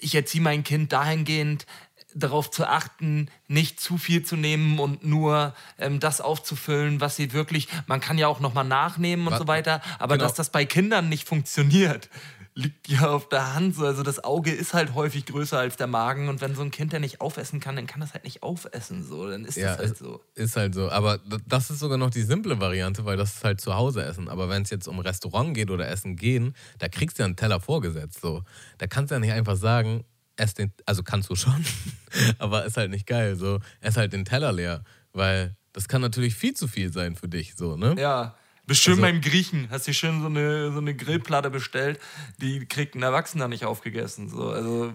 ich 0.00 0.14
erziehe 0.14 0.42
mein 0.42 0.64
Kind 0.64 0.92
dahingehend, 0.92 1.66
darauf 2.14 2.50
zu 2.50 2.66
achten, 2.66 3.28
nicht 3.48 3.80
zu 3.80 3.98
viel 3.98 4.24
zu 4.24 4.36
nehmen 4.36 4.78
und 4.78 5.04
nur 5.04 5.54
ähm, 5.78 6.00
das 6.00 6.20
aufzufüllen, 6.20 7.00
was 7.00 7.16
sie 7.16 7.32
wirklich. 7.32 7.68
Man 7.86 8.00
kann 8.00 8.18
ja 8.18 8.28
auch 8.28 8.40
nochmal 8.40 8.64
nachnehmen 8.64 9.26
und 9.26 9.32
was? 9.32 9.40
so 9.40 9.46
weiter, 9.46 9.80
aber 9.98 10.16
genau. 10.16 10.26
dass 10.26 10.34
das 10.34 10.50
bei 10.50 10.64
Kindern 10.64 11.08
nicht 11.08 11.28
funktioniert, 11.28 12.08
liegt 12.54 12.88
ja 12.88 13.08
auf 13.08 13.28
der 13.28 13.54
Hand. 13.54 13.78
Also 13.78 14.02
das 14.02 14.22
Auge 14.22 14.52
ist 14.52 14.74
halt 14.74 14.94
häufig 14.94 15.26
größer 15.26 15.58
als 15.58 15.76
der 15.76 15.86
Magen 15.86 16.28
und 16.28 16.40
wenn 16.40 16.54
so 16.54 16.62
ein 16.62 16.70
Kind 16.70 16.92
ja 16.92 16.98
nicht 16.98 17.20
aufessen 17.20 17.60
kann, 17.60 17.76
dann 17.76 17.86
kann 17.86 18.00
das 18.00 18.12
halt 18.12 18.24
nicht 18.24 18.42
aufessen. 18.42 19.04
So, 19.04 19.28
dann 19.28 19.44
ist 19.44 19.56
ja, 19.56 19.76
das 19.76 19.78
halt 19.78 19.96
so. 19.96 20.20
Ist 20.34 20.56
halt 20.56 20.74
so. 20.74 20.90
Aber 20.90 21.18
das 21.46 21.70
ist 21.70 21.78
sogar 21.78 21.98
noch 21.98 22.10
die 22.10 22.22
simple 22.22 22.60
Variante, 22.60 23.04
weil 23.04 23.16
das 23.16 23.36
ist 23.36 23.44
halt 23.44 23.60
zu 23.60 23.74
Hause 23.74 24.04
essen. 24.04 24.28
Aber 24.28 24.48
wenn 24.48 24.62
es 24.62 24.70
jetzt 24.70 24.86
um 24.86 24.98
Restaurant 24.98 25.54
geht 25.54 25.70
oder 25.70 25.88
Essen 25.88 26.16
gehen, 26.16 26.54
da 26.78 26.88
kriegst 26.88 27.18
du 27.18 27.22
ja 27.22 27.26
einen 27.26 27.36
Teller 27.36 27.60
vorgesetzt. 27.60 28.20
So. 28.20 28.42
Da 28.78 28.86
kannst 28.86 29.10
du 29.10 29.14
ja 29.14 29.20
nicht 29.20 29.32
einfach 29.32 29.56
sagen, 29.56 30.04
ess 30.36 30.54
den, 30.54 30.72
also 30.86 31.02
kannst 31.02 31.30
du 31.30 31.34
schon, 31.34 31.64
aber 32.38 32.64
ist 32.64 32.76
halt 32.76 32.90
nicht 32.90 33.06
geil. 33.06 33.36
So, 33.36 33.60
ess 33.80 33.96
halt 33.96 34.12
den 34.12 34.24
Teller 34.24 34.52
leer, 34.52 34.84
weil 35.12 35.56
das 35.72 35.88
kann 35.88 36.00
natürlich 36.00 36.34
viel 36.34 36.54
zu 36.54 36.68
viel 36.68 36.92
sein 36.92 37.16
für 37.16 37.28
dich, 37.28 37.54
so, 37.56 37.76
ne? 37.76 37.94
Ja. 37.98 38.34
Bist 38.64 38.82
schön 38.82 38.92
also, 38.92 39.02
beim 39.02 39.20
Griechen, 39.20 39.68
hast 39.70 39.88
dir 39.88 39.92
schön 39.92 40.20
so 40.20 40.26
eine, 40.26 40.70
so 40.70 40.78
eine 40.78 40.94
Grillplatte 40.94 41.50
bestellt, 41.50 41.98
die 42.40 42.64
kriegt 42.64 42.94
ein 42.94 43.02
Erwachsener 43.02 43.48
nicht 43.48 43.64
aufgegessen. 43.64 44.28
So, 44.28 44.50
also 44.50 44.92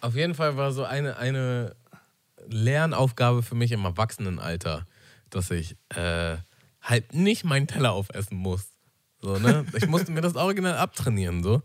Auf 0.00 0.14
jeden 0.14 0.34
Fall 0.34 0.56
war 0.56 0.70
so 0.70 0.84
eine, 0.84 1.16
eine 1.16 1.74
Lernaufgabe 2.46 3.42
für 3.42 3.56
mich 3.56 3.72
im 3.72 3.84
Erwachsenenalter, 3.84 4.86
dass 5.28 5.50
ich 5.50 5.76
äh, 5.88 6.36
halt 6.80 7.12
nicht 7.12 7.44
meinen 7.44 7.66
Teller 7.66 7.92
aufessen 7.92 8.36
muss. 8.36 8.70
So, 9.20 9.38
ne? 9.38 9.66
Ich 9.76 9.86
musste 9.86 10.12
mir 10.12 10.20
das 10.20 10.36
original 10.36 10.76
abtrainieren. 10.76 11.42
So. 11.42 11.62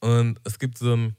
Und 0.00 0.40
es 0.44 0.58
gibt 0.58 0.78
so 0.78 0.94
ein, 0.94 1.16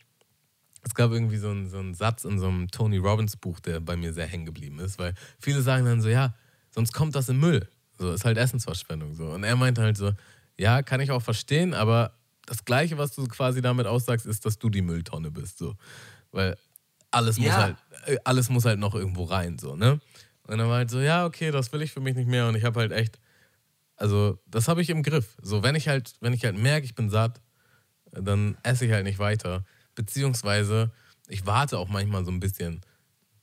es 0.87 0.95
gab 0.95 1.11
irgendwie 1.11 1.37
so 1.37 1.49
einen, 1.49 1.69
so 1.69 1.77
einen 1.77 1.93
Satz 1.93 2.23
in 2.23 2.39
so 2.39 2.47
einem 2.47 2.69
Tony 2.69 2.97
Robbins 2.97 3.35
Buch, 3.35 3.59
der 3.59 3.79
bei 3.79 3.95
mir 3.95 4.13
sehr 4.13 4.25
hängen 4.25 4.45
geblieben 4.45 4.79
ist, 4.79 4.97
weil 4.97 5.13
viele 5.39 5.61
sagen 5.61 5.85
dann 5.85 6.01
so, 6.01 6.09
ja, 6.09 6.33
sonst 6.71 6.93
kommt 6.93 7.15
das 7.15 7.29
im 7.29 7.39
Müll. 7.39 7.67
So, 7.99 8.11
ist 8.11 8.25
halt 8.25 8.37
Essensverschwendung. 8.37 9.15
So. 9.15 9.25
Und 9.25 9.43
er 9.43 9.55
meinte 9.55 9.81
halt 9.81 9.97
so, 9.97 10.13
ja, 10.57 10.81
kann 10.81 11.01
ich 11.01 11.11
auch 11.11 11.21
verstehen, 11.21 11.73
aber 11.73 12.13
das 12.45 12.63
Gleiche, 12.63 12.97
was 12.97 13.13
du 13.13 13.27
quasi 13.27 13.61
damit 13.61 13.85
aussagst, 13.87 14.25
ist, 14.25 14.45
dass 14.45 14.57
du 14.57 14.69
die 14.69 14.81
Mülltonne 14.81 15.29
bist. 15.31 15.57
So. 15.57 15.75
Weil 16.31 16.55
alles, 17.11 17.37
ja. 17.37 17.43
muss 17.43 17.53
halt, 17.53 17.77
äh, 18.05 18.17
alles 18.23 18.49
muss 18.49 18.65
halt 18.65 18.79
noch 18.79 18.95
irgendwo 18.95 19.25
rein. 19.25 19.57
So, 19.59 19.75
ne? 19.75 19.99
Und 20.43 20.57
dann 20.57 20.67
war 20.69 20.77
halt 20.77 20.89
so, 20.89 20.99
ja, 20.99 21.25
okay, 21.25 21.51
das 21.51 21.73
will 21.73 21.81
ich 21.81 21.91
für 21.91 21.99
mich 21.99 22.15
nicht 22.15 22.29
mehr. 22.29 22.47
Und 22.47 22.55
ich 22.55 22.63
habe 22.63 22.79
halt 22.79 22.91
echt, 22.91 23.19
also 23.97 24.39
das 24.45 24.67
habe 24.67 24.81
ich 24.81 24.89
im 24.89 25.03
Griff. 25.03 25.35
So, 25.41 25.63
wenn 25.63 25.75
ich 25.75 25.89
halt, 25.89 26.13
wenn 26.21 26.33
ich 26.33 26.45
halt 26.45 26.57
merke, 26.57 26.85
ich 26.85 26.95
bin 26.95 27.09
satt, 27.09 27.41
dann 28.11 28.57
esse 28.63 28.85
ich 28.85 28.91
halt 28.91 29.03
nicht 29.03 29.19
weiter. 29.19 29.65
Beziehungsweise, 29.97 30.91
ich 31.27 31.45
warte 31.45 31.77
auch 31.77 31.89
manchmal 31.89 32.23
so 32.23 32.31
ein 32.31 32.39
bisschen 32.39 32.81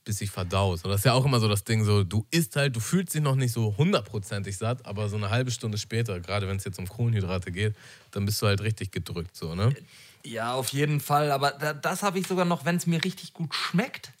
bis 0.05 0.21
ich 0.21 0.29
verdaust. 0.29 0.85
Und 0.85 0.91
das 0.91 1.01
ist 1.01 1.05
ja 1.05 1.13
auch 1.13 1.25
immer 1.25 1.39
so 1.39 1.49
das 1.49 1.63
Ding, 1.63 1.83
so 1.83 2.03
du 2.03 2.25
isst 2.31 2.55
halt, 2.55 2.75
du 2.75 2.79
fühlst 2.79 3.13
dich 3.13 3.21
noch 3.21 3.35
nicht 3.35 3.51
so 3.51 3.75
hundertprozentig 3.75 4.55
satt, 4.55 4.85
aber 4.85 5.09
so 5.09 5.17
eine 5.17 5.31
halbe 5.31 5.51
Stunde 5.51 5.77
später, 5.77 6.19
gerade 6.19 6.47
wenn 6.47 6.57
es 6.57 6.63
jetzt 6.63 6.79
um 6.79 6.87
Kohlenhydrate 6.87 7.51
geht, 7.51 7.75
dann 8.11 8.25
bist 8.25 8.41
du 8.41 8.45
halt 8.45 8.61
richtig 8.61 8.91
gedrückt, 8.91 9.35
so, 9.35 9.55
ne? 9.55 9.75
Ja, 10.23 10.53
auf 10.53 10.69
jeden 10.69 10.99
Fall. 11.01 11.31
Aber 11.31 11.51
das 11.51 12.03
habe 12.03 12.19
ich 12.19 12.27
sogar 12.27 12.45
noch, 12.45 12.65
wenn 12.65 12.77
es 12.77 12.87
mir 12.87 13.03
richtig 13.03 13.33
gut 13.33 13.53
schmeckt, 13.53 14.11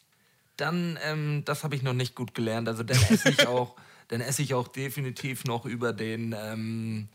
dann, 0.57 0.97
ähm, 1.03 1.43
das 1.45 1.63
habe 1.63 1.75
ich 1.75 1.83
noch 1.83 1.93
nicht 1.93 2.15
gut 2.15 2.33
gelernt. 2.33 2.67
Also 2.67 2.83
dann 2.83 3.01
esse 3.09 3.29
ich 3.29 3.47
auch, 3.47 3.75
dann 4.07 4.21
esse 4.21 4.41
ich 4.41 4.53
auch 4.53 4.67
definitiv 4.67 5.43
noch 5.45 5.65
über 5.65 5.93
den, 5.93 6.35
ähm, 6.37 7.07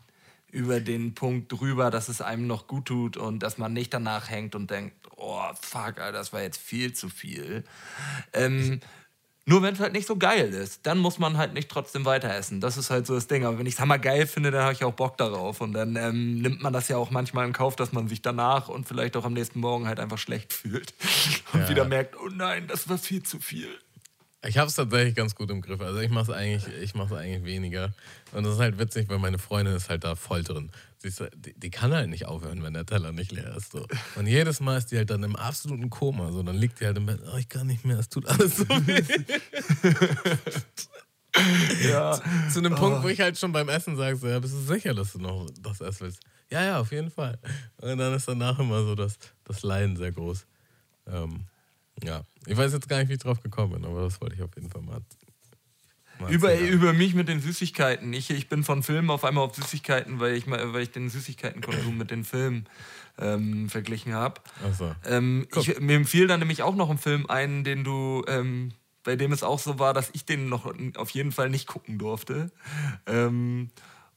über 0.51 0.79
den 0.79 1.15
Punkt 1.15 1.51
drüber, 1.51 1.91
dass 1.91 2.09
es 2.09 2.21
einem 2.21 2.47
noch 2.47 2.67
gut 2.67 2.85
tut 2.85 3.17
und 3.17 3.39
dass 3.39 3.57
man 3.57 3.73
nicht 3.73 3.93
danach 3.93 4.29
hängt 4.29 4.55
und 4.55 4.69
denkt, 4.69 4.95
oh 5.15 5.41
fuck, 5.61 5.99
Alter, 5.99 6.11
das 6.11 6.33
war 6.33 6.41
jetzt 6.41 6.59
viel 6.59 6.93
zu 6.93 7.09
viel. 7.09 7.63
Ähm, 8.33 8.81
nur 9.45 9.63
wenn 9.63 9.73
es 9.73 9.79
halt 9.79 9.93
nicht 9.93 10.07
so 10.07 10.17
geil 10.17 10.53
ist, 10.53 10.85
dann 10.85 10.99
muss 10.99 11.17
man 11.17 11.35
halt 11.37 11.53
nicht 11.53 11.67
trotzdem 11.67 12.05
weiter 12.05 12.33
essen. 12.33 12.61
Das 12.61 12.77
ist 12.77 12.91
halt 12.91 13.07
so 13.07 13.15
das 13.15 13.27
Ding. 13.27 13.43
Aber 13.43 13.57
wenn 13.57 13.65
ich 13.65 13.77
es 13.77 14.01
geil 14.01 14.27
finde, 14.27 14.51
dann 14.51 14.61
habe 14.61 14.73
ich 14.73 14.83
auch 14.83 14.93
Bock 14.93 15.17
darauf. 15.17 15.61
Und 15.61 15.73
dann 15.73 15.95
ähm, 15.95 16.41
nimmt 16.41 16.61
man 16.61 16.71
das 16.71 16.87
ja 16.89 16.97
auch 16.97 17.09
manchmal 17.09 17.47
in 17.47 17.53
Kauf, 17.53 17.75
dass 17.75 17.91
man 17.91 18.07
sich 18.07 18.21
danach 18.21 18.69
und 18.69 18.87
vielleicht 18.87 19.17
auch 19.17 19.25
am 19.25 19.33
nächsten 19.33 19.59
Morgen 19.59 19.87
halt 19.87 19.99
einfach 19.99 20.19
schlecht 20.19 20.53
fühlt. 20.53 20.93
Und 21.53 21.61
ja. 21.61 21.69
wieder 21.69 21.85
merkt, 21.85 22.15
oh 22.17 22.29
nein, 22.29 22.67
das 22.67 22.87
war 22.87 22.97
viel 22.97 23.23
zu 23.23 23.39
viel. 23.39 23.67
Ich 24.43 24.57
habe 24.57 24.67
es 24.69 24.75
tatsächlich 24.75 25.13
ganz 25.13 25.35
gut 25.35 25.51
im 25.51 25.61
Griff. 25.61 25.81
Also 25.81 25.99
ich 25.99 26.09
mache 26.09 26.31
es 26.31 26.37
eigentlich, 26.37 26.67
ich 26.81 26.95
mache 26.95 27.15
eigentlich 27.15 27.43
weniger. 27.43 27.93
Und 28.31 28.43
das 28.43 28.55
ist 28.55 28.59
halt 28.59 28.79
witzig, 28.79 29.07
weil 29.07 29.19
meine 29.19 29.37
Freundin 29.37 29.75
ist 29.75 29.89
halt 29.89 30.03
da 30.03 30.15
voll 30.15 30.43
drin. 30.43 30.71
Sie 30.97 31.09
ist, 31.09 31.23
die, 31.35 31.53
die, 31.53 31.69
kann 31.69 31.93
halt 31.93 32.09
nicht 32.09 32.25
aufhören, 32.25 32.63
wenn 32.63 32.73
der 32.73 32.85
Teller 32.85 33.11
nicht 33.11 33.31
leer 33.31 33.55
ist. 33.55 33.71
So. 33.71 33.85
Und 34.15 34.25
jedes 34.25 34.59
Mal 34.59 34.77
ist 34.77 34.91
die 34.91 34.97
halt 34.97 35.11
dann 35.11 35.21
im 35.21 35.35
absoluten 35.35 35.91
Koma. 35.91 36.31
So. 36.31 36.41
Dann 36.41 36.55
liegt 36.55 36.79
die 36.79 36.85
halt 36.85 36.97
im 36.97 37.05
Bett, 37.05 37.19
oh, 37.31 37.37
ich 37.37 37.49
kann 37.49 37.67
nicht 37.67 37.85
mehr, 37.85 37.99
es 37.99 38.09
tut 38.09 38.25
alles 38.25 38.57
so 38.57 38.65
weh. 38.67 39.03
ja. 41.87 42.13
Zu, 42.13 42.21
zu 42.53 42.59
einem 42.59 42.73
oh. 42.73 42.77
Punkt, 42.77 43.03
wo 43.03 43.09
ich 43.09 43.19
halt 43.19 43.37
schon 43.37 43.51
beim 43.51 43.69
Essen 43.69 43.95
sage, 43.95 44.15
so, 44.15 44.27
ja, 44.27 44.39
bist 44.39 44.55
du 44.55 44.59
sicher, 44.59 44.95
dass 44.95 45.13
du 45.13 45.19
noch 45.19 45.49
das 45.59 45.81
essen 45.81 46.01
willst? 46.01 46.19
Ja, 46.49 46.63
ja, 46.63 46.79
auf 46.79 46.91
jeden 46.91 47.11
Fall. 47.11 47.37
Und 47.77 47.97
dann 47.97 48.13
ist 48.13 48.27
danach 48.27 48.57
immer 48.57 48.83
so 48.83 48.95
das, 48.95 49.19
das 49.43 49.61
Leiden 49.61 49.95
sehr 49.95 50.11
groß. 50.11 50.45
Ähm, 51.07 51.45
ja, 52.03 52.23
ich 52.45 52.57
weiß 52.57 52.73
jetzt 52.73 52.89
gar 52.89 52.99
nicht, 52.99 53.09
wie 53.09 53.13
ich 53.13 53.19
drauf 53.19 53.41
gekommen 53.41 53.73
bin, 53.73 53.85
aber 53.85 54.01
das 54.01 54.19
wollte 54.21 54.35
ich 54.35 54.41
auf 54.41 54.55
jeden 54.55 54.69
Fall 54.69 54.81
mal. 54.81 55.01
mal 56.19 56.31
über, 56.31 56.57
über 56.57 56.93
mich 56.93 57.13
mit 57.13 57.27
den 57.27 57.39
Süßigkeiten. 57.39 58.11
Ich, 58.13 58.29
ich 58.29 58.49
bin 58.49 58.63
von 58.63 58.83
Filmen 58.83 59.09
auf 59.09 59.23
einmal 59.23 59.43
auf 59.43 59.55
Süßigkeiten, 59.55 60.19
weil 60.19 60.35
ich, 60.35 60.49
weil 60.49 60.81
ich 60.81 60.91
den 60.91 61.09
Süßigkeitenkonsum 61.09 61.97
mit 61.97 62.11
den 62.11 62.23
Filmen 62.23 62.67
ähm, 63.19 63.69
verglichen 63.69 64.13
habe. 64.13 64.41
So. 64.77 64.93
Ähm, 65.05 65.47
mir 65.79 65.95
empfiehlt 65.95 66.29
dann 66.29 66.39
nämlich 66.39 66.63
auch 66.63 66.75
noch 66.75 66.89
ein 66.89 66.97
Film 66.97 67.25
ein, 67.27 67.63
den 67.63 67.83
du, 67.83 68.23
ähm, 68.27 68.71
bei 69.03 69.15
dem 69.15 69.31
es 69.31 69.43
auch 69.43 69.59
so 69.59 69.79
war, 69.79 69.93
dass 69.93 70.09
ich 70.13 70.25
den 70.25 70.49
noch 70.49 70.71
auf 70.95 71.09
jeden 71.11 71.31
Fall 71.31 71.49
nicht 71.49 71.67
gucken 71.67 71.97
durfte. 71.97 72.51
Ähm, 73.05 73.69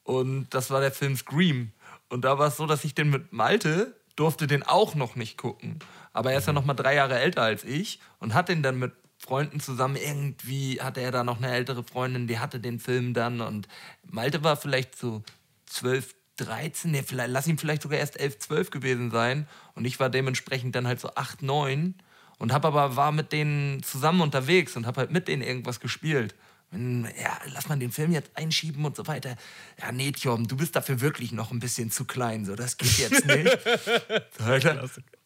und 0.02 0.48
das 0.50 0.70
war 0.70 0.80
der 0.80 0.92
Film 0.92 1.16
Scream. 1.16 1.72
Und 2.08 2.24
da 2.24 2.38
war 2.38 2.48
es 2.48 2.56
so, 2.56 2.66
dass 2.66 2.84
ich 2.84 2.94
den 2.94 3.10
mit 3.10 3.32
Malte 3.32 3.94
durfte 4.16 4.46
den 4.46 4.62
auch 4.62 4.94
noch 4.94 5.16
nicht 5.16 5.36
gucken. 5.36 5.78
Aber 6.14 6.32
er 6.32 6.38
ist 6.38 6.46
ja 6.46 6.54
noch 6.54 6.64
mal 6.64 6.72
drei 6.72 6.94
Jahre 6.94 7.18
älter 7.18 7.42
als 7.42 7.64
ich 7.64 8.00
und 8.20 8.32
hat 8.32 8.48
den 8.48 8.62
dann 8.62 8.78
mit 8.78 8.92
Freunden 9.18 9.60
zusammen. 9.60 9.96
Irgendwie, 9.96 10.80
hatte 10.80 11.00
er 11.00 11.10
da 11.10 11.24
noch 11.24 11.36
eine 11.36 11.52
ältere 11.52 11.84
Freundin, 11.84 12.26
die 12.26 12.38
hatte 12.38 12.60
den 12.60 12.80
Film 12.80 13.12
dann 13.12 13.42
und 13.42 13.68
Malte 14.08 14.42
war 14.42 14.56
vielleicht 14.56 14.96
so 14.96 15.22
zwölf, 15.66 16.14
13, 16.36 16.90
nee, 16.90 17.02
vielleicht, 17.02 17.30
lass 17.30 17.46
ihn 17.46 17.58
vielleicht 17.58 17.82
sogar 17.82 17.98
erst 17.98 18.18
11, 18.18 18.38
12 18.38 18.70
gewesen 18.70 19.10
sein. 19.10 19.46
Und 19.74 19.84
ich 19.84 20.00
war 20.00 20.10
dementsprechend 20.10 20.74
dann 20.74 20.86
halt 20.86 21.00
so 21.00 21.14
8, 21.14 21.42
9 21.42 21.94
und 22.38 22.52
hab 22.52 22.64
aber 22.64 22.96
war 22.96 23.12
mit 23.12 23.32
denen 23.32 23.82
zusammen 23.82 24.20
unterwegs 24.20 24.76
und 24.76 24.86
hab 24.86 24.96
halt 24.96 25.10
mit 25.10 25.28
denen 25.28 25.42
irgendwas 25.42 25.78
gespielt 25.78 26.34
ja, 26.74 27.38
lass 27.52 27.68
mal 27.68 27.78
den 27.78 27.92
Film 27.92 28.12
jetzt 28.12 28.30
einschieben 28.34 28.84
und 28.84 28.96
so 28.96 29.06
weiter. 29.06 29.36
Ja, 29.80 29.92
nee, 29.92 30.12
Tjom, 30.12 30.46
du 30.46 30.56
bist 30.56 30.76
dafür 30.76 31.00
wirklich 31.00 31.32
noch 31.32 31.50
ein 31.50 31.60
bisschen 31.60 31.90
zu 31.90 32.04
klein, 32.04 32.44
so, 32.44 32.56
das 32.56 32.76
geht 32.76 32.98
jetzt 32.98 33.26
nicht. 33.26 33.58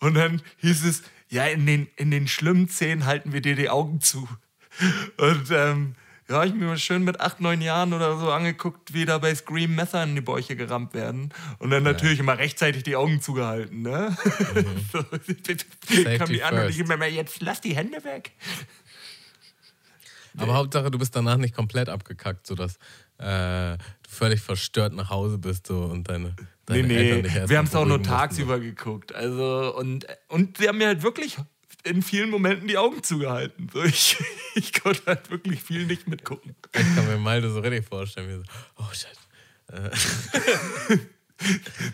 Und 0.01 0.15
dann 0.15 0.43
hieß 0.59 0.85
es, 0.85 1.03
ja, 1.29 1.45
in 1.47 1.67
den, 1.67 1.89
in 1.97 2.11
den 2.11 2.29
schlimmen 2.29 2.69
Szenen 2.69 3.07
halten 3.07 3.33
wir 3.33 3.41
dir 3.41 3.57
die 3.57 3.69
Augen 3.71 4.01
zu. 4.01 4.29
Und 5.17 5.51
ähm, 5.51 5.95
Ja, 6.31 6.45
ich 6.45 6.53
mir 6.53 6.67
mal 6.67 6.77
schön 6.77 7.05
mit 7.05 7.21
acht, 7.21 7.41
neun 7.41 7.63
Jahren 7.63 7.95
oder 7.95 8.19
so 8.19 8.31
angeguckt, 8.31 8.93
wie 8.93 9.07
da 9.07 9.17
bei 9.17 9.35
Scream 9.35 9.75
Messer 9.75 10.03
in 10.03 10.15
die 10.15 10.21
Bäuche 10.21 10.57
gerammt 10.57 10.93
werden. 10.93 11.33
Und 11.59 11.71
dann 11.71 11.85
natürlich 11.85 12.19
immer 12.19 12.37
rechtzeitig 12.37 12.83
die 12.83 12.97
Augen 12.97 13.23
zugehalten, 13.23 13.81
ne? 13.81 14.15
Mhm. 14.55 14.65
so, 14.93 15.03
kam 16.19 16.29
die 16.29 16.43
an 16.43 16.59
und 16.59 16.69
ich 16.69 16.79
immer 16.79 16.99
mehr, 16.99 17.11
jetzt 17.11 17.41
lass 17.41 17.63
die 17.63 17.75
Hände 17.75 18.05
weg. 18.05 18.33
Aber 20.39 20.55
Hauptsache, 20.55 20.91
du 20.91 20.99
bist 20.99 21.15
danach 21.15 21.37
nicht 21.37 21.55
komplett 21.55 21.89
abgekackt, 21.89 22.47
sodass 22.47 22.77
äh, 23.19 23.77
du 23.77 24.09
völlig 24.09 24.41
verstört 24.41 24.93
nach 24.93 25.11
Hause 25.11 25.39
bist 25.39 25.67
so, 25.67 25.83
und 25.85 26.09
deine, 26.09 26.35
deine 26.67 26.87
nee, 26.87 26.97
Eltern 26.97 27.21
nee, 27.23 27.39
erst 27.39 27.51
wir 27.51 27.59
haben 27.59 27.67
es 27.67 27.75
auch 27.75 27.85
nur 27.85 27.99
beruhigen 27.99 28.11
mussten, 28.11 28.19
tagsüber 28.21 28.61
geguckt. 28.61 29.15
Also, 29.15 29.75
und, 29.77 30.07
und 30.29 30.59
sie 30.59 30.69
haben 30.69 30.79
mir 30.79 30.87
halt 30.89 31.03
wirklich 31.03 31.37
in 31.85 32.03
vielen 32.03 32.31
Momenten 32.31 32.69
die 32.69 32.79
Augen 32.79 33.03
zugehalten. 33.03 33.69
So, 33.73 33.83
ich, 33.83 34.17
ich 34.55 34.73
konnte 34.73 35.03
halt 35.07 35.31
wirklich 35.31 35.63
viel 35.63 35.87
nicht 35.87 36.09
mitgucken. 36.09 36.55
Ich 36.73 36.95
kann 36.95 37.07
mir 37.07 37.19
Malte 37.19 37.51
so 37.51 37.61
richtig 37.61 37.87
vorstellen, 37.87 38.29
wie 38.29 38.35
so, 38.37 38.43
oh 38.77 38.93
shit. 38.93 39.17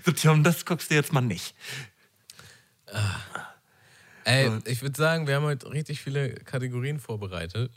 So, 0.06 0.12
Tom, 0.12 0.42
das 0.42 0.64
guckst 0.64 0.90
du 0.90 0.94
jetzt 0.94 1.12
mal 1.12 1.20
nicht. 1.20 1.54
Ey, 4.24 4.46
Und- 4.46 4.66
ich 4.66 4.80
würde 4.82 4.96
sagen, 4.96 5.26
wir 5.26 5.36
haben 5.36 5.44
heute 5.44 5.70
richtig 5.70 6.00
viele 6.00 6.34
Kategorien 6.34 6.98
vorbereitet. 6.98 7.70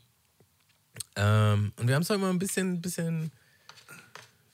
Ähm, 1.16 1.74
und 1.78 1.88
wir 1.88 1.96
haben 1.96 2.04
es 2.04 2.10
heute 2.10 2.20
mal 2.20 2.30
ein 2.30 2.40
bisschen, 2.40 2.82
bisschen, 2.82 3.32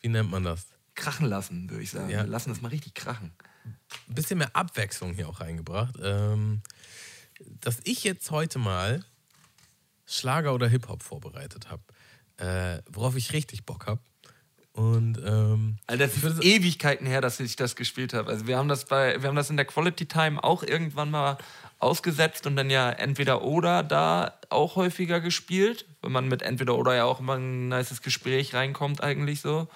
wie 0.02 0.10
nennt 0.10 0.32
man 0.32 0.44
das? 0.44 0.68
Krachen 0.96 1.26
lassen, 1.26 1.70
würde 1.70 1.84
ich 1.84 1.92
sagen. 1.92 2.10
Ja. 2.10 2.24
Wir 2.24 2.28
lassen 2.28 2.50
das 2.50 2.62
mal 2.62 2.70
richtig 2.70 2.94
krachen. 2.94 3.34
Ein 4.08 4.16
bisschen 4.16 4.38
mehr 4.38 4.56
Abwechslung 4.56 5.14
hier 5.14 5.28
auch 5.28 5.42
reingebracht. 5.42 5.96
Ähm, 6.02 6.62
dass 7.62 7.80
ich 7.84 8.04
jetzt 8.04 8.30
heute 8.32 8.60
mal 8.60 9.04
Schlager 10.06 10.54
oder 10.54 10.68
Hip-Hop 10.68 11.04
vorbereitet 11.04 11.70
habe. 11.70 11.84
Äh, 12.38 12.82
worauf 12.92 13.16
ich 13.16 13.34
richtig 13.34 13.66
Bock 13.66 13.88
habe. 13.88 14.02
Und 14.74 15.20
ähm, 15.24 15.78
Alter, 15.86 16.08
das 16.08 16.18
ist 16.18 16.44
Ewigkeiten 16.44 17.06
her, 17.06 17.22
dass 17.22 17.40
ich 17.40 17.56
das 17.56 17.76
gespielt 17.76 18.14
habe. 18.14 18.30
Also 18.30 18.48
wir 18.48 18.58
haben 18.58 18.68
das 18.68 18.86
bei, 18.86 19.22
wir 19.22 19.30
haben 19.30 19.36
das 19.36 19.52
in 19.52 19.56
der 19.58 19.66
Quality 19.68 20.08
Time 20.08 20.44
auch 20.44 20.64
irgendwann 20.64 21.12
mal 21.12 21.38
ausgesetzt 21.84 22.48
und 22.48 22.56
dann 22.56 22.70
ja 22.70 22.90
entweder 22.90 23.44
oder 23.44 23.84
da 23.84 24.40
auch 24.50 24.76
häufiger 24.76 25.22
gespielt, 25.22 25.86
wenn 26.02 26.12
man 26.12 26.28
mit 26.28 26.42
entweder 26.42 26.78
oder 26.78 26.96
ja 26.96 27.06
auch 27.06 27.20
immer 27.20 27.36
ein 27.36 27.70
nices 27.70 28.02
Gespräch 28.02 28.54
reinkommt 28.54 29.04
eigentlich 29.04 29.42
so. 29.42 29.68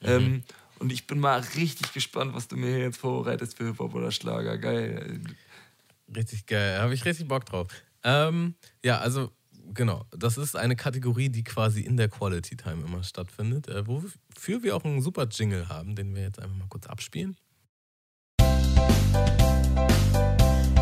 Mhm. 0.00 0.08
Ähm, 0.08 0.42
und 0.78 0.92
ich 0.92 1.06
bin 1.06 1.20
mal 1.20 1.40
richtig 1.56 1.92
gespannt, 1.92 2.34
was 2.34 2.48
du 2.48 2.56
mir 2.56 2.78
jetzt 2.78 2.98
vorbereitest 2.98 3.56
für 3.56 3.66
Hip-Hop 3.66 3.94
oder 3.94 4.10
Schlager. 4.10 4.58
Geil. 4.58 5.20
Richtig 6.14 6.46
geil, 6.46 6.80
habe 6.80 6.92
ich 6.92 7.04
richtig 7.04 7.28
Bock 7.28 7.46
drauf. 7.46 7.68
Ähm, 8.02 8.54
ja, 8.84 8.98
also 8.98 9.30
genau, 9.72 10.04
das 10.10 10.36
ist 10.36 10.56
eine 10.56 10.76
Kategorie, 10.76 11.28
die 11.28 11.44
quasi 11.44 11.82
in 11.82 11.96
der 11.96 12.08
Quality 12.08 12.56
Time 12.56 12.84
immer 12.84 13.02
stattfindet, 13.04 13.68
äh, 13.68 13.86
wofür 13.86 14.62
wir 14.62 14.76
auch 14.76 14.84
einen 14.84 15.00
super 15.00 15.28
Jingle 15.30 15.68
haben, 15.68 15.94
den 15.94 16.14
wir 16.14 16.22
jetzt 16.22 16.40
einfach 16.40 16.56
mal 16.56 16.68
kurz 16.68 16.86
abspielen. 16.86 17.36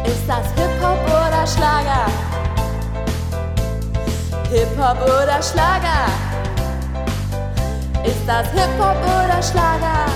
Ist 0.07 0.26
das 0.26 0.46
Hip-Hop 0.55 1.03
oder 1.07 1.46
Schlager? 1.46 2.07
Hip-Hop 4.51 5.03
oder 5.03 5.42
Schlager? 5.42 6.07
Ist 8.05 8.26
das 8.26 8.51
Hip-Hop 8.53 8.96
oder 8.96 9.42
Schlager? 9.42 10.07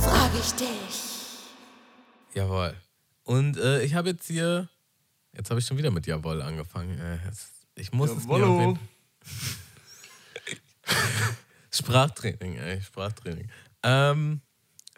Frag 0.00 0.30
ich 0.38 0.52
dich. 0.54 1.02
Jawohl. 2.34 2.74
Und 3.24 3.56
äh, 3.58 3.82
ich 3.82 3.94
habe 3.94 4.10
jetzt 4.10 4.26
hier, 4.26 4.68
jetzt 5.32 5.50
habe 5.50 5.60
ich 5.60 5.66
schon 5.66 5.76
wieder 5.78 5.90
mit 5.90 6.06
Jawohl 6.06 6.42
angefangen. 6.42 6.98
Äh, 6.98 7.18
jetzt, 7.26 7.50
ich 7.74 7.92
muss 7.92 8.10
es 8.10 8.26
mir 8.26 8.38
Jawollo. 8.38 8.78
Sprachtraining, 11.70 12.56
ey, 12.56 12.80
Sprachtraining. 12.82 13.50
Ähm, 13.82 14.40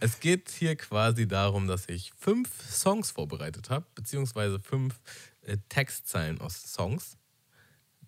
es 0.00 0.20
geht 0.20 0.50
hier 0.50 0.76
quasi 0.76 1.28
darum, 1.28 1.66
dass 1.66 1.88
ich 1.88 2.12
fünf 2.16 2.50
Songs 2.68 3.10
vorbereitet 3.10 3.70
habe, 3.70 3.86
beziehungsweise 3.94 4.58
fünf 4.58 5.00
äh, 5.42 5.58
Textzeilen 5.68 6.40
aus 6.40 6.62
Songs, 6.72 7.16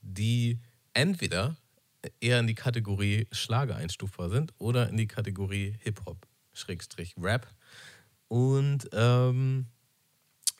die 0.00 0.58
entweder 0.94 1.56
eher 2.20 2.40
in 2.40 2.46
die 2.46 2.54
Kategorie 2.54 3.28
Schlager 3.30 3.76
einstufbar 3.76 4.30
sind 4.30 4.52
oder 4.58 4.88
in 4.88 4.96
die 4.96 5.06
Kategorie 5.06 5.76
Hip-Hop, 5.80 6.26
Schrägstrich 6.52 7.14
Rap. 7.20 7.46
Und 8.28 8.88
ähm, 8.92 9.66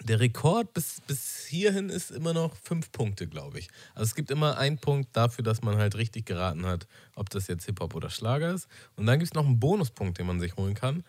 der 0.05 0.21
Rekord 0.21 0.73
bis, 0.75 1.01
bis 1.07 1.45
hierhin 1.47 1.89
ist 1.89 2.11
immer 2.11 2.33
noch 2.33 2.57
fünf 2.57 2.91
Punkte, 2.93 3.27
glaube 3.27 3.59
ich. 3.59 3.69
Also 3.95 4.05
es 4.05 4.15
gibt 4.15 4.31
immer 4.31 4.59
einen 4.59 4.79
Punkt 4.79 5.17
dafür, 5.17 5.45
dass 5.45 5.63
man 5.63 5.77
halt 5.79 5.95
richtig 5.97 6.27
geraten 6.27 6.67
hat, 6.67 6.87
ob 7.15 7.31
das 7.31 7.47
jetzt 7.49 7.65
Hip-Hop 7.67 7.95
oder 7.95 8.11
Schlager 8.11 8.53
ist. 8.53 8.69
Und 8.97 9.07
dann 9.07 9.19
gibt 9.19 9.31
es 9.31 9.35
noch 9.35 9.47
einen 9.47 9.61
Bonuspunkt, 9.61 10.19
den 10.19 10.27
man 10.27 10.41
sich 10.41 10.57
holen 10.57 10.75
kann, 10.75 11.05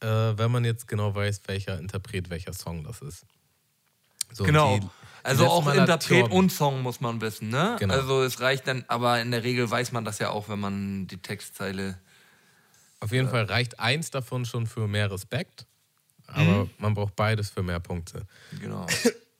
äh, 0.00 0.06
wenn 0.06 0.50
man 0.50 0.64
jetzt 0.64 0.88
genau 0.88 1.14
weiß, 1.14 1.42
welcher 1.46 1.78
Interpret 1.78 2.30
welcher 2.30 2.52
Song 2.52 2.84
das 2.84 3.00
ist. 3.02 3.24
So, 4.32 4.44
Genau. 4.44 4.74
die- 4.74 4.80
die 4.80 4.86
also 5.22 5.46
auch 5.48 5.66
Interpret 5.72 6.30
und 6.30 6.50
Song 6.50 6.82
muss 6.82 7.00
man 7.00 7.20
wissen, 7.20 7.48
ne? 7.50 7.76
Genau. 7.78 7.92
Also 7.94 8.22
es 8.22 8.40
reicht 8.40 8.66
dann, 8.66 8.84
aber 8.88 9.20
in 9.20 9.30
der 9.30 9.42
Regel 9.44 9.70
weiß 9.70 9.92
man 9.92 10.04
das 10.04 10.18
ja 10.18 10.30
auch, 10.30 10.48
wenn 10.48 10.60
man 10.60 11.06
die 11.08 11.18
Textzeile. 11.18 11.98
Auf 13.00 13.12
jeden 13.12 13.28
Fall 13.28 13.44
reicht 13.44 13.80
eins 13.80 14.10
davon 14.10 14.44
schon 14.44 14.66
für 14.66 14.86
mehr 14.86 15.10
Respekt, 15.10 15.66
aber 16.32 16.68
man 16.78 16.94
braucht 16.94 17.16
beides 17.16 17.50
für 17.50 17.62
mehr 17.62 17.80
Punkte. 17.80 18.26
Genau. 18.60 18.86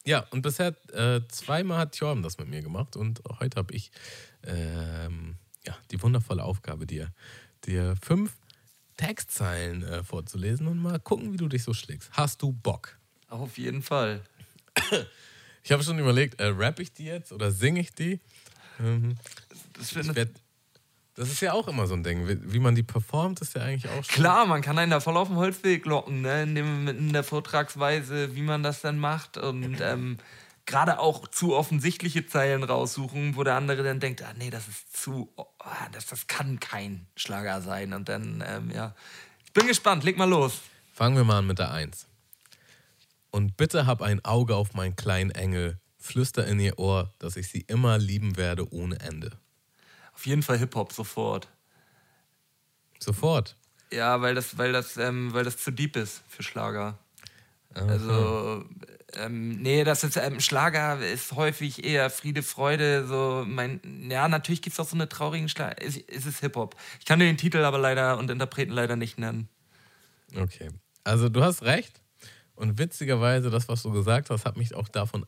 Ja, 0.06 0.26
und 0.30 0.40
bisher 0.40 0.74
äh, 0.94 1.20
zweimal 1.28 1.76
hat 1.76 1.94
Jorm 1.96 2.22
das 2.22 2.38
mit 2.38 2.48
mir 2.48 2.62
gemacht 2.62 2.96
und 2.96 3.20
heute 3.38 3.58
habe 3.58 3.74
ich 3.74 3.92
ähm, 4.44 5.36
ja, 5.66 5.76
die 5.90 6.02
wundervolle 6.02 6.42
Aufgabe, 6.42 6.86
dir, 6.86 7.12
dir 7.66 7.94
fünf 8.00 8.34
Textzeilen 8.96 9.82
äh, 9.82 10.02
vorzulesen 10.02 10.68
und 10.68 10.78
mal 10.78 10.98
gucken, 11.00 11.34
wie 11.34 11.36
du 11.36 11.48
dich 11.48 11.62
so 11.62 11.74
schlägst. 11.74 12.10
Hast 12.12 12.40
du 12.40 12.50
Bock? 12.50 12.98
Auf 13.28 13.58
jeden 13.58 13.82
Fall. 13.82 14.22
Ich 15.62 15.70
habe 15.70 15.82
schon 15.82 15.98
überlegt, 15.98 16.40
äh, 16.40 16.46
rap 16.46 16.80
ich 16.80 16.92
die 16.94 17.04
jetzt 17.04 17.32
oder 17.32 17.50
singe 17.50 17.80
ich 17.80 17.92
die? 17.92 18.20
Ähm, 18.80 19.16
Das 19.74 19.92
ich 19.92 20.06
das 21.14 21.28
ist 21.30 21.40
ja 21.40 21.52
auch 21.52 21.68
immer 21.68 21.86
so 21.86 21.94
ein 21.94 22.02
Ding. 22.02 22.26
Wie, 22.26 22.58
man 22.60 22.74
die 22.74 22.82
performt, 22.82 23.40
ist 23.40 23.54
ja 23.54 23.62
eigentlich 23.62 23.90
auch 23.90 24.04
schon. 24.04 24.14
Klar, 24.14 24.46
man 24.46 24.62
kann 24.62 24.78
einen 24.78 24.90
da 24.90 25.00
voll 25.00 25.16
auf 25.16 25.28
den 25.28 25.36
Holzweg 25.36 25.84
locken, 25.84 26.22
ne? 26.22 26.44
in, 26.44 26.54
dem, 26.54 26.88
in 26.88 27.12
der 27.12 27.24
Vortragsweise, 27.24 28.34
wie 28.36 28.42
man 28.42 28.62
das 28.62 28.80
dann 28.80 28.98
macht. 28.98 29.36
Und 29.36 29.80
ähm, 29.82 30.18
gerade 30.66 31.00
auch 31.00 31.26
zu 31.28 31.54
offensichtliche 31.54 32.26
Zeilen 32.26 32.62
raussuchen, 32.62 33.36
wo 33.36 33.42
der 33.42 33.56
andere 33.56 33.82
dann 33.82 34.00
denkt, 34.00 34.22
ah 34.22 34.32
nee, 34.38 34.50
das 34.50 34.68
ist 34.68 34.96
zu, 34.96 35.32
oh, 35.36 35.46
das, 35.92 36.06
das 36.06 36.26
kann 36.26 36.60
kein 36.60 37.06
Schlager 37.16 37.60
sein. 37.60 37.92
Und 37.92 38.08
dann, 38.08 38.42
ähm, 38.46 38.70
ja. 38.70 38.94
Ich 39.44 39.52
bin 39.52 39.66
gespannt, 39.66 40.04
leg 40.04 40.16
mal 40.16 40.28
los. 40.28 40.60
Fangen 40.94 41.16
wir 41.16 41.24
mal 41.24 41.38
an 41.38 41.46
mit 41.46 41.58
der 41.58 41.72
Eins. 41.72 42.06
Und 43.32 43.56
bitte 43.56 43.86
hab 43.86 44.00
ein 44.00 44.24
Auge 44.24 44.54
auf 44.54 44.74
meinen 44.74 44.96
kleinen 44.96 45.30
Engel. 45.30 45.78
Flüster 45.98 46.46
in 46.46 46.58
ihr 46.60 46.78
Ohr, 46.78 47.12
dass 47.18 47.36
ich 47.36 47.48
sie 47.48 47.60
immer 47.60 47.98
lieben 47.98 48.36
werde 48.36 48.72
ohne 48.72 48.98
Ende. 49.00 49.32
Auf 50.20 50.26
jeden 50.26 50.42
Fall 50.42 50.58
Hip-Hop 50.58 50.92
sofort. 50.92 51.48
Sofort. 52.98 53.56
Ja, 53.90 54.20
weil 54.20 54.34
das, 54.34 54.58
weil 54.58 54.70
das, 54.70 54.98
ähm, 54.98 55.32
weil 55.32 55.44
das 55.44 55.56
zu 55.56 55.70
deep 55.70 55.96
ist 55.96 56.22
für 56.28 56.42
Schlager. 56.42 56.98
Also, 57.72 58.66
ähm, 59.14 59.62
nee, 59.62 59.82
das 59.82 60.04
ist, 60.04 60.18
ähm, 60.18 60.38
Schlager 60.40 61.00
ist 61.00 61.32
häufig 61.32 61.84
eher 61.86 62.10
Friede, 62.10 62.42
Freude, 62.42 63.06
so 63.06 63.46
mein, 63.46 63.80
ja, 64.10 64.28
natürlich 64.28 64.60
gibt 64.60 64.74
es 64.74 64.80
auch 64.80 64.86
so 64.86 64.94
eine 64.94 65.08
traurigen 65.08 65.48
Schlager, 65.48 65.76
es, 65.80 65.96
es 65.96 66.26
ist 66.26 66.40
Hip-Hop. 66.40 66.76
Ich 66.98 67.06
kann 67.06 67.18
dir 67.18 67.24
den 67.24 67.38
Titel 67.38 67.64
aber 67.64 67.78
leider 67.78 68.18
und 68.18 68.30
Interpreten 68.30 68.72
leider 68.72 68.96
nicht 68.96 69.18
nennen. 69.18 69.48
Okay. 70.36 70.68
Also 71.02 71.30
du 71.30 71.42
hast 71.42 71.62
recht. 71.62 72.02
Und 72.56 72.76
witzigerweise, 72.76 73.48
das, 73.48 73.68
was 73.70 73.84
du 73.84 73.90
gesagt 73.90 74.28
hast, 74.28 74.44
hat 74.44 74.58
mich 74.58 74.74
auch 74.74 74.88
davon 74.88 75.24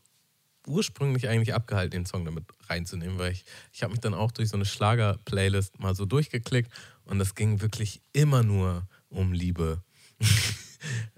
ursprünglich 0.67 1.29
eigentlich 1.29 1.55
abgehalten, 1.55 1.91
den 1.91 2.07
Song 2.07 2.25
damit 2.25 2.45
reinzunehmen, 2.69 3.19
weil 3.19 3.33
ich, 3.33 3.45
ich 3.73 3.83
habe 3.83 3.93
mich 3.93 4.01
dann 4.01 4.15
auch 4.15 4.31
durch 4.31 4.49
so 4.49 4.57
eine 4.57 4.65
Schlager-Playlist 4.65 5.81
mal 5.81 5.95
so 5.95 6.07
durchgeklickt 6.07 6.73
und 7.05 7.21
es 7.21 7.35
ging 7.35 7.61
wirklich 7.61 8.01
immer 8.13 8.43
nur 8.43 8.87
um 9.09 9.33
Liebe. 9.33 9.83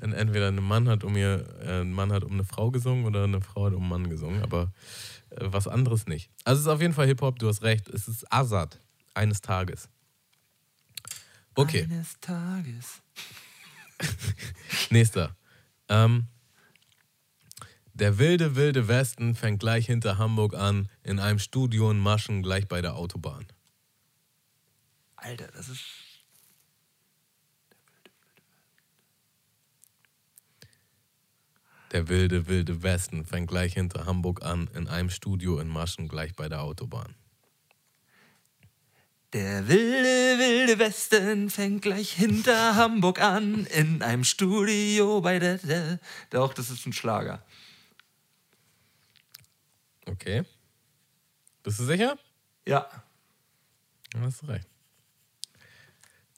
Und 0.02 0.12
entweder 0.12 0.48
ein 0.48 0.62
Mann 0.62 0.88
hat 0.90 1.04
um 1.04 1.16
ihr, 1.16 1.46
äh, 1.62 1.80
ein 1.80 1.92
Mann 1.92 2.12
hat 2.12 2.22
um 2.22 2.32
eine 2.32 2.44
Frau 2.44 2.70
gesungen 2.70 3.06
oder 3.06 3.24
eine 3.24 3.40
Frau 3.40 3.66
hat 3.66 3.72
um 3.72 3.80
einen 3.80 3.88
Mann 3.88 4.10
gesungen, 4.10 4.42
aber 4.42 4.72
äh, 5.30 5.36
was 5.40 5.66
anderes 5.66 6.06
nicht. 6.06 6.30
Also 6.44 6.60
es 6.60 6.66
ist 6.66 6.72
auf 6.72 6.82
jeden 6.82 6.92
Fall 6.92 7.06
Hip-Hop, 7.06 7.38
du 7.38 7.48
hast 7.48 7.62
recht. 7.62 7.88
Es 7.88 8.06
ist 8.06 8.30
Azad 8.30 8.78
eines 9.14 9.40
Tages. 9.40 9.88
Okay. 11.54 11.84
Eines 11.84 12.20
Tages. 12.20 13.02
Nächster. 14.90 15.36
Ähm, 15.88 16.26
der 17.94 18.18
wilde, 18.18 18.56
wilde 18.56 18.88
Westen 18.88 19.36
fängt 19.36 19.60
gleich 19.60 19.86
hinter 19.86 20.18
Hamburg 20.18 20.54
an, 20.54 20.88
in 21.04 21.20
einem 21.20 21.38
Studio 21.38 21.90
in 21.90 21.98
Maschen 21.98 22.42
gleich 22.42 22.66
bei 22.66 22.82
der 22.82 22.96
Autobahn. 22.96 23.46
Alter, 25.14 25.46
das 25.56 25.68
ist. 25.68 25.84
Der 31.92 32.08
wilde, 32.08 32.48
wilde 32.48 32.82
Westen 32.82 33.24
fängt 33.24 33.48
gleich 33.48 33.74
hinter 33.74 34.04
Hamburg 34.06 34.42
an, 34.42 34.68
in 34.74 34.88
einem 34.88 35.10
Studio 35.10 35.60
in 35.60 35.68
Maschen 35.68 36.08
gleich 36.08 36.34
bei 36.34 36.48
der 36.48 36.62
Autobahn. 36.62 37.14
Der 39.32 39.68
wilde, 39.68 40.38
wilde 40.38 40.78
Westen 40.80 41.50
fängt 41.50 41.82
gleich 41.82 42.12
hinter 42.12 42.74
Hamburg 42.74 43.20
an, 43.20 43.66
in 43.66 44.02
einem 44.02 44.24
Studio 44.24 45.20
bei 45.20 45.38
der. 45.38 45.58
der 45.58 46.00
Doch, 46.30 46.52
das 46.52 46.70
ist 46.70 46.84
ein 46.86 46.92
Schlager. 46.92 47.44
Okay. 50.06 50.44
Bist 51.62 51.78
du 51.80 51.84
sicher? 51.84 52.18
Ja. 52.66 52.88
Ja, 54.14 54.20
hast 54.20 54.42
du 54.42 54.46
recht. 54.46 54.68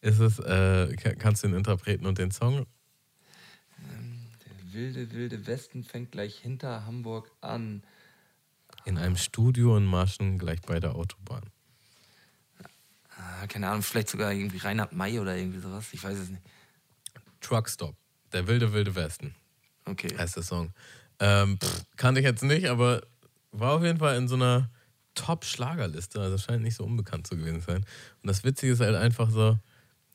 Ist 0.01 0.21
es, 0.21 0.39
äh, 0.39 0.95
ka- 0.97 1.15
kannst 1.15 1.43
du 1.43 1.49
den 1.49 1.57
Interpreten 1.57 2.07
und 2.07 2.19
den 2.19 2.31
Song? 2.31 2.67
Der 3.79 4.73
wilde, 4.73 5.11
wilde 5.13 5.47
Westen 5.47 5.83
fängt 5.85 6.13
gleich 6.13 6.37
hinter 6.39 6.85
Hamburg 6.87 7.31
an. 7.41 7.83
In 8.85 8.99
einem 8.99 9.17
Studio 9.17 9.77
in 9.77 9.85
Marschen 9.85 10.39
gleich 10.39 10.61
bei 10.63 10.79
der 10.79 10.95
Autobahn. 10.95 11.43
Ah, 13.19 13.47
keine 13.49 13.69
Ahnung, 13.69 13.83
vielleicht 13.83 14.09
sogar 14.11 14.33
irgendwie 14.33 14.59
Reinhard 14.59 14.93
May 14.93 15.19
oder 15.19 15.37
irgendwie 15.37 15.59
sowas. 15.59 15.87
Ich 15.93 16.05
weiß 16.05 16.17
es 16.19 16.29
nicht. 16.29 16.43
Truckstop. 17.41 17.97
Der 18.33 18.47
wilde, 18.47 18.73
wilde 18.73 18.95
Westen 18.95 19.35
Okay. 19.87 20.15
heißt 20.17 20.37
der 20.37 20.43
Song. 20.43 20.73
Ähm, 21.19 21.59
pff, 21.59 21.85
kannte 21.97 22.21
ich 22.21 22.27
jetzt 22.27 22.43
nicht, 22.43 22.67
aber 22.69 23.03
war 23.59 23.73
auf 23.73 23.83
jeden 23.83 23.99
Fall 23.99 24.17
in 24.17 24.29
so 24.29 24.35
einer 24.37 24.71
Top-Schlagerliste. 25.15 26.21
Also 26.21 26.39
scheint 26.39 26.63
nicht 26.63 26.77
so 26.77 26.85
unbekannt 26.85 27.27
zu 27.27 27.37
gewesen 27.37 27.61
sein. 27.61 27.77
Und 28.23 28.27
das 28.29 28.45
Witzige 28.45 28.73
ist 28.73 28.81
halt 28.81 28.97
einfach 28.97 29.31
so, 29.31 29.59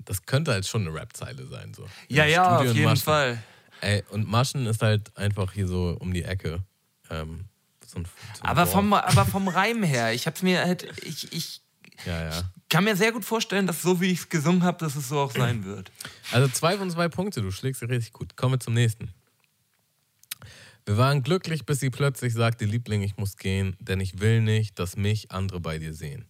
das 0.05 0.25
könnte 0.25 0.51
halt 0.51 0.65
schon 0.67 0.87
eine 0.87 0.93
Rap-Zeile 0.93 1.45
sein. 1.47 1.73
So. 1.73 1.85
Ja, 2.07 2.25
ja, 2.25 2.55
Studio 2.55 2.71
auf 2.71 2.75
jeden 2.77 2.89
Maschen. 2.89 3.03
Fall. 3.03 3.43
Ey, 3.81 4.03
und 4.09 4.27
Maschen 4.29 4.65
ist 4.67 4.81
halt 4.81 5.15
einfach 5.17 5.53
hier 5.53 5.67
so 5.67 5.97
um 5.99 6.13
die 6.13 6.23
Ecke. 6.23 6.63
Ähm, 7.09 7.45
so 7.85 7.99
ein, 7.99 8.05
so 8.05 8.43
ein 8.43 8.47
Aber 8.49 8.61
Dorf. 8.63 8.71
vom, 8.73 8.93
aber 8.93 9.25
vom 9.25 9.47
Reim 9.47 9.83
her, 9.83 10.13
ich 10.13 10.27
hab's 10.27 10.43
mir 10.43 10.59
halt, 10.61 10.87
ich, 11.03 11.33
ich 11.33 11.61
Ja, 12.05 12.29
ja. 12.29 12.43
kann 12.69 12.83
mir 12.83 12.95
sehr 12.95 13.11
gut 13.11 13.25
vorstellen, 13.25 13.67
dass 13.67 13.81
so 13.81 13.99
wie 13.99 14.11
ich 14.11 14.19
es 14.19 14.29
gesungen 14.29 14.63
habe, 14.63 14.77
dass 14.77 14.95
es 14.95 15.09
so 15.09 15.19
auch 15.19 15.31
sein 15.31 15.65
wird. 15.65 15.91
Also 16.31 16.47
zwei 16.49 16.77
von 16.77 16.89
zwei 16.91 17.09
Punkte, 17.09 17.41
du 17.41 17.51
schlägst 17.51 17.81
richtig 17.81 18.13
gut. 18.13 18.37
Kommen 18.37 18.53
wir 18.53 18.59
zum 18.59 18.75
nächsten. 18.75 19.11
Wir 20.85 20.97
waren 20.97 21.21
glücklich, 21.23 21.65
bis 21.65 21.79
sie 21.79 21.89
plötzlich 21.89 22.33
sagte, 22.33 22.65
Liebling, 22.65 23.01
ich 23.01 23.17
muss 23.17 23.37
gehen, 23.37 23.75
denn 23.79 23.99
ich 23.99 24.19
will 24.19 24.41
nicht, 24.41 24.79
dass 24.79 24.97
mich 24.97 25.31
andere 25.31 25.59
bei 25.59 25.77
dir 25.77 25.93
sehen. 25.93 26.25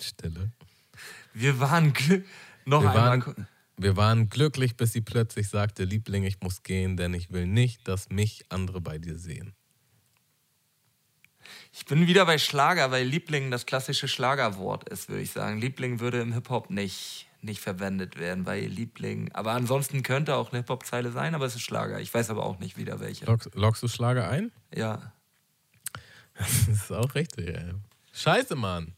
Stille. 0.00 0.50
Wir 1.32 1.58
waren 1.60 1.92
gl- 1.92 2.24
noch 2.64 2.82
Wir 2.82 2.90
einmal. 2.90 3.26
waren, 3.26 3.46
wir 3.76 3.96
waren 3.96 4.28
glücklich, 4.28 4.76
bis 4.76 4.92
sie 4.92 5.00
plötzlich 5.00 5.48
sagte, 5.48 5.84
Liebling, 5.84 6.24
ich 6.24 6.40
muss 6.40 6.62
gehen, 6.62 6.96
denn 6.96 7.14
ich 7.14 7.30
will 7.32 7.46
nicht, 7.46 7.86
dass 7.88 8.08
mich 8.10 8.44
andere 8.50 8.80
bei 8.80 8.98
dir 8.98 9.18
sehen. 9.18 9.54
Ich 11.72 11.84
bin 11.86 12.06
wieder 12.06 12.24
bei 12.24 12.38
Schlager, 12.38 12.90
weil 12.90 13.06
Liebling 13.06 13.50
das 13.50 13.66
klassische 13.66 14.08
Schlagerwort 14.08 14.88
ist, 14.88 15.08
würde 15.08 15.22
ich 15.22 15.32
sagen. 15.32 15.60
Liebling 15.60 16.00
würde 16.00 16.20
im 16.20 16.32
Hip-Hop 16.32 16.70
nicht, 16.70 17.26
nicht 17.44 17.60
verwendet 17.60 18.18
werden, 18.18 18.46
weil 18.46 18.64
Liebling. 18.66 19.30
Aber 19.32 19.52
ansonsten 19.52 20.02
könnte 20.02 20.34
auch 20.36 20.50
eine 20.50 20.60
Hip-Hop-Zeile 20.60 21.12
sein, 21.12 21.34
aber 21.34 21.46
es 21.46 21.54
ist 21.54 21.62
Schlager. 21.62 22.00
Ich 22.00 22.12
weiß 22.12 22.30
aber 22.30 22.44
auch 22.44 22.58
nicht 22.58 22.76
wieder 22.76 23.00
welche. 23.00 23.26
Lockst, 23.26 23.54
lockst 23.54 23.82
du 23.82 23.88
Schlager 23.88 24.28
ein? 24.28 24.50
Ja. 24.74 25.12
Das 26.36 26.66
ist 26.68 26.90
auch 26.90 27.14
richtig, 27.14 27.48
ey. 27.48 27.74
Scheiße, 28.12 28.56
Mann. 28.56 28.94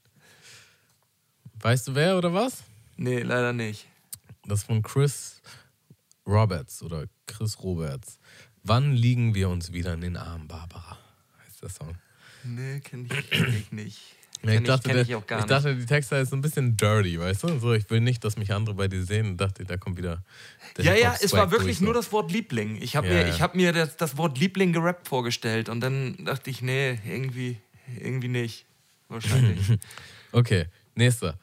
Weißt 1.61 1.89
du 1.89 1.95
wer 1.95 2.17
oder 2.17 2.33
was? 2.33 2.63
Nee, 2.97 3.21
leider 3.21 3.53
nicht. 3.53 3.87
Das 4.45 4.63
von 4.63 4.83
Chris 4.83 5.43
Roberts 6.27 6.83
oder 6.83 7.07
Chris 7.27 7.59
Roberts. 7.63 8.19
Wann 8.63 8.93
liegen 8.93 9.35
wir 9.35 9.49
uns 9.49 9.73
wieder 9.73 9.95
in 9.95 10.01
den 10.01 10.17
Armen, 10.17 10.49
Barbara? 10.49 10.99
Heißt 11.45 11.63
der 11.63 11.69
Song. 11.69 11.97
Nee, 12.45 12.81
kenn 12.81 13.07
ich, 13.07 13.31
kenn 13.31 13.55
ich 13.55 13.73
nicht. 13.73 14.16
Ja, 14.47 14.53
Kenn 14.53 14.63
ich, 14.63 14.69
dachte, 14.69 14.89
der, 14.93 15.03
ich 15.03 15.09
ich 15.11 15.45
dachte, 15.45 15.75
die 15.75 15.87
Texte 15.87 16.17
ist 16.17 16.31
so 16.31 16.37
ein 16.37 16.41
bisschen 16.41 16.77
dirty, 16.77 17.19
weißt 17.19 17.43
du? 17.43 17.59
So, 17.59 17.73
ich 17.73 17.91
will 17.91 18.01
nicht, 18.01 18.23
dass 18.23 18.37
mich 18.37 18.53
andere 18.53 18.77
bei 18.77 18.87
dir 18.87 19.05
sehen 19.05 19.31
und 19.31 19.41
dachte, 19.41 19.65
da 19.65 19.77
kommt 19.77 19.97
wieder. 19.99 20.23
der 20.77 20.85
Ja, 20.85 20.95
ja, 20.95 21.17
es 21.21 21.33
war 21.33 21.51
wirklich 21.51 21.79
durch, 21.79 21.85
nur 21.85 21.95
das 21.95 22.13
Wort 22.13 22.31
Liebling. 22.31 22.81
Ich 22.81 22.95
habe 22.95 23.09
Ja, 23.09 23.15
mir, 23.15 23.29
ich 23.29 23.43
hab 23.43 23.57
mir 23.57 23.73
das, 23.73 23.97
das 23.97 24.17
Wort 24.17 24.39
Liebling 24.39 24.73
gerappt 24.73 25.09
vorgestellt 25.09 25.69
und 25.69 25.81
dann 25.81 26.25
dachte 26.25 26.49
ich, 26.51 26.63
nee, 26.63 26.99
irgendwie, 27.05 27.59
irgendwie 28.01 28.29
nicht. 28.29 28.67
Wahrscheinlich. 29.09 29.79
Okay, 30.33 30.67
nächster. 30.95 31.39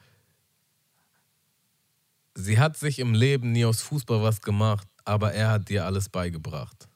Sie 2.34 2.58
hat 2.58 2.76
sich 2.76 3.00
im 3.00 3.12
Leben 3.12 3.50
nie 3.50 3.64
aus 3.64 3.82
Fußball 3.82 4.22
was 4.22 4.40
gemacht, 4.40 4.86
aber 5.04 5.32
er 5.32 5.50
hat 5.50 5.68
dir 5.68 5.84
alles 5.84 6.08
beigebracht. 6.08 6.86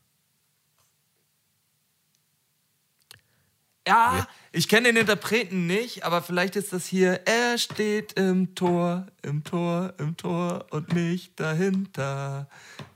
Ja, 3.89 4.28
ich 4.53 4.68
kenne 4.68 4.89
den 4.89 4.97
Interpreten 4.97 5.66
nicht, 5.66 6.05
aber 6.05 6.20
vielleicht 6.22 6.57
ist 6.57 6.72
das 6.72 6.86
hier, 6.86 7.22
er 7.26 7.57
steht 7.57 8.12
im 8.12 8.55
Tor, 8.55 9.07
im 9.22 9.45
Tor, 9.45 9.95
im 9.99 10.16
Tor 10.16 10.66
und 10.70 10.93
nicht 10.93 11.41
dahinter. 11.41 12.49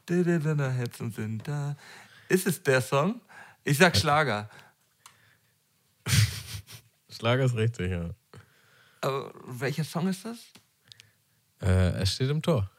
Herzen 0.09 1.11
sind 1.11 1.49
da. 1.49 1.77
Ist 2.29 2.47
es 2.47 2.63
der 2.63 2.83
Song? 2.83 3.23
Ich 3.65 3.79
sag 3.79 3.97
Schlager. 3.97 4.51
Schlager 7.11 7.45
ist 7.45 7.57
richtig, 7.57 7.91
ja. 7.91 8.11
Aber 9.01 9.33
welcher 9.47 9.85
Song 9.85 10.09
ist 10.09 10.27
das? 10.27 10.39
Äh, 11.63 12.01
er 12.01 12.07
steht 12.07 12.29
im 12.29 12.43
Tor. 12.43 12.71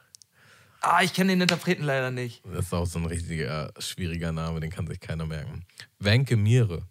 Ah, 0.82 1.02
ich 1.02 1.14
kenne 1.14 1.32
den 1.32 1.42
Interpreten 1.42 1.84
leider 1.84 2.12
nicht. 2.12 2.44
Das 2.46 2.66
ist 2.66 2.74
auch 2.74 2.86
so 2.86 3.00
ein 3.00 3.06
richtiger, 3.06 3.74
schwieriger 3.80 4.32
Name, 4.32 4.60
den 4.60 4.70
kann 4.70 4.86
sich 4.86 5.00
keiner 5.00 5.26
merken. 5.26 5.66
Wenke 5.98 6.38
Miere. 6.38 6.86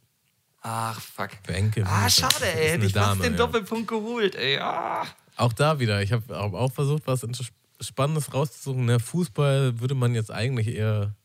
Ach, 0.62 1.00
fuck. 1.00 1.30
Wenke 1.46 1.84
Ah, 1.86 2.08
schade, 2.08 2.46
ey. 2.54 2.70
Hätte 2.70 2.86
ich 2.86 2.92
fast 2.92 3.22
den 3.22 3.32
ja. 3.32 3.38
Doppelpunkt 3.38 3.88
geholt, 3.88 4.36
ey. 4.36 4.58
Ah. 4.58 5.04
Auch 5.36 5.52
da 5.52 5.78
wieder, 5.80 6.02
ich 6.02 6.12
habe 6.12 6.38
auch 6.38 6.72
versucht, 6.72 7.02
was 7.06 7.26
Spannendes 7.80 8.32
rauszusuchen. 8.32 8.84
Ne, 8.84 9.00
Fußball 9.00 9.80
würde 9.80 9.94
man 9.96 10.14
jetzt 10.14 10.30
eigentlich 10.30 10.68
eher 10.68 11.16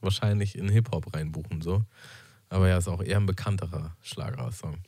wahrscheinlich 0.00 0.56
in 0.56 0.68
Hip-Hop 0.68 1.14
reinbuchen, 1.14 1.62
so. 1.62 1.82
Aber 2.50 2.68
ja, 2.68 2.78
ist 2.78 2.88
auch 2.88 3.02
eher 3.02 3.16
ein 3.18 3.26
bekannterer 3.26 3.96
Schlager-Song. 4.02 4.78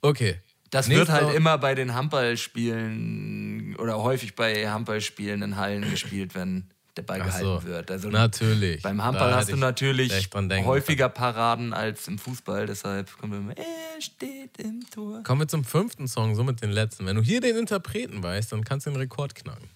Okay. 0.00 0.40
Das 0.70 0.88
wird 0.88 1.08
Nächster- 1.08 1.26
halt 1.26 1.34
immer 1.36 1.58
bei 1.58 1.74
den 1.74 1.94
Handballspielen 1.94 3.76
oder 3.76 3.98
häufig 4.02 4.34
bei 4.36 4.70
Handballspielen 4.70 5.42
in 5.42 5.56
Hallen 5.56 5.90
gespielt, 5.90 6.34
wenn 6.34 6.70
der 6.96 7.02
Ball 7.02 7.20
Ach 7.22 7.26
gehalten 7.26 7.60
so, 7.60 7.64
wird. 7.64 7.90
Also 7.90 8.08
Natürlich. 8.08 8.82
beim 8.82 9.02
Handball 9.02 9.34
hast 9.34 9.50
du 9.50 9.54
ich 9.54 9.60
natürlich 9.60 10.30
häufiger 10.64 11.08
Paraden 11.08 11.72
als 11.72 12.08
im 12.08 12.18
Fußball. 12.18 12.66
Deshalb 12.66 13.16
kommen 13.18 13.32
wir 13.32 13.38
immer, 13.38 13.56
er 13.56 14.00
steht 14.00 14.58
im 14.58 14.84
Tor. 14.90 15.22
Kommen 15.22 15.42
wir 15.42 15.48
zum 15.48 15.64
fünften 15.64 16.08
Song, 16.08 16.34
somit 16.34 16.62
den 16.62 16.70
letzten. 16.70 17.06
Wenn 17.06 17.16
du 17.16 17.22
hier 17.22 17.40
den 17.40 17.56
Interpreten 17.56 18.22
weißt, 18.22 18.52
dann 18.52 18.64
kannst 18.64 18.86
du 18.86 18.90
den 18.90 18.96
Rekord 18.96 19.34
knacken. 19.34 19.68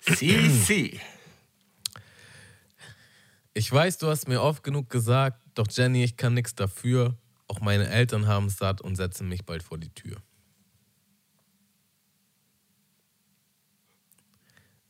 Si, 0.00 0.48
si. 0.48 1.00
Ich 3.54 3.72
weiß, 3.72 3.98
du 3.98 4.08
hast 4.08 4.28
mir 4.28 4.40
oft 4.40 4.62
genug 4.62 4.88
gesagt, 4.88 5.42
doch 5.54 5.66
Jenny, 5.68 6.04
ich 6.04 6.16
kann 6.16 6.34
nichts 6.34 6.54
dafür. 6.54 7.16
Auch 7.48 7.60
meine 7.60 7.88
Eltern 7.88 8.26
haben 8.28 8.46
es 8.46 8.58
satt 8.58 8.80
und 8.80 8.94
setzen 8.94 9.28
mich 9.28 9.44
bald 9.44 9.62
vor 9.62 9.78
die 9.78 9.92
Tür. 9.94 10.16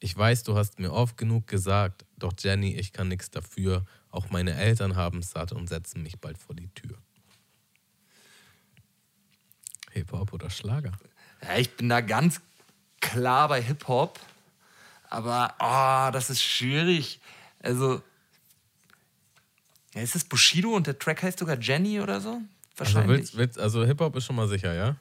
Ich 0.01 0.17
weiß, 0.17 0.45
du 0.45 0.57
hast 0.57 0.79
mir 0.79 0.93
oft 0.93 1.17
genug 1.17 1.47
gesagt, 1.47 2.05
doch 2.17 2.33
Jenny, 2.39 2.77
ich 2.77 2.93
kann 2.93 3.09
nichts 3.09 3.31
dafür. 3.31 3.85
Auch 4.11 4.31
meine 4.31 4.55
Eltern 4.55 4.97
haben 4.97 5.19
es 5.19 5.31
satt 5.31 5.53
und 5.53 5.69
setzen 5.69 6.03
mich 6.03 6.21
bald 6.21 6.39
vor 6.39 6.55
die 6.55 6.69
Tür. 6.69 6.97
Hip-Hop 9.93 10.33
oder 10.33 10.51
Schlager? 10.51 10.93
Ja, 11.43 11.57
ich 11.57 11.77
bin 11.77 11.89
da 11.89 12.01
ganz 12.01 12.41
klar 13.01 13.49
bei 13.49 13.61
Hip-Hop. 13.61 14.21
Aber 15.11 15.55
oh, 15.59 16.13
das 16.13 16.31
ist 16.31 16.43
schwierig. 16.43 17.21
Also, 17.61 18.03
ja, 19.95 20.03
ist 20.03 20.15
es 20.15 20.25
Bushido 20.25 20.71
und 20.71 20.87
der 20.87 20.99
Track 20.99 21.23
heißt 21.23 21.39
sogar 21.39 21.59
Jenny 21.59 22.01
oder 22.01 22.21
so? 22.21 22.31
Also, 22.31 22.45
Wahrscheinlich. 22.77 23.19
willst, 23.19 23.37
willst, 23.37 23.59
also 23.59 23.85
Hip-Hop 23.85 24.15
ist 24.17 24.27
schon 24.27 24.37
mal 24.37 24.47
sicher, 24.47 24.75
ja? 24.75 24.97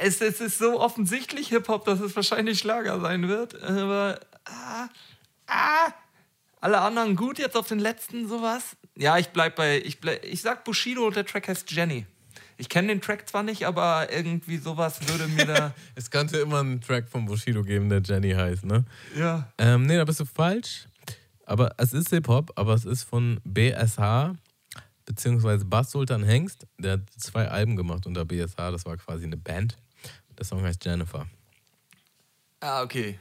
Es, 0.00 0.20
es 0.20 0.40
ist 0.40 0.58
so 0.58 0.80
offensichtlich 0.80 1.48
Hip-Hop, 1.48 1.84
dass 1.84 2.00
es 2.00 2.16
wahrscheinlich 2.16 2.58
Schlager 2.58 3.00
sein 3.00 3.28
wird. 3.28 3.62
Aber 3.62 4.18
ah, 4.44 4.88
ah, 5.46 5.92
alle 6.60 6.80
anderen 6.80 7.16
gut 7.16 7.38
jetzt 7.38 7.56
auf 7.56 7.68
den 7.68 7.78
letzten 7.78 8.28
sowas. 8.28 8.76
Ja, 8.96 9.18
ich 9.18 9.28
bleib 9.28 9.56
bei. 9.56 9.80
Ich, 9.84 10.00
bleib, 10.00 10.24
ich 10.24 10.42
sag 10.42 10.64
Bushido 10.64 11.06
und 11.06 11.16
der 11.16 11.24
Track 11.24 11.48
heißt 11.48 11.70
Jenny. 11.70 12.06
Ich 12.60 12.68
kenne 12.68 12.88
den 12.88 13.00
Track 13.00 13.28
zwar 13.28 13.44
nicht, 13.44 13.66
aber 13.66 14.12
irgendwie 14.12 14.56
sowas 14.56 14.98
würde 15.06 15.28
mir 15.28 15.46
da. 15.46 15.74
Es 15.94 16.10
könnte 16.10 16.38
immer 16.38 16.58
einen 16.58 16.80
Track 16.80 17.08
von 17.08 17.24
Bushido 17.26 17.62
geben, 17.62 17.88
der 17.88 18.00
Jenny 18.00 18.32
heißt, 18.32 18.64
ne? 18.64 18.84
ja. 19.16 19.48
Ähm, 19.58 19.86
nee, 19.86 19.96
da 19.96 20.04
bist 20.04 20.18
du 20.18 20.24
falsch. 20.24 20.88
Aber 21.46 21.72
es 21.78 21.92
ist 21.92 22.10
Hip-Hop, 22.10 22.52
aber 22.56 22.74
es 22.74 22.84
ist 22.84 23.04
von 23.04 23.40
BSH, 23.44 24.34
beziehungsweise 25.08 25.64
Bass 25.64 25.90
Sultan 25.90 26.22
Hengst. 26.22 26.66
Der 26.78 26.92
hat 26.92 27.00
zwei 27.16 27.48
Alben 27.48 27.76
gemacht 27.76 28.06
unter 28.06 28.26
BSH, 28.26 28.56
das 28.56 28.84
war 28.84 28.96
quasi 28.98 29.24
eine 29.24 29.38
Band. 29.38 29.78
Der 30.36 30.44
Song 30.44 30.62
heißt 30.62 30.84
Jennifer. 30.84 31.26
Ah, 32.60 32.82
okay. 32.82 33.18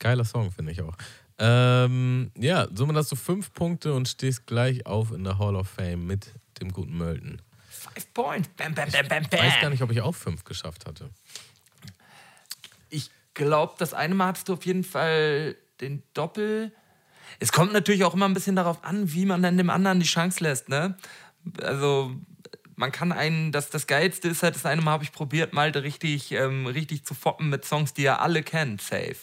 Geiler 0.00 0.24
Song, 0.24 0.50
finde 0.50 0.72
ich 0.72 0.82
auch. 0.82 0.96
Ähm, 1.38 2.32
ja, 2.36 2.66
somit 2.74 2.96
hast 2.96 3.12
du 3.12 3.16
fünf 3.16 3.52
Punkte 3.52 3.94
und 3.94 4.08
stehst 4.08 4.46
gleich 4.46 4.84
auf 4.84 5.12
in 5.12 5.22
der 5.22 5.38
Hall 5.38 5.54
of 5.54 5.68
Fame 5.68 6.04
mit 6.06 6.32
dem 6.60 6.72
guten 6.72 6.98
Mölten. 6.98 7.40
Five 7.70 8.12
Points. 8.12 8.48
Bam, 8.56 8.74
bam, 8.74 8.90
bam, 8.90 9.06
bam, 9.06 9.22
Ich 9.22 9.32
weiß 9.32 9.52
gar 9.54 9.60
bam. 9.62 9.70
nicht, 9.70 9.82
ob 9.82 9.92
ich 9.92 10.00
auch 10.00 10.14
fünf 10.14 10.42
geschafft 10.42 10.86
hatte. 10.86 11.08
Ich 12.90 13.10
glaube, 13.34 13.74
das 13.78 13.94
eine 13.94 14.16
Mal 14.16 14.26
hattest 14.28 14.48
du 14.48 14.54
auf 14.54 14.66
jeden 14.66 14.82
Fall 14.82 15.56
den 15.80 16.02
Doppel. 16.14 16.72
Es 17.38 17.52
kommt 17.52 17.72
natürlich 17.72 18.04
auch 18.04 18.14
immer 18.14 18.26
ein 18.26 18.34
bisschen 18.34 18.56
darauf 18.56 18.84
an, 18.84 19.12
wie 19.12 19.26
man 19.26 19.42
dann 19.42 19.56
dem 19.56 19.70
anderen 19.70 20.00
die 20.00 20.06
Chance 20.06 20.42
lässt, 20.42 20.68
ne? 20.68 20.96
Also, 21.62 22.14
man 22.76 22.92
kann 22.92 23.10
einen, 23.10 23.50
das, 23.50 23.70
das 23.70 23.86
Geilste 23.86 24.28
ist 24.28 24.42
halt, 24.42 24.54
das 24.54 24.64
eine 24.64 24.80
Mal 24.82 24.92
habe 24.92 25.04
ich 25.04 25.12
probiert, 25.12 25.52
Malte 25.52 25.82
richtig, 25.82 26.32
ähm, 26.32 26.66
richtig 26.66 27.04
zu 27.04 27.14
foppen 27.14 27.48
mit 27.48 27.64
Songs, 27.64 27.92
die 27.92 28.04
er 28.04 28.22
alle 28.22 28.42
kennt, 28.42 28.80
safe. 28.80 29.16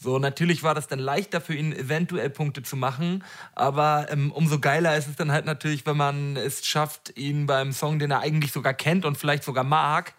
So, 0.00 0.18
natürlich 0.18 0.62
war 0.62 0.74
das 0.74 0.86
dann 0.86 1.00
leichter 1.00 1.40
für 1.40 1.54
ihn, 1.54 1.72
eventuell 1.72 2.30
Punkte 2.30 2.62
zu 2.62 2.76
machen, 2.76 3.24
aber 3.56 4.06
ähm, 4.10 4.30
umso 4.30 4.60
geiler 4.60 4.96
ist 4.96 5.08
es 5.08 5.16
dann 5.16 5.32
halt 5.32 5.44
natürlich, 5.44 5.86
wenn 5.86 5.96
man 5.96 6.36
es 6.36 6.64
schafft, 6.64 7.16
ihn 7.16 7.46
beim 7.46 7.72
Song, 7.72 7.98
den 7.98 8.12
er 8.12 8.20
eigentlich 8.20 8.52
sogar 8.52 8.74
kennt 8.74 9.04
und 9.04 9.18
vielleicht 9.18 9.42
sogar 9.42 9.64
mag, 9.64 10.14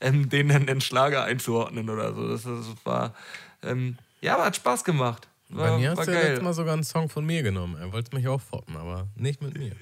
ähm, 0.00 0.28
den 0.28 0.48
dann 0.48 0.66
den 0.66 0.80
Schlager 0.80 1.24
einzuordnen 1.24 1.90
oder 1.90 2.14
so. 2.14 2.28
Das, 2.28 2.42
das 2.42 2.66
war, 2.84 3.14
ähm, 3.62 3.98
ja, 4.20 4.34
aber 4.34 4.44
hat 4.44 4.56
Spaß 4.56 4.84
gemacht. 4.84 5.28
War, 5.54 5.70
Bei 5.70 5.78
mir 5.78 5.90
hast 5.90 6.06
du 6.06 6.12
ja 6.12 6.20
letztes 6.20 6.42
Mal 6.42 6.52
sogar 6.52 6.74
einen 6.74 6.82
Song 6.84 7.08
von 7.08 7.24
mir 7.24 7.42
genommen. 7.42 7.76
Er 7.80 7.92
wollte 7.92 8.14
mich 8.14 8.26
auch 8.26 8.40
foppen, 8.40 8.76
aber 8.76 9.08
nicht 9.14 9.40
mit 9.40 9.56
mir. 9.56 9.72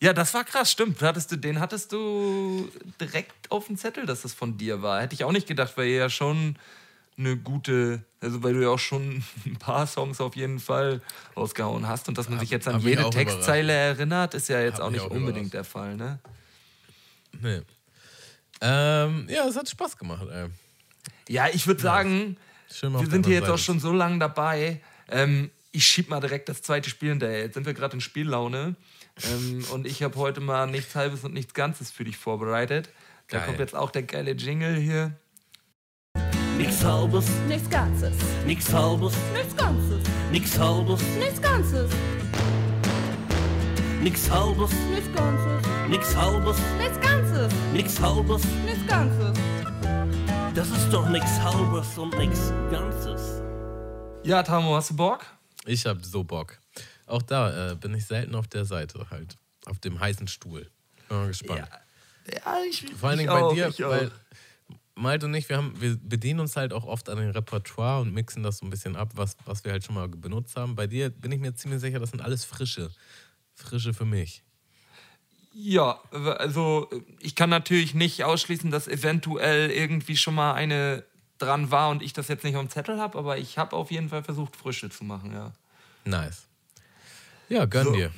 Ja, 0.00 0.12
das 0.12 0.32
war 0.34 0.44
krass, 0.44 0.70
stimmt. 0.70 1.02
Hattest 1.02 1.32
du, 1.32 1.36
den 1.36 1.58
hattest 1.58 1.92
du 1.92 2.68
direkt 3.00 3.50
auf 3.50 3.66
dem 3.66 3.76
Zettel, 3.76 4.06
dass 4.06 4.22
das 4.22 4.32
von 4.32 4.56
dir 4.56 4.80
war. 4.80 5.02
Hätte 5.02 5.14
ich 5.14 5.24
auch 5.24 5.32
nicht 5.32 5.48
gedacht, 5.48 5.72
weil 5.76 5.88
ihr 5.88 5.96
ja 5.96 6.10
schon 6.10 6.56
eine 7.16 7.36
gute, 7.36 8.04
also 8.20 8.44
weil 8.44 8.54
du 8.54 8.62
ja 8.62 8.68
auch 8.68 8.78
schon 8.78 9.24
ein 9.46 9.56
paar 9.56 9.88
Songs 9.88 10.20
auf 10.20 10.36
jeden 10.36 10.60
Fall 10.60 11.00
rausgehauen 11.36 11.88
hast 11.88 12.08
und 12.08 12.16
dass 12.16 12.28
man 12.28 12.38
sich 12.38 12.50
jetzt 12.50 12.68
an 12.68 12.74
hab 12.74 12.82
jede 12.82 13.10
Textzeile 13.10 13.72
erinnert, 13.72 14.34
ist 14.34 14.48
ja 14.48 14.60
jetzt 14.60 14.74
Hat 14.74 14.82
auch 14.82 14.90
nicht 14.90 15.00
auch 15.00 15.10
unbedingt 15.10 15.52
überrascht. 15.52 15.54
der 15.54 15.64
Fall, 15.64 15.96
ne? 15.96 16.20
Nee. 17.40 17.62
Ähm, 18.60 19.26
ja, 19.28 19.46
es 19.48 19.56
hat 19.56 19.68
Spaß 19.68 19.96
gemacht, 19.96 20.26
ey. 20.30 20.46
Ja, 21.28 21.48
ich 21.52 21.66
würde 21.66 21.82
sagen, 21.82 22.36
wir 22.82 23.06
sind 23.10 23.26
hier 23.26 23.36
jetzt 23.36 23.48
auch 23.48 23.58
schon 23.58 23.80
so 23.80 23.92
lange 23.92 24.18
dabei. 24.18 24.80
Ähm, 25.08 25.50
ich 25.72 25.84
schieb 25.84 26.08
mal 26.10 26.20
direkt 26.20 26.48
das 26.48 26.62
zweite 26.62 26.90
Spiel 26.90 27.10
hinterher. 27.10 27.40
Jetzt 27.40 27.54
sind 27.54 27.66
wir 27.66 27.74
gerade 27.74 27.94
in 27.94 28.00
Spiellaune. 28.00 28.76
Ähm, 29.30 29.64
und 29.72 29.86
ich 29.86 30.02
habe 30.02 30.16
heute 30.16 30.40
mal 30.40 30.66
nichts 30.66 30.94
Halbes 30.94 31.24
und 31.24 31.34
nichts 31.34 31.54
Ganzes 31.54 31.90
für 31.90 32.04
dich 32.04 32.16
vorbereitet. 32.16 32.90
Da 33.28 33.38
Geil. 33.38 33.46
kommt 33.46 33.58
jetzt 33.60 33.74
auch 33.74 33.90
der 33.90 34.02
geile 34.02 34.32
Jingle 34.32 34.76
hier. 34.76 35.12
Nix 36.56 36.82
halbes, 36.84 37.26
Nichts 37.46 37.70
Ganzes. 37.70 38.16
nix 38.44 38.72
halbes, 38.72 39.14
Nichts 39.32 39.56
Ganzes. 39.56 40.00
nix 40.32 40.58
halbes, 40.58 41.00
Nichts 41.20 41.40
Ganzes. 41.40 41.90
nix 44.02 44.30
halbes, 44.30 44.72
Nichts 44.90 45.14
Ganzes. 45.14 45.68
nix 45.88 46.16
halbes, 46.16 46.56
Nichts 46.78 47.00
Ganzes. 47.00 47.52
nix 47.72 48.00
halbes. 48.00 48.42
Nichts 48.64 48.86
Ganzes. 48.88 49.38
Das 50.58 50.70
ist 50.70 50.92
doch 50.92 51.08
nix 51.08 51.24
halbes 51.40 51.96
und 51.98 52.18
nix 52.18 52.52
ganzes. 52.68 53.40
Ja, 54.24 54.42
Tamo, 54.42 54.74
hast 54.74 54.90
du 54.90 54.96
Bock? 54.96 55.24
Ich 55.66 55.86
hab 55.86 56.04
so 56.04 56.24
Bock. 56.24 56.58
Auch 57.06 57.22
da 57.22 57.70
äh, 57.70 57.74
bin 57.76 57.94
ich 57.94 58.04
selten 58.04 58.34
auf 58.34 58.48
der 58.48 58.64
Seite 58.64 59.06
halt. 59.08 59.38
Auf 59.66 59.78
dem 59.78 60.00
heißen 60.00 60.26
Stuhl. 60.26 60.68
Bin 61.08 61.16
mal 61.16 61.28
gespannt. 61.28 61.68
Ja, 62.26 62.56
ich 62.68 62.84
Vor 62.92 63.10
allen 63.10 63.18
Dingen 63.18 63.30
bei 63.30 63.40
auch, 63.40 63.54
dir, 63.54 63.72
weil 63.88 64.10
Malte 64.96 65.26
und 65.26 65.34
ich, 65.34 65.48
wir, 65.48 65.58
haben, 65.58 65.80
wir 65.80 65.96
bedienen 65.96 66.40
uns 66.40 66.56
halt 66.56 66.72
auch 66.72 66.86
oft 66.86 67.08
an 67.08 67.18
dem 67.18 67.30
Repertoire 67.30 68.00
und 68.00 68.12
mixen 68.12 68.42
das 68.42 68.58
so 68.58 68.66
ein 68.66 68.70
bisschen 68.70 68.96
ab, 68.96 69.12
was, 69.14 69.36
was 69.44 69.62
wir 69.62 69.70
halt 69.70 69.84
schon 69.84 69.94
mal 69.94 70.08
benutzt 70.08 70.56
haben. 70.56 70.74
Bei 70.74 70.88
dir 70.88 71.10
bin 71.10 71.30
ich 71.30 71.38
mir 71.38 71.54
ziemlich 71.54 71.80
sicher, 71.80 72.00
das 72.00 72.10
sind 72.10 72.20
alles 72.20 72.44
frische. 72.44 72.90
Frische 73.54 73.94
für 73.94 74.06
mich. 74.06 74.42
Ja, 75.60 76.00
also 76.12 76.88
ich 77.18 77.34
kann 77.34 77.50
natürlich 77.50 77.92
nicht 77.92 78.22
ausschließen, 78.22 78.70
dass 78.70 78.86
eventuell 78.86 79.72
irgendwie 79.72 80.16
schon 80.16 80.36
mal 80.36 80.54
eine 80.54 81.02
dran 81.38 81.72
war 81.72 81.90
und 81.90 82.00
ich 82.00 82.12
das 82.12 82.28
jetzt 82.28 82.44
nicht 82.44 82.54
auf 82.54 82.62
dem 82.62 82.70
Zettel 82.70 83.00
habe, 83.00 83.18
aber 83.18 83.38
ich 83.38 83.58
habe 83.58 83.74
auf 83.74 83.90
jeden 83.90 84.08
Fall 84.08 84.22
versucht, 84.22 84.54
Frische 84.54 84.88
zu 84.88 85.02
machen, 85.02 85.32
ja. 85.32 85.52
Nice. 86.04 86.46
Ja, 87.48 87.64
gönn 87.64 87.86
So. 87.86 87.92
dir. 87.92 88.12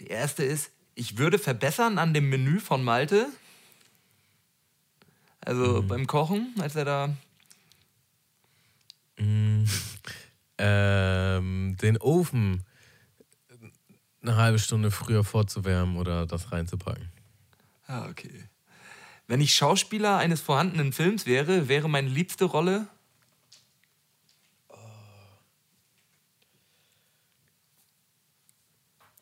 Die 0.00 0.06
erste 0.06 0.42
ist, 0.42 0.70
ich 0.94 1.18
würde 1.18 1.38
verbessern 1.38 1.98
an 1.98 2.14
dem 2.14 2.30
Menü 2.30 2.58
von 2.58 2.82
Malte. 2.82 3.26
Also 5.42 5.82
beim 5.82 6.06
Kochen, 6.06 6.54
als 6.60 6.76
er 6.76 6.84
da. 6.86 7.16
Ähm, 10.58 11.76
den 11.80 11.96
Ofen 11.96 12.64
eine 14.22 14.36
halbe 14.36 14.58
Stunde 14.58 14.90
früher 14.90 15.24
vorzuwärmen 15.24 15.96
oder 15.96 16.26
das 16.26 16.52
reinzupacken. 16.52 17.10
Ah, 17.86 18.08
okay. 18.08 18.44
Wenn 19.26 19.40
ich 19.40 19.54
Schauspieler 19.54 20.18
eines 20.18 20.40
vorhandenen 20.40 20.92
Films 20.92 21.26
wäre, 21.26 21.68
wäre 21.68 21.88
meine 21.88 22.08
liebste 22.08 22.44
Rolle. 22.44 22.86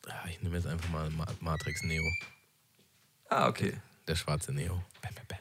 Ah, 0.07 0.27
Ich 0.29 0.41
nehme 0.43 0.57
jetzt 0.57 0.67
einfach 0.67 0.89
mal 0.91 1.11
Ma- 1.11 1.27
Matrix 1.41 1.83
Neo. 1.83 2.03
Ah, 3.29 3.49
okay. 3.49 3.75
Der 4.09 4.17
schwarze 4.17 4.53
Neo. 4.53 4.83
Bam, 5.03 5.15
bam, 5.15 5.25
bam. 5.29 5.39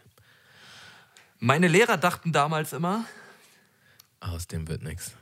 Meine 1.40 1.68
Lehrer 1.68 1.98
dachten 1.98 2.32
damals 2.34 2.74
immer, 2.74 3.06
Aus 4.20 4.48
dem 4.48 4.68
wird 4.68 4.84
nichts. 4.84 5.14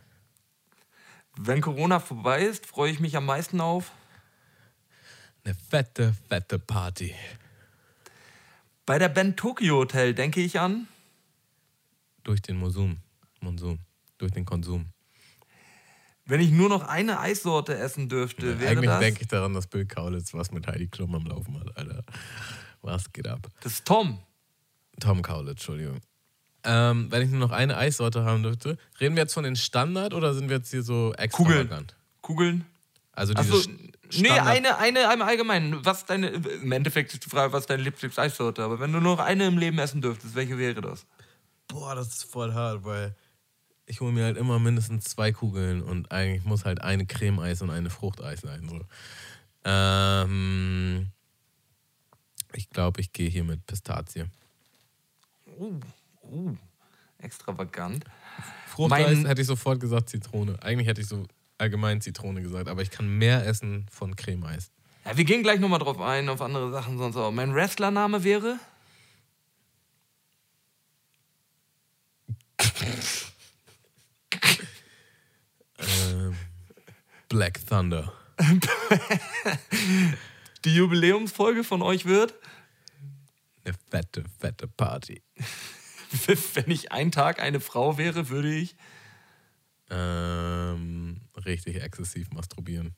wenn 1.38 1.62
Corona 1.62 2.00
vorbei 2.00 2.42
ist, 2.42 2.66
freue 2.66 2.92
ich 2.92 3.00
mich 3.00 3.16
am 3.16 3.26
meisten 3.26 3.62
auf. 3.62 3.92
Eine 5.48 5.56
fette, 5.56 6.14
fette 6.28 6.60
Party. 6.60 7.16
Bei 8.86 9.00
der 9.00 9.08
Band 9.08 9.38
Tokyo 9.38 9.78
Hotel 9.78 10.14
denke 10.14 10.42
ich 10.42 10.60
an. 10.60 10.90
Durch 12.26 12.42
den 12.42 12.58
Monsum. 12.58 12.98
Monsum. 13.40 13.80
Durch 14.18 14.34
den 14.34 14.44
Konsum. 14.44 14.88
Wenn 16.26 16.42
ich 16.42 16.52
nur 16.52 16.68
noch 16.68 16.84
eine 16.84 17.22
Eissorte 17.22 17.78
essen 17.78 18.10
dürfte, 18.10 18.60
wäre 18.60 18.72
Eigentlich 18.72 18.90
das. 18.90 19.00
denke 19.00 19.22
ich 19.22 19.30
daran, 19.30 19.54
dass 19.54 19.68
Bill 19.68 19.86
Kaulitz 19.86 20.34
was 20.34 20.52
mit 20.52 20.68
Heidi 20.68 20.90
Klum 20.90 21.16
am 21.16 21.26
Laufen 21.26 21.58
hat, 21.58 21.78
Alter. 21.78 22.04
Was 22.82 23.14
geht 23.14 23.30
ab? 23.30 23.48
Das 23.62 23.72
ist 23.72 23.86
Tom. 23.86 24.20
Tom 25.00 25.22
Kaulitz, 25.22 25.52
Entschuldigung. 25.52 26.02
Ähm, 26.66 27.10
wenn 27.10 27.22
ich 27.22 27.30
nur 27.30 27.40
noch 27.40 27.52
eine 27.52 27.78
Eissorte 27.78 28.26
haben 28.26 28.44
dürfte, 28.44 28.78
reden 29.00 29.16
wir 29.16 29.24
jetzt 29.24 29.34
von 29.34 29.46
den 29.46 29.56
Standard 29.56 30.14
oder 30.14 30.34
sind 30.34 30.50
wir 30.50 30.58
jetzt 30.58 30.72
hier 30.72 30.84
so 30.84 31.14
extravagant? 31.14 31.96
Kugeln. 32.22 32.66
Also 33.14 33.34
diese 33.34 33.54
Achso, 33.54 33.70
St- 34.10 34.22
nee, 34.22 34.28
Standard- 34.30 34.48
eine, 34.48 34.78
eine 34.78 35.14
im 35.14 35.22
Allgemeinen. 35.22 35.86
Was 35.86 36.06
deine, 36.06 36.28
Im 36.30 36.72
Endeffekt 36.72 37.14
ist 37.14 37.26
die 37.26 37.30
Frage, 37.30 37.52
was 37.54 37.66
deine 37.66 37.84
Lieblings-Eissorte. 37.84 38.64
Aber 38.64 38.80
wenn 38.80 38.92
du 38.94 39.00
nur 39.00 39.16
noch 39.18 39.24
eine 39.24 39.48
im 39.48 39.58
Leben 39.58 39.78
essen 39.80 40.02
dürftest, 40.02 40.36
welche 40.36 40.58
wäre 40.58 40.82
das? 40.82 41.06
Boah, 41.68 41.96
das 41.96 42.08
ist 42.10 42.24
voll 42.24 42.54
hart, 42.54 42.84
weil 42.86 43.16
ich 43.86 44.00
hole 44.02 44.12
mir 44.12 44.24
halt 44.26 44.38
immer 44.38 44.60
mindestens 44.60 45.06
zwei 45.06 45.32
Kugeln 45.32 45.82
und 45.82 46.12
eigentlich 46.12 46.44
muss 46.46 46.66
halt 46.66 46.82
eine 46.82 47.06
Creme-Eis 47.06 47.62
und 47.62 47.70
eine 47.70 47.90
Fruchteis 47.90 48.42
sein. 48.42 48.68
So. 48.70 48.82
Ähm, 49.66 51.08
ich 52.54 52.70
glaube, 52.70 53.02
ich 53.02 53.12
gehe 53.14 53.30
hier 53.30 53.44
mit 53.44 53.66
Pistazie. 53.66 54.26
Uh, 55.60 55.80
uh, 56.24 56.56
extravagant. 57.20 58.06
Fruchteis 58.68 59.18
Mein- 59.18 59.26
hätte 59.26 59.42
ich 59.42 59.48
sofort 59.48 59.80
gesagt 59.80 60.10
Zitrone. 60.10 60.62
Eigentlich 60.62 60.88
hätte 60.88 61.02
ich 61.02 61.08
so 61.08 61.26
allgemein 61.58 62.02
Zitrone 62.02 62.42
gesagt, 62.42 62.68
aber 62.68 62.82
ich 62.82 62.92
kann 62.92 63.08
mehr 63.08 63.46
essen 63.46 63.86
von 63.92 64.16
Creme-Eis. 64.16 64.72
Ja, 65.06 65.18
wir 65.18 65.24
gehen 65.24 65.44
gleich 65.44 65.60
nochmal 65.60 65.80
drauf 65.80 66.00
ein, 66.02 66.30
auf 66.30 66.42
andere 66.42 66.72
Sachen 66.72 66.98
sonst 66.98 67.16
auch. 67.16 67.32
Mein 67.32 67.54
Wrestlername 67.54 68.24
wäre? 68.24 68.60
Ähm, 75.80 76.36
Black 77.30 77.66
Thunder. 77.68 78.14
Die 80.66 80.76
Jubiläumsfolge 80.76 81.64
von 81.64 81.82
euch 81.82 82.06
wird, 82.06 82.34
Eine 83.64 83.76
fette, 83.90 84.26
fette 84.40 84.68
Party. 84.68 85.22
wenn 86.54 86.70
ich 86.70 86.92
einen 86.92 87.12
Tag 87.12 87.42
eine 87.42 87.60
Frau 87.60 87.98
wäre, 87.98 88.30
würde 88.30 88.54
ich. 88.54 88.76
Ähm, 89.90 91.07
richtig 91.48 91.82
exzessiv 91.82 92.30
masturbieren. 92.32 92.96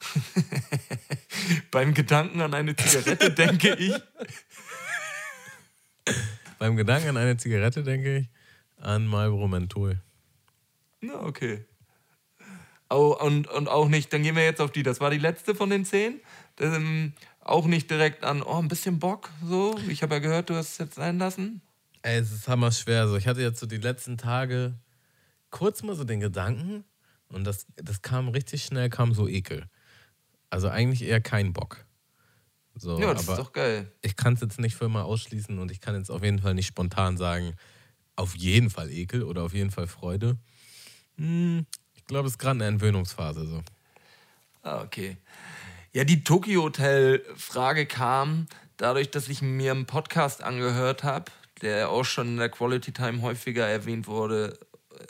Beim 1.70 1.92
Gedanken 1.92 2.40
an 2.40 2.54
eine 2.54 2.74
Zigarette 2.74 3.30
denke 3.32 3.74
ich. 3.74 3.94
Beim 6.58 6.76
Gedanken 6.76 7.10
an 7.10 7.16
eine 7.18 7.36
Zigarette 7.36 7.82
denke 7.82 8.18
ich 8.18 8.28
an 8.78 9.06
Marlboro 9.06 9.48
Menthol. 9.48 10.00
Na, 11.00 11.20
okay. 11.20 11.64
Oh, 12.88 13.16
und, 13.20 13.46
und 13.48 13.68
auch 13.68 13.88
nicht, 13.88 14.12
dann 14.12 14.22
gehen 14.22 14.36
wir 14.36 14.44
jetzt 14.44 14.60
auf 14.60 14.72
die. 14.72 14.82
Das 14.82 15.00
war 15.00 15.10
die 15.10 15.18
letzte 15.18 15.54
von 15.54 15.70
den 15.70 15.84
zehn. 15.84 16.20
Ähm, 16.58 17.12
auch 17.40 17.66
nicht 17.66 17.90
direkt 17.90 18.24
an, 18.24 18.42
oh, 18.42 18.58
ein 18.58 18.68
bisschen 18.68 18.98
Bock, 18.98 19.30
so. 19.44 19.78
Ich 19.88 20.02
habe 20.02 20.14
ja 20.14 20.20
gehört, 20.20 20.50
du 20.50 20.54
hast 20.54 20.72
es 20.72 20.78
jetzt 20.78 20.94
sein 20.96 21.18
lassen. 21.18 21.62
Ey, 22.02 22.18
es 22.18 22.32
ist 22.32 22.48
hammer 22.48 22.72
schwer. 22.72 23.06
So, 23.08 23.16
ich 23.16 23.28
hatte 23.28 23.42
jetzt 23.42 23.60
so 23.60 23.66
die 23.66 23.76
letzten 23.76 24.18
Tage 24.18 24.74
kurz 25.50 25.82
mal 25.82 25.94
so 25.94 26.04
den 26.04 26.20
Gedanken 26.20 26.84
und 27.32 27.44
das, 27.44 27.66
das 27.76 28.02
kam 28.02 28.28
richtig 28.28 28.64
schnell, 28.64 28.88
kam 28.90 29.14
so 29.14 29.28
Ekel. 29.28 29.64
Also 30.50 30.68
eigentlich 30.68 31.02
eher 31.02 31.20
kein 31.20 31.52
Bock. 31.52 31.84
So, 32.74 32.98
Ja, 33.00 33.12
das 33.14 33.28
aber 33.28 33.38
ist 33.38 33.46
doch 33.46 33.52
geil. 33.52 33.90
ich 34.02 34.16
kann 34.16 34.34
es 34.34 34.40
jetzt 34.40 34.58
nicht 34.60 34.74
für 34.76 34.86
immer 34.86 35.04
ausschließen 35.04 35.58
und 35.58 35.70
ich 35.70 35.80
kann 35.80 35.94
jetzt 35.96 36.10
auf 36.10 36.22
jeden 36.22 36.38
Fall 36.38 36.54
nicht 36.54 36.66
spontan 36.66 37.16
sagen, 37.16 37.54
auf 38.16 38.36
jeden 38.36 38.70
Fall 38.70 38.90
Ekel 38.90 39.22
oder 39.22 39.42
auf 39.42 39.54
jeden 39.54 39.70
Fall 39.70 39.86
Freude. 39.86 40.36
Hm, 41.16 41.66
ich 41.94 42.04
glaube, 42.06 42.26
es 42.28 42.34
ist 42.34 42.38
gerade 42.38 42.56
eine 42.58 42.66
Entwöhnungsphase. 42.66 43.46
So. 43.46 43.62
Ah, 44.62 44.82
okay. 44.82 45.16
Ja, 45.92 46.04
die 46.04 46.22
Tokyo 46.22 46.62
Hotel-Frage 46.64 47.86
kam 47.86 48.46
dadurch, 48.76 49.10
dass 49.10 49.28
ich 49.28 49.42
mir 49.42 49.72
einen 49.72 49.86
Podcast 49.86 50.42
angehört 50.42 51.02
habe, 51.02 51.30
der 51.62 51.90
auch 51.90 52.04
schon 52.04 52.28
in 52.28 52.36
der 52.38 52.48
Quality 52.48 52.92
Time 52.92 53.22
häufiger 53.22 53.66
erwähnt 53.66 54.06
wurde. 54.06 54.58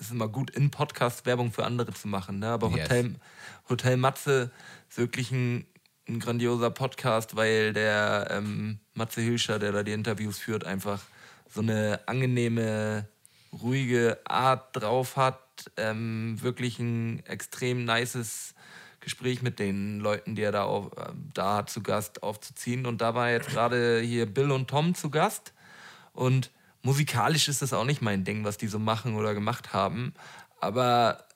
Ist 0.01 0.11
immer 0.11 0.29
gut, 0.29 0.51
in 0.51 0.71
Podcast 0.71 1.27
Werbung 1.27 1.53
für 1.53 1.65
andere 1.65 1.93
zu 1.93 2.09
machen. 2.09 2.39
Ne? 2.39 2.49
Aber 2.49 2.69
Yes. 2.71 2.85
Hotel, 2.85 3.15
Hotel 3.69 3.97
Matze 3.99 4.51
ist 4.89 4.99
wirklich 4.99 5.31
ein, 5.31 5.67
ein 6.09 6.21
grandioser 6.21 6.71
Podcast, 6.71 7.37
weil 7.37 7.75
der 7.75 8.29
ähm, 8.31 8.79
Matze 8.95 9.21
Hilscher, 9.21 9.59
der 9.59 9.73
da 9.73 9.83
die 9.83 9.93
Interviews 9.93 10.39
führt, 10.39 10.65
einfach 10.65 11.01
so 11.53 11.61
eine 11.61 12.01
angenehme, 12.07 13.09
ruhige 13.53 14.19
Art 14.25 14.75
drauf 14.75 15.17
hat. 15.17 15.41
Ähm, 15.77 16.39
wirklich 16.41 16.79
ein 16.79 17.25
extrem 17.27 17.85
nices 17.85 18.55
Gespräch 19.01 19.43
mit 19.43 19.59
den 19.59 20.01
Leuten, 20.01 20.35
die 20.35 20.43
er 20.43 20.53
da, 20.53 20.65
auf, 20.65 20.93
äh, 20.97 21.13
da 21.35 21.57
hat 21.57 21.71
zu 21.71 21.83
Gast 21.83 22.23
aufzuziehen. 22.23 22.87
Und 22.87 23.03
da 23.03 23.15
war 23.15 23.31
jetzt 23.31 23.49
gerade 23.49 24.01
hier 24.01 24.25
Bill 24.25 24.51
und 24.51 24.69
Tom 24.69 24.95
zu 24.95 25.11
Gast. 25.11 25.53
Und 26.15 26.51
musikalisch 26.83 27.49
ist 27.49 27.63
das 27.63 27.73
auch 27.73 27.85
nicht 27.85 28.03
mein 28.03 28.25
Ding, 28.25 28.45
was 28.45 28.57
die 28.57 28.69
so 28.69 28.79
machen 28.79 29.17
oder 29.17 29.35
gemacht 29.35 29.73
haben. 29.73 30.15
Aber 30.61 31.27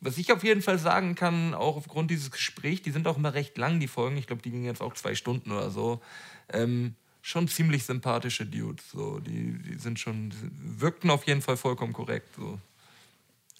was 0.00 0.18
ich 0.18 0.32
auf 0.32 0.44
jeden 0.44 0.62
Fall 0.62 0.78
sagen 0.78 1.14
kann, 1.14 1.54
auch 1.54 1.76
aufgrund 1.76 2.10
dieses 2.10 2.30
Gesprächs, 2.30 2.82
die 2.82 2.90
sind 2.90 3.06
auch 3.06 3.16
immer 3.16 3.34
recht 3.34 3.56
lang, 3.58 3.80
die 3.80 3.88
Folgen. 3.88 4.16
Ich 4.16 4.26
glaube, 4.26 4.42
die 4.42 4.50
gingen 4.50 4.64
jetzt 4.64 4.82
auch 4.82 4.94
zwei 4.94 5.14
Stunden 5.14 5.50
oder 5.50 5.70
so. 5.70 6.00
Ähm, 6.48 6.94
schon 7.22 7.48
ziemlich 7.48 7.84
sympathische 7.84 8.46
Dudes. 8.46 8.90
So. 8.90 9.18
Die, 9.20 9.58
die 9.58 9.78
sind 9.78 9.98
schon, 9.98 10.32
wirkten 10.60 11.10
auf 11.10 11.26
jeden 11.26 11.42
Fall 11.42 11.56
vollkommen 11.56 11.92
korrekt. 11.92 12.34
So. 12.36 12.58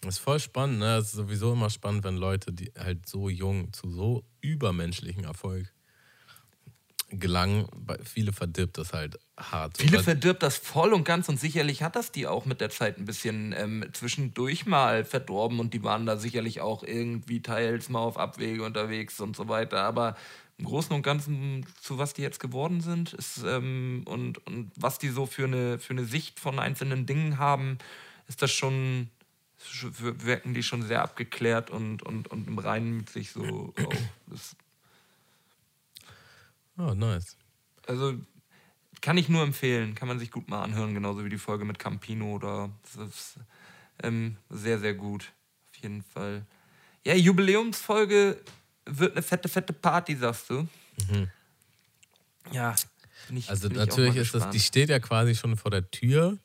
Das 0.03 0.17
ist 0.17 0.21
voll 0.21 0.39
spannend, 0.39 0.79
ne? 0.79 0.97
Es 0.97 1.07
ist 1.07 1.13
sowieso 1.13 1.53
immer 1.53 1.71
spannend, 1.71 2.05
wenn 2.05 2.17
Leute, 2.17 2.53
die 2.53 2.71
halt 2.79 3.09
so 3.09 3.29
jung 3.29 3.73
zu 3.73 3.91
so 3.91 4.25
übermenschlichen 4.41 5.25
Erfolg 5.25 5.73
gelangen. 7.19 7.67
Bei- 7.77 7.99
Viele 8.05 8.33
verdirbt 8.33 8.79
das 8.79 8.93
halt 8.93 9.19
hart. 9.39 9.79
Viele 9.79 10.03
verdirbt 10.03 10.43
das 10.43 10.57
voll 10.57 10.93
und 10.93 11.05
ganz 11.05 11.29
und 11.29 11.39
sicherlich 11.41 11.83
hat 11.83 11.97
das 11.97 12.13
die 12.13 12.27
auch 12.27 12.45
mit 12.47 12.61
der 12.61 12.71
Zeit 12.71 12.99
ein 12.99 13.05
bisschen 13.05 13.55
ähm, 13.57 13.85
zwischendurch 13.93 14.67
mal 14.67 15.05
verdorben 15.05 15.61
und 15.61 15.75
die 15.75 15.83
waren 15.83 16.07
da 16.07 16.17
sicherlich 16.17 16.61
auch 16.61 16.83
irgendwie 16.83 17.43
teils 17.43 17.89
mal 17.89 18.01
auf 18.01 18.19
Abwege 18.19 18.63
unterwegs 18.65 19.21
und 19.21 19.37
so 19.37 19.49
weiter. 19.49 19.83
Aber 19.83 20.17
im 20.59 20.65
Großen 20.65 20.95
und 20.95 21.03
Ganzen, 21.03 21.67
zu 21.83 21.99
was 21.99 22.15
die 22.15 22.23
jetzt 22.23 22.41
geworden 22.41 22.81
sind 22.81 23.13
ist, 23.13 23.43
ähm, 23.47 24.05
und, 24.07 24.39
und 24.47 24.71
was 24.77 24.99
die 24.99 25.09
so 25.11 25.27
für 25.27 25.45
eine, 25.45 25.79
für 25.79 25.93
eine 25.93 26.05
Sicht 26.05 26.41
von 26.41 26.59
einzelnen 26.59 27.05
Dingen 27.05 27.37
haben, 27.39 27.77
ist 28.27 28.41
das 28.41 28.53
schon, 28.53 29.11
sch- 29.63 29.93
wirken 30.25 30.55
die 30.55 30.63
schon 30.63 30.81
sehr 30.83 31.03
abgeklärt 31.03 31.69
und, 31.71 32.03
und, 32.03 32.29
und 32.29 32.49
im 32.49 32.59
Reinen 32.59 32.97
mit 32.97 33.11
sich 33.11 33.33
so 33.33 33.75
auch. 33.85 33.93
Das, 34.29 34.57
Oh, 36.79 36.95
nice. 36.95 37.37
also 37.87 38.15
kann 39.01 39.17
ich 39.19 39.29
nur 39.29 39.43
empfehlen, 39.43 39.95
kann 39.95 40.09
man 40.09 40.19
sich 40.19 40.31
gut 40.31 40.49
mal 40.49 40.63
anhören, 40.63 40.95
genauso 40.95 41.25
wie 41.25 41.29
die 41.29 41.39
Folge 41.39 41.65
mit 41.65 41.79
Campino 41.79 42.35
oder 42.35 42.71
das 42.83 43.09
ist 43.09 43.39
ähm, 44.03 44.37
sehr, 44.51 44.79
sehr 44.79 44.95
gut. 44.95 45.33
Auf 45.71 45.77
jeden 45.83 46.03
Fall. 46.03 46.45
Ja, 47.05 47.15
Jubiläumsfolge 47.15 48.41
wird 48.85 49.13
eine 49.13 49.23
fette, 49.23 49.49
fette 49.49 49.73
Party, 49.73 50.17
sagst 50.17 50.51
du. 50.51 50.67
Ja, 52.53 52.75
bin 53.29 53.37
ich, 53.37 53.49
Also 53.49 53.69
natürlich 53.69 54.17
ist 54.17 54.35
das, 54.35 54.51
die 54.51 54.61
steht 54.61 54.89
ja 54.89 54.99
quasi 54.99 55.35
schon 55.35 55.57
vor 55.57 55.71
der 55.71 55.91
Tür. 55.91 56.39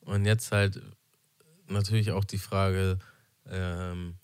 Und 0.00 0.24
jetzt 0.24 0.50
halt 0.50 0.82
natürlich 1.68 2.10
auch 2.10 2.24
die 2.24 2.38
Frage, 2.38 2.98
ähm, 3.48 4.16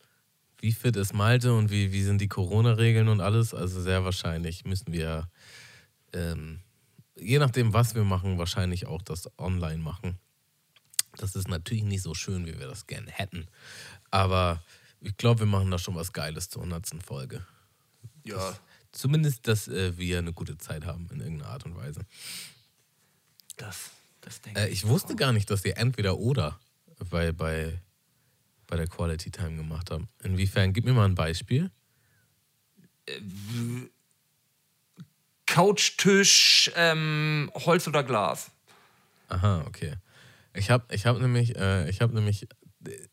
wie 0.61 0.73
fit 0.73 0.97
ist 0.97 1.15
Malte 1.15 1.55
und 1.55 1.71
wie, 1.71 1.93
wie 1.93 2.03
sind 2.03 2.21
die 2.21 2.29
Corona-Regeln 2.29 3.09
und 3.09 3.21
alles. 3.21 3.55
Also 3.55 3.81
sehr 3.81 4.05
wahrscheinlich 4.05 4.65
müssen 4.65 4.93
wir, 4.93 5.29
ähm, 6.13 6.61
je 7.17 7.39
nachdem, 7.39 7.73
was 7.73 7.95
wir 7.95 8.05
machen, 8.05 8.39
wahrscheinlich 8.39 8.87
auch 8.87 9.03
das 9.03 9.29
online 9.39 9.79
machen. 9.79 10.19
Das 11.17 11.35
ist 11.35 11.49
natürlich 11.49 11.85
nicht 11.85 12.03
so 12.03 12.15
schön, 12.15 12.47
wie 12.47 12.59
wir 12.59 12.67
das 12.67 12.87
gerne 12.87 13.11
hätten. 13.11 13.47
Aber 14.11 14.63
ich 15.01 15.17
glaube, 15.17 15.41
wir 15.41 15.47
machen 15.47 15.71
da 15.71 15.79
schon 15.79 15.95
was 15.95 16.13
Geiles 16.13 16.49
zur 16.49 16.63
100. 16.63 17.03
Folge. 17.03 17.47
Ja, 18.25 18.55
Zumindest, 18.93 19.47
dass 19.47 19.69
äh, 19.69 19.97
wir 19.97 20.19
eine 20.19 20.33
gute 20.33 20.57
Zeit 20.59 20.87
haben 20.87 21.09
in 21.13 21.21
irgendeiner 21.21 21.51
Art 21.51 21.65
und 21.67 21.77
Weise. 21.77 22.01
das, 23.57 23.91
das 24.21 24.41
denke 24.41 24.61
Äh, 24.61 24.69
ich 24.69 24.87
wusste 24.87 25.15
gar 25.15 25.33
nicht, 25.33 25.51
dass 25.51 25.65
ihr 25.65 25.77
entweder 25.77 26.19
oder 26.19 26.59
bei, 27.11 27.33
bei, 27.33 27.81
bei 28.69 28.77
der 28.77 28.87
Quality 28.87 29.31
Time 29.31 29.57
gemacht 29.57 29.91
habt. 29.91 30.05
Inwiefern? 30.23 30.73
Gib 30.73 30.85
mir 30.85 30.93
mal 30.93 31.07
ein 31.07 31.17
Beispiel. 31.17 31.71
Couchtisch, 35.47 36.71
ähm, 36.77 37.51
Holz 37.55 37.89
oder 37.89 38.05
Glas. 38.05 38.51
Aha, 39.29 39.65
okay. 39.67 39.97
Ich 40.55 40.71
habe 40.71 40.95
ich 40.95 41.07
hab 41.07 41.19
nämlich, 41.19 41.57
äh, 41.57 41.89
ich 41.89 42.01
hab 42.01 42.13
nämlich 42.13 42.45
äh, 42.87 43.09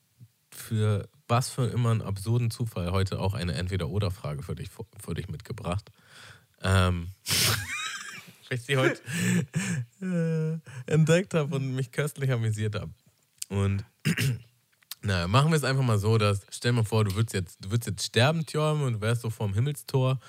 für 0.51 1.09
was 1.27 1.49
für 1.49 1.65
immer 1.67 1.91
einen 1.91 2.01
absurden 2.01 2.51
Zufall 2.51 2.91
heute 2.91 3.19
auch 3.19 3.33
eine 3.33 3.53
Entweder-Oder-Frage 3.53 4.43
für 4.43 4.55
dich, 4.55 4.69
für 4.69 5.13
dich 5.13 5.27
mitgebracht. 5.27 5.89
Ähm, 6.61 7.09
weil 8.47 8.57
ich 8.57 8.61
sie 8.63 8.77
heute 8.77 9.01
äh, 10.01 10.91
entdeckt 10.91 11.33
habe 11.33 11.55
und 11.55 11.73
mich 11.73 11.91
köstlich 11.91 12.31
amüsiert 12.31 12.75
habe. 12.75 12.91
Und 13.49 13.85
naja, 15.05 15.27
machen 15.27 15.51
wir 15.51 15.57
es 15.57 15.63
einfach 15.63 15.83
mal 15.83 15.99
so, 15.99 16.17
dass, 16.17 16.45
stell 16.49 16.71
mal 16.71 16.83
vor, 16.83 17.03
du 17.03 17.15
würdest 17.15 17.33
jetzt, 17.33 17.63
du 17.63 17.69
würdest 17.69 17.87
jetzt 17.87 18.05
sterben, 18.07 18.45
Tjorm, 18.45 18.81
und 18.81 18.93
du 18.93 19.01
wärst 19.01 19.21
so 19.21 19.29
vorm 19.29 19.53
Himmelstor 19.53 20.19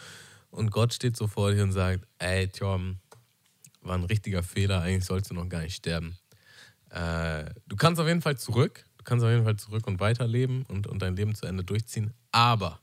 und 0.51 0.70
Gott 0.70 0.93
steht 0.93 1.16
so 1.16 1.27
vor 1.27 1.51
dir 1.53 1.62
und 1.62 1.73
sagt, 1.73 2.07
ey, 2.19 2.48
Tjorm, 2.48 2.98
war 3.81 3.97
ein 3.97 4.05
richtiger 4.05 4.43
Fehler, 4.43 4.82
eigentlich 4.82 5.05
sollst 5.05 5.31
du 5.31 5.35
noch 5.35 5.48
gar 5.48 5.62
nicht 5.62 5.77
sterben. 5.77 6.19
Äh, 6.90 7.47
du 7.66 7.77
kannst 7.77 8.01
auf 8.01 8.07
jeden 8.07 8.20
Fall 8.20 8.36
zurück, 8.36 8.85
du 8.98 9.05
kannst 9.05 9.24
auf 9.24 9.31
jeden 9.31 9.44
Fall 9.44 9.57
zurück 9.57 9.86
und 9.86 9.98
weiterleben 10.01 10.65
und, 10.66 10.86
und 10.86 11.01
dein 11.01 11.16
Leben 11.16 11.35
zu 11.35 11.47
Ende 11.47 11.65
durchziehen, 11.65 12.12
aber 12.31 12.81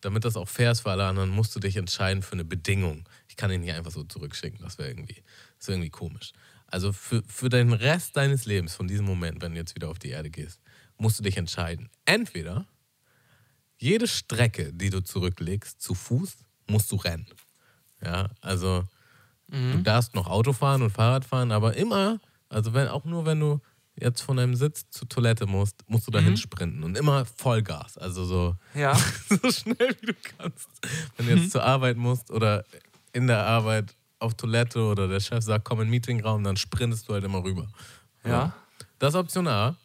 damit 0.00 0.24
das 0.24 0.36
auch 0.36 0.48
fair 0.48 0.72
ist 0.72 0.80
für 0.80 0.90
alle 0.90 1.04
anderen, 1.04 1.30
musst 1.30 1.54
du 1.54 1.60
dich 1.60 1.76
entscheiden 1.76 2.22
für 2.22 2.32
eine 2.32 2.44
Bedingung. 2.44 3.08
Ich 3.28 3.36
kann 3.36 3.50
ihn 3.50 3.60
nicht 3.60 3.74
einfach 3.74 3.90
so 3.90 4.02
zurückschicken, 4.02 4.60
das 4.62 4.78
wäre 4.78 4.88
irgendwie, 4.88 5.22
wär 5.64 5.74
irgendwie 5.74 5.90
komisch. 5.90 6.32
Also 6.66 6.92
für, 6.92 7.22
für 7.26 7.48
den 7.48 7.72
Rest 7.72 8.16
deines 8.16 8.46
Lebens, 8.46 8.74
von 8.74 8.88
diesem 8.88 9.04
Moment, 9.04 9.42
wenn 9.42 9.52
du 9.52 9.58
jetzt 9.58 9.74
wieder 9.74 9.88
auf 9.88 9.98
die 9.98 10.10
Erde 10.10 10.30
gehst, 10.30 10.59
musst 11.00 11.18
du 11.18 11.22
dich 11.22 11.36
entscheiden. 11.36 11.88
Entweder 12.04 12.66
jede 13.78 14.06
Strecke, 14.06 14.72
die 14.72 14.90
du 14.90 15.02
zurücklegst, 15.02 15.80
zu 15.80 15.94
Fuß, 15.94 16.36
musst 16.68 16.92
du 16.92 16.96
rennen. 16.96 17.26
Ja, 18.04 18.28
also 18.40 18.84
du 19.48 19.82
darfst 19.82 20.14
noch 20.14 20.28
Auto 20.28 20.52
fahren 20.52 20.82
und 20.82 20.90
Fahrrad 20.90 21.24
fahren, 21.24 21.50
aber 21.50 21.76
immer, 21.76 22.20
also 22.48 22.72
wenn 22.72 22.86
auch 22.86 23.04
nur 23.04 23.26
wenn 23.26 23.40
du 23.40 23.60
jetzt 23.96 24.20
von 24.20 24.36
deinem 24.36 24.54
Sitz 24.54 24.88
zur 24.90 25.08
Toilette 25.08 25.46
musst, 25.46 25.82
musst 25.88 26.06
du 26.06 26.10
dahin 26.10 26.36
sprinten 26.36 26.84
und 26.84 26.96
immer 26.96 27.24
Vollgas, 27.24 27.98
also 27.98 28.24
so 28.24 28.56
Ja. 28.74 28.94
so 29.28 29.50
schnell 29.50 29.96
wie 30.00 30.06
du 30.06 30.14
kannst. 30.38 30.68
Wenn 31.16 31.26
du 31.26 31.34
jetzt 31.34 31.50
zur 31.50 31.64
Arbeit 31.64 31.96
musst 31.96 32.30
oder 32.30 32.64
in 33.12 33.26
der 33.26 33.44
Arbeit 33.44 33.96
auf 34.20 34.34
Toilette 34.34 34.82
oder 34.82 35.08
der 35.08 35.20
Chef 35.20 35.42
sagt, 35.42 35.64
komm 35.64 35.80
in 35.80 35.86
den 35.86 35.90
Meetingraum, 35.90 36.44
dann 36.44 36.56
sprintest 36.56 37.08
du 37.08 37.14
halt 37.14 37.24
immer 37.24 37.42
rüber. 37.42 37.66
Ja. 38.24 38.54
Das 38.98 39.14
ist 39.14 39.18
Option 39.18 39.48
A, 39.48 39.76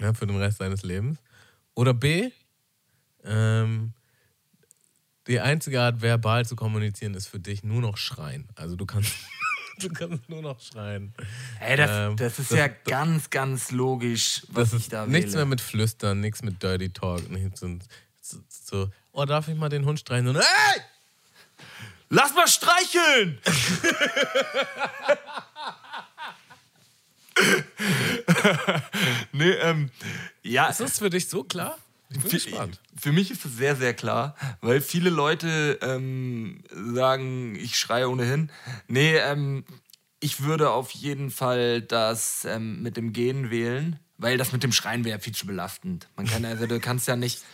ja, 0.00 0.12
für 0.14 0.26
den 0.26 0.36
Rest 0.36 0.60
deines 0.60 0.82
Lebens. 0.82 1.18
Oder 1.74 1.94
B, 1.94 2.30
ähm, 3.24 3.92
die 5.26 5.40
einzige 5.40 5.80
Art, 5.80 6.00
verbal 6.02 6.46
zu 6.46 6.54
kommunizieren, 6.56 7.14
ist 7.14 7.26
für 7.26 7.40
dich 7.40 7.62
nur 7.64 7.80
noch 7.80 7.96
schreien. 7.96 8.48
Also 8.54 8.76
du 8.76 8.86
kannst, 8.86 9.12
du 9.80 9.88
kannst 9.88 10.28
nur 10.28 10.40
noch 10.42 10.60
schreien. 10.60 11.12
Ey, 11.60 11.76
das, 11.76 11.90
Ähm, 11.92 12.16
das 12.16 12.38
ist 12.38 12.50
das- 12.52 12.58
ja 12.58 12.68
ganz, 12.68 13.28
ganz 13.30 13.70
logisch, 13.72 14.42
was 14.48 14.70
Das 14.70 14.80
ich 14.82 14.88
da 14.88 15.04
nichts 15.06 15.32
wähle. 15.32 15.38
mehr 15.38 15.46
mit 15.46 15.60
Flüstern, 15.60 16.20
nichts 16.20 16.42
mit 16.42 16.62
Dirty 16.62 16.90
Talk, 16.90 17.28
nichts 17.30 17.62
und 17.62 17.84
so, 18.22 18.38
so, 18.48 18.90
oh, 19.12 19.24
darf 19.24 19.48
ich 19.48 19.56
mal 19.56 19.68
den 19.68 19.84
Hund 19.84 19.98
streichen? 20.00 20.28
Und, 20.28 20.36
ey! 20.36 20.44
Lass 22.08 22.32
mal 22.34 22.46
streicheln! 22.46 23.38
nee, 29.32 29.50
ähm, 29.50 29.90
ja, 30.42 30.68
Ist 30.68 30.80
das 30.80 30.98
für 30.98 31.10
dich 31.10 31.28
so 31.28 31.44
klar? 31.44 31.76
Ich 32.08 32.20
bin 32.20 32.30
gespannt. 32.30 32.80
Für 32.98 33.12
mich 33.12 33.30
ist 33.30 33.44
es 33.44 33.56
sehr, 33.56 33.76
sehr 33.76 33.92
klar, 33.94 34.36
weil 34.60 34.80
viele 34.80 35.10
Leute 35.10 35.78
ähm, 35.82 36.62
sagen, 36.70 37.56
ich 37.56 37.78
schreie 37.78 38.08
ohnehin. 38.08 38.50
Nee, 38.86 39.16
ähm, 39.16 39.64
ich 40.20 40.42
würde 40.42 40.70
auf 40.70 40.92
jeden 40.92 41.30
Fall 41.30 41.82
das 41.82 42.44
ähm, 42.44 42.82
mit 42.82 42.96
dem 42.96 43.12
Gehen 43.12 43.50
wählen, 43.50 43.98
weil 44.18 44.38
das 44.38 44.52
mit 44.52 44.62
dem 44.62 44.72
Schreien 44.72 45.04
wäre 45.04 45.18
viel 45.18 45.34
zu 45.34 45.46
belastend. 45.46 46.08
Man 46.16 46.26
kann 46.26 46.44
also, 46.44 46.66
du 46.66 46.80
kannst 46.80 47.08
ja 47.08 47.16
nicht. 47.16 47.42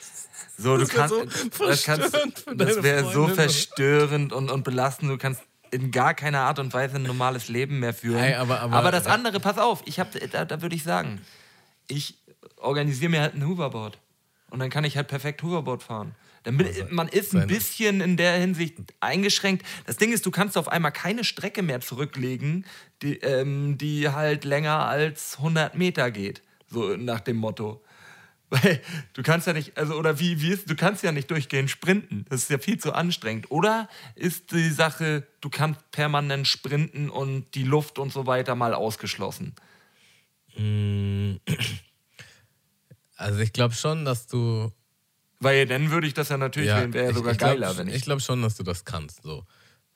So, 0.59 0.77
du 0.77 0.85
Das 0.85 0.93
wär 0.93 0.99
kannst, 0.99 1.57
so 1.57 1.67
das, 1.67 1.83
kannst, 1.85 2.41
für 2.41 2.57
das 2.57 2.83
wäre 2.83 3.11
so 3.11 3.27
verstörend 3.29 4.33
und, 4.33 4.51
und 4.51 4.65
belastend. 4.65 5.11
Du 5.11 5.17
kannst 5.17 5.41
in 5.73 5.91
gar 5.91 6.15
keiner 6.15 6.41
Art 6.41 6.59
und 6.59 6.73
Weise 6.73 6.97
ein 6.97 7.03
normales 7.03 7.49
Leben 7.49 7.81
mehr 7.81 7.95
führen. 7.95 8.23
Ey, 8.23 8.35
aber- 8.35 8.61
aber- 8.61 8.91
das 8.93 9.07
andere, 9.07 9.41
pass 9.41 9.59
auf, 9.59 9.83
ich 9.87 9.99
hab, 9.99 10.11
da, 10.31 10.45
da 10.45 10.63
würde 10.63 10.77
ich 10.77 10.85
sagen, 10.85 11.21
ich 11.89 12.15
organisiere 12.59 13.11
mir 13.11 13.21
halt 13.23 13.35
ein 13.35 13.47
Hoverboard. 13.49 13.99
Und 14.51 14.59
dann 14.59 14.69
kann 14.71 14.85
ich 14.85 14.97
halt 14.99 15.09
perfekt 15.09 15.43
Hoverboard 15.43 15.83
fahren. 15.83 16.15
Damit, 16.45 16.91
man 16.93 17.09
ist 17.09 17.35
ein 17.35 17.47
bisschen 17.47 18.01
in 18.01 18.17
der 18.17 18.35
Hinsicht 18.35 18.77
eingeschränkt. 19.01 19.65
Das 19.87 19.97
Ding 19.97 20.13
ist, 20.13 20.27
du 20.27 20.31
kannst 20.31 20.59
auf 20.59 20.69
einmal 20.69 20.93
keine 20.93 21.25
Strecke 21.25 21.63
mehr 21.63 21.81
zurücklegen, 21.81 22.67
die, 23.01 23.17
ähm, 23.21 23.79
die 23.79 24.09
halt 24.11 24.45
länger 24.45 24.87
als 24.87 25.39
100 25.39 25.77
Meter 25.79 26.11
geht. 26.11 26.43
So 26.69 26.97
nach 26.97 27.21
dem 27.21 27.37
Motto. 27.37 27.83
Weil 28.55 28.83
du 29.15 29.23
kannst 29.23 29.47
ja 29.47 29.55
nicht, 29.55 29.79
also 29.79 29.95
oder 29.95 30.19
wie, 30.21 30.43
wie 30.43 30.51
ist, 30.51 30.69
du 30.69 30.77
kannst 30.77 31.03
ja 31.03 31.11
nicht 31.11 31.31
durchgehend 31.31 31.71
sprinten. 31.71 32.27
Das 32.29 32.43
ist 32.43 32.51
ja 32.51 32.59
viel 32.59 32.77
zu 32.79 32.93
anstrengend. 32.93 33.51
Oder 33.51 33.89
ist 34.15 34.53
die 34.53 34.69
Sache, 34.69 35.27
du 35.41 35.49
kannst 35.49 35.91
permanent 35.91 36.47
sprinten 36.47 37.09
und 37.09 37.47
die 37.55 37.63
Luft 37.65 37.99
und 37.99 38.13
so 38.13 38.27
weiter 38.27 38.55
mal 38.55 38.75
ausgeschlossen? 38.75 39.55
Also 43.17 43.39
ich 43.41 43.53
glaube 43.55 43.75
schon, 43.75 44.05
dass 44.05 44.27
du. 44.27 44.71
Weil 45.41 45.67
dann 45.67 45.91
würde 45.91 46.07
ich 46.07 46.15
das 46.15 46.29
ja 46.29 46.37
natürlich 46.37 46.71
wählen, 46.71 46.93
wäre 46.93 47.05
ja 47.05 47.11
ich- 47.11 47.17
sogar 47.17 47.33
ich 47.33 47.39
glaub, 47.39 47.51
geiler, 47.53 47.77
wenn 47.79 47.89
ich. 47.89 47.95
Ich 47.97 48.03
glaube 48.03 48.21
schon, 48.21 48.43
dass 48.43 48.57
du 48.57 48.63
das 48.63 48.85
kannst. 48.85 49.23
So. 49.23 49.45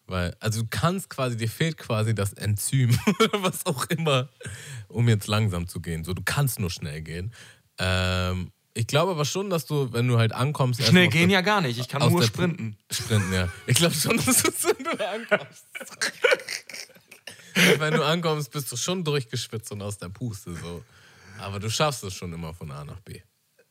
Weil, 0.06 0.36
also 0.40 0.62
du 0.62 0.68
kannst 0.70 1.10
quasi, 1.10 1.36
dir 1.36 1.48
fehlt 1.48 1.76
quasi 1.78 2.14
das 2.14 2.32
Enzym 2.32 2.96
oder 3.20 3.42
was 3.42 3.66
auch 3.66 3.84
immer, 3.86 4.28
um 4.88 5.08
jetzt 5.08 5.26
langsam 5.26 5.66
zu 5.66 5.80
gehen. 5.80 6.04
So, 6.04 6.14
du 6.14 6.22
kannst 6.24 6.58
nur 6.60 6.70
schnell 6.70 7.02
gehen. 7.02 7.32
Ähm, 7.78 8.50
ich 8.74 8.86
glaube 8.86 9.12
aber 9.12 9.24
schon, 9.24 9.48
dass 9.50 9.64
du, 9.66 9.92
wenn 9.92 10.06
du 10.06 10.18
halt 10.18 10.32
ankommst. 10.32 10.82
Schnell 10.82 11.08
gehen 11.08 11.28
der- 11.28 11.38
ja 11.38 11.40
gar 11.42 11.60
nicht, 11.60 11.78
ich 11.78 11.88
kann 11.88 12.02
aus 12.02 12.10
nur 12.10 12.20
der- 12.20 12.28
sprinten. 12.28 12.76
Sprinten, 12.90 13.32
ja. 13.32 13.48
Ich 13.66 13.76
glaube 13.76 13.94
schon, 13.94 14.16
dass 14.24 14.42
du, 14.42 14.50
wenn 14.68 14.84
du 14.84 15.08
ankommst. 15.08 15.64
wenn 17.78 17.94
du 17.94 18.04
ankommst, 18.04 18.50
bist 18.52 18.70
du 18.72 18.76
schon 18.76 19.02
durchgeschwitzt 19.04 19.72
und 19.72 19.82
aus 19.82 19.98
der 19.98 20.08
Puste. 20.08 20.54
So. 20.54 20.84
Aber 21.38 21.58
du 21.58 21.70
schaffst 21.70 22.04
es 22.04 22.14
schon 22.14 22.32
immer 22.32 22.54
von 22.54 22.70
A 22.70 22.84
nach 22.84 23.00
B. 23.00 23.20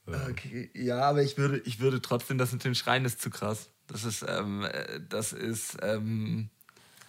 Okay, 0.07 0.69
ja, 0.75 1.01
aber 1.01 1.23
ich 1.23 1.37
würde, 1.37 1.57
ich 1.65 1.79
würde 1.79 1.99
trotzdem, 2.01 2.37
das 2.37 2.51
mit 2.51 2.63
den 2.63 2.75
Schreien 2.75 3.05
ist 3.05 3.21
zu 3.21 3.29
krass. 3.31 3.69
Das 3.87 4.03
ist, 4.03 4.23
ähm, 4.27 4.63
äh, 4.63 4.99
das 5.07 5.33
ist, 5.33 5.77
ähm, 5.81 6.49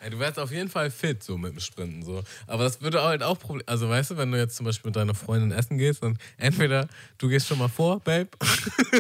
Ey, 0.07 0.11
du 0.11 0.21
wärst 0.21 0.39
auf 0.39 0.53
jeden 0.53 0.69
Fall 0.69 0.89
fit, 0.89 1.21
so 1.21 1.37
mit 1.37 1.53
dem 1.53 1.59
Sprinten. 1.59 2.05
So. 2.05 2.23
Aber 2.47 2.63
das 2.63 2.81
würde 2.81 3.03
halt 3.03 3.25
auch 3.25 3.41
Problem. 3.41 3.65
Also, 3.67 3.89
weißt 3.89 4.13
du, 4.13 4.17
wenn 4.17 4.31
du 4.31 4.39
jetzt 4.39 4.55
zum 4.55 4.65
Beispiel 4.65 4.91
mit 4.91 4.95
deiner 4.95 5.17
Freundin 5.17 5.51
essen 5.51 5.79
gehst, 5.79 6.05
dann 6.05 6.17
entweder 6.37 6.87
du 7.19 7.27
gehst 7.27 7.49
schon 7.49 7.59
mal 7.59 7.67
vor, 7.67 7.99
Babe, 7.99 8.29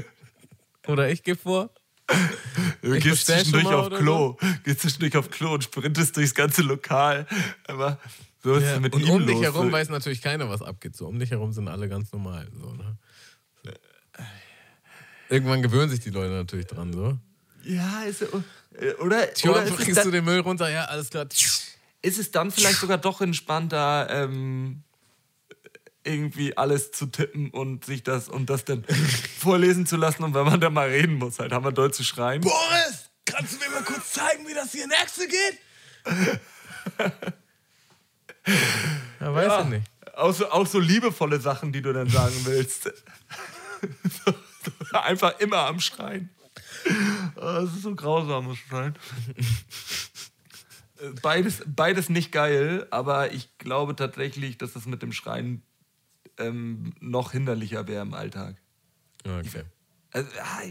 oder 0.88 1.08
ich 1.08 1.22
gehe 1.22 1.36
vor. 1.36 1.70
du 2.82 2.94
Ich 2.94 3.04
gehst 3.04 3.26
zwischendurch 3.26 3.66
auf 3.66 3.90
Klo, 3.90 4.36
gehst 4.64 4.80
zwischendurch 4.80 5.16
auf 5.16 5.30
Klo 5.30 5.54
und 5.54 5.62
sprintest 5.62 6.16
durchs 6.16 6.34
ganze 6.34 6.62
Lokal. 6.62 7.28
Aber 7.68 8.00
so 8.42 8.54
ist 8.54 8.64
es 8.64 8.80
mit 8.80 8.92
und 8.92 9.02
ihm 9.02 9.10
um 9.10 9.26
dich 9.28 9.36
los. 9.36 9.44
herum 9.44 9.66
so. 9.66 9.72
weiß 9.72 9.88
natürlich 9.90 10.20
keiner, 10.20 10.50
was 10.50 10.60
abgeht. 10.60 10.96
So, 10.96 11.06
um 11.06 11.20
dich 11.20 11.30
herum 11.30 11.52
sind 11.52 11.68
alle 11.68 11.88
ganz 11.88 12.10
normal. 12.10 12.48
So, 12.52 12.72
ne? 12.72 12.98
so. 13.62 13.70
Irgendwann 15.28 15.62
gewöhnen 15.62 15.88
sich 15.88 16.00
die 16.00 16.10
Leute 16.10 16.34
natürlich 16.34 16.66
dran. 16.66 16.92
So. 16.92 17.16
Ja, 17.62 18.02
ist, 18.02 18.22
äh, 18.22 18.26
oder, 19.00 19.32
Tja, 19.34 19.50
oder 19.50 19.64
es 19.64 19.70
bringst 19.72 20.04
du 20.04 20.10
den 20.10 20.24
Müll 20.24 20.40
runter, 20.40 20.68
ja, 20.70 20.84
alles 20.84 21.10
klar. 21.10 21.26
ist 22.02 22.18
es 22.18 22.30
dann 22.30 22.50
vielleicht 22.50 22.78
sogar 22.80 22.98
doch 22.98 23.20
entspannter, 23.20 24.08
ähm, 24.10 24.82
irgendwie 26.04 26.56
alles 26.56 26.92
zu 26.92 27.06
tippen 27.06 27.50
und 27.50 27.84
sich 27.84 28.02
das 28.02 28.28
und 28.28 28.48
das 28.48 28.64
dann 28.64 28.84
vorlesen 29.38 29.86
zu 29.86 29.96
lassen 29.96 30.22
und 30.22 30.34
wenn 30.34 30.44
man 30.44 30.60
dann 30.60 30.72
mal 30.72 30.88
reden 30.88 31.14
muss, 31.14 31.38
halt 31.38 31.52
haben 31.52 31.64
wir 31.64 31.72
doll 31.72 31.92
zu 31.92 32.04
schreien. 32.04 32.40
Boris, 32.42 33.10
kannst 33.24 33.54
du 33.54 33.58
mir 33.58 33.70
mal 33.70 33.82
kurz 33.82 34.12
zeigen, 34.12 34.46
wie 34.46 34.54
das 34.54 34.72
hier 34.72 34.84
in 34.84 34.90
Excel 34.92 35.26
geht? 35.28 35.58
ja, 39.20 39.34
weiß 39.34 39.46
Ja, 39.48 39.60
ich 39.62 39.68
nicht. 39.68 39.86
Auch 40.14 40.32
so, 40.32 40.50
auch 40.50 40.66
so 40.66 40.78
liebevolle 40.78 41.40
Sachen, 41.40 41.72
die 41.72 41.82
du 41.82 41.92
dann 41.92 42.08
sagen 42.08 42.34
willst. 42.44 42.84
so, 44.24 44.32
so 44.64 44.98
einfach 44.98 45.38
immer 45.40 45.66
am 45.66 45.80
Schreien. 45.80 46.30
Das 47.36 47.64
ist 47.74 47.82
so 47.82 47.94
grausam, 47.94 48.46
muss 48.46 48.58
sein. 48.70 48.94
Äh, 50.98 51.10
Beides, 51.22 51.62
beides 51.66 52.08
nicht 52.08 52.32
geil, 52.32 52.86
aber 52.90 53.32
ich 53.32 53.58
glaube 53.58 53.94
tatsächlich, 53.96 54.56
dass 54.58 54.72
das 54.72 54.86
mit 54.86 55.02
dem 55.02 55.12
Schreien 55.12 55.62
ähm, 56.38 56.94
noch 57.00 57.32
hinderlicher 57.32 57.86
wäre 57.86 58.02
im 58.02 58.14
Alltag. 58.14 58.56
Okay. 59.24 59.64
Also, 60.10 60.30
ah, 60.40 60.62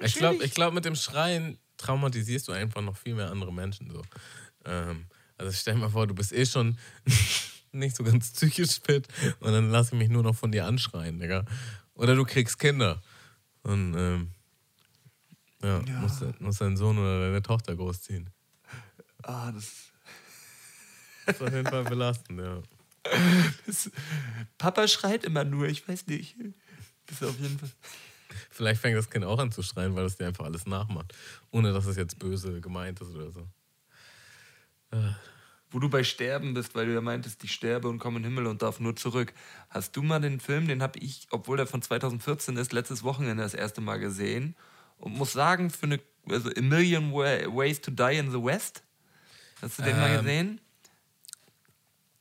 Ich 0.00 0.14
glaube, 0.14 0.44
ich 0.44 0.54
glaub, 0.54 0.74
mit 0.74 0.84
dem 0.84 0.96
Schreien 0.96 1.58
traumatisierst 1.76 2.48
du 2.48 2.52
einfach 2.52 2.82
noch 2.82 2.96
viel 2.96 3.14
mehr 3.14 3.30
andere 3.30 3.52
Menschen. 3.52 3.90
So. 3.90 4.02
Ähm, 4.64 5.06
also 5.36 5.52
stell 5.52 5.74
dir 5.74 5.80
mal 5.80 5.90
vor, 5.90 6.06
du 6.06 6.14
bist 6.14 6.32
eh 6.32 6.44
schon 6.44 6.76
nicht 7.72 7.96
so 7.96 8.02
ganz 8.02 8.32
psychisch 8.32 8.80
fit 8.84 9.06
und 9.40 9.52
dann 9.52 9.70
lass 9.70 9.92
ich 9.92 9.98
mich 9.98 10.08
nur 10.08 10.22
noch 10.22 10.34
von 10.34 10.50
dir 10.50 10.66
anschreien, 10.66 11.20
Digga. 11.20 11.44
Oder 11.94 12.14
du 12.14 12.24
kriegst 12.24 12.58
Kinder 12.58 13.00
und 13.62 13.94
ähm, 13.96 14.30
ja, 15.62 15.80
Musst, 16.00 16.22
musst 16.40 16.60
deinen 16.60 16.76
Sohn 16.76 16.98
oder 16.98 17.20
deine 17.20 17.42
Tochter 17.42 17.74
großziehen. 17.74 18.30
ah, 19.22 19.50
das, 19.52 19.92
Das 21.26 21.36
ist 21.36 21.42
auf 21.42 21.52
jeden 21.52 21.66
Fall 21.66 21.84
belastend, 21.84 22.40
ja. 22.40 22.62
das, 23.66 23.90
Papa 24.56 24.88
schreit 24.88 25.24
immer 25.24 25.44
nur, 25.44 25.68
ich 25.68 25.86
weiß 25.86 26.06
nicht. 26.06 26.36
Das 27.06 27.20
ist 27.20 27.28
auf 27.28 27.38
jeden 27.38 27.58
Fall. 27.58 27.70
Vielleicht 28.50 28.80
fängt 28.80 28.96
das 28.96 29.10
Kind 29.10 29.24
auch 29.24 29.38
an 29.38 29.50
zu 29.52 29.62
schreien, 29.62 29.94
weil 29.94 30.04
es 30.04 30.16
dir 30.16 30.26
einfach 30.26 30.44
alles 30.44 30.66
nachmacht. 30.66 31.14
Ohne 31.50 31.72
dass 31.72 31.86
es 31.86 31.96
jetzt 31.96 32.18
böse 32.18 32.60
gemeint 32.60 33.00
ist 33.00 33.14
oder 33.14 33.30
so. 33.30 33.46
Wo 35.70 35.78
du 35.78 35.88
bei 35.88 36.02
Sterben 36.02 36.54
bist, 36.54 36.74
weil 36.74 36.86
du 36.86 36.94
ja 36.94 37.00
meintest, 37.00 37.44
ich 37.44 37.52
sterbe 37.52 37.88
und 37.88 37.98
komme 37.98 38.16
in 38.18 38.22
den 38.22 38.32
Himmel 38.32 38.46
und 38.46 38.62
darf 38.62 38.80
nur 38.80 38.96
zurück. 38.96 39.34
Hast 39.68 39.96
du 39.96 40.02
mal 40.02 40.20
den 40.20 40.40
Film, 40.40 40.66
den 40.66 40.82
habe 40.82 40.98
ich, 40.98 41.26
obwohl 41.30 41.56
der 41.58 41.66
von 41.66 41.82
2014 41.82 42.56
ist, 42.56 42.72
letztes 42.72 43.02
Wochenende 43.02 43.42
das 43.42 43.54
erste 43.54 43.80
Mal 43.80 43.98
gesehen 43.98 44.56
und 44.98 45.14
muss 45.14 45.32
sagen, 45.32 45.70
für 45.70 45.86
eine, 45.86 46.00
also 46.28 46.50
A 46.50 46.60
Million 46.60 47.12
Wa- 47.12 47.46
Ways 47.56 47.80
to 47.80 47.90
Die 47.90 48.16
in 48.18 48.30
the 48.30 48.42
West. 48.42 48.82
Hast 49.62 49.78
du 49.78 49.82
den 49.82 49.98
mal 49.98 50.10
Ähm, 50.10 50.18
gesehen? 50.18 50.60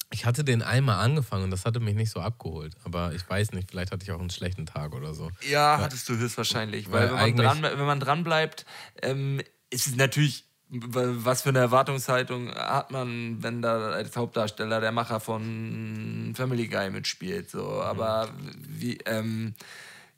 Ich 0.10 0.26
hatte 0.26 0.44
den 0.46 0.62
einmal 0.62 1.04
angefangen 1.04 1.44
und 1.44 1.52
das 1.52 1.66
hatte 1.66 1.82
mich 1.82 1.94
nicht 1.96 2.12
so 2.12 2.22
abgeholt. 2.22 2.74
Aber 2.86 3.14
ich 3.14 3.30
weiß 3.30 3.52
nicht, 3.52 3.70
vielleicht 3.70 3.92
hatte 3.92 4.04
ich 4.04 4.12
auch 4.12 4.20
einen 4.20 4.30
schlechten 4.30 4.66
Tag 4.66 4.94
oder 4.96 5.14
so. 5.14 5.30
Ja, 5.50 5.80
hattest 5.82 6.08
du 6.08 6.16
höchstwahrscheinlich. 6.18 6.90
Weil, 6.90 7.12
weil 7.12 7.28
wenn, 7.28 7.36
man 7.36 7.60
dran, 7.62 7.64
wenn 7.64 7.86
man 7.86 8.00
dran 8.00 8.24
bleibt, 8.24 8.66
ähm, 9.02 9.42
ist 9.70 9.86
es 9.88 9.96
natürlich, 9.98 10.46
was 10.70 11.42
für 11.42 11.50
eine 11.50 11.60
Erwartungshaltung 11.60 12.54
hat 12.56 12.90
man, 12.92 13.44
wenn 13.44 13.62
da 13.62 13.90
als 13.90 14.16
Hauptdarsteller 14.16 14.80
der 14.80 14.94
Macher 14.94 15.20
von 15.20 16.34
Family 16.36 16.68
Guy 16.70 16.90
mitspielt. 16.90 17.50
So. 17.50 17.82
Aber 17.82 18.30
wie, 18.66 18.98
ähm, 19.06 19.56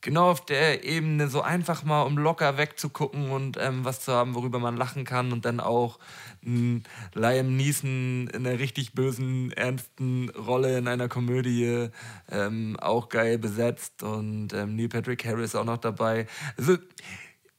genau 0.02 0.32
auf 0.32 0.46
der 0.46 0.84
Ebene 0.84 1.28
so 1.28 1.42
einfach 1.42 1.84
mal, 1.84 2.04
um 2.04 2.18
locker 2.18 2.58
wegzugucken 2.58 3.32
und 3.32 3.58
ähm, 3.60 3.86
was 3.86 4.02
zu 4.02 4.14
haben, 4.14 4.36
worüber 4.36 4.60
man 4.60 4.78
lachen 4.78 5.06
kann 5.06 5.32
und 5.32 5.46
dann 5.46 5.60
auch 5.60 6.00
ein 6.46 6.84
Liam 7.14 7.56
Neeson 7.56 8.28
in 8.28 8.48
einer 8.48 8.60
richtig 8.60 8.94
bösen, 8.94 9.52
ernsten 9.52 10.30
Rolle 10.30 10.78
in 10.78 10.88
einer 10.88 11.10
Komödie 11.10 11.90
ähm, 12.30 12.78
auch 12.80 13.10
geil 13.10 13.38
besetzt 13.38 14.04
und 14.04 14.54
ähm, 14.54 14.76
Neil 14.76 14.90
Patrick 14.90 15.26
Harris 15.26 15.56
auch 15.56 15.66
noch 15.66 15.78
dabei. 15.78 16.28
Also, 16.58 16.78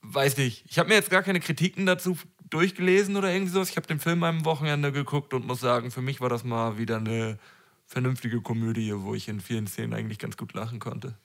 weiß 0.03 0.39
nicht, 0.39 0.65
ich 0.69 0.79
habe 0.79 0.89
mir 0.89 0.95
jetzt 0.95 1.11
gar 1.11 1.23
keine 1.23 1.41
Kritiken 1.41 1.87
dazu 1.87 2.17
durchgelesen 2.49 3.17
oder 3.17 3.33
irgendwie 3.33 3.53
sowas. 3.53 3.71
Ich 3.71 3.77
habe 3.77 3.87
den 3.87 4.01
Film 4.01 4.23
am 4.25 4.45
Wochenende 4.45 4.93
geguckt 4.93 5.35
und 5.35 5.47
muss 5.47 5.61
sagen, 5.61 5.91
für 5.91 6.03
mich 6.03 6.21
war 6.21 6.29
das 6.29 6.43
mal 6.43 6.79
wieder 6.79 6.97
eine 6.97 7.39
vernünftige 7.87 8.41
Komödie, 8.41 8.93
wo 8.97 9.15
ich 9.15 9.29
in 9.29 9.41
vielen 9.41 9.67
Szenen 9.67 9.95
eigentlich 9.95 10.19
ganz 10.19 10.37
gut 10.37 10.55
lachen 10.55 10.79
konnte. 10.79 11.17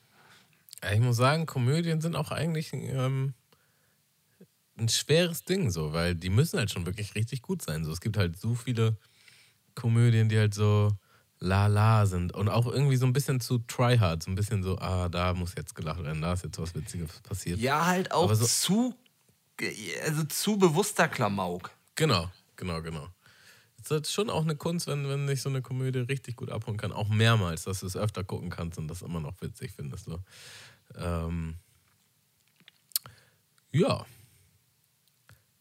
Ja, 0.82 0.92
Ich 0.92 1.00
muss 1.00 1.16
sagen, 1.16 1.46
Komödien 1.46 2.00
sind 2.00 2.16
auch 2.16 2.30
eigentlich 2.30 2.72
ähm, 2.72 3.34
ein 4.78 4.88
schweres 4.88 5.44
Ding, 5.44 5.70
so, 5.70 5.92
weil 5.92 6.14
die 6.14 6.28
müssen 6.30 6.58
halt 6.58 6.70
schon 6.70 6.86
wirklich 6.86 7.14
richtig 7.14 7.42
gut 7.42 7.62
sein. 7.62 7.84
So, 7.84 7.92
es 7.92 8.00
gibt 8.00 8.16
halt 8.16 8.38
so 8.38 8.54
viele 8.54 8.96
Komödien, 9.74 10.28
die 10.28 10.38
halt 10.38 10.54
so 10.54 10.90
la-la 11.38 12.06
sind 12.06 12.32
und 12.32 12.48
auch 12.48 12.66
irgendwie 12.66 12.96
so 12.96 13.06
ein 13.06 13.12
bisschen 13.12 13.40
zu 13.40 13.58
tryhard, 13.58 14.22
so 14.22 14.30
ein 14.30 14.34
bisschen 14.34 14.62
so, 14.62 14.78
ah, 14.78 15.08
da 15.08 15.34
muss 15.34 15.54
jetzt 15.54 15.74
gelacht 15.74 16.02
werden, 16.02 16.22
da 16.22 16.32
ist 16.32 16.44
jetzt 16.44 16.58
was 16.58 16.74
Witziges 16.74 17.20
passiert. 17.20 17.58
Ja, 17.58 17.86
halt 17.86 18.10
auch 18.12 18.32
so- 18.34 18.46
zu, 18.46 18.94
also 20.04 20.24
zu 20.24 20.56
bewusster 20.56 21.08
Klamauk. 21.08 21.70
Genau, 21.94 22.30
genau, 22.56 22.80
genau. 22.82 23.08
Es 23.90 24.02
ist 24.02 24.12
schon 24.12 24.30
auch 24.30 24.42
eine 24.42 24.56
Kunst, 24.56 24.86
wenn, 24.86 25.08
wenn 25.08 25.26
dich 25.26 25.42
so 25.42 25.48
eine 25.48 25.62
Komödie 25.62 26.00
richtig 26.00 26.36
gut 26.36 26.50
abholen 26.50 26.76
kann, 26.76 26.92
auch 26.92 27.08
mehrmals, 27.08 27.64
dass 27.64 27.80
du 27.80 27.86
es 27.86 27.96
öfter 27.96 28.24
gucken 28.24 28.50
kannst 28.50 28.78
und 28.78 28.88
das 28.88 29.02
immer 29.02 29.20
noch 29.20 29.40
witzig 29.40 29.72
findest. 29.72 30.06
So. 30.06 30.20
Ähm, 30.96 31.56
ja, 33.72 34.06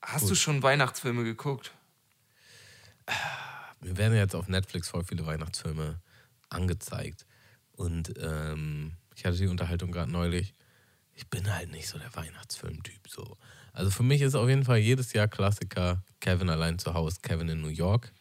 Hast 0.06 0.30
du 0.30 0.36
schon 0.36 0.62
Weihnachtsfilme 0.62 1.24
geguckt? 1.24 1.74
mir 3.82 3.98
werden 3.98 4.16
jetzt 4.16 4.36
auf 4.36 4.48
Netflix 4.48 4.90
voll 4.90 5.04
viele 5.04 5.26
Weihnachtsfilme 5.26 6.00
angezeigt. 6.50 7.26
Und 7.72 8.14
ähm, 8.20 8.94
ich 9.16 9.26
hatte 9.26 9.38
die 9.38 9.48
Unterhaltung 9.48 9.92
gerade 9.92 10.12
neulich. 10.12 10.54
ich 11.14 11.28
bin 11.30 11.52
halt 11.52 11.72
nicht 11.72 11.88
so 11.88 11.98
der 11.98 12.16
Weihnachtsfilmtyp. 12.16 13.10
So. 13.10 13.38
Also 13.76 13.92
für 13.92 14.04
mich 14.04 14.22
ist 14.22 14.36
auf 14.36 14.48
jeden 14.48 14.64
Fall 14.64 14.78
jedes 14.78 15.12
Jahr 15.12 15.28
Klassiker 15.28 16.02
Kevin 16.22 16.50
allein 16.50 16.80
zu 16.80 16.94
Hause, 16.94 17.20
Kevin 17.22 17.50
in 17.50 17.60
New 17.60 17.68
York. 17.68 18.14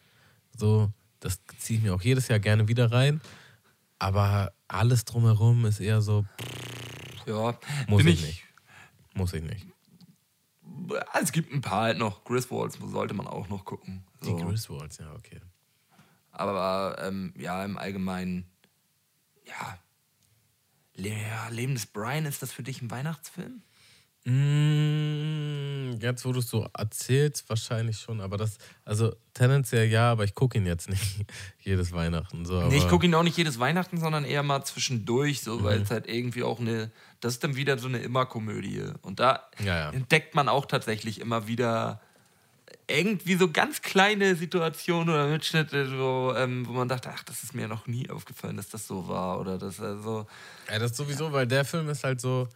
So, 0.56 0.90
das 1.20 1.39
ziehe 1.59 1.78
ich 1.78 1.85
mir 1.85 1.94
auch 1.94 2.02
jedes 2.02 2.26
Jahr 2.26 2.40
gerne 2.40 2.66
wieder 2.66 2.90
rein. 2.90 3.20
Aber 4.01 4.52
alles 4.66 5.05
drumherum 5.05 5.64
ist 5.64 5.78
eher 5.78 6.02
so, 6.02 6.26
Ja, 7.24 7.56
muss 7.86 8.02
bin 8.02 8.12
ich, 8.12 8.22
nicht. 8.22 8.44
Muss 9.14 9.32
ich 9.32 9.44
nicht. 9.44 9.64
Es 11.22 11.31
gibt 11.31 11.52
ein 11.52 11.60
paar 11.60 11.82
halt 11.82 11.98
noch. 11.98 12.24
Griswolds 12.24 12.76
sollte 12.85 13.14
man 13.14 13.28
auch 13.28 13.48
noch 13.48 13.64
gucken. 13.64 14.05
Die 14.22 14.31
So. 14.31 14.36
Griswolds, 14.36 14.98
ja, 14.98 15.12
okay. 15.14 15.40
Aber 16.32 16.97
ähm, 17.01 17.32
ja, 17.39 17.64
im 17.64 17.78
Allgemeinen, 17.78 18.51
ja. 19.47 19.78
Le 20.97 21.10
ja. 21.10 21.48
Leben 21.51 21.74
des 21.74 21.86
Brian, 21.86 22.26
ist 22.26 22.43
das 22.43 22.51
für 22.52 22.64
dich 22.64 22.82
ein 22.82 22.90
Weihnachtsfilm? 22.90 23.62
Mm, 24.25 25.99
jetzt, 26.01 26.25
wo 26.25 26.33
du 26.33 26.39
es 26.41 26.49
so 26.49 26.67
erzählst, 26.77 27.49
wahrscheinlich 27.49 27.99
schon. 27.99 28.21
Aber 28.21 28.37
das, 28.37 28.59
also 28.85 29.15
tendenziell 29.35 29.89
ja, 29.89 30.11
aber 30.13 30.25
ich 30.25 30.35
gucke 30.35 30.59
ihn 30.59 30.67
jetzt 30.67 30.89
nicht 30.91 31.25
jedes 31.61 31.93
Weihnachten. 31.93 32.45
So, 32.45 32.63
Nee, 32.63 32.79
ich 32.79 32.89
gucke 32.89 33.07
ihn 33.07 33.15
auch 33.15 33.23
nicht 33.23 33.37
jedes 33.37 33.59
Weihnachten, 33.59 33.99
sondern 33.99 34.25
eher 34.25 34.43
mal 34.43 34.65
zwischendurch, 34.65 35.43
so, 35.43 35.63
weil 35.65 35.79
Mhm. 35.79 35.83
es 35.85 35.91
halt 35.91 36.07
irgendwie 36.09 36.43
auch 36.43 36.59
eine, 36.61 36.91
das 37.21 37.35
ist 37.35 37.45
dann 37.45 37.57
wieder 37.57 37.79
so 37.79 37.89
eine 37.89 37.99
Immerkomödie. 37.99 38.85
Und 39.03 39.21
da 39.21 39.49
Ja, 39.61 39.77
ja. 39.79 39.91
entdeckt 39.91 40.35
man 40.35 40.49
auch 40.49 40.67
tatsächlich 40.67 41.21
immer 41.21 41.47
wieder 41.47 42.01
irgendwie 42.87 43.37
so 43.37 43.51
ganz 43.51 43.81
kleine 43.81 44.37
Situationen 44.37 45.09
oder 45.09 45.27
Mitschnitte, 45.29 45.87
so, 45.89 46.35
ähm, 46.37 46.67
wo 46.69 46.73
man 46.73 46.89
dachte, 46.89 47.11
ach, 47.15 47.23
das 47.25 47.43
ist 47.43 47.55
mir 47.55 47.67
noch 47.67 47.87
nie 47.87 48.11
aufgefallen, 48.11 48.57
dass 48.59 48.69
das 48.69 48.87
so 48.87 49.09
war. 49.09 49.41
Oder 49.41 49.57
das 49.59 49.81
also. 49.81 50.27
Ja, 50.71 50.79
das 50.79 50.95
sowieso, 50.97 51.33
weil 51.33 51.47
der 51.47 51.65
Film 51.65 51.89
ist 51.89 52.05
halt 52.05 52.21
so, 52.21 52.47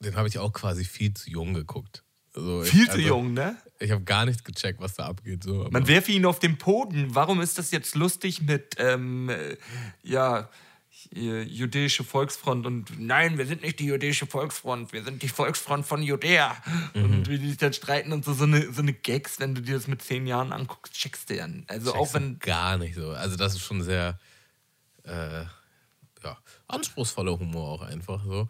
den 0.00 0.16
habe 0.16 0.28
ich 0.28 0.38
auch 0.38 0.52
quasi 0.52 0.84
viel 0.84 1.14
zu 1.14 1.30
jung 1.30 1.54
geguckt. 1.54 2.02
Also 2.34 2.62
ich, 2.62 2.70
Viel 2.70 2.86
zu 2.86 2.92
also, 2.92 3.06
jung, 3.06 3.34
ne? 3.34 3.56
Ich 3.80 3.90
habe 3.90 4.02
gar 4.02 4.24
nicht 4.24 4.44
gecheckt, 4.44 4.80
was 4.80 4.94
da 4.94 5.06
abgeht. 5.06 5.42
So, 5.42 5.68
Man 5.70 5.88
werfe 5.88 6.12
ihn 6.12 6.26
auf 6.26 6.38
den 6.38 6.56
Boden. 6.56 7.14
Warum 7.14 7.40
ist 7.40 7.58
das 7.58 7.70
jetzt 7.70 7.94
lustig 7.94 8.42
mit, 8.42 8.76
ähm, 8.78 9.28
äh, 9.28 9.56
ja, 10.02 10.48
äh, 11.14 11.42
jüdische 11.42 12.04
Volksfront 12.04 12.66
und 12.66 13.00
nein, 13.00 13.38
wir 13.38 13.46
sind 13.46 13.62
nicht 13.62 13.78
die 13.78 13.86
jüdische 13.86 14.26
Volksfront, 14.26 14.92
wir 14.92 15.02
sind 15.02 15.22
die 15.22 15.28
Volksfront 15.28 15.86
von 15.86 16.02
Judäa. 16.02 16.56
Mhm. 16.94 17.04
Und 17.04 17.28
wie 17.28 17.38
die 17.38 17.48
sich 17.48 17.56
dann 17.56 17.72
streiten 17.72 18.12
und 18.12 18.24
so, 18.24 18.32
so 18.32 18.44
eine, 18.44 18.72
so 18.72 18.82
eine 18.82 18.92
Gags, 18.92 19.40
wenn 19.40 19.54
du 19.54 19.62
dir 19.62 19.74
das 19.74 19.86
mit 19.86 20.02
zehn 20.02 20.26
Jahren 20.26 20.52
anguckst, 20.52 20.94
checkst 20.94 21.30
du 21.30 21.36
ja. 21.36 21.48
Also 21.68 21.94
auch 21.94 22.00
checkst 22.00 22.14
wenn, 22.14 22.38
gar 22.38 22.78
nicht 22.78 22.94
so. 22.94 23.10
Also 23.10 23.36
das 23.36 23.54
ist 23.54 23.62
schon 23.62 23.82
sehr 23.82 24.18
äh, 25.04 25.44
ja, 26.22 26.38
anspruchsvoller 26.68 27.38
Humor 27.38 27.68
auch 27.68 27.82
einfach 27.82 28.22
so. 28.24 28.48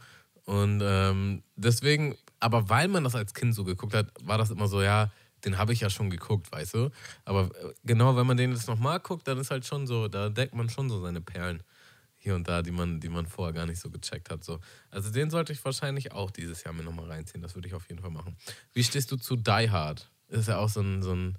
Und 0.50 0.80
ähm, 0.82 1.44
deswegen, 1.54 2.16
aber 2.40 2.68
weil 2.68 2.88
man 2.88 3.04
das 3.04 3.14
als 3.14 3.34
Kind 3.34 3.54
so 3.54 3.62
geguckt 3.62 3.94
hat, 3.94 4.10
war 4.24 4.36
das 4.36 4.50
immer 4.50 4.66
so, 4.66 4.82
ja, 4.82 5.12
den 5.44 5.58
habe 5.58 5.72
ich 5.72 5.78
ja 5.78 5.88
schon 5.88 6.10
geguckt, 6.10 6.50
weißt 6.50 6.74
du. 6.74 6.90
Aber 7.24 7.54
äh, 7.54 7.72
genau, 7.84 8.16
wenn 8.16 8.26
man 8.26 8.36
den 8.36 8.50
jetzt 8.50 8.66
nochmal 8.66 8.98
guckt, 8.98 9.28
dann 9.28 9.38
ist 9.38 9.52
halt 9.52 9.64
schon 9.64 9.86
so, 9.86 10.08
da 10.08 10.28
deckt 10.28 10.52
man 10.52 10.68
schon 10.68 10.90
so 10.90 11.00
seine 11.00 11.20
Perlen 11.20 11.62
hier 12.16 12.34
und 12.34 12.48
da, 12.48 12.62
die 12.62 12.72
man, 12.72 12.98
die 12.98 13.08
man 13.08 13.26
vorher 13.26 13.52
gar 13.52 13.64
nicht 13.64 13.78
so 13.78 13.90
gecheckt 13.90 14.28
hat. 14.28 14.42
So. 14.42 14.58
Also 14.90 15.12
den 15.12 15.30
sollte 15.30 15.52
ich 15.52 15.64
wahrscheinlich 15.64 16.10
auch 16.10 16.32
dieses 16.32 16.64
Jahr 16.64 16.74
mir 16.74 16.82
nochmal 16.82 17.06
reinziehen. 17.06 17.42
Das 17.42 17.54
würde 17.54 17.68
ich 17.68 17.74
auf 17.74 17.88
jeden 17.88 18.02
Fall 18.02 18.10
machen. 18.10 18.36
Wie 18.72 18.82
stehst 18.82 19.12
du 19.12 19.18
zu 19.18 19.36
Die 19.36 19.70
Hard? 19.70 20.10
Ist 20.26 20.48
ja 20.48 20.58
auch 20.58 20.68
so 20.68 20.80
ein, 20.80 21.00
so 21.00 21.12
ein 21.12 21.38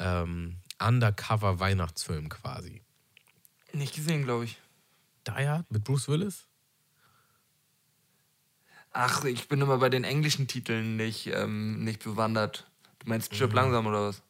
ähm, 0.00 0.56
Undercover-Weihnachtsfilm 0.80 2.28
quasi. 2.28 2.82
nicht 3.72 3.94
gesehen, 3.94 4.24
glaube 4.24 4.46
ich. 4.46 4.58
Die 5.28 5.46
Hard 5.46 5.70
mit 5.70 5.84
Bruce 5.84 6.08
Willis? 6.08 6.48
Ach, 8.92 9.24
ich 9.24 9.48
bin 9.48 9.60
immer 9.60 9.78
bei 9.78 9.88
den 9.88 10.04
englischen 10.04 10.46
Titeln 10.48 10.96
nicht, 10.96 11.26
ähm, 11.28 11.82
nicht 11.84 12.02
bewandert. 12.04 12.66
Du 12.98 13.08
meinst 13.08 13.32
Mhm. 13.32 13.36
Chip 13.36 13.52
langsam 13.54 13.86
oder 13.86 14.08
was? 14.08 14.22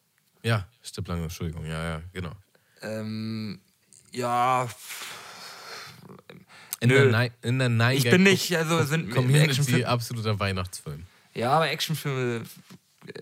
Ja, 0.43 0.67
stimmt 0.83 1.09
langsam, 1.09 1.25
Entschuldigung. 1.25 1.65
Ja, 1.67 1.83
ja, 1.85 2.03
genau. 2.13 2.33
Ähm, 2.83 3.61
ja, 4.13 4.69
In 6.81 6.89
Nö. 6.89 7.11
der, 7.11 7.21
Ni 7.21 7.31
in 7.43 7.59
der 7.59 7.69
Nine 7.69 7.95
ich 7.95 8.05
bin 8.11 8.23
nicht, 8.25 8.55
also 8.57 8.83
sind 8.85 9.11
Community 9.11 9.45
Actionfilme. 9.47 9.87
absoluter 9.89 10.39
Weihnachtsfilm. 10.41 11.07
Ja, 11.35 11.53
aber 11.53 11.71
Actionfilme 11.71 12.45
äh, 13.07 13.13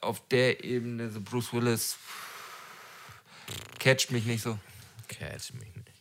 auf 0.00 0.26
der 0.28 0.64
Ebene, 0.64 1.10
so 1.10 1.20
Bruce 1.20 1.52
Willis, 1.52 1.96
catcht 3.78 4.10
mich 4.10 4.24
nicht 4.24 4.42
so. 4.42 4.58
Catch 5.08 5.52
mich 5.54 5.74
nicht. 5.74 5.92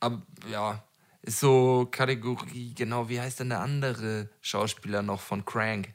Aber 0.00 0.20
ja, 0.50 0.82
ist 1.26 1.40
so 1.40 1.88
Kategorie, 1.90 2.72
genau, 2.74 3.08
wie 3.08 3.20
heißt 3.20 3.40
denn 3.40 3.50
der 3.50 3.60
andere 3.60 4.30
Schauspieler 4.40 5.02
noch 5.02 5.20
von 5.20 5.44
Crank? 5.44 5.92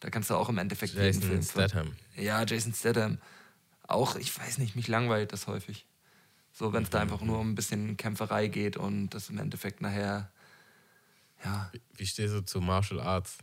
Da 0.00 0.10
kannst 0.10 0.30
du 0.30 0.34
auch 0.34 0.48
im 0.48 0.58
Endeffekt 0.58 0.94
jeden 0.94 1.06
Jason 1.06 1.22
Film 1.22 1.42
Statham. 1.42 1.96
Ja, 2.16 2.44
Jason 2.44 2.72
Statham. 2.72 3.18
Auch, 3.86 4.16
ich 4.16 4.36
weiß 4.38 4.58
nicht, 4.58 4.76
mich 4.76 4.88
langweilt 4.88 5.32
das 5.32 5.46
häufig. 5.46 5.86
So, 6.52 6.72
wenn 6.72 6.82
es 6.82 6.90
da 6.90 7.00
einfach 7.00 7.20
nur 7.20 7.38
um 7.38 7.50
ein 7.50 7.54
bisschen 7.54 7.96
Kämpferei 7.96 8.48
geht 8.48 8.76
und 8.76 9.10
das 9.10 9.28
im 9.30 9.38
Endeffekt 9.38 9.80
nachher, 9.80 10.32
ja, 11.44 11.70
Wie 11.94 12.06
stehst 12.06 12.34
du 12.34 12.40
zu 12.44 12.60
Martial 12.60 13.00
Arts? 13.00 13.38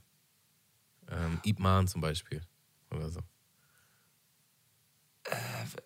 Ähm, 1.09 1.39
Ip 1.45 1.59
Man 1.59 1.87
zum 1.87 2.01
Beispiel. 2.01 2.41
Oder 2.91 3.09
so. 3.09 3.21
wie- 5.25 5.84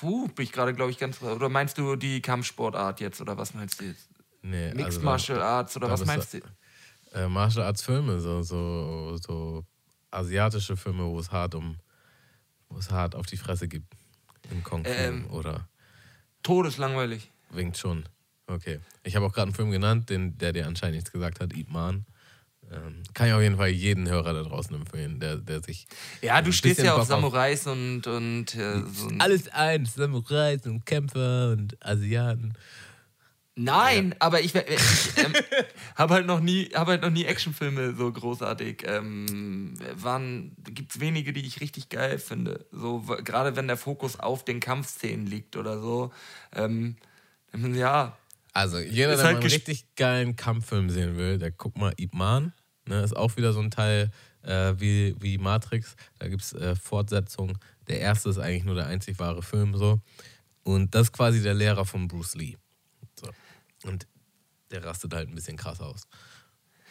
wo 0.00 0.26
bin 0.28 0.44
ich 0.44 0.52
gerade, 0.52 0.74
glaube 0.74 0.90
ich, 0.90 0.98
ganz. 0.98 1.22
Oder 1.22 1.48
meinst 1.48 1.78
du 1.78 1.96
die 1.96 2.20
Kampfsportart 2.20 3.00
jetzt 3.00 3.20
oder 3.20 3.36
was 3.36 3.54
meinst 3.54 3.80
du 3.80 3.86
jetzt? 3.86 4.08
Nee, 4.42 4.68
Mixed 4.68 4.84
also 4.84 5.00
Martial 5.00 5.42
Arts 5.42 5.76
oder 5.76 5.90
was 5.90 6.04
meinst 6.04 6.34
du? 6.34 6.40
Äh, 7.12 7.28
Martial 7.28 7.64
Arts 7.64 7.82
Filme, 7.82 8.20
so, 8.20 8.42
so, 8.42 9.16
so 9.16 9.64
asiatische 10.10 10.76
Filme, 10.76 11.04
wo 11.04 11.18
es 11.18 11.30
hart 11.30 11.54
um, 11.54 11.78
wo 12.68 12.78
es 12.78 12.90
hart 12.90 13.14
auf 13.14 13.26
die 13.26 13.36
Fresse 13.36 13.68
gibt. 13.68 13.94
Im 14.50 14.62
Kung 14.62 14.84
Fu 14.84 14.90
Ähm. 14.90 15.30
oder 15.30 15.68
Todeslangweilig. 16.42 17.30
Wing 17.50 17.72
Chun. 17.72 18.04
Okay. 18.46 18.80
Ich 19.02 19.16
habe 19.16 19.24
auch 19.24 19.32
gerade 19.32 19.48
einen 19.48 19.54
Film 19.54 19.70
genannt, 19.70 20.10
den, 20.10 20.36
der 20.36 20.52
dir 20.52 20.66
anscheinend 20.66 20.96
nichts 20.96 21.10
gesagt 21.10 21.40
hat, 21.40 21.56
Ip 21.56 21.70
Man. 21.70 22.04
Ähm, 22.74 23.02
kann 23.14 23.28
ich 23.28 23.32
auf 23.32 23.40
jeden 23.42 23.56
Fall 23.56 23.68
jeden 23.68 24.08
Hörer 24.08 24.34
da 24.34 24.42
draußen 24.42 24.74
empfehlen, 24.74 25.20
der, 25.20 25.36
der 25.36 25.62
sich. 25.62 25.86
Ja, 26.22 26.42
du 26.42 26.52
stehst 26.52 26.80
ja 26.80 26.92
auf 26.94 27.00
Bock 27.00 27.08
Samurais 27.08 27.66
und, 27.66 28.06
und 28.06 28.54
äh, 28.54 28.82
so 28.92 29.08
Alles 29.18 29.48
eins, 29.48 29.94
Samurais 29.94 30.66
und 30.66 30.84
Kämpfer 30.84 31.50
und 31.52 31.76
Asiaten. 31.84 32.54
Nein, 33.56 34.16
aber 34.18 34.40
ich, 34.40 34.52
ich 34.56 35.16
ähm, 35.16 35.32
habe 35.94 36.14
halt 36.14 36.26
noch 36.26 36.40
nie, 36.40 36.70
habe 36.74 36.92
halt 36.92 37.02
noch 37.02 37.10
nie 37.10 37.24
Actionfilme 37.24 37.94
so 37.94 38.10
großartig. 38.10 38.82
Ähm, 38.84 39.74
waren 39.94 40.56
gibt's 40.64 40.98
wenige, 40.98 41.32
die 41.32 41.46
ich 41.46 41.60
richtig 41.60 41.88
geil 41.88 42.18
finde. 42.18 42.66
So 42.72 43.00
gerade 43.22 43.54
wenn 43.54 43.68
der 43.68 43.76
Fokus 43.76 44.18
auf 44.18 44.44
den 44.44 44.58
Kampfszenen 44.58 45.26
liegt 45.26 45.56
oder 45.56 45.80
so. 45.80 46.12
Ähm, 46.52 46.96
ja, 47.52 48.18
Also, 48.52 48.78
jeder, 48.78 49.14
der 49.14 49.24
halt 49.24 49.34
mal 49.36 49.40
einen 49.40 49.50
richtig 49.50 49.86
geilen 49.94 50.34
Kampffilm 50.34 50.90
sehen 50.90 51.16
will, 51.16 51.38
der 51.38 51.52
guckt 51.52 51.78
mal 51.78 51.94
Ip 51.96 52.12
Man. 52.12 52.52
Ne, 52.86 53.02
ist 53.02 53.16
auch 53.16 53.36
wieder 53.36 53.52
so 53.52 53.60
ein 53.60 53.70
Teil 53.70 54.10
äh, 54.42 54.74
wie, 54.76 55.16
wie 55.20 55.38
Matrix. 55.38 55.96
Da 56.18 56.28
gibt 56.28 56.42
es 56.42 56.52
äh, 56.52 56.76
Fortsetzungen. 56.76 57.58
Der 57.88 58.00
erste 58.00 58.28
ist 58.28 58.38
eigentlich 58.38 58.64
nur 58.64 58.74
der 58.74 58.86
einzig 58.86 59.18
wahre 59.18 59.42
Film. 59.42 59.76
so 59.76 60.00
Und 60.62 60.94
das 60.94 61.08
ist 61.08 61.12
quasi 61.12 61.42
der 61.42 61.54
Lehrer 61.54 61.84
von 61.84 62.08
Bruce 62.08 62.34
Lee. 62.34 62.56
So. 63.18 63.28
Und 63.88 64.06
der 64.70 64.84
rastet 64.84 65.14
halt 65.14 65.28
ein 65.28 65.34
bisschen 65.34 65.56
krass 65.56 65.80
aus. 65.80 66.06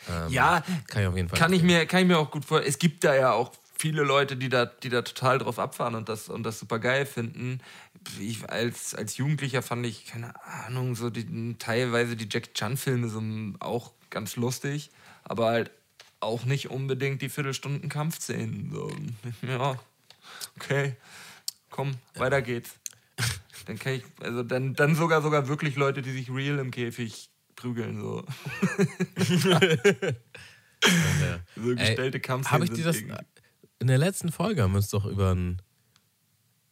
Ähm, 0.09 0.31
ja, 0.31 0.63
Kann 0.87 1.01
ich 1.03 1.07
auf 1.07 1.15
jeden 1.15 1.29
Fall. 1.29 1.39
kann 1.39 1.53
ich 1.53 1.63
mir, 1.63 1.85
kann 1.85 2.01
ich 2.01 2.07
mir 2.07 2.17
auch 2.17 2.31
gut 2.31 2.45
vorstellen. 2.45 2.69
Es 2.69 2.79
gibt 2.79 3.03
da 3.03 3.15
ja 3.15 3.33
auch 3.33 3.51
viele 3.77 4.03
Leute, 4.03 4.35
die 4.35 4.49
da, 4.49 4.65
die 4.65 4.89
da 4.89 5.01
total 5.01 5.39
drauf 5.39 5.59
abfahren 5.59 5.95
und 5.95 6.09
das, 6.09 6.29
und 6.29 6.43
das 6.43 6.59
super 6.59 6.79
geil 6.79 7.05
finden. 7.05 7.59
Ich, 8.19 8.49
als, 8.49 8.95
als 8.95 9.17
Jugendlicher 9.17 9.61
fand 9.61 9.85
ich, 9.85 10.05
keine 10.05 10.33
Ahnung, 10.45 10.95
so 10.95 11.09
die, 11.09 11.55
teilweise 11.59 12.15
die 12.15 12.27
Jackie 12.29 12.53
Chan-Filme 12.53 13.09
so 13.09 13.21
auch 13.59 13.91
ganz 14.09 14.35
lustig, 14.35 14.91
aber 15.23 15.47
halt 15.47 15.71
auch 16.23 16.45
nicht 16.45 16.69
unbedingt 16.69 17.21
die 17.21 17.29
Viertelstunden 17.29 17.89
Kampfszenen. 17.89 18.71
So. 18.71 18.91
Ja, 19.47 19.79
okay, 20.57 20.95
komm, 21.69 21.95
weiter 22.15 22.41
geht's. 22.41 22.71
Dann 23.65 23.79
kann 23.79 23.93
ich, 23.93 24.03
also 24.21 24.43
dann, 24.43 24.73
dann 24.73 24.95
sogar 24.95 25.21
sogar 25.21 25.47
wirklich 25.47 25.75
Leute, 25.75 26.01
die 26.01 26.11
sich 26.11 26.29
real 26.29 26.59
im 26.59 26.71
Käfig 26.71 27.29
prügeln. 27.55 27.99
So, 28.01 28.25
Ja. 29.49 29.59
so 31.55 31.75
gestellte 31.75 32.19
Kampfszenen. 32.19 32.61
Habe 32.61 32.65
ich 32.65 32.71
dir 32.71 32.83
das. 32.83 32.97
In 33.79 33.87
der 33.87 33.97
letzten 33.97 34.31
Folge 34.31 34.63
haben 34.63 34.71
wir 34.71 34.77
uns 34.77 34.89
doch 34.89 35.05
über 35.05 35.31
einen 35.31 35.61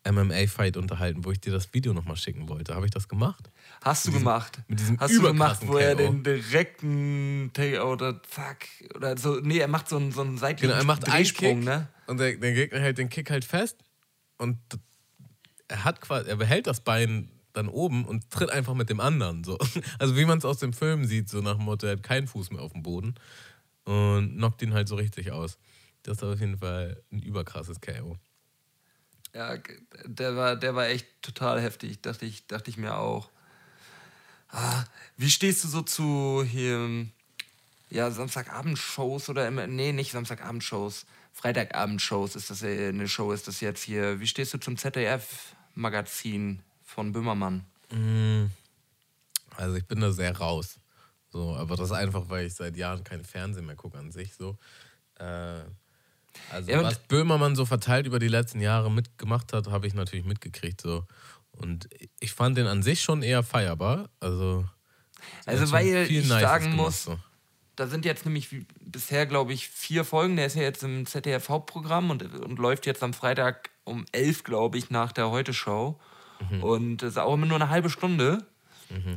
MMA-Fight 0.10 0.78
unterhalten, 0.78 1.26
wo 1.26 1.32
ich 1.32 1.40
dir 1.40 1.52
das 1.52 1.73
Video 1.73 1.94
nochmal 1.94 2.15
schicken 2.15 2.49
wollte. 2.49 2.73
Habe 2.73 2.86
ich 2.86 2.91
das 2.91 3.07
gemacht? 3.07 3.52
Hast 3.84 4.07
du 4.07 4.11
gemacht. 4.11 4.60
mit 4.68 4.80
diesem 4.80 4.99
Hast 4.99 5.15
du 5.15 5.22
gemacht, 5.22 5.61
wo 5.65 5.78
er 5.78 5.95
den 5.95 6.23
direkten 6.23 7.52
Takeout 7.53 7.94
oder 7.94 8.23
zack 8.23 8.68
oder 8.95 9.15
so. 9.18 9.40
Nee, 9.41 9.60
er 9.60 9.68
macht 9.68 9.90
so 9.90 9.98
einen, 9.98 10.11
so 10.11 10.22
einen 10.22 10.38
seitlichen 10.38 10.69
Genau, 10.69 10.82
er 10.82 10.86
macht 10.86 11.06
einen 11.06 11.15
Drehsprung, 11.15 11.60
Kick 11.60 11.65
ne? 11.65 11.88
und 12.07 12.19
der, 12.19 12.36
der 12.36 12.53
Gegner 12.53 12.80
hält 12.80 12.98
den 12.98 13.10
Kick 13.10 13.30
halt 13.30 13.45
fest 13.45 13.78
und 14.38 14.57
er 15.68 15.84
hat 15.84 16.02
quasi, 16.02 16.30
er 16.30 16.36
behält 16.36 16.65
das 16.65 16.82
Bein 16.82 17.30
dann 17.53 17.68
oben 17.68 18.06
und 18.06 18.30
tritt 18.32 18.49
einfach 18.49 18.73
mit 18.73 18.90
dem 18.90 18.99
anderen. 18.99 19.44
So. 19.44 19.57
Also 19.99 20.18
wie 20.18 20.26
man 20.26 20.40
es 20.40 20.45
aus 20.45 20.57
dem 20.57 20.73
Film 20.73 21.06
sieht, 21.06 21.30
so 21.30 21.41
nach 21.41 21.57
dem 21.57 21.65
Motto, 21.65 21.86
er 21.86 21.94
hat 21.94 22.03
keinen 22.03 22.28
Fuß 22.28 22.52
mehr 22.52 22.61
auf 22.61 22.73
dem 22.73 22.82
Boden 22.82 23.15
und 23.84 24.38
knockt 24.38 24.61
ihn 24.61 24.73
halt 24.73 24.88
so 24.88 24.95
richtig 24.95 25.32
aus. 25.32 25.60
Das 26.03 26.18
ist 26.18 26.23
auf 26.23 26.40
jeden 26.40 26.57
Fall 26.57 27.02
ein 27.11 27.22
überkrasses 27.22 27.80
KO. 27.80 28.18
Ja, 29.34 29.58
der 30.06 30.36
war, 30.36 30.56
der 30.56 30.76
war 30.76 30.88
echt 30.88 31.08
total 31.22 31.62
heftig, 31.62 32.02
dachte 32.02 32.26
ich, 32.26 32.45
dachte 32.48 32.70
ich 32.70 32.78
mir 32.78 32.98
auch. 32.98 33.30
Ah, 34.49 34.84
wie 35.16 35.30
stehst 35.30 35.64
du 35.64 35.70
so 35.70 35.82
zu 35.82 36.44
hier, 36.45 37.08
ja, 37.90 38.12
Samstagabendshows 38.12 39.30
oder 39.30 39.48
immer, 39.48 39.68
nee, 39.68 39.94
nicht 39.94 40.12
Samstagabendshows, 40.12 41.06
Freitagabendshows 41.34 42.36
ist 42.36 42.49
das 42.49 42.62
äh, 42.64 42.90
eine 42.90 43.08
Show, 43.08 43.32
ist 43.32 43.48
das 43.48 43.62
jetzt 43.62 43.84
hier. 43.84 44.20
Wie 44.20 44.28
stehst 44.28 44.53
du 44.53 44.58
zum 44.58 44.78
ZDF-Magazin 44.78 46.62
von 46.84 47.14
Böhmermann? 47.14 47.66
Also 49.56 49.76
ich 49.76 49.86
bin 49.86 50.02
da 50.02 50.12
sehr 50.12 50.38
raus. 50.38 50.80
So, 51.30 51.56
aber 51.56 51.78
das 51.78 51.88
ist 51.88 51.95
einfach, 51.95 52.30
weil 52.30 52.48
ich 52.48 52.53
seit 52.53 52.76
Jahren 52.76 53.03
kein 53.03 53.24
Fernsehen 53.24 53.66
mehr 53.66 53.76
gucke 53.76 53.98
an 53.98 54.12
sich. 54.12 54.34
So. 54.34 54.58
Äh, 55.16 55.62
also 56.52 56.72
Ja, 56.72 56.84
was 56.84 56.99
Böhmermann 56.99 57.56
so 57.56 57.66
verteilt 57.66 58.06
über 58.06 58.20
die 58.20 58.28
letzten 58.28 58.62
Jahre 58.62 58.91
mitgemacht 58.91 59.53
hat, 59.53 59.68
habe 59.68 59.88
ich 59.88 59.94
natürlich 59.94 60.26
mitgekriegt. 60.26 60.82
So. 60.82 61.06
Und 61.52 61.90
ich 62.20 62.34
fand 62.34 62.58
den 62.58 62.68
an 62.68 62.84
sich 62.84 63.02
schon 63.02 63.24
eher 63.24 63.44
feierbar. 63.44 64.10
Also, 64.20 64.66
Also, 65.45 65.72
weil 65.72 65.88
ich 65.88 66.10
Nices 66.10 66.30
sagen 66.40 66.72
gemacht, 66.72 66.78
muss, 66.78 67.03
so. 67.03 67.20
da 67.76 67.88
sind 67.88 68.06
jetzt 68.06 68.26
nämlich 68.26 68.49
bisher, 68.80 69.26
glaube 69.26 69.53
ich, 69.53 69.68
vier 69.68 70.06
Folgen. 70.06 70.36
Der 70.36 70.45
ist 70.45 70.56
ja 70.56 70.64
jetzt 70.64 70.84
im 70.84 71.06
ZDF-Hauptprogramm 71.06 72.10
und, 72.10 72.24
und 72.24 72.60
läuft 72.60 72.86
jetzt 72.86 73.03
am 73.03 73.14
Freitag 73.14 73.70
um 73.84 74.06
elf, 74.12 74.44
glaube 74.44 74.78
ich, 74.78 74.90
nach 74.90 75.12
der 75.12 75.30
Heute-Show. 75.30 75.99
Mhm. 76.49 76.64
Und 76.64 76.98
das 76.98 77.12
ist 77.12 77.18
auch 77.18 77.34
immer 77.34 77.45
nur 77.45 77.58
eine 77.58 77.70
halbe 77.70 77.90
Stunde. 77.90 78.45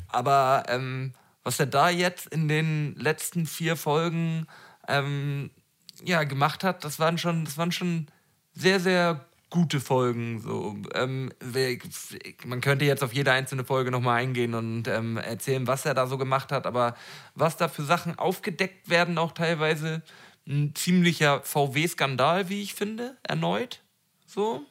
Aber 0.06 0.62
ähm, 0.68 1.14
was 1.42 1.58
er 1.58 1.66
da 1.66 1.90
jetzt 1.90 2.28
in 2.28 2.46
den 2.46 2.94
letzten 2.94 3.44
vier 3.46 3.76
Folgen 3.76 4.46
ähm, 4.86 5.50
ja, 6.04 6.24
gemacht 6.24 6.64
hat, 6.64 6.84
das 6.84 6.98
waren 6.98 7.18
schon, 7.18 7.44
das 7.44 7.58
waren 7.58 7.72
schon 7.72 8.06
sehr, 8.52 8.80
sehr 8.80 9.26
gute 9.50 9.80
Folgen. 9.80 10.40
So. 10.40 10.76
Ähm, 10.94 11.30
man 12.44 12.60
könnte 12.60 12.84
jetzt 12.84 13.04
auf 13.04 13.12
jede 13.12 13.32
einzelne 13.32 13.64
Folge 13.64 13.90
nochmal 13.90 14.20
eingehen 14.20 14.54
und 14.54 14.88
ähm, 14.88 15.16
erzählen, 15.16 15.66
was 15.66 15.86
er 15.86 15.94
da 15.94 16.06
so 16.06 16.18
gemacht 16.18 16.52
hat, 16.52 16.66
aber 16.66 16.96
was 17.34 17.56
da 17.56 17.68
für 17.68 17.84
Sachen 17.84 18.18
aufgedeckt 18.18 18.88
werden, 18.88 19.18
auch 19.18 19.32
teilweise 19.32 20.02
ein 20.46 20.74
ziemlicher 20.74 21.40
VW-Skandal, 21.42 22.48
wie 22.48 22.62
ich 22.62 22.74
finde, 22.74 23.16
erneut. 23.22 23.80
So 24.26 24.66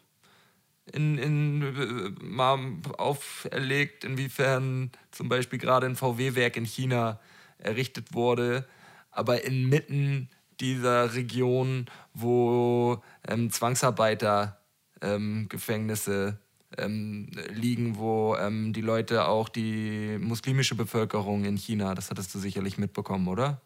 in, 0.91 1.17
in, 1.17 1.61
äh, 1.61 2.23
mal 2.23 2.59
auferlegt, 2.97 4.03
inwiefern 4.03 4.91
zum 5.11 5.29
Beispiel 5.29 5.59
gerade 5.59 5.87
ein 5.87 5.95
VW-Werk 5.95 6.57
in 6.57 6.65
China 6.65 7.19
errichtet 7.57 8.13
wurde, 8.13 8.67
aber 9.11 9.43
inmitten 9.43 10.29
dieser 10.59 11.13
Region, 11.13 11.85
wo 12.13 13.01
ähm, 13.27 13.49
Zwangsarbeiter 13.51 14.59
ähm, 15.01 15.47
Gefängnisse 15.49 16.39
ähm, 16.77 17.27
liegen, 17.53 17.97
wo 17.97 18.35
ähm, 18.35 18.73
die 18.73 18.81
Leute 18.81 19.27
auch 19.27 19.49
die 19.49 20.17
muslimische 20.19 20.75
Bevölkerung 20.75 21.45
in 21.45 21.57
China, 21.57 21.93
das 21.93 22.09
hattest 22.09 22.33
du 22.33 22.39
sicherlich 22.39 22.77
mitbekommen, 22.77 23.27
oder? 23.27 23.61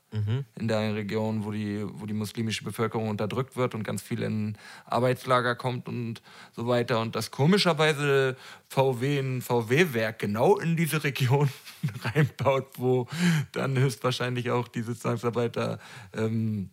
In 0.55 0.67
der 0.67 0.95
Region, 0.95 1.43
wo 1.45 1.51
die, 1.51 1.85
wo 1.85 2.05
die 2.05 2.13
muslimische 2.13 2.63
Bevölkerung 2.63 3.09
unterdrückt 3.09 3.55
wird 3.55 3.75
und 3.75 3.83
ganz 3.83 4.01
viel 4.01 4.23
in 4.23 4.57
Arbeitslager 4.85 5.55
kommt 5.55 5.87
und 5.87 6.21
so 6.53 6.67
weiter. 6.67 6.99
Und 6.99 7.15
dass 7.15 7.31
komischerweise 7.31 8.35
VW 8.67 9.19
ein 9.19 9.41
VW-Werk 9.41 10.19
genau 10.19 10.57
in 10.57 10.75
diese 10.75 11.03
Region 11.03 11.49
reinbaut, 12.03 12.67
wo 12.77 13.07
dann 13.51 13.77
höchstwahrscheinlich 13.77 14.51
auch 14.51 14.67
diese 14.67 14.97
Zwangsarbeiter 14.97 15.79
ähm, 16.13 16.69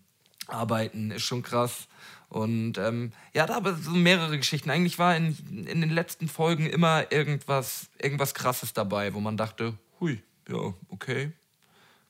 arbeiten, 0.49 1.11
ist 1.11 1.23
schon 1.23 1.43
krass. 1.43 1.89
Und 2.29 2.79
ähm, 2.79 3.13
ja, 3.33 3.47
da 3.47 3.57
aber 3.57 3.75
so 3.75 3.93
mehrere 3.93 4.37
Geschichten. 4.37 4.71
Eigentlich 4.71 4.99
war 4.99 5.17
in, 5.17 5.37
in 5.67 5.81
den 5.81 5.91
letzten 5.91 6.29
Folgen 6.29 6.67
immer 6.67 7.13
irgendwas, 7.13 7.89
irgendwas 7.99 8.35
Krasses 8.35 8.73
dabei, 8.73 9.15
wo 9.15 9.21
man 9.21 9.37
dachte, 9.37 9.75
hui, 10.01 10.21
ja, 10.49 10.75
okay. 10.89 11.33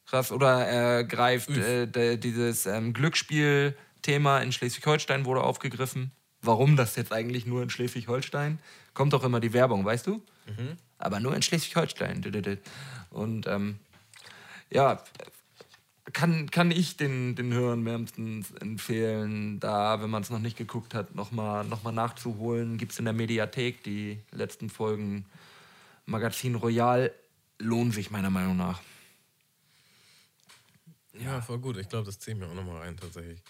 Krass. 0.07 0.33
Oder 0.33 0.67
er 0.67 1.05
greift 1.05 1.51
äh, 1.51 1.87
de, 1.87 2.17
dieses 2.17 2.67
ähm, 2.67 2.93
Glücksspiel-Thema 2.93 4.41
in 4.41 4.53
Schleswig-Holstein 4.53 5.25
wurde 5.25 5.43
aufgegriffen. 5.43 6.11
Warum 6.41 6.77
das 6.77 6.97
jetzt 6.97 7.13
eigentlich 7.13 7.47
nur 7.47 7.63
in 7.63 7.71
Schleswig-Holstein? 7.71 8.59
Kommt 8.93 9.13
doch 9.13 9.25
immer 9.25 9.41
die 9.41 9.53
Werbung, 9.53 9.85
weißt 9.85 10.07
du? 10.07 10.23
Aber 10.99 11.21
nur 11.21 11.35
in 11.35 11.43
Schleswig-Holstein. 11.43 12.23
Und 13.11 13.47
ähm, 13.47 13.79
ja, 14.71 15.03
kann, 16.13 16.51
kann 16.51 16.71
ich 16.71 16.97
den, 16.97 17.35
den 17.35 17.53
Hörern 17.53 17.85
wärmstens 17.85 18.51
empfehlen, 18.53 19.59
da, 19.59 20.03
wenn 20.03 20.11
man 20.11 20.23
es 20.23 20.31
noch 20.31 20.39
nicht 20.39 20.57
geguckt 20.57 20.95
hat, 20.95 21.15
nochmal 21.15 21.65
noch 21.65 21.83
mal 21.83 21.93
nachzuholen. 21.93 22.77
Gibt 22.77 22.93
es 22.93 22.99
in 22.99 23.07
der 23.07 23.15
Mediathek 23.15 23.83
die 23.83 24.21
letzten 24.31 24.69
Folgen 24.69 25.25
Magazin 26.07 26.55
Royal. 26.57 27.13
Lohnt 27.59 27.95
sich 27.95 28.11
meiner 28.11 28.31
Meinung 28.31 28.57
nach. 28.57 28.83
Ja, 31.15 31.41
voll 31.41 31.59
gut. 31.59 31.77
Ich 31.77 31.89
glaube, 31.89 32.07
das 32.07 32.19
ziehe 32.19 32.35
ich 32.35 32.41
mir 32.41 32.49
auch 32.49 32.55
nochmal 32.55 32.79
rein, 32.79 32.97
tatsächlich. 32.97 33.41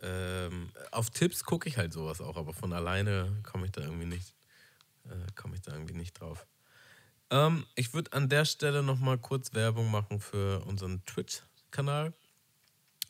Ähm, 0.00 0.70
auf 0.90 1.10
Tipps 1.10 1.44
gucke 1.44 1.68
ich 1.68 1.76
halt 1.76 1.92
sowas 1.92 2.20
auch, 2.20 2.36
aber 2.36 2.52
von 2.52 2.72
alleine 2.72 3.40
komme 3.44 3.66
ich 3.66 3.72
da 3.72 3.82
irgendwie 3.82 4.06
nicht, 4.06 4.34
äh, 5.04 5.30
komme 5.36 5.54
ich 5.54 5.60
da 5.60 5.72
irgendwie 5.72 5.94
nicht 5.94 6.18
drauf. 6.18 6.46
Ähm, 7.30 7.66
ich 7.76 7.94
würde 7.94 8.12
an 8.12 8.28
der 8.28 8.44
Stelle 8.44 8.82
nochmal 8.82 9.18
kurz 9.18 9.54
Werbung 9.54 9.90
machen 9.90 10.20
für 10.20 10.64
unseren 10.66 11.04
Twitch-Kanal. 11.72 12.12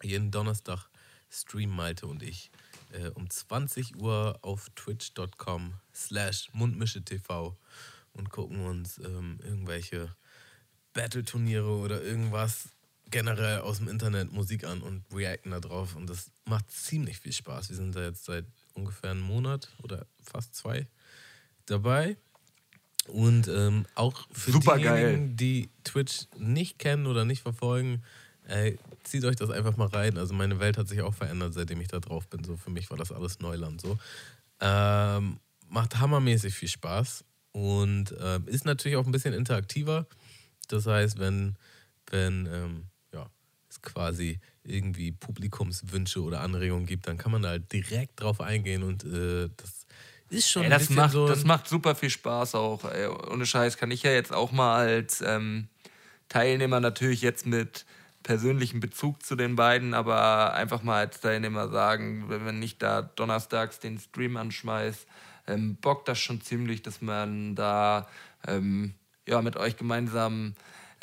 Jeden 0.02 0.30
Donnerstag 0.30 0.88
streamen 1.30 1.74
Malte 1.74 2.06
und 2.06 2.22
ich 2.22 2.50
äh, 2.92 3.08
um 3.10 3.28
20 3.28 3.96
Uhr 3.96 4.38
auf 4.42 4.70
twitch.com 4.74 5.74
slash 5.94 6.48
mundmische-tv 6.52 7.56
und 8.14 8.30
gucken 8.30 8.64
uns 8.64 8.98
ähm, 8.98 9.38
irgendwelche 9.42 10.14
Battle-Turniere 10.92 11.70
oder 11.70 12.02
irgendwas 12.02 12.68
generell 13.10 13.60
aus 13.60 13.78
dem 13.78 13.88
Internet 13.88 14.32
Musik 14.32 14.64
an 14.64 14.82
und 14.82 15.04
reacten 15.12 15.50
da 15.50 15.60
drauf. 15.60 15.96
Und 15.96 16.08
das 16.08 16.30
macht 16.44 16.70
ziemlich 16.70 17.18
viel 17.18 17.32
Spaß. 17.32 17.68
Wir 17.68 17.76
sind 17.76 17.94
da 17.96 18.02
jetzt 18.02 18.24
seit 18.24 18.46
ungefähr 18.74 19.10
einem 19.10 19.20
Monat 19.20 19.68
oder 19.82 20.06
fast 20.22 20.54
zwei 20.54 20.86
dabei. 21.66 22.16
Und 23.08 23.48
ähm, 23.48 23.86
auch 23.94 24.28
für 24.30 24.52
Super 24.52 24.76
diejenigen, 24.76 25.36
die 25.36 25.70
Twitch 25.84 26.26
nicht 26.38 26.78
kennen 26.78 27.06
oder 27.06 27.24
nicht 27.24 27.42
verfolgen, 27.42 28.02
ey, 28.46 28.78
zieht 29.04 29.24
euch 29.24 29.36
das 29.36 29.50
einfach 29.50 29.76
mal 29.76 29.88
rein. 29.88 30.18
Also 30.18 30.34
meine 30.34 30.60
Welt 30.60 30.78
hat 30.78 30.88
sich 30.88 31.02
auch 31.02 31.14
verändert, 31.14 31.54
seitdem 31.54 31.80
ich 31.80 31.88
da 31.88 32.00
drauf 32.00 32.28
bin. 32.28 32.44
So 32.44 32.56
für 32.56 32.70
mich 32.70 32.90
war 32.90 32.96
das 32.96 33.12
alles 33.12 33.40
Neuland 33.40 33.80
so. 33.80 33.98
Ähm, 34.60 35.38
macht 35.68 35.98
hammermäßig 35.98 36.54
viel 36.54 36.68
Spaß 36.68 37.24
und 37.52 38.14
ähm, 38.20 38.46
ist 38.46 38.64
natürlich 38.64 38.96
auch 38.96 39.06
ein 39.06 39.12
bisschen 39.12 39.34
interaktiver. 39.34 40.06
Das 40.68 40.86
heißt, 40.86 41.18
wenn, 41.18 41.56
wenn 42.10 42.46
ähm, 42.46 42.84
ja, 43.12 43.28
es 43.68 43.82
quasi 43.82 44.40
irgendwie 44.64 45.12
Publikumswünsche 45.12 46.22
oder 46.22 46.40
Anregungen 46.40 46.86
gibt, 46.86 47.08
dann 47.08 47.18
kann 47.18 47.32
man 47.32 47.42
da 47.42 47.50
halt 47.50 47.72
direkt 47.72 48.20
drauf 48.20 48.40
eingehen 48.40 48.82
und 48.82 49.04
äh, 49.04 49.48
das 49.56 49.86
ist 50.28 50.48
schon 50.48 50.62
Ey, 50.62 50.66
ein 50.66 50.70
das, 50.70 50.80
bisschen 50.82 50.96
macht, 50.96 51.12
so. 51.12 51.26
das 51.26 51.44
macht 51.44 51.68
super 51.68 51.94
viel 51.94 52.10
Spaß 52.10 52.54
auch. 52.54 52.84
Ey. 52.84 53.06
Ohne 53.06 53.44
Scheiß 53.44 53.76
kann 53.76 53.90
ich 53.90 54.02
ja 54.02 54.12
jetzt 54.12 54.32
auch 54.32 54.52
mal 54.52 54.86
als 54.86 55.20
ähm, 55.20 55.68
Teilnehmer 56.28 56.80
natürlich 56.80 57.20
jetzt 57.20 57.44
mit 57.46 57.84
persönlichem 58.22 58.80
Bezug 58.80 59.22
zu 59.22 59.36
den 59.36 59.56
beiden, 59.56 59.94
aber 59.94 60.54
einfach 60.54 60.82
mal 60.82 60.98
als 60.98 61.20
Teilnehmer 61.20 61.68
sagen, 61.68 62.24
wenn 62.28 62.62
ich 62.62 62.78
da 62.78 63.02
donnerstags 63.02 63.78
den 63.78 63.98
Stream 63.98 64.36
anschmeiß, 64.36 65.06
ähm, 65.46 65.76
bockt 65.76 66.08
das 66.08 66.18
schon 66.18 66.40
ziemlich, 66.40 66.82
dass 66.82 67.02
man 67.02 67.54
da 67.54 68.08
ähm, 68.46 68.94
ja, 69.26 69.42
mit 69.42 69.56
euch 69.56 69.76
gemeinsam 69.76 70.54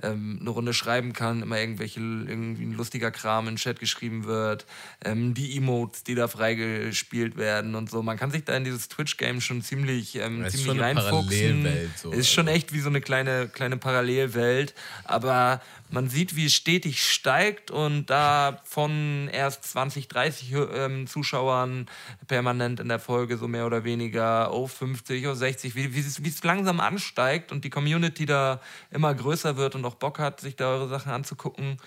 ähm, 0.04 0.38
eine 0.42 0.50
Runde 0.50 0.74
schreiben 0.74 1.14
kann, 1.14 1.42
immer 1.42 1.60
irgendwelche, 1.60 2.00
irgendwie 2.00 2.64
ein 2.64 2.74
lustiger 2.74 3.12
Kram 3.12 3.48
in 3.48 3.56
den 3.56 3.58
Chat 3.58 3.80
geschrieben 3.80 4.26
wird, 4.26 4.66
ähm, 5.04 5.34
die 5.34 5.58
Emotes, 5.58 6.04
die 6.04 6.16
da 6.16 6.28
freigespielt 6.28 7.38
werden 7.38 7.76
und 7.76 7.90
so. 7.90 8.02
Man 8.02 8.18
kann 8.18 8.32
sich 8.32 8.46
da 8.46 8.56
in 8.56 8.64
dieses 8.64 8.88
Twitch-Game 8.88 9.42
schon 9.42 9.62
ziemlich, 9.62 10.16
ähm, 10.16 10.46
ziemlich 10.48 10.66
schon 10.66 10.80
reinfuchsen. 10.80 11.92
So, 11.96 12.12
ist 12.12 12.30
schon 12.30 12.48
also. 12.48 12.58
echt 12.58 12.74
wie 12.74 12.80
so 12.80 12.90
eine 12.90 13.02
kleine, 13.02 13.50
kleine 13.50 13.78
Parallelwelt. 13.78 14.74
Aber 15.04 15.62
man 15.90 16.10
sieht, 16.10 16.36
wie 16.36 16.46
es 16.46 16.54
stetig 16.54 17.04
steigt 17.04 17.72
und 17.72 18.10
da 18.10 18.62
von 18.64 19.30
erst 19.32 19.64
20, 19.64 20.08
30 20.08 20.54
ähm, 20.74 21.08
Zuschauern 21.08 21.88
permanent 22.28 22.80
in 22.80 22.90
der 22.90 23.00
Folge 23.00 23.38
so 23.38 23.48
mehr 23.48 23.66
oder 23.66 23.84
weniger 23.84 24.52
auf 24.52 24.72
50, 24.74 25.28
auf 25.28 25.38
60, 25.38 25.76
wie, 25.76 25.96
wie, 25.96 26.00
es, 26.00 26.24
wie 26.24 26.30
es 26.30 26.44
langsam 26.44 26.80
ansteigt 26.80 27.52
und 27.52 27.64
die 27.66 27.70
Community 27.70 28.26
da 28.26 28.62
immer 28.92 29.14
größer 29.14 29.58
wird 29.58 29.76
und 29.76 29.86
auch 29.86 29.96
Bock 29.96 30.20
hat, 30.20 30.42
sich 30.42 30.56
da 30.56 30.70
eure 30.70 30.88
Sachen 30.88 31.12
anzugucken. 31.12 31.78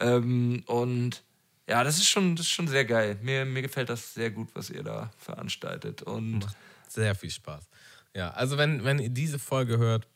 Ähm, 0.00 0.62
und 0.66 1.22
ja, 1.68 1.84
das 1.84 1.98
ist 1.98 2.08
schon, 2.08 2.36
das 2.36 2.46
ist 2.46 2.52
schon 2.52 2.68
sehr 2.68 2.84
geil. 2.84 3.18
Mir, 3.22 3.44
mir 3.44 3.62
gefällt 3.62 3.90
das 3.90 4.14
sehr 4.14 4.30
gut, 4.30 4.48
was 4.54 4.70
ihr 4.70 4.82
da 4.82 5.10
veranstaltet. 5.18 6.02
Und 6.02 6.40
Macht 6.40 6.56
sehr 6.88 7.14
viel 7.14 7.30
Spaß. 7.30 7.68
Ja, 8.14 8.30
also 8.30 8.58
wenn, 8.58 8.84
wenn 8.84 8.98
ihr 8.98 9.10
diese 9.10 9.38
Folge 9.38 9.78
hört, 9.78 10.06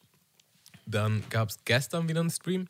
Dann 0.87 1.23
gab 1.31 1.49
es 1.49 1.59
gestern 1.65 2.09
wieder 2.09 2.21
einen 2.21 2.31
Stream. 2.31 2.69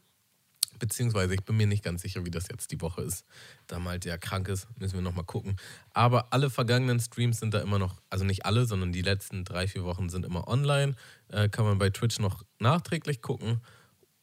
Beziehungsweise 0.79 1.35
ich 1.35 1.45
bin 1.45 1.57
mir 1.57 1.67
nicht 1.67 1.85
ganz 1.85 2.03
sicher, 2.03 2.25
wie 2.25 2.31
das 2.31 2.49
jetzt 2.49 2.71
die 2.71 2.81
Woche 2.81 3.03
ist. 3.03 3.25
Da 3.67 3.79
Malte 3.79 4.09
ja 4.09 4.19
krank 4.19 4.49
ist, 4.49 4.67
müssen 4.79 4.95
wir 4.95 5.03
nochmal 5.03 5.25
gucken. 5.25 5.57
Aber 5.93 6.33
alle 6.33 6.51
vergangenen 6.51 7.01
Streams 7.01 7.41
sind 7.41 7.55
da 7.55 7.61
immer 7.61 7.79
noch, 7.79 8.01
also 8.11 8.25
nicht 8.25 8.45
alle, 8.45 8.67
sondern 8.67 8.93
die 8.93 9.03
letzten 9.03 9.45
drei, 9.45 9.69
vier 9.69 9.85
Wochen 9.85 10.09
sind 10.09 10.25
immer 10.25 10.49
online. 10.49 10.95
Äh, 11.29 11.49
kann 11.49 11.65
man 11.65 11.79
bei 11.79 11.91
Twitch 11.91 12.19
noch 12.19 12.45
nachträglich 12.59 13.23
gucken. 13.23 13.61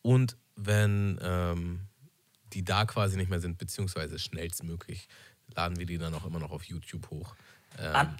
Und 0.01 0.37
wenn 0.55 1.19
ähm, 1.21 1.87
die 2.53 2.63
da 2.63 2.85
quasi 2.85 3.17
nicht 3.17 3.29
mehr 3.29 3.39
sind, 3.39 3.57
beziehungsweise 3.57 4.19
schnellstmöglich, 4.19 5.07
laden 5.55 5.77
wir 5.77 5.85
die 5.85 5.97
dann 5.97 6.13
auch 6.13 6.25
immer 6.25 6.39
noch 6.39 6.51
auf 6.51 6.63
YouTube 6.63 7.09
hoch. 7.09 7.35
Ähm, 7.77 7.95
An, 7.95 8.17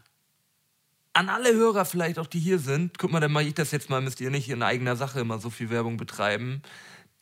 an 1.14 1.30
alle 1.30 1.54
Hörer 1.54 1.86
vielleicht 1.86 2.20
auch, 2.20 2.28
die 2.28 2.40
hier 2.40 2.60
sind, 2.60 2.98
guck 2.98 3.12
mal, 3.12 3.20
dann 3.20 3.32
mache 3.32 3.46
ich 3.46 3.54
das 3.54 3.72
jetzt 3.72 3.90
mal, 3.90 4.02
müsst 4.02 4.22
ihr 4.22 4.32
nicht 4.32 4.50
in 4.50 4.64
eigener 4.64 4.96
Sache 4.96 5.20
immer 5.20 5.40
so 5.40 5.50
viel 5.50 5.70
Werbung 5.70 5.98
betreiben. 5.98 6.62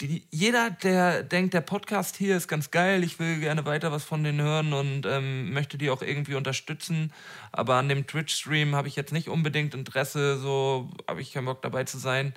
Die, 0.01 0.23
jeder, 0.31 0.69
der 0.69 1.23
denkt, 1.23 1.53
der 1.53 1.59
Podcast 1.59 2.15
hier 2.15 2.37
ist 2.37 2.47
ganz 2.47 2.71
geil, 2.71 3.03
ich 3.03 3.19
will 3.19 3.41
gerne 3.41 3.65
weiter 3.65 3.91
was 3.91 4.05
von 4.05 4.23
denen 4.23 4.41
hören 4.41 4.71
und 4.71 5.05
ähm, 5.05 5.51
möchte 5.51 5.77
die 5.77 5.89
auch 5.89 6.01
irgendwie 6.01 6.35
unterstützen, 6.35 7.11
aber 7.51 7.75
an 7.75 7.89
dem 7.89 8.07
Twitch-Stream 8.07 8.75
habe 8.75 8.87
ich 8.87 8.95
jetzt 8.95 9.11
nicht 9.11 9.27
unbedingt 9.27 9.73
Interesse, 9.75 10.37
so 10.37 10.89
habe 11.05 11.19
ich 11.19 11.33
keinen 11.33 11.45
Bock 11.45 11.61
dabei 11.61 11.83
zu 11.83 11.97
sein. 11.97 12.33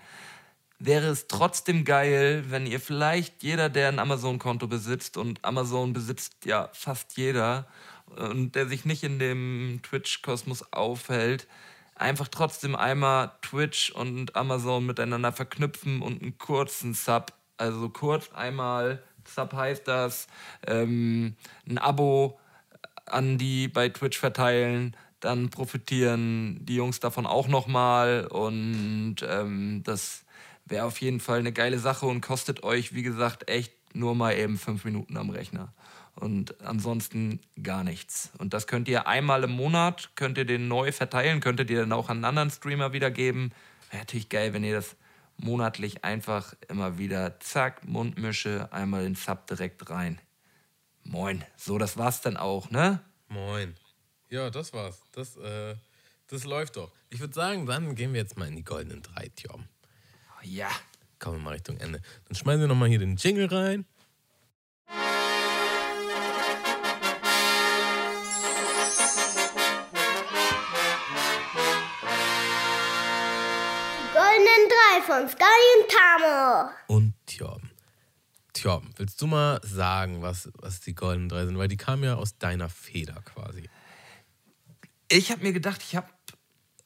Wäre 0.81 1.07
es 1.07 1.29
trotzdem 1.29 1.85
geil, 1.85 2.45
wenn 2.49 2.67
ihr 2.67 2.81
vielleicht 2.81 3.45
jeder, 3.45 3.69
der 3.69 3.87
ein 3.89 4.01
Amazon-Konto 4.01 4.67
besitzt 4.67 5.17
und 5.17 5.45
Amazon 5.45 5.93
besitzt 5.93 6.45
ja 6.45 6.69
fast 6.73 7.17
jeder 7.17 7.69
und 8.17 8.57
der 8.57 8.67
sich 8.67 8.85
nicht 8.85 9.05
in 9.05 9.21
dem 9.21 9.79
Twitch-Kosmos 9.85 10.73
aufhält, 10.73 11.47
einfach 11.95 12.27
trotzdem 12.27 12.75
einmal 12.75 13.31
Twitch 13.43 13.93
und 13.93 14.35
Amazon 14.35 14.85
miteinander 14.85 15.31
verknüpfen 15.31 16.03
und 16.03 16.23
einen 16.23 16.39
kurzen 16.39 16.95
Sub, 16.95 17.33
also 17.57 17.89
kurz 17.89 18.31
einmal, 18.33 19.03
Sub 19.27 19.53
heißt 19.53 19.87
das, 19.87 20.27
ähm, 20.67 21.37
ein 21.69 21.79
Abo 21.79 22.39
an 23.07 23.39
die 23.39 23.69
bei 23.69 23.89
Twitch 23.89 24.19
verteilen, 24.19 24.97
dann 25.21 25.51
profitieren 25.51 26.59
die 26.65 26.77
Jungs 26.77 27.01
davon 27.01 27.27
auch 27.27 27.49
nochmal 27.49 28.27
und 28.27 29.17
ähm, 29.29 29.83
das 29.85 30.25
wäre 30.65 30.87
auf 30.87 31.01
jeden 31.01 31.21
Fall 31.21 31.39
eine 31.39 31.53
geile 31.53 31.79
Sache 31.79 32.07
und 32.07 32.21
kostet 32.21 32.63
euch, 32.65 32.95
wie 32.95 33.03
gesagt, 33.03 33.49
echt 33.49 33.73
nur 33.95 34.15
mal 34.15 34.37
eben 34.37 34.59
fünf 34.59 34.85
Minuten 34.85 35.17
am 35.17 35.31
Rechner. 35.31 35.73
Und 36.15 36.61
ansonsten 36.63 37.41
gar 37.63 37.85
nichts. 37.85 38.31
Und 38.39 38.53
das 38.53 38.67
könnt 38.67 38.87
ihr 38.89 39.07
einmal 39.07 39.45
im 39.45 39.53
Monat, 39.53 40.11
könnt 40.15 40.37
ihr 40.37 40.45
den 40.45 40.69
neu 40.69 40.93
verteilen, 40.93 41.41
könntet 41.41 41.71
ihr 41.71 41.81
dann 41.81 41.93
auch 41.93 42.11
an 42.11 42.19
einen 42.19 42.25
anderen 42.27 42.51
Streamer 42.51 42.93
wiedergeben. 42.93 43.53
Wäre 43.91 44.03
natürlich 44.03 44.29
geil, 44.29 44.53
wenn 44.53 44.63
ihr 44.63 44.75
das 44.75 44.97
monatlich 45.43 46.05
einfach 46.05 46.55
immer 46.69 46.99
wieder, 46.99 47.39
zack, 47.41 47.85
Mundmische, 47.85 48.73
einmal 48.73 49.03
den 49.03 49.15
Sub 49.15 49.47
direkt 49.47 49.91
rein. 49.91 50.21
Moin. 51.05 51.45
So, 51.57 51.79
das 51.79 51.97
war's 51.97 52.21
dann 52.21 52.37
auch, 52.37 52.71
ne? 52.71 53.01
Moin. 53.29 53.75
Ja, 54.31 54.51
das 54.51 54.73
war's. 54.73 55.03
Das, 55.13 55.37
äh, 55.37 55.75
das 56.29 56.45
läuft 56.45 56.77
doch. 56.77 56.93
Ich 57.11 57.21
würde 57.21 57.35
sagen, 57.35 57.67
dann 57.67 57.95
gehen 57.95 58.13
wir 58.13 58.21
jetzt 58.21 58.39
mal 58.39 58.49
in 58.49 58.57
die 58.57 58.65
goldenen 58.65 59.03
drei, 59.03 59.31
Tjom. 59.35 59.65
Ja. 60.43 60.71
Kommen 61.19 61.39
wir 61.39 61.43
mal 61.45 61.51
Richtung 61.51 61.77
Ende. 61.77 62.01
Dann 62.27 62.35
schmeißen 62.35 62.61
wir 62.61 62.69
nochmal 62.69 62.89
hier 62.89 62.99
den 62.99 63.17
Jingle 63.17 63.47
rein. 63.47 63.85
Drei 74.93 75.03
von 75.03 75.29
Sky 75.29 75.45
und 75.79 75.91
Tamo. 75.91 76.71
Und 76.87 77.15
Tjorben. 77.27 77.71
Tjorben, 78.53 78.91
willst 78.97 79.21
du 79.23 79.27
mal 79.27 79.61
sagen, 79.63 80.23
was, 80.23 80.51
was 80.55 80.81
die 80.81 80.95
goldenen 80.95 81.29
drei 81.29 81.47
sind? 81.47 81.57
Weil 81.57 81.69
die 81.69 81.77
kamen 81.77 82.05
ja 82.05 82.15
aus 82.17 82.39
deiner 82.39 82.69
Feder 82.69 83.23
quasi. 83.25 83.69
Ich 85.09 85.31
habe 85.31 85.43
mir 85.43 85.53
gedacht, 85.53 85.83
ich 85.83 85.97
habe 85.97 86.09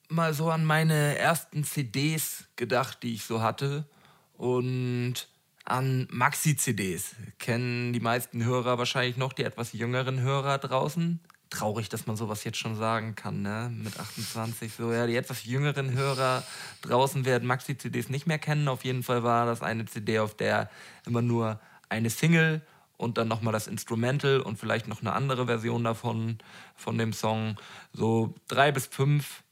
mal 0.08 0.34
so 0.34 0.50
an 0.50 0.64
meine 0.64 1.18
ersten 1.18 1.64
CDs 1.64 2.44
gedacht, 2.56 3.02
die 3.02 3.14
ich 3.14 3.24
so 3.24 3.42
hatte. 3.42 3.88
Und 4.34 5.28
an 5.64 6.06
Maxi-CDs. 6.10 7.16
Kennen 7.38 7.92
die 7.92 8.00
meisten 8.00 8.44
Hörer 8.44 8.78
wahrscheinlich 8.78 9.16
noch, 9.16 9.32
die 9.32 9.42
etwas 9.42 9.72
jüngeren 9.72 10.20
Hörer 10.20 10.58
draußen. 10.58 11.20
Traurig, 11.50 11.88
dass 11.88 12.06
man 12.06 12.16
sowas 12.16 12.42
jetzt 12.44 12.58
schon 12.58 12.76
sagen 12.76 13.14
kann, 13.14 13.42
ne? 13.42 13.70
Mit 13.72 13.98
28. 13.98 14.72
So, 14.74 14.92
ja, 14.92 15.06
die 15.06 15.16
etwas 15.16 15.44
jüngeren 15.44 15.92
Hörer 15.92 16.42
draußen 16.82 17.24
werden 17.24 17.46
Maxi-CDs 17.46 18.08
nicht 18.08 18.26
mehr 18.26 18.38
kennen. 18.38 18.66
Auf 18.68 18.84
jeden 18.84 19.02
Fall 19.02 19.22
war 19.22 19.46
das 19.46 19.62
eine 19.62 19.84
CD, 19.86 20.18
auf 20.18 20.34
der 20.34 20.68
immer 21.06 21.22
nur 21.22 21.60
eine 21.88 22.10
Single 22.10 22.62
und 22.96 23.18
dann 23.18 23.28
nochmal 23.28 23.52
das 23.52 23.66
Instrumental 23.66 24.40
und 24.40 24.58
vielleicht 24.58 24.88
noch 24.88 25.00
eine 25.00 25.12
andere 25.12 25.46
Version 25.46 25.84
davon, 25.84 26.38
von 26.74 26.98
dem 26.98 27.12
Song. 27.12 27.56
So 27.92 28.34
drei 28.48 28.72
bis 28.72 28.86
fünf 28.86 29.42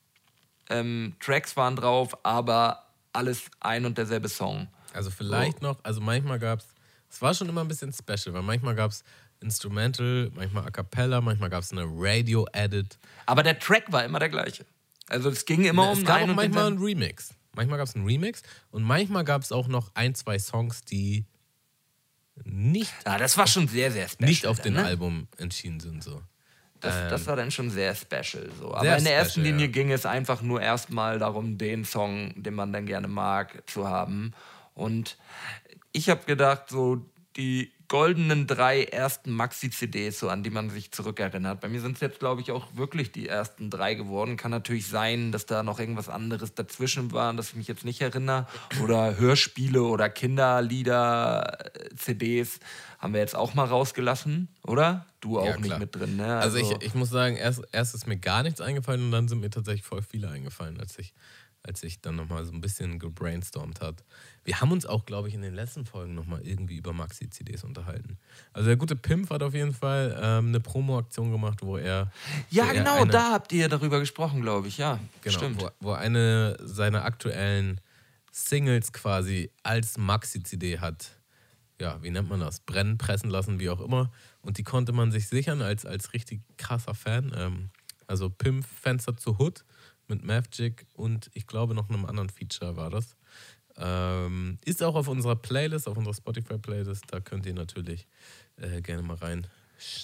ähm, 0.71 1.15
Tracks 1.21 1.57
waren 1.57 1.77
drauf, 1.77 2.25
aber 2.25 2.87
alles 3.13 3.51
ein 3.61 3.87
und 3.87 3.99
derselbe 3.99 4.29
Song. 4.29 4.69
Also 4.93 5.11
vielleicht 5.11 5.63
noch, 5.63 5.79
also 5.83 6.01
manchmal 6.01 6.39
gab 6.39 6.61
es, 6.61 6.67
es 7.11 7.21
war 7.21 7.35
schon 7.35 7.49
immer 7.49 7.63
ein 7.63 7.69
bisschen 7.69 7.93
special, 7.93 8.35
weil 8.35 8.43
manchmal 8.43 8.75
gab 8.75 8.91
es 8.91 9.05
Instrumental, 9.45 10.31
manchmal 10.35 10.67
A 10.67 10.71
Cappella, 10.71 11.21
manchmal 11.21 11.51
gab 11.51 11.63
es 11.63 11.73
eine 11.73 11.85
Radio-Edit. 11.87 12.99
Aber 13.27 13.43
der 13.43 13.59
Track 13.59 13.93
war 13.93 14.05
immer 14.05 14.19
der 14.19 14.31
gleiche. 14.31 14.65
Also 15.09 15.29
es 15.29 15.45
ging 15.45 15.65
immer 15.65 15.91
um 15.91 15.99
es 15.99 16.05
gab 16.05 16.23
auch 16.23 16.27
manchmal 16.27 16.67
einen 16.69 16.79
Remix. 16.79 17.35
Manchmal 17.55 17.79
gab 17.79 17.87
es 17.87 17.95
einen 17.95 18.07
Remix 18.07 18.43
und 18.71 18.83
manchmal 18.83 19.25
gab 19.25 19.43
es 19.43 19.53
auch 19.53 19.69
noch 19.69 19.91
ein, 19.95 20.15
zwei 20.15 20.39
Songs, 20.39 20.83
die 20.83 21.25
nicht, 22.43 22.93
Ja, 23.07 23.17
das 23.19 23.37
war 23.39 23.47
schon 23.47 23.69
sehr, 23.69 23.93
sehr 23.93 24.09
special. 24.09 24.29
nicht 24.29 24.47
auf 24.47 24.57
dann, 24.57 24.75
den 24.75 24.83
ne? 24.83 24.85
Album 24.85 25.29
entschieden 25.37 25.79
sind. 25.79 26.03
So. 26.03 26.21
Das, 26.81 27.09
das 27.09 27.27
war 27.27 27.37
dann 27.37 27.51
schon 27.51 27.71
sehr 27.71 27.95
special. 27.95 28.51
So. 28.59 28.75
Aber 28.75 28.97
in 28.97 29.05
der 29.05 29.15
ersten 29.15 29.41
special, 29.41 29.47
Linie 29.47 29.67
ja. 29.67 29.73
ging 29.73 29.93
es 29.93 30.05
einfach 30.05 30.43
nur 30.43 30.61
erstmal 30.61 31.19
darum, 31.19 31.59
den 31.59 31.85
Song, 31.85 32.43
den 32.43 32.55
man 32.55 32.73
dann 32.73 32.87
gerne 32.87 33.09
mag, 33.09 33.63
zu 33.67 33.89
haben. 33.89 34.33
Und 34.75 35.17
ich 35.93 36.11
habe 36.11 36.25
gedacht, 36.25 36.69
so 36.69 37.07
die 37.37 37.73
goldenen 37.89 38.47
drei 38.47 38.85
ersten 38.85 39.33
Maxi-CDs, 39.33 40.19
so 40.19 40.29
an 40.29 40.43
die 40.43 40.51
man 40.51 40.71
sich 40.71 40.91
zurückerinnert. 40.93 41.61
Bei 41.61 41.69
mir 41.69 41.81
sind 41.81 41.95
es 41.95 42.01
jetzt, 42.01 42.19
glaube 42.19 42.41
ich, 42.41 42.51
auch 42.51 42.75
wirklich 42.75 43.13
die 43.13 43.29
ersten 43.29 43.71
drei 43.71 43.95
geworden. 43.95 44.37
Kann 44.37 44.51
natürlich 44.51 44.89
sein, 44.89 45.33
dass 45.33 45.47
da 45.47 45.63
noch 45.63 45.79
irgendwas 45.79 46.09
anderes 46.09 46.55
dazwischen 46.55 47.13
war, 47.13 47.33
das 47.35 47.51
ich 47.51 47.57
mich 47.57 47.69
jetzt 47.69 47.85
nicht 47.85 48.01
erinnere. 48.01 48.47
Oder 48.83 49.19
Hörspiele 49.19 49.83
oder 49.83 50.09
Kinderlieder, 50.09 51.59
äh, 51.75 51.95
CDs 51.97 52.61
haben 52.99 53.13
wir 53.13 53.21
jetzt 53.21 53.37
auch 53.37 53.55
mal 53.55 53.67
rausgelassen, 53.67 54.49
oder? 54.63 55.07
Du 55.21 55.39
auch 55.39 55.47
Ja, 55.47 55.57
nicht 55.59 55.79
mit 55.79 55.95
drin, 55.95 56.17
ne? 56.17 56.37
Also, 56.39 56.59
ich, 56.59 56.71
ich 56.81 56.95
muss 56.95 57.11
sagen, 57.11 57.37
erst, 57.37 57.63
erst 57.73 57.95
ist 57.95 58.07
mir 58.07 58.17
gar 58.17 58.43
nichts 58.43 58.61
eingefallen 58.61 59.05
und 59.05 59.11
dann 59.11 59.29
sind 59.29 59.41
mir 59.41 59.51
tatsächlich 59.51 59.85
voll 59.85 60.03
viele 60.03 60.31
eingefallen, 60.31 60.81
als 60.81 60.99
ich, 60.99 61.15
als 61.67 61.83
ich 61.83 62.01
dann 62.01 62.17
nochmal 62.17 62.45
so 62.45 62.53
ein 62.53 62.61
bisschen 62.61 62.99
gebrainstormt 62.99 63.81
hat. 63.81 64.05
Wir 64.45 64.61
haben 64.61 64.71
uns 64.71 64.85
auch, 64.85 65.07
glaube 65.07 65.29
ich, 65.29 65.35
in 65.35 65.41
den 65.41 65.55
letzten 65.55 65.87
Folgen 65.87 66.15
nochmal 66.15 66.47
irgendwie 66.47 66.77
über 66.77 66.93
Maxi-CDs 66.93 67.65
unterhalten. 67.65 68.19
Also 68.53 68.69
der 68.69 68.77
gute 68.77 68.97
Pimp 68.97 69.31
hat 69.31 69.43
auf 69.43 69.55
jeden 69.55 69.73
Fall 69.73 70.15
ähm, 70.23 70.49
eine 70.49 70.61
Promo-Aktion 70.61 71.33
gemacht, 71.33 71.61
wo 71.63 71.79
er 71.79 72.13
Ja, 72.51 72.65
wo 72.65 72.69
er 72.69 72.75
genau, 72.75 72.97
eine, 72.97 73.11
da 73.11 73.33
habt 73.33 73.53
ihr 73.53 73.69
darüber 73.69 73.99
gesprochen, 73.99 74.43
glaube 74.43 74.69
ich, 74.69 74.77
ja. 74.77 75.01
genau, 75.23 75.39
Stimmt. 75.39 75.63
Wo, 75.63 75.71
wo 75.81 75.93
eine 75.93 76.59
seiner 76.61 77.05
aktuellen 77.05 77.81
Singles 78.31 78.93
quasi 78.93 79.51
als 79.63 79.97
Maxi-CD 79.97 80.81
hat, 80.81 81.13
ja, 81.81 82.01
wie 82.03 82.11
nennt 82.11 82.29
man 82.29 82.41
das? 82.41 82.61
Brennen, 82.61 82.99
pressen 82.99 83.31
lassen, 83.31 83.59
wie 83.59 83.71
auch 83.71 83.81
immer. 83.81 84.13
Und 84.43 84.59
die 84.59 84.65
konnte 84.65 84.93
man 84.93 85.11
sich 85.11 85.29
sichern 85.29 85.63
als, 85.63 85.87
als 85.87 86.13
richtig 86.13 86.43
krasser 86.59 86.95
Fan. 86.95 87.33
Ähm, 87.35 87.71
also 88.07 88.29
Pimp 88.29 88.67
Fenster 88.67 89.17
zu 89.17 89.39
Hood 89.39 89.65
mit 90.09 90.25
Mavjig 90.25 90.87
und 90.95 91.31
ich 91.35 91.47
glaube 91.47 91.75
noch 91.75 91.89
einem 91.89 92.05
anderen 92.05 92.31
Feature 92.31 92.77
war 92.77 92.91
das. 92.91 93.17
Ähm, 93.77 94.59
ist 94.65 94.83
auch 94.83 94.95
auf 94.95 95.09
unserer 95.09 95.37
Playlist, 95.37 95.89
auf 95.89 95.97
unserer 95.97 96.15
Spotify-Playlist. 96.15 97.05
Da 97.09 97.21
könnt 97.21 97.47
ihr 97.47 97.55
natürlich 97.55 98.07
äh, 98.57 98.81
gerne 98.81 99.03
mal 99.03 99.17
rein. 99.17 99.47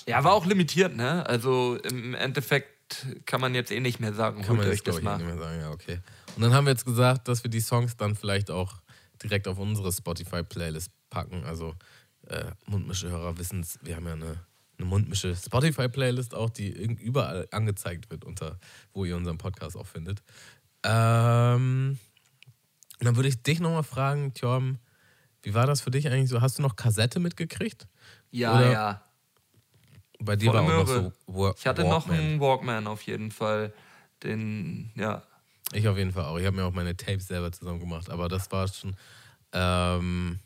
Ja, 0.07 0.25
war 0.25 0.33
auch 0.33 0.47
limitiert, 0.47 0.97
ne? 0.97 1.25
Also 1.27 1.77
im 1.77 2.15
Endeffekt 2.15 3.07
kann 3.27 3.41
man 3.41 3.55
jetzt 3.55 3.71
eh 3.71 3.81
nicht 3.81 4.01
mehr 4.01 4.13
sagen, 4.13 4.43
Kann 4.43 4.57
man 4.57 4.67
euch 4.69 4.83
das 4.83 4.99
ich, 4.99 5.03
mal. 5.03 5.17
nicht 5.19 5.27
mehr 5.27 5.39
sagen. 5.39 5.61
Ja, 5.61 5.71
okay. 5.71 6.01
Und 6.35 6.43
dann 6.43 6.53
haben 6.53 6.67
wir 6.67 6.73
jetzt 6.73 6.85
gesagt, 6.85 7.29
dass 7.29 7.45
wir 7.45 7.51
die 7.51 7.61
Songs 7.61 7.97
dann 7.97 8.17
vielleicht 8.17 8.51
auch 8.51 8.81
direkt 9.23 9.47
auf 9.47 9.59
unsere 9.59 9.93
Spotify-Playlist 9.93 10.91
packen. 11.09 11.45
Also 11.45 11.75
äh, 12.27 12.47
Mundmische-Hörer 12.67 13.39
wissen 13.39 13.61
es, 13.61 13.79
wir 13.83 13.97
haben 13.97 14.07
ja 14.07 14.15
eine, 14.15 14.45
eine 14.81 14.89
Mundmische 14.89 15.37
Spotify-Playlist 15.37 16.35
auch, 16.35 16.51
die 16.51 16.71
überall 16.71 17.47
angezeigt 17.53 18.11
wird, 18.11 18.25
unter 18.25 18.59
wo 18.93 19.05
ihr 19.05 19.17
unseren 19.17 19.39
Podcast 19.39 19.77
auch 19.77 19.87
findet. 19.87 20.23
Ähm, 20.83 21.99
und 22.99 23.05
dann 23.05 23.17
würde 23.17 23.29
ich 23.29 23.43
dich 23.43 23.61
nochmal 23.61 23.83
fragen, 23.83 24.33
Tjorm, 24.35 24.79
wie 25.43 25.55
war 25.55 25.67
das 25.67 25.81
für 25.81 25.91
dich 25.91 26.09
eigentlich 26.09 26.29
so? 26.31 26.41
Hast 26.41 26.59
du 26.59 26.63
noch 26.63 26.77
Kassette 26.77 27.21
mitgekriegt? 27.21 27.87
Ja, 28.31 28.55
Oder- 28.57 28.73
ja. 28.73 29.05
Bei 30.23 30.37
dir 30.37 30.51
Volle 30.53 30.67
war 30.67 30.75
auch 30.75 30.81
noch 30.81 30.87
so 30.87 31.13
Wa- 31.27 31.55
Ich 31.59 31.67
hatte 31.67 31.83
noch 31.83 32.07
Walkman. 32.09 32.19
einen 32.19 32.41
Walkman 32.41 32.87
auf 32.87 33.03
jeden 33.03 33.31
Fall. 33.31 33.73
Den, 34.23 34.91
ja. 34.95 35.23
Ich 35.73 35.89
auf 35.89 35.97
jeden 35.97 36.13
Fall 36.13 36.25
auch. 36.27 36.37
Ich 36.39 36.45
habe 36.45 36.57
mir 36.57 36.65
auch 36.65 36.73
meine 36.73 36.95
Tapes 36.95 37.27
selber 37.29 37.51
zusammen 37.53 37.81
gemacht, 37.81 38.11
aber 38.11 38.29
das 38.29 38.51
war 38.53 38.69
schon 38.69 38.95
Ähm, 39.53 40.39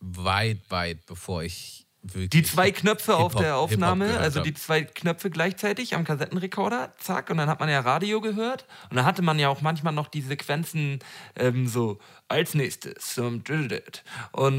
weit, 0.00 0.60
weit 0.70 1.04
bevor 1.06 1.42
ich 1.42 1.85
wirklich. 2.14 2.30
Die 2.30 2.42
zwei 2.42 2.70
Knöpfe 2.70 3.16
auf 3.16 3.34
der 3.34 3.56
Aufnahme, 3.56 4.18
also 4.18 4.42
die 4.42 4.54
zwei 4.54 4.82
Knöpfe 4.82 5.30
gleichzeitig 5.30 5.94
am 5.94 6.04
Kassettenrekorder, 6.04 6.92
zack, 6.98 7.30
und 7.30 7.38
dann 7.38 7.48
hat 7.48 7.60
man 7.60 7.68
ja 7.68 7.80
Radio 7.80 8.20
gehört. 8.20 8.66
Und 8.90 8.96
dann 8.96 9.04
hatte 9.04 9.22
man 9.22 9.38
ja 9.38 9.48
auch 9.48 9.60
manchmal 9.60 9.92
noch 9.92 10.08
die 10.08 10.22
Sequenzen 10.22 10.98
ähm, 11.36 11.68
so 11.68 11.98
als 12.28 12.54
nächstes 12.54 13.18
und, 13.18 13.48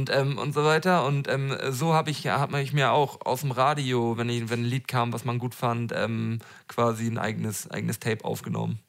ähm, 0.09 0.37
und 0.37 0.53
so 0.53 0.63
weiter. 0.63 1.05
Und 1.05 1.27
ähm, 1.27 1.55
so 1.69 1.93
habe 1.93 2.09
ich, 2.09 2.27
hab 2.27 2.53
ich 2.53 2.73
mir 2.73 2.91
auch 2.91 3.25
aus 3.25 3.41
dem 3.41 3.51
Radio, 3.51 4.17
wenn, 4.17 4.29
ich, 4.29 4.49
wenn 4.49 4.61
ein 4.61 4.65
Lied 4.65 4.87
kam, 4.87 5.13
was 5.13 5.25
man 5.25 5.39
gut 5.39 5.55
fand, 5.55 5.91
ähm, 5.95 6.39
quasi 6.67 7.07
ein 7.07 7.17
eigenes, 7.17 7.69
eigenes 7.69 7.99
Tape 7.99 8.23
aufgenommen. 8.23 8.79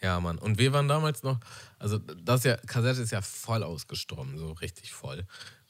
Ja, 0.00 0.20
Mann. 0.20 0.38
Und 0.38 0.58
wir 0.58 0.72
waren 0.72 0.86
damals 0.86 1.22
noch, 1.22 1.40
also 1.78 1.98
das 1.98 2.44
ja, 2.44 2.56
Kassette 2.56 3.02
ist 3.02 3.10
ja 3.10 3.20
voll 3.20 3.64
ausgestorben, 3.64 4.38
so 4.38 4.52
richtig 4.52 4.92
voll. 4.92 5.26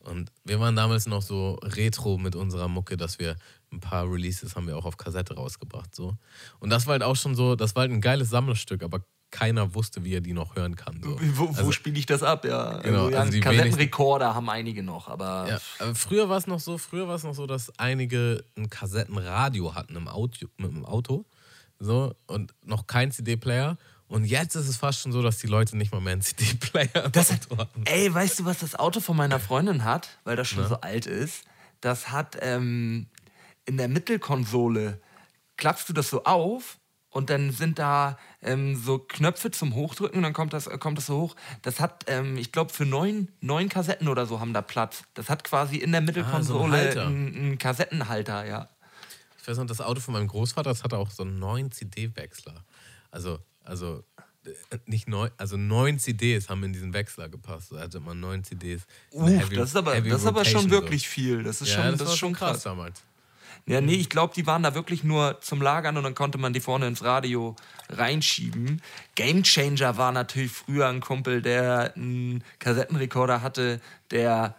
Und 0.09 0.32
wir 0.44 0.59
waren 0.60 0.74
damals 0.76 1.06
noch 1.06 1.22
so 1.22 1.59
retro 1.62 2.18
mit 2.18 2.35
unserer 2.35 2.68
Mucke, 2.68 2.97
dass 2.97 3.18
wir 3.18 3.36
ein 3.72 3.80
paar 3.80 4.10
Releases 4.10 4.56
haben 4.56 4.66
wir 4.66 4.76
auch 4.76 4.85
auf 4.86 4.97
Kassette 4.97 5.35
rausgebracht. 5.35 5.94
So. 5.94 6.16
Und 6.59 6.70
das 6.70 6.86
war 6.86 6.93
halt 6.93 7.02
auch 7.02 7.16
schon 7.16 7.35
so, 7.35 7.55
das 7.55 7.74
war 7.76 7.82
halt 7.82 7.93
ein 7.93 8.01
geiles 8.01 8.30
Sammlerstück, 8.30 8.82
aber 8.82 9.01
keiner 9.30 9.74
wusste, 9.74 10.05
wie 10.05 10.14
er 10.14 10.22
die 10.22 10.32
noch 10.32 10.56
hören 10.56 10.74
kann. 10.74 11.02
So. 11.02 11.18
Wo, 11.35 11.48
wo 11.48 11.59
Also- 11.59 11.72
spiele 11.72 11.98
ich 11.98 12.06
das 12.06 12.22
ab? 12.22 12.47
Ja, 12.47 12.78
Genau, 12.78 13.05
also, 13.05 13.10
ja 13.10 13.18
also 13.20 13.32
die 13.32 13.40
Kassettenrekorder 13.40 14.35
haben 14.35 14.48
einige 14.48 14.82
noch, 14.82 15.09
aber 15.09 15.47
Ja, 15.48 15.60
aber 15.78 15.94
früher 15.94 16.28
war 16.30 16.39
es 16.39 16.47
noch 16.47 16.60
so, 16.60 16.78
früher 16.78 17.06
war 17.09 17.16
es 17.16 17.24
noch 17.24 17.35
so, 17.35 17.47
dass 17.47 17.70
einige 17.78 18.43
ein 18.56 18.70
Kassettenradio 18.70 19.74
hatten 19.74 19.97
im 19.97 20.09
Auto, 20.09 20.47
mit 20.56 20.70
dem 20.70 20.86
Auto, 20.86 21.26
so 21.78 22.14
und 22.26 22.55
noch 22.64 22.86
kein 22.86 23.12
CD-Player. 23.12 23.76
Und 24.09 24.24
jetzt 24.24 24.55
ist 24.55 24.68
es 24.68 24.76
fast 24.78 25.01
schon 25.01 25.12
so, 25.12 25.22
dass 25.22 25.39
die 25.39 25.47
Leute 25.47 25.76
nicht 25.76 25.93
mal 25.93 26.01
mehr 26.01 26.14
einen 26.14 26.22
CD-Player 26.22 27.10
Das 27.10 27.30
haben. 27.30 27.85
Ey, 27.85 28.12
weißt 28.12 28.40
du, 28.40 28.44
was 28.47 28.59
das 28.59 28.74
Auto 28.74 29.01
von 29.01 29.16
meiner 29.16 29.39
Freundin 29.39 29.85
hat, 29.85 30.18
weil 30.24 30.36
das 30.36 30.48
schon 30.48 30.66
so 30.66 30.80
alt 30.80 31.06
ist? 31.06 31.44
Das 31.80 32.10
hat 32.10 32.36
ähm, 32.40 33.06
in 33.66 33.76
der 33.76 33.89
Mittelkonsole, 33.89 35.01
klappst 35.56 35.89
du 35.89 35.93
das 35.93 36.09
so 36.09 36.24
auf 36.24 36.78
und 37.10 37.30
dann 37.30 37.52
sind 37.52 37.78
da 37.78 38.18
ähm, 38.43 38.76
so 38.76 38.98
Knöpfe 38.98 39.51
zum 39.51 39.74
Hochdrücken 39.74 40.18
und 40.18 40.22
dann 40.22 40.32
kommt 40.32 40.52
das, 40.52 40.68
kommt 40.80 40.98
das 40.98 41.06
so 41.06 41.20
hoch. 41.20 41.36
Das 41.62 41.80
hat, 41.80 42.05
ähm, 42.06 42.36
ich 42.36 42.51
glaube, 42.51 42.72
für 42.72 42.86
neun, 42.86 43.28
neun 43.40 43.68
Kassetten 43.68 44.09
oder 44.09 44.26
so 44.26 44.40
haben 44.40 44.55
da 44.55 44.62
Platz. 44.62 45.02
Das 45.14 45.28
hat 45.28 45.44
quasi 45.44 45.76
in 45.76 45.93
der 45.93 46.01
Mittelkonsole 46.01 46.72
Halter. 46.72 47.06
einen, 47.06 47.35
einen 47.35 47.59
Kassettenhalter, 47.59 48.47
ja. 48.47 48.68
Ich 49.40 49.48
weiß 49.48 49.59
noch, 49.59 49.66
das 49.66 49.80
Auto 49.80 50.01
von 50.01 50.14
meinem 50.14 50.28
Großvater, 50.28 50.70
das 50.70 50.85
hatte 50.85 50.98
auch 50.98 51.10
so 51.10 51.22
einen 51.22 51.39
neuen 51.39 51.72
CD-Wechsler. 51.72 52.64
Also, 53.10 53.39
also 53.69 54.03
äh, 54.45 54.78
nicht 54.86 55.09
neun, 55.09 55.31
also 55.36 55.57
neun 55.57 55.99
CDs 55.99 56.49
haben 56.49 56.65
in 56.65 56.73
diesen 56.73 56.93
Wechsler 56.93 57.28
gepasst. 57.28 57.73
Da 57.73 57.81
hatte 57.81 58.01
man 58.01 58.19
neun 58.20 58.43
CDs. 58.45 58.82
Uff, 59.12 59.28
Heavy- 59.28 59.57
das 59.57 59.70
ist 59.70 59.77
aber, 59.77 60.01
das 60.01 60.20
ist 60.23 60.27
aber 60.27 60.45
schon 60.45 60.55
Rotation 60.62 60.70
wirklich 60.70 61.09
viel. 61.09 61.43
Das 61.43 61.61
ist 61.61 61.69
So. 61.69 61.74
schon, 61.74 61.85
Ja, 61.85 61.90
das, 61.90 61.99
das 62.01 62.09
ist 62.11 62.19
schon 62.19 62.32
krass. 62.32 62.62
damals. 62.62 63.03
Ja, 63.66 63.82
nee, 63.82 63.95
ich 63.97 64.09
glaube, 64.09 64.32
die 64.35 64.47
waren 64.47 64.62
da 64.62 64.74
wirklich 64.74 65.05
nur 65.05 65.40
zum 65.43 65.61
Lagern 65.61 65.97
und 65.99 66.03
dann 66.05 66.15
konnte 66.15 66.39
man 66.39 66.55
die 66.55 66.61
vorne 66.61 66.86
ins 66.86 67.05
Radio 67.05 67.55
reinschieben. 67.90 68.81
Game 69.15 69.43
Changer 69.43 69.97
war 69.99 70.11
natürlich 70.12 70.53
früher 70.53 70.89
ein 70.89 71.01
Kumpel, 71.01 71.43
der 71.43 71.93
einen 71.95 72.43
Kassettenrekorder 72.61 73.43
hatte, 73.43 73.81
der 74.11 74.55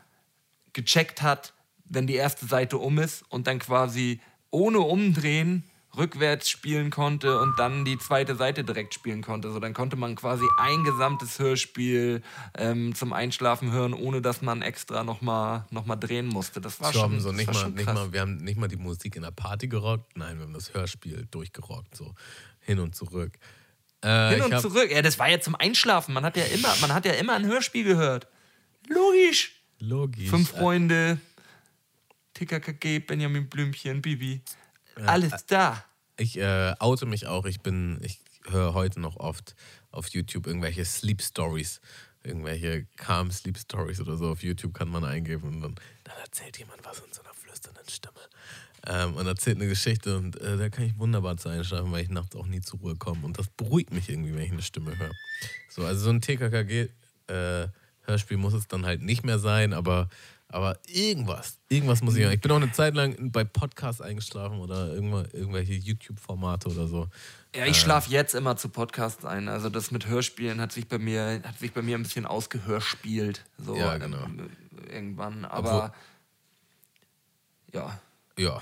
gecheckt 0.74 1.22
hat, 1.24 1.54
wenn 1.86 2.06
die 2.06 2.16
erste 2.16 2.46
Seite 2.46 2.78
um 2.78 3.00
ist 3.00 3.24
und 3.30 3.48
dann 3.48 3.58
quasi 3.58 4.20
ohne 4.52 4.80
Umdrehen 4.80 5.64
rückwärts 5.98 6.50
spielen 6.50 6.92
konnte 6.92 7.40
und 7.40 7.58
dann 7.58 7.84
die 7.84 7.98
zweite 7.98 8.36
Seite 8.36 8.64
direkt 8.64 8.94
spielen 8.94 9.22
konnte. 9.22 9.52
So, 9.52 9.60
dann 9.60 9.74
konnte 9.74 9.96
man 9.96 10.16
quasi 10.16 10.46
ein 10.60 10.84
gesamtes 10.84 11.40
Hörspiel 11.40 12.22
ähm, 12.58 12.94
zum 12.96 13.12
Einschlafen 13.12 13.72
hören, 13.72 13.94
ohne 13.94 14.22
dass 14.22 14.42
man 14.42 14.62
extra 14.62 15.04
nochmal 15.04 15.66
noch 15.72 15.86
mal 15.86 15.96
drehen 15.96 16.28
musste. 16.28 16.62
Das 16.62 16.80
war 16.80 16.90
Wir 16.90 16.94
schon, 16.94 17.02
haben 17.14 17.20
so 17.20 17.32
nicht 17.32 17.48
mal, 17.48 17.54
schon 17.56 17.74
nicht 17.74 17.86
mal, 17.92 18.14
wir 18.14 18.22
haben 18.22 18.38
nicht 18.38 18.58
mal 18.58 18.68
die 18.68 18.76
Musik 18.78 19.16
in 19.16 19.24
der 19.24 19.32
Party 19.32 19.68
gerockt. 19.68 20.16
Nein, 20.16 20.38
wir 20.38 20.46
haben 20.46 20.54
das 20.54 20.74
Hörspiel 20.74 21.28
durchgerockt, 21.32 21.96
so 21.96 22.14
hin 22.60 22.80
und 22.80 22.96
zurück. 22.96 23.34
Äh, 24.02 24.36
Hin 24.36 24.44
und 24.44 24.54
hab- 24.54 24.62
zurück. 24.62 24.90
Ja, 24.92 25.02
das 25.02 25.20
war 25.20 25.30
ja 25.30 25.42
zum 25.42 25.56
Einschlafen. 25.56 26.14
Man 26.14 26.24
hat 26.24 26.38
ja 26.38 26.46
immer, 26.46 26.74
man 26.82 26.94
hat 26.94 27.06
ja 27.06 27.14
immer 27.14 27.34
ein 27.34 27.46
Hörspiel 27.46 27.84
gehört. 27.84 28.28
Logisch. 28.88 29.60
Logisch. 29.80 30.30
Fünf 30.30 30.50
Freunde, 30.52 31.20
TKKG, 32.34 33.00
Benjamin 33.00 33.50
Blümchen, 33.50 34.02
Bibi. 34.02 34.42
Alles 35.08 35.46
da. 35.46 35.84
Ich 36.18 36.38
äh, 36.38 36.74
oute 36.80 37.06
mich 37.06 37.28
auch. 37.28 37.46
Ich 37.46 37.62
bin, 37.62 38.00
ich 38.04 38.20
höre 38.50 38.74
heute 38.74 39.00
noch 39.00 39.18
oft 39.18 39.56
auf 39.92 40.08
YouTube 40.10 40.48
irgendwelche 40.48 40.86
Sleep 40.86 41.22
Stories. 41.22 41.82
Irgendwelche 42.24 42.86
calm 42.98 43.32
Sleep 43.32 43.58
Stories 43.58 44.02
oder 44.02 44.18
so 44.18 44.30
auf 44.30 44.44
YouTube 44.44 44.74
kann 44.74 44.90
man 44.90 45.06
eingeben 45.06 45.48
und 45.48 45.62
dann, 45.62 45.76
dann 46.04 46.18
erzählt 46.18 46.58
jemand 46.58 46.84
was 46.84 47.00
in 47.00 47.14
so 47.14 47.22
einer 47.22 47.34
flüsternden 47.34 47.88
Stimme. 47.88 48.20
Ähm, 48.88 49.16
und 49.16 49.28
erzählt 49.28 49.58
eine 49.58 49.68
Geschichte 49.68 50.18
und 50.18 50.40
äh, 50.42 50.58
da 50.58 50.70
kann 50.70 50.86
ich 50.86 50.98
wunderbar 50.98 51.38
zu 51.38 51.50
einschlafen, 51.50 51.92
weil 51.92 52.04
ich 52.04 52.10
nachts 52.10 52.36
auch 52.36 52.46
nie 52.46 52.62
zur 52.62 52.80
Ruhe 52.80 52.96
komme. 52.96 53.26
Und 53.26 53.38
das 53.38 53.48
beruhigt 53.50 53.94
mich 53.94 54.10
irgendwie, 54.10 54.34
wenn 54.34 54.42
ich 54.42 54.52
eine 54.52 54.62
Stimme 54.62 54.98
höre. 54.98 55.12
So, 55.70 55.86
also 55.86 56.02
so 56.02 56.10
ein 56.10 56.22
TKKG-Hörspiel 56.22 58.38
muss 58.38 58.54
es 58.54 58.68
dann 58.68 58.86
halt 58.86 59.02
nicht 59.02 59.24
mehr 59.24 59.40
sein, 59.40 59.74
aber, 59.74 60.10
aber 60.52 60.78
irgendwas, 60.88 61.58
irgendwas 61.70 62.02
muss 62.02 62.16
ich 62.16 62.24
hören. 62.24 62.34
Ich 62.34 62.42
bin 62.42 62.52
auch 62.52 62.56
eine 62.58 62.72
Zeit 62.72 62.96
lang 62.96 63.32
bei 63.32 63.44
Podcasts 63.44 64.02
eingeschlafen 64.02 64.60
oder 64.60 64.94
irgendwelche 64.94 65.74
YouTube-Formate 65.74 66.70
oder 66.70 66.88
so. 66.88 67.08
Ja, 67.56 67.66
ich 67.66 67.80
schlafe 67.80 68.10
jetzt 68.12 68.36
immer 68.36 68.58
zu 68.58 68.70
Podcasts 68.70 69.26
ein. 69.26 69.48
Also 69.48 69.70
das 69.70 69.92
mit 69.92 70.08
Hörspielen 70.08 70.60
hat 70.62 70.72
sich 70.72 70.88
bei 70.88 70.98
mir, 71.00 71.42
hat 71.44 71.58
sich 71.60 71.72
bei 71.74 71.82
mir 71.82 71.98
ein 71.98 72.04
bisschen 72.04 72.26
ausgehörspielt. 72.26 73.46
So, 73.58 73.76
Ja, 73.76 73.98
genau. 73.98 74.24
ähm, 74.24 74.50
irgendwann. 74.92 75.46
Aber 75.46 75.94
ja. 77.74 78.00
Ja. 78.38 78.62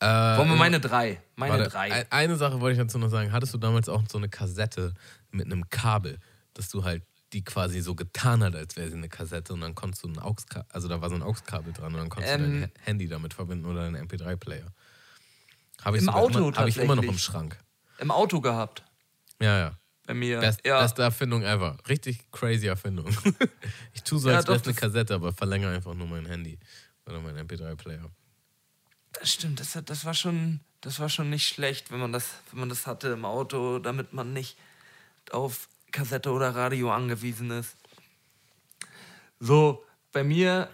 Äh, 0.00 0.38
Wollen 0.38 0.48
wir 0.48 0.56
meine 0.56 0.80
drei? 0.80 1.20
Meine 1.36 1.54
warte, 1.58 1.70
drei. 1.70 1.92
ein- 1.92 2.06
Eine 2.10 2.36
Sache 2.36 2.60
wollte 2.60 2.80
ich 2.80 2.86
dazu 2.86 2.98
noch 2.98 3.08
sagen. 3.08 3.32
Hattest 3.32 3.54
du 3.54 3.58
damals 3.58 3.88
auch 3.88 4.02
so 4.10 4.18
eine 4.18 4.28
Kassette 4.28 4.94
mit 5.30 5.46
einem 5.46 5.68
Kabel, 5.70 6.18
dass 6.54 6.68
du 6.68 6.84
halt 6.84 7.02
die 7.32 7.44
quasi 7.44 7.80
so 7.80 7.94
getan 7.94 8.42
hat, 8.44 8.54
als 8.54 8.76
wäre 8.76 8.88
sie 8.88 8.96
eine 8.96 9.08
Kassette 9.08 9.52
und 9.52 9.60
dann 9.60 9.74
konntest 9.74 10.04
du 10.04 10.08
ein 10.08 10.18
AUX-Kabel, 10.18 10.66
also 10.70 10.88
da 10.88 11.00
war 11.00 11.08
so 11.08 11.14
ein 11.14 11.22
AUX-Kabel 11.22 11.72
dran 11.72 11.94
und 11.94 12.00
dann 12.00 12.08
konntest 12.08 12.34
du 12.34 12.42
Ähm, 12.42 12.60
dein 12.60 12.72
Handy 12.84 13.08
damit 13.08 13.34
verbinden 13.34 13.66
oder 13.66 13.90
deinen 13.90 14.06
MP3-Player. 14.06 14.66
Habe 15.82 15.96
ich, 15.96 16.02
Im 16.02 16.10
Auto 16.10 16.48
immer, 16.48 16.56
hab 16.56 16.68
ich 16.68 16.78
immer 16.78 16.96
noch 16.96 17.02
im. 17.02 17.18
Schrank. 17.18 17.58
Im 17.98 18.10
Auto 18.10 18.40
gehabt. 18.40 18.84
Ja, 19.40 19.58
ja. 19.58 19.78
Bei 20.06 20.14
mir. 20.14 20.40
Best, 20.40 20.64
ja. 20.64 20.80
Beste 20.80 21.02
Erfindung 21.02 21.42
ever. 21.42 21.78
Richtig 21.88 22.30
crazy 22.30 22.66
Erfindung. 22.66 23.08
ich 23.92 24.02
tue 24.02 24.18
so, 24.18 24.30
Ja, 24.30 24.36
als 24.36 24.46
wäre 24.46 24.58
doch, 24.58 24.62
es 24.62 24.68
eine 24.68 24.76
Kassette, 24.76 25.14
aber 25.14 25.32
verlängere 25.32 25.74
einfach 25.74 25.94
nur 25.94 26.06
mein 26.06 26.26
Handy 26.26 26.58
oder 27.06 27.20
mein 27.20 27.36
MP3-Player. 27.36 28.10
Das 29.12 29.32
stimmt, 29.32 29.60
das, 29.60 29.78
das, 29.84 30.04
war 30.04 30.14
schon, 30.14 30.60
das 30.80 30.98
war 30.98 31.08
schon 31.08 31.30
nicht 31.30 31.46
schlecht, 31.46 31.90
wenn 31.90 32.00
man, 32.00 32.12
das, 32.12 32.30
wenn 32.50 32.60
man 32.60 32.68
das 32.68 32.86
hatte 32.86 33.08
im 33.08 33.24
Auto, 33.24 33.78
damit 33.78 34.12
man 34.12 34.32
nicht 34.32 34.56
auf 35.30 35.68
Kassette 35.92 36.30
oder 36.32 36.54
Radio 36.54 36.90
angewiesen 36.90 37.50
ist. 37.50 37.76
So, 39.38 39.84
bei 40.12 40.24
mir, 40.24 40.68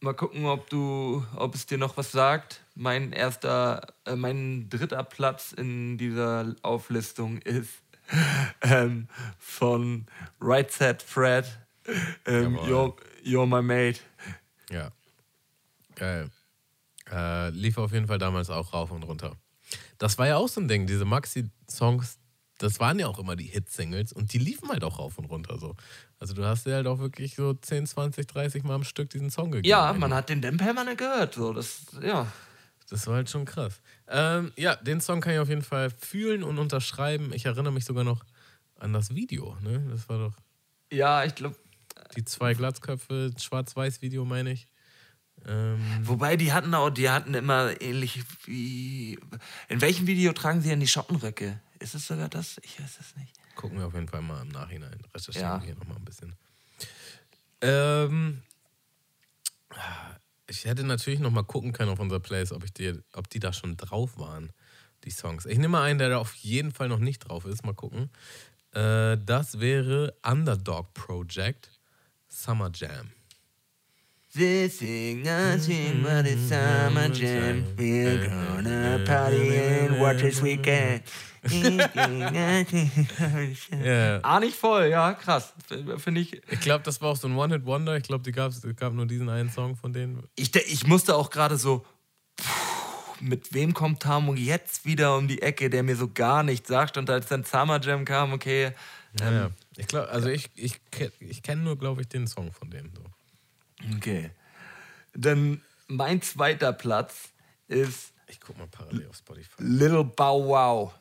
mal 0.00 0.14
gucken, 0.14 0.46
ob 0.46 0.68
du, 0.70 1.24
ob 1.36 1.54
es 1.54 1.66
dir 1.66 1.78
noch 1.78 1.96
was 1.96 2.12
sagt. 2.12 2.62
Mein 2.74 3.12
erster, 3.12 3.94
äh, 4.04 4.16
mein 4.16 4.68
dritter 4.68 5.02
Platz 5.02 5.52
in 5.52 5.98
dieser 5.98 6.54
Auflistung 6.62 7.38
ist 7.38 7.82
ähm, 8.62 9.08
von 9.38 10.06
Right 10.40 10.70
Set 10.70 11.02
Fred, 11.02 11.46
ähm, 12.26 12.56
you're, 12.58 12.94
you're 13.24 13.46
My 13.46 13.62
Mate. 13.62 14.00
Ja. 14.70 14.90
Geil. 15.94 16.30
Äh, 17.10 17.50
lief 17.50 17.78
auf 17.78 17.92
jeden 17.92 18.06
Fall 18.06 18.18
damals 18.18 18.50
auch 18.50 18.72
rauf 18.72 18.90
und 18.90 19.02
runter. 19.04 19.36
Das 19.98 20.18
war 20.18 20.26
ja 20.26 20.36
auch 20.36 20.48
so 20.48 20.60
ein 20.60 20.68
Ding, 20.68 20.86
diese 20.86 21.04
Maxi-Songs, 21.04 22.18
das 22.58 22.78
waren 22.80 22.98
ja 22.98 23.06
auch 23.08 23.18
immer 23.18 23.36
die 23.36 23.44
Hit-Singles 23.46 24.12
und 24.12 24.32
die 24.32 24.38
liefen 24.38 24.68
halt 24.68 24.84
auch 24.84 24.98
rauf 24.98 25.18
und 25.18 25.26
runter 25.26 25.58
so. 25.58 25.74
Also 26.18 26.34
du 26.34 26.44
hast 26.44 26.66
dir 26.66 26.74
halt 26.74 26.86
auch 26.86 26.98
wirklich 26.98 27.34
so 27.34 27.52
10, 27.54 27.86
20, 27.86 28.26
30 28.26 28.62
Mal 28.64 28.74
am 28.74 28.84
Stück 28.84 29.10
diesen 29.10 29.30
Song 29.30 29.50
gegeben. 29.50 29.68
Ja, 29.68 29.92
man 29.92 30.14
hat 30.14 30.28
den 30.28 30.42
immer 30.42 30.84
nicht 30.84 30.98
gehört. 30.98 31.34
So, 31.34 31.52
das, 31.52 31.86
ja. 32.00 32.26
Das 32.90 33.06
war 33.06 33.16
halt 33.16 33.30
schon 33.30 33.44
krass. 33.44 33.80
Ähm, 34.08 34.52
ja, 34.56 34.76
den 34.76 35.00
Song 35.00 35.20
kann 35.20 35.32
ich 35.32 35.38
auf 35.38 35.48
jeden 35.48 35.62
Fall 35.62 35.90
fühlen 35.90 36.42
und 36.42 36.58
unterschreiben. 36.58 37.32
Ich 37.32 37.46
erinnere 37.46 37.72
mich 37.72 37.84
sogar 37.84 38.04
noch 38.04 38.24
an 38.78 38.92
das 38.92 39.14
Video. 39.14 39.56
Ne? 39.62 39.84
Das 39.90 40.08
war 40.08 40.18
doch 40.18 40.36
Ja, 40.92 41.24
ich 41.24 41.34
glaube. 41.34 41.56
die 42.16 42.24
zwei 42.24 42.54
Glatzköpfe, 42.54 43.32
Schwarz-Weiß-Video, 43.38 44.24
meine 44.24 44.52
ich. 44.52 44.68
Ähm, 45.46 45.80
Wobei 46.02 46.36
die 46.36 46.52
hatten 46.52 46.72
auch, 46.74 46.90
die 46.90 47.10
hatten 47.10 47.34
immer 47.34 47.80
ähnlich 47.80 48.22
wie. 48.46 49.18
In 49.68 49.80
welchem 49.80 50.06
Video 50.06 50.32
tragen 50.32 50.60
sie 50.60 50.68
denn 50.68 50.80
die 50.80 50.86
Schottenröcke? 50.86 51.60
Ist 51.84 51.94
es 51.94 52.06
sogar 52.06 52.30
das? 52.30 52.56
Ich 52.62 52.80
weiß 52.80 52.98
es 52.98 53.14
nicht. 53.16 53.36
gucken 53.56 53.78
wir 53.78 53.86
auf 53.86 53.92
jeden 53.92 54.08
Fall 54.08 54.22
mal 54.22 54.40
im 54.40 54.48
Nachhinein. 54.48 54.98
Recherchieren 55.14 55.46
Ja. 55.48 55.60
wir 55.60 55.66
hier 55.66 55.74
nochmal 55.74 55.98
ein 55.98 56.04
bisschen. 56.06 56.34
Ähm, 57.60 58.42
ich 60.46 60.64
hätte 60.64 60.82
natürlich 60.84 61.20
nochmal 61.20 61.44
gucken 61.44 61.72
können 61.72 61.90
auf 61.90 61.98
unserer 62.00 62.20
Playlist, 62.20 62.52
ob, 62.52 62.64
ich 62.64 62.72
die, 62.72 62.98
ob 63.12 63.28
die 63.28 63.38
da 63.38 63.52
schon 63.52 63.76
drauf 63.76 64.16
waren, 64.18 64.50
die 65.04 65.10
Songs. 65.10 65.44
Ich 65.44 65.58
nehme 65.58 65.68
mal 65.68 65.82
einen, 65.84 65.98
der 65.98 66.08
da 66.08 66.18
auf 66.18 66.34
jeden 66.36 66.72
Fall 66.72 66.88
noch 66.88 66.98
nicht 67.00 67.18
drauf 67.18 67.44
ist. 67.44 67.66
Mal 67.66 67.74
gucken. 67.74 68.08
Äh, 68.72 69.18
das 69.18 69.60
wäre 69.60 70.16
Underdog 70.24 70.94
Project. 70.94 71.70
Summer 72.28 72.70
Jam. 72.74 73.12
This 74.36 74.82
is 74.82 75.24
nothing 75.24 76.02
but 76.02 76.26
a 76.26 76.36
summer 76.36 77.08
jam. 77.08 77.64
We're 77.78 78.26
gonna 78.26 78.98
party 79.06 79.56
and 79.56 80.00
watch 80.00 80.22
this 80.22 80.42
weekend. 80.42 81.02
Ja. 83.84 84.20
Ah, 84.22 84.40
nicht 84.40 84.56
voll, 84.56 84.88
ja, 84.88 85.12
krass. 85.12 85.52
Finde 85.98 86.22
ich. 86.22 86.42
Ich 86.50 86.60
glaube, 86.60 86.82
das 86.82 87.00
war 87.00 87.10
auch 87.10 87.16
so 87.16 87.28
ein 87.28 87.36
One-Hit-Wonder. 87.36 87.96
Ich 87.96 88.02
glaube, 88.02 88.24
die 88.24 88.32
gab's, 88.32 88.64
es 88.64 88.76
gab 88.76 88.92
nur 88.92 89.06
diesen 89.06 89.28
einen 89.28 89.50
Song 89.50 89.76
von 89.76 89.92
denen. 89.92 90.24
Ich, 90.34 90.52
ich 90.56 90.84
musste 90.84 91.14
auch 91.14 91.30
gerade 91.30 91.56
so. 91.56 91.84
Mit 93.20 93.54
wem 93.54 93.72
kommt 93.72 94.02
Tamo 94.02 94.34
jetzt 94.34 94.84
wieder 94.84 95.16
um 95.16 95.28
die 95.28 95.42
Ecke, 95.42 95.70
der 95.70 95.84
mir 95.84 95.94
so 95.94 96.08
gar 96.08 96.42
nichts 96.42 96.68
sagt? 96.68 96.96
Und 96.96 97.08
als 97.08 97.26
dann 97.26 97.44
Summer 97.44 97.80
Jam 97.80 98.04
kam, 98.04 98.32
okay. 98.32 98.72
Ja, 99.20 99.30
ja. 99.30 99.50
Ich 99.76 99.86
glaube, 99.86 100.08
also 100.08 100.28
ich, 100.28 100.50
ich, 100.56 100.80
ich 101.20 101.42
kenne 101.44 101.62
nur, 101.62 101.78
glaube 101.78 102.00
ich, 102.00 102.08
den 102.08 102.26
Song 102.26 102.50
von 102.50 102.68
denen. 102.68 102.90
So. 102.96 103.02
Okay. 103.96 104.30
Dann 105.14 105.60
mein 105.88 106.22
zweiter 106.22 106.72
Platz 106.72 107.30
ist 107.68 108.12
Ich 108.26 108.40
guck 108.40 108.58
mal 108.58 108.66
parallel 108.66 109.08
auf 109.08 109.16
Spotify. 109.16 109.54
Little 109.58 110.04
Bow 110.04 110.48
Wow. 110.48 110.94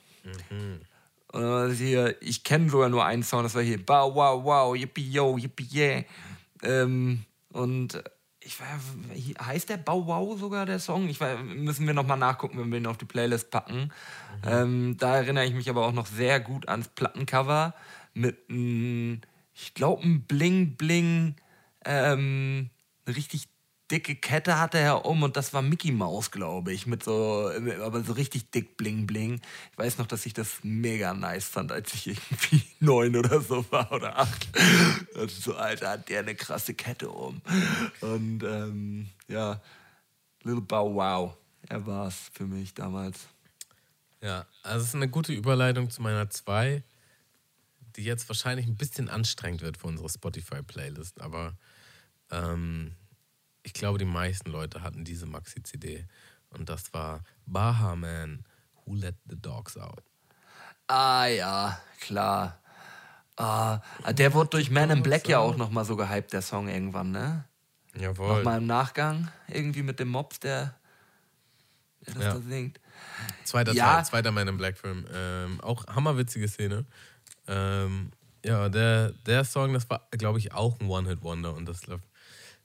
Und 1.33 1.41
das 1.41 1.73
ist 1.73 1.79
hier, 1.79 2.21
ich 2.21 2.43
kenne 2.43 2.69
sogar 2.69 2.89
nur 2.89 3.03
einen 3.05 3.23
Song, 3.23 3.43
das 3.43 3.55
war 3.55 3.63
hier 3.63 3.83
Bow 3.83 4.13
Wow 4.13 4.43
Wow, 4.43 4.75
Yippie 4.75 5.09
Yo, 5.09 5.37
Yippie 5.37 5.67
Yeah. 5.73 6.03
Ähm, 6.61 7.25
und 7.51 8.03
ich 8.39 8.59
weiß, 8.59 9.47
heißt 9.47 9.69
der 9.69 9.77
Bow 9.77 10.05
Wow 10.05 10.39
sogar 10.39 10.65
der 10.65 10.79
Song? 10.79 11.07
Ich 11.09 11.19
weiß, 11.19 11.39
müssen 11.43 11.87
wir 11.87 11.93
nochmal 11.93 12.17
nachgucken, 12.17 12.59
wenn 12.59 12.71
wir 12.71 12.77
ihn 12.77 12.87
auf 12.87 12.97
die 12.97 13.05
Playlist 13.05 13.49
packen. 13.51 13.91
Ähm, 14.45 14.97
da 14.97 15.15
erinnere 15.17 15.45
ich 15.45 15.53
mich 15.53 15.69
aber 15.69 15.87
auch 15.87 15.93
noch 15.93 16.07
sehr 16.07 16.39
gut 16.39 16.67
ans 16.67 16.89
Plattencover 16.89 17.73
mit 18.13 18.37
einem, 18.49 19.21
ich 19.55 19.73
glaube, 19.73 20.03
einem 20.03 20.23
Bling 20.23 20.75
Bling, 20.75 21.35
ähm, 21.85 22.69
eine 23.05 23.15
richtig 23.15 23.47
dicke 23.91 24.15
Kette 24.15 24.59
hatte 24.59 24.79
er 24.79 25.05
um 25.05 25.23
und 25.23 25.37
das 25.37 25.53
war 25.53 25.61
Mickey 25.61 25.91
Mouse, 25.91 26.31
glaube 26.31 26.73
ich, 26.73 26.87
mit 26.87 27.03
so, 27.03 27.51
aber 27.81 28.03
so 28.03 28.13
richtig 28.13 28.49
dick 28.49 28.77
Bling 28.77 29.05
Bling. 29.05 29.41
Ich 29.71 29.77
weiß 29.77 29.97
noch, 29.97 30.07
dass 30.07 30.25
ich 30.25 30.33
das 30.33 30.59
mega 30.63 31.13
nice 31.13 31.47
fand, 31.47 31.71
als 31.71 31.93
ich 31.93 32.07
irgendwie 32.07 32.63
neun 32.79 33.15
oder 33.15 33.41
so 33.41 33.65
war 33.71 33.91
oder 33.91 34.17
acht. 34.17 34.47
Also 35.15 35.51
so, 35.51 35.55
Alter, 35.55 35.91
hat 35.91 36.09
der 36.09 36.21
eine 36.21 36.35
krasse 36.35 36.73
Kette 36.73 37.09
um. 37.09 37.41
Und 38.01 38.43
ähm, 38.43 39.09
ja, 39.27 39.61
Little 40.43 40.61
Bow 40.61 40.95
Wow, 40.95 41.37
er 41.69 41.85
war 41.85 42.07
es 42.07 42.31
für 42.33 42.45
mich 42.45 42.73
damals. 42.73 43.27
Ja, 44.21 44.45
also 44.63 44.81
es 44.81 44.89
ist 44.89 44.95
eine 44.95 45.09
gute 45.09 45.33
Überleitung 45.33 45.89
zu 45.89 46.01
meiner 46.01 46.29
2, 46.29 46.81
die 47.95 48.03
jetzt 48.03 48.27
wahrscheinlich 48.29 48.65
ein 48.65 48.77
bisschen 48.77 49.09
anstrengend 49.09 49.61
wird 49.61 49.77
für 49.77 49.87
unsere 49.87 50.09
Spotify-Playlist, 50.09 51.21
aber 51.21 51.57
ähm, 52.33 52.95
ich 53.63 53.73
glaube, 53.73 53.97
die 53.97 54.05
meisten 54.05 54.49
Leute 54.49 54.81
hatten 54.81 55.05
diese 55.05 55.25
Maxi-CD 55.25 56.05
und 56.49 56.67
das 56.69 56.93
war 56.93 57.23
Baha 57.45 57.95
Man, 57.95 58.43
Who 58.85 58.95
Let 58.95 59.15
the 59.29 59.39
Dogs 59.39 59.77
Out. 59.77 60.03
Ah 60.87 61.25
ja, 61.27 61.79
klar. 62.01 62.59
Ah, 63.37 63.79
der 64.11 64.33
wurde 64.33 64.49
durch 64.51 64.69
Man 64.69 64.89
in 64.91 65.01
Black 65.01 65.27
ja 65.27 65.39
auch 65.39 65.55
nochmal 65.57 65.85
so 65.85 65.95
gehypt, 65.95 66.33
der 66.33 66.41
Song 66.41 66.67
irgendwann, 66.67 67.11
ne? 67.11 67.45
Jawohl. 67.95 68.37
Nochmal 68.37 68.57
im 68.59 68.67
Nachgang, 68.67 69.29
irgendwie 69.47 69.81
mit 69.83 69.99
dem 69.99 70.09
Mops, 70.09 70.39
der, 70.39 70.75
der 72.05 72.13
das 72.15 72.23
Ja. 72.23 72.33
da 72.33 72.39
singt. 72.41 72.79
Zweiter 73.43 73.73
Ja. 73.73 73.95
Teil, 73.95 74.05
zweiter 74.05 74.31
Man 74.31 74.47
in 74.47 74.57
Black 74.57 74.77
Film. 74.77 75.05
Ähm, 75.13 75.61
auch 75.61 75.85
hammerwitzige 75.87 76.47
Szene. 76.47 76.85
Ähm, 77.47 78.11
ja, 78.45 78.69
der, 78.69 79.11
der 79.25 79.45
Song, 79.45 79.73
das 79.73 79.89
war, 79.89 80.07
glaube 80.11 80.37
ich, 80.39 80.53
auch 80.53 80.79
ein 80.79 80.87
One-Hit-Wonder 80.87 81.53
und 81.55 81.65
das 81.65 81.87
lief, 81.87 82.01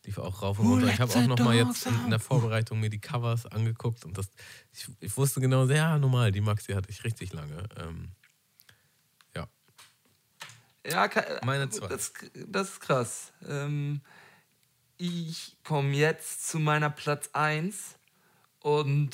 lief 0.09 0.19
auch 0.19 0.41
rauf 0.41 0.59
und 0.59 0.67
runter. 0.67 0.89
Ich 0.89 1.01
habe 1.01 1.15
auch 1.15 1.27
noch 1.27 1.39
mal 1.39 1.59
dogs 1.59 1.85
jetzt 1.85 1.95
in, 1.95 2.05
in 2.05 2.11
der 2.11 2.19
Vorbereitung 2.19 2.81
mir 2.81 2.89
die 2.89 2.99
Covers 2.99 3.45
angeguckt 3.45 4.07
und 4.07 4.17
das, 4.17 4.31
ich, 4.73 4.89
ich 5.01 5.17
wusste 5.19 5.41
genau, 5.41 5.67
ja, 5.67 5.99
normal, 5.99 6.33
die 6.33 6.41
Maxi 6.41 6.73
hatte 6.73 6.89
ich 6.89 7.05
richtig 7.05 7.35
lange. 7.35 7.65
Ähm, 7.77 8.13
ja, 9.37 9.47
Ja, 10.87 11.11
Meine 11.45 11.69
zwei. 11.69 11.89
Das, 11.89 12.15
das 12.47 12.71
ist 12.71 12.81
krass. 12.81 13.33
Ähm, 13.47 14.01
ich 14.97 15.59
komme 15.63 15.95
jetzt 15.95 16.49
zu 16.49 16.59
meiner 16.59 16.89
Platz 16.89 17.29
1 17.35 17.97
und 18.61 19.11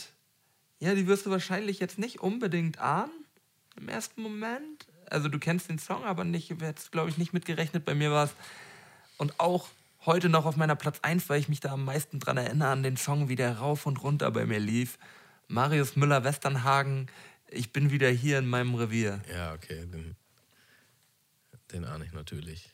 ja, 0.78 0.94
die 0.94 1.08
wirst 1.08 1.26
du 1.26 1.30
wahrscheinlich 1.30 1.80
jetzt 1.80 1.98
nicht 1.98 2.20
unbedingt 2.20 2.78
ahnen 2.78 3.10
im 3.76 3.88
ersten 3.88 4.22
Moment. 4.22 4.86
Also 5.10 5.28
du 5.28 5.40
kennst 5.40 5.68
den 5.68 5.80
Song, 5.80 6.04
aber 6.04 6.22
nicht, 6.22 6.50
jetzt 6.60 6.92
glaube 6.92 7.10
ich 7.10 7.18
nicht 7.18 7.32
mitgerechnet. 7.32 7.84
Bei 7.84 7.96
mir 7.96 8.12
war 8.12 8.26
es 8.26 8.34
und 9.16 9.40
auch 9.40 9.68
heute 10.06 10.28
noch 10.28 10.44
auf 10.44 10.56
meiner 10.56 10.76
Platz 10.76 10.98
1, 11.02 11.28
weil 11.28 11.40
ich 11.40 11.48
mich 11.48 11.60
da 11.60 11.72
am 11.72 11.84
meisten 11.84 12.20
dran 12.20 12.36
erinnere 12.36 12.68
an 12.68 12.82
den 12.82 12.96
Song, 12.96 13.28
wie 13.28 13.36
der 13.36 13.58
rauf 13.58 13.86
und 13.86 14.02
runter 14.02 14.30
bei 14.30 14.46
mir 14.46 14.60
lief. 14.60 14.98
Marius 15.48 15.96
Müller-Westernhagen, 15.96 17.10
ich 17.48 17.72
bin 17.72 17.90
wieder 17.90 18.10
hier 18.10 18.38
in 18.38 18.46
meinem 18.46 18.74
Revier. 18.74 19.22
ja, 19.30 19.52
okay, 19.52 19.86
den, 19.86 20.16
den 21.72 21.84
ahne 21.84 22.04
ich 22.04 22.12
natürlich. 22.12 22.70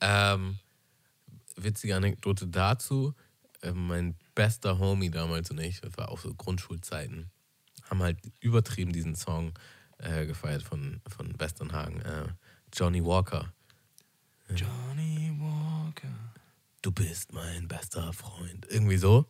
Ähm, 0.00 0.58
witzige 1.56 1.96
Anekdote 1.96 2.46
dazu. 2.46 3.14
Äh, 3.62 3.72
mein 3.72 4.16
bester 4.34 4.78
Homie 4.78 5.10
damals 5.10 5.50
und 5.50 5.60
ich, 5.60 5.80
das 5.80 5.96
war 5.98 6.08
auch 6.08 6.18
so 6.18 6.34
Grundschulzeiten, 6.34 7.30
haben 7.88 8.02
halt 8.02 8.18
übertrieben 8.40 8.92
diesen 8.92 9.14
Song 9.14 9.52
äh, 9.98 10.26
gefeiert 10.26 10.62
von, 10.62 11.00
von 11.06 11.38
Westernhagen. 11.38 12.00
Äh, 12.00 12.28
Johnny 12.72 13.04
Walker. 13.04 13.52
Johnny 14.48 15.32
Walker. 15.38 15.59
Du 16.82 16.92
bist 16.92 17.32
mein 17.32 17.68
bester 17.68 18.12
Freund. 18.12 18.66
Irgendwie 18.70 18.96
so. 18.96 19.26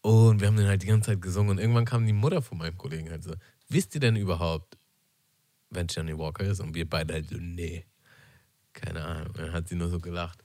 Und 0.00 0.40
wir 0.40 0.46
haben 0.46 0.56
den 0.56 0.68
halt 0.68 0.82
die 0.82 0.86
ganze 0.86 1.10
Zeit 1.10 1.22
gesungen. 1.22 1.50
Und 1.50 1.58
irgendwann 1.58 1.84
kam 1.84 2.06
die 2.06 2.12
Mutter 2.12 2.40
von 2.40 2.58
meinem 2.58 2.78
Kollegen 2.78 3.10
halt 3.10 3.24
so: 3.24 3.34
Wisst 3.68 3.94
ihr 3.94 4.00
denn 4.00 4.16
überhaupt, 4.16 4.78
wenn 5.70 5.88
Johnny 5.88 6.16
Walker 6.16 6.44
ist? 6.44 6.60
Und 6.60 6.74
wir 6.74 6.88
beide 6.88 7.14
halt 7.14 7.28
so: 7.28 7.36
Nee. 7.36 7.84
Keine 8.72 9.04
Ahnung. 9.04 9.26
Und 9.28 9.38
dann 9.38 9.52
hat 9.52 9.68
sie 9.68 9.74
nur 9.74 9.88
so 9.88 9.98
gelacht. 9.98 10.44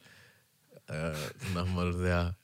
Äh, 0.88 1.14
nach 1.54 1.66
dem 1.66 1.74
Motto, 1.74 2.04
ja, 2.04 2.36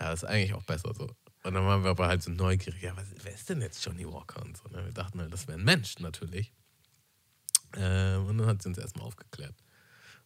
ja, 0.00 0.12
ist 0.12 0.24
eigentlich 0.24 0.54
auch 0.54 0.64
besser 0.64 0.94
so. 0.94 1.04
Und 1.44 1.54
dann 1.54 1.64
waren 1.66 1.84
wir 1.84 1.90
aber 1.90 2.08
halt 2.08 2.22
so 2.22 2.30
neugierig: 2.30 2.82
Ja, 2.82 2.96
was, 2.96 3.06
wer 3.22 3.34
ist 3.34 3.50
denn 3.50 3.60
jetzt 3.60 3.84
Johnny 3.84 4.06
Walker? 4.06 4.42
Und 4.42 4.56
so. 4.56 4.68
Ne? 4.68 4.84
Wir 4.86 4.92
dachten 4.92 5.20
halt, 5.20 5.32
das 5.32 5.46
wäre 5.46 5.58
ein 5.58 5.64
Mensch 5.64 5.98
natürlich. 5.98 6.52
Äh, 7.74 8.16
und 8.16 8.38
dann 8.38 8.46
hat 8.46 8.62
sie 8.62 8.70
uns 8.70 8.78
erstmal 8.78 9.06
aufgeklärt. 9.06 9.54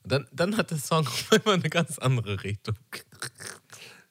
Dann, 0.05 0.27
dann 0.32 0.56
hat 0.56 0.70
der 0.70 0.78
Song 0.78 1.06
auf 1.06 1.32
einmal 1.32 1.55
eine 1.55 1.70
ganz 1.70 1.98
andere 1.98 2.43
Richtung. 2.43 2.77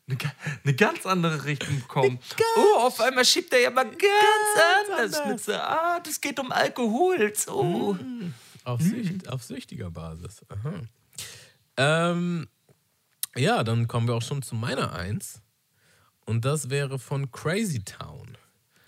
eine, 0.07 0.17
eine 0.63 0.73
ganz 0.75 1.05
andere 1.05 1.45
Richtung 1.45 1.79
bekommen. 1.81 2.19
Oh, 2.57 2.79
auf 2.79 2.99
einmal 2.99 3.25
schiebt 3.25 3.53
er 3.53 3.59
ja 3.59 3.69
mal 3.69 3.85
ganz, 3.85 4.01
anders. 4.89 5.13
anders. 5.15 5.27
Mit 5.27 5.43
so, 5.43 5.53
ah, 5.53 5.99
das 5.99 6.19
geht 6.19 6.39
um 6.39 6.51
Alkohol. 6.51 7.33
So. 7.35 7.97
Auf, 8.63 8.81
Sücht, 8.81 9.29
auf 9.29 9.43
süchtiger 9.43 9.89
Basis. 9.89 10.41
Aha. 10.49 10.73
Ähm, 11.77 12.47
ja, 13.35 13.63
dann 13.63 13.87
kommen 13.87 14.07
wir 14.07 14.15
auch 14.15 14.21
schon 14.21 14.41
zu 14.41 14.55
meiner 14.55 14.93
Eins. 14.93 15.41
Und 16.25 16.45
das 16.45 16.69
wäre 16.69 16.99
von 16.99 17.31
Crazy 17.31 17.83
Town. 17.83 18.37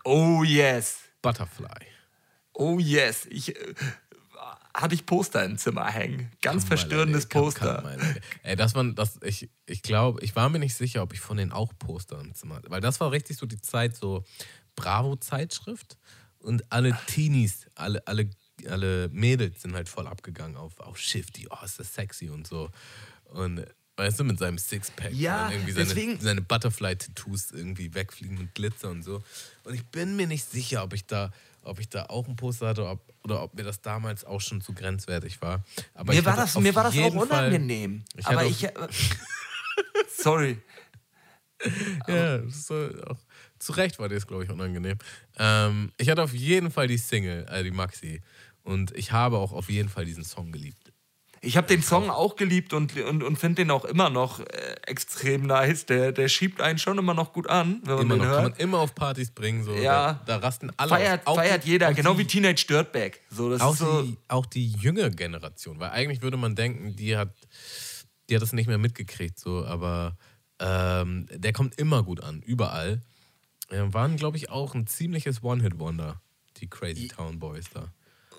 Oh 0.03 0.43
yes. 0.43 0.99
Butterfly. 1.21 1.87
Oh 2.53 2.79
yes. 2.79 3.25
Ich, 3.29 3.55
äh, 3.55 3.73
hatte 4.73 4.95
ich 4.95 5.05
Poster 5.05 5.43
im 5.45 5.57
Zimmer 5.57 5.87
hängen. 5.91 6.31
Ganz 6.41 6.63
verstörendes 6.63 7.27
Kann- 7.29 7.41
Poster. 7.41 7.75
kann 7.75 7.83
meine- 7.83 8.21
Ey, 8.43 8.55
das 8.55 8.73
waren, 8.75 8.95
das, 8.95 9.19
ich, 9.23 9.49
ich 9.65 9.81
glaube, 9.81 10.21
ich 10.23 10.35
war 10.35 10.49
mir 10.49 10.59
nicht 10.59 10.75
sicher, 10.75 11.03
ob 11.03 11.13
ich 11.13 11.19
von 11.19 11.37
denen 11.37 11.51
auch 11.51 11.73
Poster 11.77 12.19
im 12.19 12.33
Zimmer 12.33 12.55
hatte. 12.55 12.69
Weil 12.71 12.81
das 12.81 12.99
war 12.99 13.11
richtig 13.11 13.37
so 13.37 13.45
die 13.45 13.59
Zeit, 13.61 13.95
so 13.97 14.23
Bravo-Zeitschrift. 14.75 15.97
Und 16.39 16.71
alle 16.71 16.97
Teenies, 17.07 17.67
alle, 17.75 18.05
alle, 18.07 18.29
alle 18.67 19.09
Mädels 19.09 19.61
sind 19.61 19.73
halt 19.75 19.89
voll 19.89 20.07
abgegangen 20.07 20.57
auf, 20.57 20.79
auf 20.79 20.97
Shifty. 20.97 21.47
Oh, 21.49 21.63
ist 21.63 21.79
das 21.79 21.93
sexy 21.93 22.29
und 22.29 22.47
so. 22.47 22.69
Und 23.25 23.65
weißt 23.97 24.19
du, 24.19 24.23
mit 24.23 24.39
seinem 24.39 24.57
Sixpack. 24.57 25.13
Ja, 25.13 25.47
und 25.47 25.51
irgendwie 25.53 25.71
seine, 25.73 25.85
deswegen- 25.85 26.19
seine 26.19 26.41
Butterfly-Tattoos 26.41 27.51
irgendwie 27.51 27.93
wegfliegen 27.93 28.37
mit 28.39 28.55
Glitzer 28.55 28.89
und 28.89 29.03
so. 29.03 29.21
Und 29.63 29.75
ich 29.75 29.85
bin 29.87 30.15
mir 30.15 30.25
nicht 30.27 30.49
sicher, 30.49 30.83
ob 30.83 30.93
ich 30.93 31.05
da, 31.05 31.31
ob 31.63 31.79
ich 31.79 31.89
da 31.89 32.05
auch 32.07 32.27
ein 32.27 32.35
Poster 32.35 32.67
hatte 32.69 32.87
ob, 32.87 33.01
oder 33.23 33.43
ob 33.43 33.53
mir 33.53 33.63
das 33.63 33.81
damals 33.81 34.23
auch 34.25 34.41
schon 34.41 34.61
zu 34.61 34.73
grenzwertig 34.73 35.41
war. 35.41 35.63
Aber 35.93 36.13
Mir 36.13 36.25
war, 36.25 36.35
das, 36.35 36.57
mir 36.57 36.73
war 36.75 36.83
das 36.83 36.93
auch 36.93 36.95
jeden 36.97 37.19
Fall- 37.27 37.45
unangenehm. 37.45 38.03
Ich 38.15 38.25
Aber 38.27 38.45
ich. 38.45 38.63
äh, 38.63 38.71
sorry. 40.17 40.57
Ja, 42.07 42.41
so 42.49 42.73
auch, 43.07 43.17
zu 43.59 43.73
Recht 43.73 43.99
war 43.99 44.09
dir 44.09 44.15
das, 44.15 44.25
glaube 44.25 44.43
ich, 44.43 44.49
unangenehm. 44.49 44.97
Ähm, 45.37 45.91
ich 45.97 46.09
hatte 46.09 46.23
auf 46.23 46.33
jeden 46.33 46.71
Fall 46.71 46.87
die 46.87 46.97
Single, 46.97 47.45
äh, 47.49 47.63
die 47.63 47.71
Maxi. 47.71 48.21
Und 48.63 48.95
ich 48.95 49.11
habe 49.11 49.37
auch 49.37 49.51
auf 49.51 49.69
jeden 49.69 49.89
Fall 49.89 50.05
diesen 50.05 50.23
Song 50.23 50.51
geliebt. 50.51 50.90
Ich 51.43 51.57
habe 51.57 51.65
den 51.65 51.81
Song 51.81 52.11
auch 52.11 52.35
geliebt 52.35 52.71
und, 52.71 52.95
und, 53.01 53.23
und 53.23 53.35
finde 53.35 53.63
den 53.63 53.71
auch 53.71 53.83
immer 53.83 54.11
noch 54.11 54.41
äh, 54.41 54.75
extrem 54.85 55.47
nice. 55.47 55.87
Der, 55.87 56.11
der 56.11 56.27
schiebt 56.29 56.61
einen 56.61 56.77
schon 56.77 56.99
immer 56.99 57.15
noch 57.15 57.33
gut 57.33 57.47
an, 57.47 57.81
wenn 57.83 57.95
man 57.95 58.01
Immer 58.05 58.13
den 58.13 58.17
noch, 58.19 58.25
kann 58.25 58.41
hört. 58.43 58.51
man 58.51 58.59
immer 58.59 58.77
auf 58.77 58.93
Partys 58.93 59.31
bringen. 59.31 59.63
So. 59.63 59.73
Ja. 59.73 60.21
Da, 60.27 60.37
da 60.37 60.45
rasten 60.45 60.71
alle. 60.77 60.89
Feiert, 60.89 61.25
auf. 61.25 61.35
Feiert 61.37 61.63
die- 61.65 61.69
jeder, 61.71 61.93
genau 61.95 62.13
die, 62.13 62.19
wie 62.19 62.25
Teenage 62.27 62.67
Dirtbag. 62.67 63.13
So, 63.31 63.55
auch, 63.55 63.75
so, 63.75 64.03
die, 64.03 64.17
auch 64.27 64.45
die 64.45 64.67
junge 64.73 65.09
Generation. 65.09 65.79
Weil 65.79 65.89
eigentlich 65.89 66.21
würde 66.21 66.37
man 66.37 66.55
denken, 66.55 66.95
die 66.95 67.17
hat, 67.17 67.33
die 68.29 68.35
hat 68.35 68.43
das 68.43 68.53
nicht 68.53 68.67
mehr 68.67 68.77
mitgekriegt, 68.77 69.39
so, 69.39 69.65
aber 69.65 70.15
ähm, 70.59 71.25
der 71.33 71.53
kommt 71.53 71.73
immer 71.79 72.03
gut 72.03 72.21
an, 72.21 72.43
überall. 72.43 73.01
Ja, 73.71 73.91
waren, 73.95 74.15
glaube 74.15 74.37
ich, 74.37 74.51
auch 74.51 74.75
ein 74.75 74.85
ziemliches 74.85 75.41
One-Hit-Wonder, 75.41 76.21
die 76.57 76.69
Crazy 76.69 77.07
Town 77.07 77.39
Boys 77.39 77.65
da. 77.73 77.87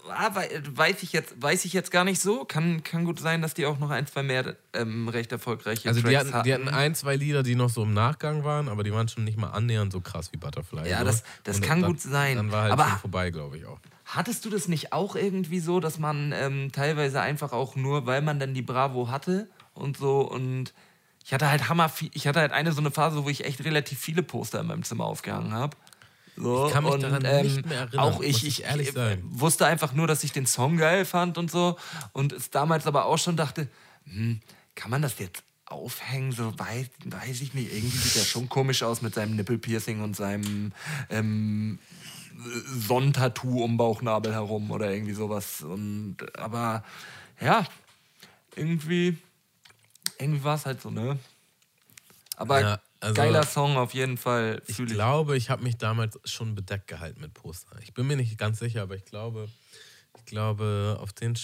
Ah, 0.09 0.31
wei- 0.35 0.51
weiß 0.75 1.03
ich 1.03 1.13
jetzt, 1.13 1.41
weiß 1.41 1.65
ich 1.65 1.73
jetzt 1.73 1.91
gar 1.91 2.05
nicht 2.05 2.21
so. 2.21 2.45
Kann, 2.45 2.83
kann 2.83 3.05
gut 3.05 3.21
sein, 3.21 3.41
dass 3.43 3.55
die 3.55 3.67
auch 3.67 3.79
noch 3.79 3.91
ein, 3.91 4.07
zwei 4.07 4.23
mehr 4.23 4.57
ähm, 4.73 5.09
recht 5.09 5.31
erfolgreiche 5.33 5.89
Also 5.89 6.01
die 6.03 6.13
Tracks 6.15 6.33
hatten, 6.33 6.45
die 6.45 6.53
hatten 6.55 6.69
ein, 6.69 6.95
zwei 6.95 7.17
Lieder, 7.17 7.43
die 7.43 7.55
noch 7.55 7.71
so 7.71 7.83
im 7.85 7.95
Nachgang 7.95 8.43
waren, 8.45 8.69
aber 8.69 8.83
die 8.83 8.93
waren 8.93 9.09
schon 9.09 9.25
nicht 9.25 9.39
mal 9.39 9.51
annähernd 9.51 9.93
so 9.93 10.01
krass 10.01 10.33
wie 10.33 10.37
Butterfly. 10.39 10.89
Ja, 10.89 10.99
so. 11.01 11.05
das- 11.05 11.23
das 11.45 11.57
Und 11.57 11.63
kann 11.63 11.81
dann, 11.83 11.91
gut 11.93 12.01
sein. 12.01 12.37
Dann 12.37 12.51
war 12.53 12.63
halt 12.63 12.73
Aber- 12.73 12.89
schon 12.89 12.99
vorbei, 12.99 13.31
glaube 13.31 13.59
ich 13.59 13.67
auch. 13.67 13.79
Hattest 14.05 14.45
du 14.45 14.51
das 14.51 14.69
nicht 14.69 14.93
auch 14.93 15.17
irgendwie 15.17 15.61
so, 15.61 15.81
dass 15.81 15.99
man 15.99 16.33
ähm, 16.37 16.71
teilweise 16.73 17.21
einfach 17.21 17.53
auch 17.53 17.77
nur, 17.77 18.05
weil 18.05 18.21
man 18.21 18.39
dann 18.41 18.53
die 18.53 18.61
Bravo 18.63 19.09
hatte 19.09 19.49
und 19.75 19.97
so 19.97 20.21
und 20.21 20.75
ich 21.25 21.33
hatte 21.33 21.49
halt 21.49 21.69
Hammer, 21.69 21.89
viel- 21.89 22.11
ich 22.13 22.27
hatte 22.27 22.41
halt 22.41 22.51
eine 22.53 22.73
so 22.73 22.81
eine 22.81 22.91
Phase, 22.91 23.25
wo 23.25 23.29
ich 23.31 23.45
echt 23.45 23.65
relativ 23.65 23.99
viele 24.01 24.23
Poster 24.25 24.61
in 24.61 24.67
meinem 24.67 24.83
Zimmer 24.83 25.05
aufgehangen 25.05 25.53
habe. 25.55 25.77
So, 26.37 26.67
Ich 26.67 26.73
kann 26.73 26.85
mich 26.85 26.95
und, 26.95 27.03
daran 27.03 27.25
ähm, 27.25 27.47
nicht 27.47 27.67
mehr 27.67 27.81
erinnern, 27.81 28.01
Auch 28.01 28.21
ich, 28.23 28.47
ich 28.47 28.65
ich, 28.65 28.95
wusste 29.23 29.67
einfach 29.67 29.93
nur, 29.93 30.07
dass 30.07 30.25
ich 30.25 30.33
den 30.33 30.47
Song 30.47 30.77
geil 30.77 31.05
fand 31.05 31.37
und 31.37 31.51
so 31.51 31.77
und 32.13 32.33
es 32.33 32.51
damals 32.51 32.87
aber 32.87 33.05
auch 33.05 33.19
schon 33.19 33.37
dachte, 33.37 33.69
hm, 34.05 34.41
kann 34.75 34.91
man 34.91 35.03
das 35.03 35.19
jetzt 35.19 35.43
aufhängen? 35.67 36.33
So 36.33 36.59
weiß, 36.59 36.87
weiß 37.05 37.41
ich 37.41 37.55
nicht. 37.55 37.73
Irgendwie 37.73 37.97
sieht 37.97 38.17
er 38.17 38.25
schon 38.25 38.49
komisch 38.49 38.83
aus 38.83 39.03
mit 39.03 39.15
seinem 39.15 39.37
Nippelpiercing 39.37 40.03
und 40.03 40.17
seinem 40.17 40.73
ähm, 41.11 41.79
Sonnentattoo 42.67 43.63
um 43.63 43.77
Bauchnabel 43.77 44.33
herum 44.33 44.71
oder 44.71 44.91
irgendwie 44.91 45.15
sowas. 45.15 45.63
Und 45.63 46.17
aber 46.39 46.85
ja, 47.41 47.67
irgendwie, 48.57 49.19
irgendwie 50.19 50.45
war 50.45 50.57
es 50.57 50.67
halt 50.67 50.81
so, 50.81 50.91
ne? 50.91 51.19
Aber 52.37 52.61
Ja, 52.61 52.81
also- 53.03 53.15
geiler 53.15 53.45
Song 53.45 53.77
auf 53.77 53.95
jeden 53.95 54.17
Fall. 54.17 54.63
Ich 54.67 54.79
ich. 54.79 54.87
glaube, 54.87 55.37
ich 55.37 55.51
habe 55.51 55.63
mich 55.63 55.77
damals 55.77 56.19
schon 56.25 56.55
bedeckt 56.55 56.87
gehalten 56.87 57.21
mit 57.21 57.35
Poster. 57.35 57.77
Ich 57.83 57.95
bin 57.95 58.07
mir 58.07 58.17
nicht 58.17 58.39
ganz 58.39 58.59
sicher, 58.59 58.83
aber 58.83 58.97
ich 58.97 59.05
glaube, 59.05 59.49
ich 60.17 60.25
glaube, 60.25 60.97
auf 61.01 61.13
den 61.13 61.37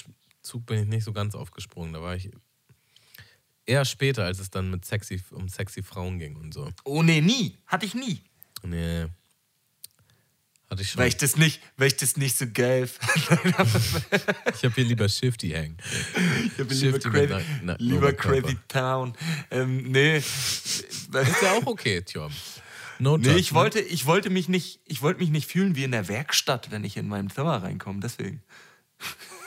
Zug 0.43 0.67
bin 0.67 0.81
ich 0.83 0.89
nicht 0.89 1.05
so 1.05 1.13
ganz 1.13 1.35
aufgesprungen. 1.35 1.93
Da 1.93 2.01
war 2.01 2.15
ich 2.17 2.31
eher 3.67 3.85
später, 3.85 4.25
als 4.25 4.39
es 4.39 4.51
dann 4.51 4.71
mit 4.71 4.85
sexy, 4.85 5.23
um 5.31 5.49
sexy 5.49 5.83
Frauen 5.83 6.19
ging 6.19 6.37
und 6.37 6.55
so. 6.55 6.69
Oh 6.85 7.03
nee, 7.03 7.21
nie. 7.21 7.59
Hatte 7.67 7.87
ich 7.87 7.95
nie. 7.95 8.23
Nee. 8.63 9.07
Hatte 10.71 10.83
ich 10.83 10.91
schon. 10.91 11.01
Weil 11.01 11.09
ich 11.09 11.17
das 11.17 11.37
nicht, 11.37 11.61
weil 11.79 11.89
ich 11.89 11.97
das 11.97 12.17
nicht 12.19 12.37
so 12.37 12.45
geil 12.53 12.87
fand. 12.89 13.43
Ich 14.55 14.65
habe 14.65 14.75
hier 14.75 14.85
lieber 14.85 15.09
Shifty 15.09 15.49
hängen. 15.51 15.79
Ich 16.45 16.59
hab 16.61 16.71
lieber 16.71 16.99
crazy, 16.99 17.45
na- 17.63 17.77
lieber 17.79 18.13
crazy 18.13 18.57
Town. 18.69 19.15
Ähm, 19.51 19.91
nee. 19.91 20.19
Ist 20.19 20.85
ja 21.43 21.53
auch 21.53 21.67
okay, 21.67 22.03
Tjom. 22.03 22.31
No 22.99 23.17
Nee, 23.17 23.29
ich 23.29 23.29
judgment. 23.49 23.53
wollte, 23.55 23.81
ich 23.81 24.07
wollte 24.07 24.29
mich 24.29 24.49
nicht, 24.49 24.81
ich 24.85 25.01
wollte 25.03 25.21
mich 25.21 25.31
nicht 25.31 25.51
fühlen 25.51 25.75
wie 25.77 25.85
in 25.85 25.93
der 25.93 26.09
Werkstatt, 26.09 26.71
wenn 26.71 26.85
ich 26.85 26.97
in 26.97 27.09
meinem 27.09 27.31
Zimmer 27.31 27.63
reinkomme. 27.63 28.01
Deswegen. 28.01 28.43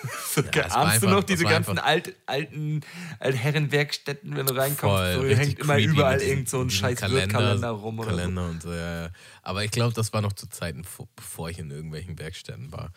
so, 0.34 0.44
war 0.44 0.76
ahnst 0.76 1.03
du 1.03 1.07
noch 1.10 1.23
diese 1.23 1.44
ganzen 1.44 1.78
alt, 1.80 2.15
alten 2.26 2.82
Altherrenwerkstätten, 3.19 4.36
wenn 4.36 4.45
du 4.45 4.56
reinkommst, 4.56 4.80
Voll, 4.82 5.30
so, 5.30 5.36
hängt 5.38 5.60
immer 5.60 5.78
überall 5.78 6.22
irgend 6.22 6.49
so 6.49 6.61
ein 6.61 6.69
scheiß 6.69 6.99
Kalender, 6.99 7.28
Kalender 7.40 7.69
rum 7.69 7.99
oder 7.99 8.10
Kalender 8.10 8.49
und 8.49 8.61
so, 8.61 8.72
ja, 8.73 9.03
ja. 9.06 9.10
Aber 9.44 9.64
ich 9.64 9.72
glaube, 9.72 9.94
das 9.94 10.11
war 10.14 10.22
noch 10.22 10.34
zu 10.34 10.48
Zeiten, 10.49 10.84
vo- 10.84 11.07
bevor 11.15 11.49
ich 11.49 11.60
in 11.60 11.69
irgendwelchen 11.72 12.18
Werkstätten 12.19 12.72
war. 12.72 12.91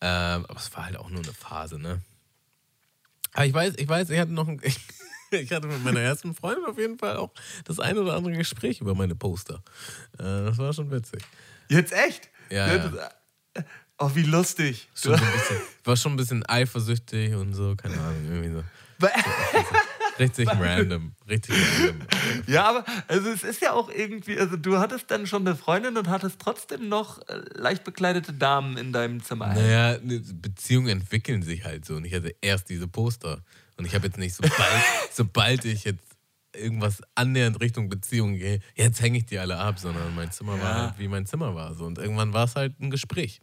Ähm, 0.00 0.46
aber 0.46 0.56
es 0.58 0.74
war 0.76 0.84
halt 0.86 0.96
auch 0.96 1.10
nur 1.10 1.22
eine 1.22 1.32
Phase, 1.32 1.78
ne? 1.78 2.00
Aber 3.32 3.46
ich 3.46 3.54
weiß, 3.54 3.74
ich 3.76 3.88
weiß, 3.88 4.10
ich 4.10 4.18
hatte 4.18 4.32
noch 4.32 4.48
ein, 4.48 4.60
ich 5.30 5.52
hatte 5.52 5.66
mit 5.66 5.84
meiner 5.84 6.00
ersten 6.00 6.34
Freundin 6.34 6.64
auf 6.64 6.78
jeden 6.78 6.98
Fall 6.98 7.16
auch 7.16 7.32
das 7.64 7.78
ein 7.78 7.98
oder 7.98 8.14
andere 8.14 8.34
Gespräch 8.36 8.80
über 8.80 8.94
meine 8.94 9.14
Poster. 9.14 9.62
Äh, 10.18 10.22
das 10.46 10.58
war 10.58 10.72
schon 10.72 10.90
witzig. 10.90 11.22
so. 11.68 11.76
Jetzt 11.76 11.92
echt? 11.92 12.30
Ja, 12.50 12.66
ja. 12.68 12.78
das- 12.88 13.64
Oh, 13.98 14.10
wie 14.14 14.22
lustig. 14.22 14.88
Schon 14.94 15.18
so 15.18 15.24
bisschen, 15.24 15.56
war 15.84 15.96
schon 15.96 16.12
ein 16.12 16.16
bisschen 16.16 16.48
eifersüchtig 16.48 17.34
und 17.34 17.52
so, 17.52 17.74
keine 17.76 17.98
Ahnung, 17.98 18.24
irgendwie 18.30 18.52
so. 18.52 18.64
Richtig 20.18 20.48
random, 20.48 21.12
richtig 21.28 21.54
random. 21.54 22.06
Ja, 22.46 22.68
aber 22.68 22.84
also 23.06 23.28
es 23.30 23.44
ist 23.44 23.60
ja 23.60 23.72
auch 23.72 23.88
irgendwie, 23.88 24.38
also 24.38 24.56
du 24.56 24.78
hattest 24.78 25.10
dann 25.10 25.26
schon 25.26 25.46
eine 25.46 25.56
Freundin 25.56 25.96
und 25.96 26.08
hattest 26.08 26.40
trotzdem 26.40 26.88
noch 26.88 27.20
äh, 27.28 27.40
leicht 27.54 27.84
bekleidete 27.84 28.32
Damen 28.32 28.76
in 28.76 28.92
deinem 28.92 29.22
Zimmer. 29.22 29.48
Naja, 29.54 29.98
ne, 30.02 30.20
Beziehungen 30.20 30.88
entwickeln 30.88 31.42
sich 31.42 31.64
halt 31.64 31.84
so. 31.84 31.94
Und 31.94 32.04
ich 32.04 32.14
hatte 32.14 32.34
erst 32.40 32.68
diese 32.68 32.88
Poster. 32.88 33.42
Und 33.76 33.84
ich 33.84 33.94
habe 33.94 34.06
jetzt 34.06 34.18
nicht, 34.18 34.34
sobald, 34.34 34.56
sobald 35.12 35.64
ich 35.64 35.84
jetzt 35.84 36.04
irgendwas 36.54 37.02
annähernd 37.14 37.60
Richtung 37.60 37.88
Beziehung 37.88 38.34
gehe, 38.34 38.60
jetzt 38.74 39.00
hänge 39.00 39.18
ich 39.18 39.26
die 39.26 39.38
alle 39.38 39.58
ab, 39.58 39.78
sondern 39.78 40.14
mein 40.14 40.30
Zimmer 40.32 40.52
war 40.52 40.58
Ja. 40.76 40.82
halt, 40.88 40.98
wie 40.98 41.08
mein 41.08 41.26
Zimmer 41.26 41.54
war. 41.54 41.74
So. 41.74 41.84
Und 41.84 41.98
irgendwann 41.98 42.32
war 42.32 42.44
es 42.44 42.56
halt 42.56 42.80
ein 42.80 42.90
Gespräch. 42.90 43.40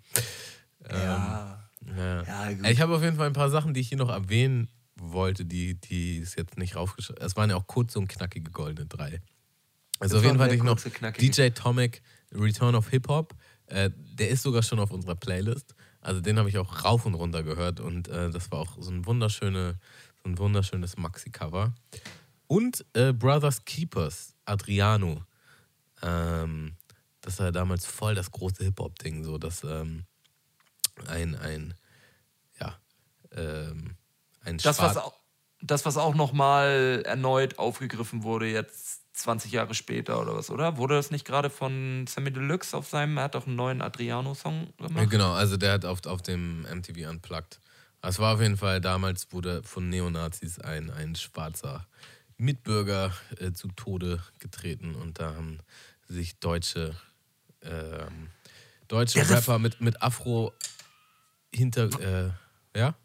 Ja. 0.90 1.62
Ja. 1.98 2.24
Ja, 2.24 2.52
gut. 2.54 2.68
Ich 2.68 2.82
habe 2.82 2.96
auf 2.96 3.04
jeden 3.04 3.16
Fall 3.18 3.28
ein 3.28 3.34
paar 3.34 3.50
Sachen, 3.50 3.74
die 3.74 3.80
ich 3.82 3.90
hier 3.90 3.98
noch 3.98 4.10
erwähnen 4.10 4.70
wollte, 4.96 5.46
die, 5.46 5.80
die 5.80 6.20
es 6.20 6.36
jetzt 6.36 6.58
nicht 6.58 6.76
raufgeschrieben 6.76 7.22
Es 7.24 7.36
waren 7.36 7.50
ja 7.50 7.56
auch 7.58 7.68
kurz 7.68 7.96
und 7.96 8.08
knackige 8.08 8.50
goldene 8.52 8.88
drei. 8.88 9.22
Also 10.00 10.16
Das 10.16 10.20
auf 10.20 10.24
jeden 10.26 10.38
Fall 10.38 10.46
hatte 10.48 10.56
ich 10.56 10.64
noch 10.64 10.74
kurze, 10.76 10.90
knackige. 10.90 11.30
DJ 11.32 11.50
Tomic, 11.50 12.02
Return 12.34 12.76
of 12.76 12.90
Hip 12.90 13.08
Hop. 13.08 13.36
Äh, 13.68 13.92
der 13.96 14.30
ist 14.30 14.44
sogar 14.44 14.64
schon 14.64 14.80
auf 14.80 14.92
unserer 14.92 15.16
Playlist. 15.16 15.76
Also 16.02 16.22
den 16.22 16.38
habe 16.38 16.50
ich 16.50 16.58
auch 16.58 16.84
rauf 16.84 17.06
und 17.06 17.14
runter 17.16 17.44
gehört 17.44 17.80
und 17.80 18.08
äh, 18.08 18.30
das 18.30 18.52
war 18.52 18.60
auch 18.60 18.78
so 18.80 18.92
ein, 18.92 19.06
wunderschöne, 19.06 19.80
so 20.24 20.30
ein 20.30 20.38
wunderschönes 20.38 20.98
Maxi-Cover. 20.98 21.74
Und 22.48 22.86
äh, 22.94 23.14
Brothers 23.14 23.66
Keepers, 23.66 24.36
Adriano. 24.46 25.24
Ähm, 26.02 26.78
das 27.22 27.40
war 27.40 27.52
damals 27.52 27.86
voll 27.86 28.16
das 28.16 28.32
große 28.32 28.64
Hip-Hop-Ding, 28.64 29.24
so 29.24 29.38
dass 29.38 29.64
ähm, 29.64 30.06
ein, 31.08 31.36
ein, 31.36 31.74
ja, 32.60 32.80
ähm, 33.32 33.98
ein 34.42 34.60
Das, 34.62 34.82
was 34.82 34.98
auch, 34.98 35.14
das, 35.62 35.86
was 35.86 35.98
auch 35.98 36.16
nochmal 36.16 37.04
erneut 37.06 37.58
aufgegriffen 37.60 38.24
wurde, 38.24 38.48
jetzt 38.48 39.04
20 39.18 39.52
Jahre 39.52 39.74
später 39.74 40.22
oder 40.22 40.36
was, 40.36 40.50
oder? 40.50 40.78
Wurde 40.78 40.96
das 40.96 41.12
nicht 41.12 41.26
gerade 41.26 41.50
von 41.50 42.06
Sammy 42.08 42.32
Deluxe 42.32 42.76
auf 42.76 42.88
seinem, 42.88 43.18
er 43.18 43.24
hat 43.26 43.36
doch 43.36 43.48
einen 43.48 43.56
neuen 43.56 43.82
Adriano-Song 43.82 44.74
Ja, 44.96 45.06
gemacht? 45.06 45.06
genau, 45.06 45.34
also 45.34 45.58
der 45.58 45.74
hat 45.74 45.86
auf, 45.86 46.06
auf 46.06 46.22
dem 46.22 46.66
MTV 46.66 47.10
Unplugged. 47.10 47.60
Es 48.02 48.20
war 48.20 48.36
auf 48.36 48.42
jeden 48.42 48.58
Fall, 48.58 48.82
damals 48.82 49.32
wurde 49.34 49.64
von 49.64 49.90
Neonazis 49.90 50.60
ein, 50.60 50.90
ein 50.92 51.16
schwarzer 51.16 51.88
Mitbürger 52.38 53.14
äh, 53.40 53.52
zu 53.52 53.70
Tode 53.70 54.22
getreten 54.40 54.96
und 54.96 55.20
da 55.20 55.36
haben 55.36 55.60
sich 56.08 56.40
deutsche, 56.40 56.96
ähm, 57.62 58.30
deutsche 58.88 59.20
Ja, 59.20 59.26
Rapper 59.26 59.60
mit, 59.60 59.82
mit 59.82 60.02
Afro 60.02 60.54
hinter, 61.54 61.90
äh, 62.00 62.32
ja? 62.78 62.96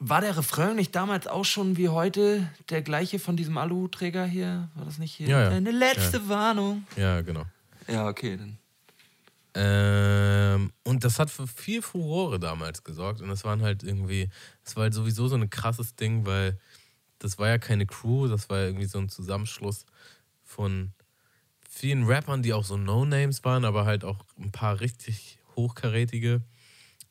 War 0.00 0.20
der 0.20 0.36
Refrain 0.36 0.76
nicht 0.76 0.94
damals 0.94 1.26
auch 1.26 1.44
schon 1.44 1.76
wie 1.76 1.88
heute 1.88 2.48
der 2.70 2.82
gleiche 2.82 3.18
von 3.18 3.36
diesem 3.36 3.58
Aluträger 3.58 4.24
hier? 4.24 4.68
War 4.76 4.84
das 4.84 4.98
nicht 4.98 5.12
hier? 5.12 5.28
Ja, 5.28 5.42
ja. 5.42 5.48
Eine 5.50 5.72
letzte 5.72 6.28
Warnung. 6.28 6.86
Ja, 6.96 7.20
genau. 7.20 7.44
Ja, 7.88 8.06
okay, 8.06 8.36
dann. 8.36 8.58
Ähm, 9.54 10.72
und 10.84 11.02
das 11.02 11.18
hat 11.18 11.30
für 11.30 11.48
viel 11.48 11.82
Furore 11.82 12.38
damals 12.38 12.84
gesorgt. 12.84 13.20
Und 13.20 13.28
das 13.28 13.44
waren 13.44 13.62
halt 13.62 13.82
irgendwie, 13.82 14.30
das 14.62 14.76
war 14.76 14.84
halt 14.84 14.94
sowieso 14.94 15.26
so 15.26 15.34
ein 15.34 15.50
krasses 15.50 15.96
Ding, 15.96 16.24
weil 16.24 16.60
das 17.18 17.38
war 17.38 17.48
ja 17.48 17.58
keine 17.58 17.86
Crew, 17.86 18.28
das 18.28 18.48
war 18.48 18.58
ja 18.58 18.66
irgendwie 18.66 18.86
so 18.86 18.98
ein 18.98 19.08
Zusammenschluss 19.08 19.84
von 20.42 20.92
vielen 21.68 22.04
Rappern, 22.04 22.42
die 22.42 22.52
auch 22.52 22.64
so 22.64 22.76
No-Names 22.76 23.44
waren, 23.44 23.64
aber 23.64 23.84
halt 23.84 24.04
auch 24.04 24.24
ein 24.38 24.50
paar 24.50 24.80
richtig 24.80 25.38
hochkarätige. 25.56 26.42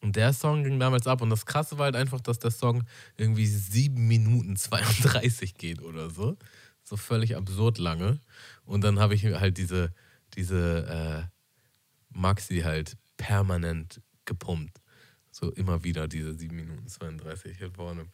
Und 0.01 0.15
der 0.15 0.33
Song 0.33 0.63
ging 0.63 0.79
damals 0.79 1.07
ab. 1.07 1.21
Und 1.21 1.29
das 1.29 1.45
Krasse 1.45 1.77
war 1.77 1.85
halt 1.85 1.95
einfach, 1.95 2.21
dass 2.21 2.39
der 2.39 2.51
Song 2.51 2.83
irgendwie 3.15 3.47
7 3.47 4.07
Minuten 4.07 4.55
32 4.55 5.55
geht 5.55 5.81
oder 5.81 6.09
so. 6.09 6.37
So 6.83 6.97
völlig 6.97 7.35
absurd 7.35 7.77
lange. 7.77 8.19
Und 8.65 8.83
dann 8.83 8.99
habe 8.99 9.15
ich 9.15 9.25
halt 9.25 9.57
diese, 9.57 9.93
diese 10.35 11.27
äh, 11.29 12.17
Maxi 12.17 12.59
halt 12.59 12.97
permanent 13.17 14.01
gepumpt. 14.25 14.81
So 15.31 15.51
immer 15.51 15.83
wieder 15.83 16.07
diese 16.07 16.33
7 16.33 16.55
Minuten 16.55 16.87
32 16.87 17.57
hier 17.57 17.71
vorne. 17.71 18.07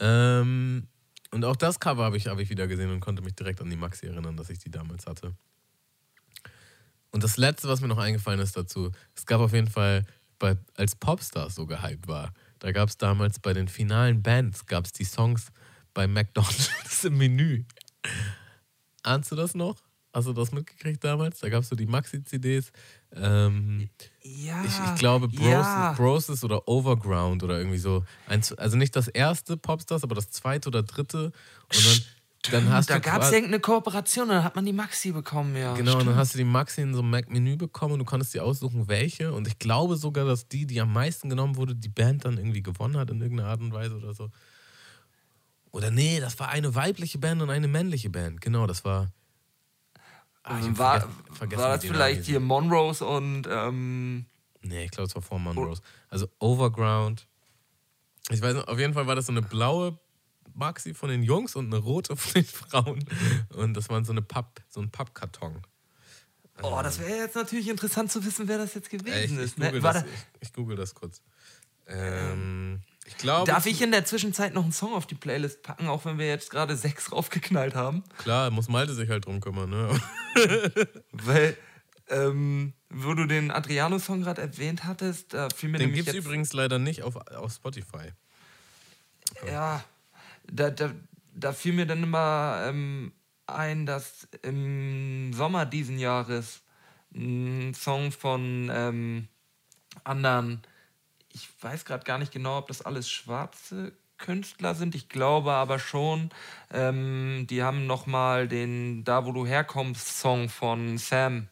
Ähm, 0.00 0.88
und 1.30 1.44
auch 1.44 1.56
das 1.56 1.78
Cover 1.78 2.04
habe 2.04 2.16
ich, 2.16 2.26
hab 2.26 2.38
ich 2.38 2.50
wieder 2.50 2.66
gesehen 2.66 2.90
und 2.90 3.00
konnte 3.00 3.22
mich 3.22 3.34
direkt 3.34 3.60
an 3.60 3.70
die 3.70 3.76
Maxi 3.76 4.06
erinnern, 4.06 4.36
dass 4.36 4.50
ich 4.50 4.58
die 4.58 4.70
damals 4.70 5.06
hatte. 5.06 5.34
Und 7.12 7.24
das 7.24 7.36
Letzte, 7.36 7.68
was 7.68 7.80
mir 7.80 7.88
noch 7.88 7.98
eingefallen 7.98 8.40
ist 8.40 8.56
dazu, 8.56 8.90
es 9.14 9.26
gab 9.26 9.40
auf 9.40 9.52
jeden 9.52 9.68
Fall, 9.68 10.04
bei, 10.38 10.56
als 10.74 10.96
Popstars 10.96 11.54
so 11.54 11.66
gehypt 11.66 12.08
war, 12.08 12.32
da 12.60 12.72
gab 12.72 12.88
es 12.88 12.96
damals 12.96 13.38
bei 13.38 13.52
den 13.52 13.68
finalen 13.68 14.22
Bands, 14.22 14.66
gab 14.66 14.86
es 14.86 14.92
die 14.92 15.04
Songs 15.04 15.52
bei 15.92 16.06
McDonalds 16.06 17.04
im 17.04 17.18
Menü. 17.18 17.64
Ahnst 19.02 19.32
du 19.32 19.36
das 19.36 19.54
noch? 19.54 19.76
Hast 20.12 20.26
du 20.26 20.32
das 20.32 20.50
mitgekriegt 20.50 21.04
damals? 21.04 21.38
Da 21.38 21.48
gab 21.48 21.62
es 21.62 21.68
so 21.68 21.76
die 21.76 21.86
Maxi-CDs. 21.86 22.72
Ähm, 23.14 23.88
Ja. 24.22 24.64
ich, 24.64 24.72
ich 24.72 24.98
glaube, 24.98 25.28
Bros, 25.28 25.44
ja. 25.44 25.92
Broses 25.92 26.42
oder 26.42 26.66
Overground 26.66 27.42
oder 27.44 27.58
irgendwie 27.58 27.78
so. 27.78 28.04
Eins, 28.26 28.52
also 28.52 28.76
nicht 28.76 28.96
das 28.96 29.06
erste 29.06 29.56
Popstars, 29.56 30.02
aber 30.02 30.16
das 30.16 30.30
zweite 30.30 30.68
oder 30.68 30.82
dritte. 30.82 31.26
Und 31.72 31.86
dann, 31.86 32.02
dann 32.50 32.72
hast 32.72 32.90
da 32.90 32.98
gab 32.98 33.22
es 33.22 33.30
irgendeine 33.30 33.60
Kooperation, 33.60 34.28
dann 34.28 34.42
hat 34.42 34.56
man 34.56 34.66
die 34.66 34.72
Maxi 34.72 35.12
bekommen, 35.12 35.54
ja. 35.54 35.74
Genau, 35.74 35.98
und 35.98 36.06
dann 36.06 36.16
hast 36.16 36.34
du 36.34 36.38
die 36.38 36.44
Maxi 36.44 36.80
in 36.80 36.92
so 36.92 37.00
einem 37.00 37.10
Mac-Menü 37.10 37.56
bekommen 37.56 37.92
und 37.92 37.98
du 38.00 38.04
konntest 38.04 38.34
dir 38.34 38.42
aussuchen, 38.44 38.88
welche. 38.88 39.32
Und 39.32 39.46
ich 39.46 39.60
glaube 39.60 39.96
sogar, 39.96 40.24
dass 40.24 40.48
die, 40.48 40.66
die 40.66 40.80
am 40.80 40.92
meisten 40.92 41.28
genommen 41.28 41.54
wurde, 41.56 41.76
die 41.76 41.88
Band 41.88 42.24
dann 42.24 42.36
irgendwie 42.36 42.62
gewonnen 42.62 42.96
hat 42.96 43.10
in 43.10 43.20
irgendeiner 43.20 43.50
Art 43.50 43.60
und 43.60 43.72
Weise 43.72 43.96
oder 43.96 44.12
so. 44.12 44.30
Oder 45.70 45.92
nee, 45.92 46.18
das 46.18 46.38
war 46.40 46.48
eine 46.48 46.74
weibliche 46.74 47.18
Band 47.18 47.42
und 47.42 47.50
eine 47.50 47.68
männliche 47.68 48.10
Band. 48.10 48.40
Genau, 48.40 48.66
das 48.66 48.84
war. 48.84 49.12
Ah, 50.42 50.58
ich 50.58 50.66
hab 50.68 50.78
war, 50.78 51.08
vergessen- 51.32 51.62
war 51.62 51.76
das 51.76 51.84
vielleicht 51.84 52.24
hier 52.24 52.40
Monrose 52.40 53.04
und 53.04 53.46
ähm, 53.48 54.26
Nee, 54.62 54.84
ich 54.84 54.90
glaube, 54.90 55.08
es 55.08 55.14
war 55.14 55.22
vor 55.22 55.38
Monrose. 55.38 55.80
Also 56.08 56.28
Overground. 56.38 57.26
Ich 58.30 58.42
weiß 58.42 58.54
nicht, 58.54 58.68
auf 58.68 58.78
jeden 58.78 58.92
Fall 58.94 59.06
war 59.06 59.14
das 59.16 59.26
so 59.26 59.32
eine 59.32 59.42
blaue 59.42 59.98
Maxi 60.54 60.92
von 60.94 61.08
den 61.08 61.22
Jungs 61.22 61.56
und 61.56 61.66
eine 61.66 61.78
rote 61.82 62.16
von 62.16 62.32
den 62.34 62.44
Frauen. 62.44 63.04
Und 63.54 63.74
das 63.74 63.88
waren 63.88 64.04
so 64.04 64.12
eine 64.12 64.22
Papp, 64.22 64.60
so 64.68 64.80
ein 64.80 64.90
Pappkarton. 64.90 65.62
Oh, 66.62 66.80
das 66.82 66.98
wäre 67.00 67.20
jetzt 67.20 67.36
natürlich 67.36 67.68
interessant 67.68 68.12
zu 68.12 68.22
wissen, 68.24 68.46
wer 68.48 68.58
das 68.58 68.74
jetzt 68.74 68.92
Äh, 68.92 68.96
ich, 68.96 69.02
gewesen 69.04 69.38
ich, 69.38 69.44
ist. 69.44 69.58
Ne? 69.58 69.66
google 69.66 69.82
Warte, 69.82 70.00
das, 70.00 70.08
ich, 70.40 70.48
ich 70.48 70.52
google 70.52 70.76
das 70.76 70.94
kurz. 70.94 71.22
Ähm, 71.86 72.80
ich 73.10 73.18
glaube. 73.18 73.50
darf 73.50 73.66
ich 73.66 73.82
in 73.82 73.90
der 73.90 74.04
Zwischenzeit 74.04 74.54
noch 74.54 74.62
einen 74.62 74.72
Song 74.72 74.94
auf 74.94 75.06
die 75.06 75.14
Playlist 75.14 75.62
packen, 75.62 75.88
auch 75.88 76.04
wenn 76.04 76.18
wir 76.18 76.26
jetzt 76.26 76.50
gerade 76.50 76.76
sechs 76.76 77.12
raufgeknallt 77.12 77.74
haben? 77.74 78.04
Klar, 78.18 78.50
muss 78.50 78.68
Malte 78.68 78.94
sich 78.94 79.10
halt 79.10 79.26
drum 79.26 79.40
kümmern, 79.40 79.70
ne? 79.70 80.00
Weil, 81.12 81.56
ähm, 82.08 82.72
wo 82.88 83.14
du 83.14 83.26
den 83.26 83.50
Adriano-Song 83.50 84.22
gerade 84.22 84.40
erwähnt 84.40 84.84
hattest, 84.84 85.34
da 85.34 85.48
fiel 85.54 85.68
mir 85.68 85.78
Den 85.78 85.88
nämlich 85.88 86.04
gibt 86.04 86.08
es 86.08 86.14
jetzt... 86.14 86.24
übrigens 86.24 86.52
leider 86.52 86.78
nicht 86.78 87.02
auf, 87.02 87.16
auf 87.16 87.52
Spotify. 87.52 88.12
Ja, 89.46 89.84
da, 90.50 90.70
da, 90.70 90.92
da 91.34 91.52
fiel 91.52 91.72
mir 91.72 91.86
dann 91.86 92.02
immer 92.02 92.64
ähm, 92.66 93.12
ein, 93.46 93.86
dass 93.86 94.28
im 94.42 95.32
Sommer 95.32 95.66
diesen 95.66 95.98
Jahres 95.98 96.62
ein 97.14 97.74
Song 97.74 98.12
von 98.12 98.70
ähm, 98.72 99.28
anderen, 100.04 100.62
ich 101.32 101.48
weiß 101.60 101.84
gerade 101.84 102.04
gar 102.04 102.18
nicht 102.18 102.32
genau, 102.32 102.58
ob 102.58 102.68
das 102.68 102.82
alles 102.82 103.08
schwarze 103.08 103.92
Künstler 104.18 104.74
sind, 104.74 104.94
ich 104.94 105.08
glaube 105.08 105.52
aber 105.52 105.78
schon, 105.78 106.30
ähm, 106.72 107.46
die 107.48 107.62
haben 107.62 107.86
nochmal 107.86 108.48
den 108.48 109.02
Da, 109.04 109.24
wo 109.24 109.32
du 109.32 109.46
herkommst 109.46 110.18
Song 110.18 110.48
von 110.48 110.98
Sam 110.98 111.48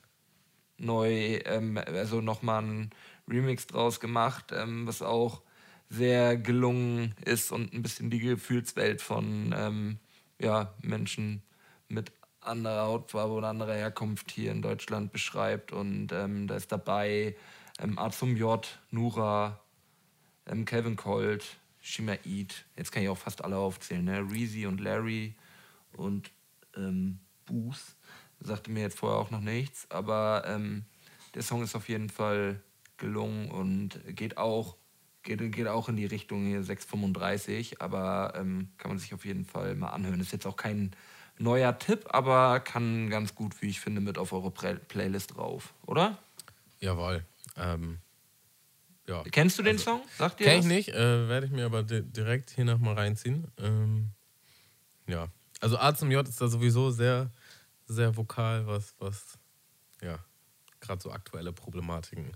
neu, 0.77 1.41
ähm, 1.45 1.79
also 1.87 2.21
nochmal 2.21 2.63
ein 2.63 2.91
Remix 3.29 3.67
draus 3.67 4.01
gemacht, 4.01 4.53
ähm, 4.53 4.87
was 4.87 5.03
auch 5.03 5.43
sehr 5.91 6.37
gelungen 6.37 7.15
ist 7.25 7.51
und 7.51 7.73
ein 7.73 7.83
bisschen 7.83 8.11
die 8.11 8.21
Gefühlswelt 8.21 9.01
von 9.01 9.55
ähm, 9.57 9.99
ja, 10.39 10.75
Menschen 10.83 11.43
mit 11.89 12.13
anderer 12.41 12.87
Hautfarbe 12.87 13.33
oder 13.33 13.49
anderer 13.49 13.75
Herkunft 13.75 14.31
hier 14.31 14.53
in 14.53 14.63
Deutschland 14.63 15.13
beschreibt. 15.13 15.73
Und 15.73 16.13
ähm, 16.13 16.47
da 16.47 16.57
ist 16.57 16.71
dabei 16.71 17.37
ähm, 17.81 17.99
Azum 17.99 18.37
J, 18.37 18.67
Nura, 18.91 19.61
ähm, 20.49 20.65
Kevin 20.65 20.97
Colt, 20.97 21.45
Shima 21.81 22.13
Eid, 22.27 22.67
jetzt 22.77 22.93
kann 22.93 23.03
ich 23.03 23.09
auch 23.09 23.19
fast 23.19 23.45
alle 23.45 23.57
aufzählen, 23.57 24.05
ne? 24.05 24.21
Reezy 24.21 24.67
und 24.67 24.81
Larry 24.81 25.35
und 25.93 26.31
ähm, 26.77 27.21
Booth. 27.47 27.97
Sagte 28.41 28.71
mir 28.71 28.83
jetzt 28.83 28.99
vorher 28.99 29.19
auch 29.19 29.31
noch 29.31 29.41
nichts, 29.41 29.91
aber 29.91 30.45
ähm, 30.47 30.85
der 31.35 31.43
Song 31.43 31.63
ist 31.63 31.75
auf 31.75 31.89
jeden 31.89 32.09
Fall 32.09 32.61
gelungen 32.97 33.51
und 33.51 34.01
geht 34.15 34.37
auch, 34.37 34.77
geht, 35.23 35.41
geht 35.53 35.67
auch 35.67 35.89
in 35.89 35.97
die 35.97 36.07
Richtung 36.07 36.47
hier 36.47 36.63
635, 36.63 37.81
aber 37.81 38.35
ähm, 38.37 38.71
kann 38.79 38.91
man 38.91 38.99
sich 38.99 39.13
auf 39.15 39.25
jeden 39.25 39.45
Fall 39.45 39.75
mal 39.75 39.91
anhören. 39.91 40.21
Ist 40.21 40.33
jetzt 40.33 40.47
auch 40.47 40.57
kein 40.57 40.93
neuer 41.39 41.79
Tipp, 41.79 42.07
aber 42.11 42.61
kann 42.61 43.11
ganz 43.11 43.35
gut, 43.35 43.61
wie 43.61 43.69
ich 43.69 43.81
finde, 43.81 44.01
mit 44.01 44.19
auf 44.19 44.33
eure 44.33 44.51
Play 44.51 44.77
Playlist 44.77 45.37
drauf, 45.37 45.75
oder? 45.87 46.19
Jawohl. 46.81 47.25
Ähm, 47.57 47.99
ja. 49.09 49.25
Kennst 49.31 49.59
du 49.59 49.63
den 49.63 49.79
Song? 49.79 50.03
Sagt 50.17 50.41
ihr 50.41 50.47
Kenn 50.47 50.59
ich 50.61 50.65
das? 50.65 50.73
nicht, 50.73 50.89
äh, 50.91 51.29
werde 51.29 51.47
ich 51.47 51.53
mir 51.53 51.65
aber 51.65 51.83
di 51.83 52.03
direkt 52.03 52.51
hier 52.51 52.65
noch 52.65 52.79
mal 52.79 52.95
reinziehen. 52.95 53.49
Ähm, 53.59 54.11
ja. 55.07 55.29
Also 55.61 55.79
A 55.79 55.95
zum 55.95 56.11
J 56.11 56.27
ist 56.29 56.41
da 56.41 56.49
sowieso 56.49 56.91
sehr, 56.91 57.31
sehr 57.87 58.17
vokal, 58.17 58.67
was, 58.67 58.95
was, 58.99 59.39
ja, 60.03 60.19
gerade 60.81 61.03
so 61.03 61.11
aktuelle 61.11 61.53
Problematiken 61.53 62.33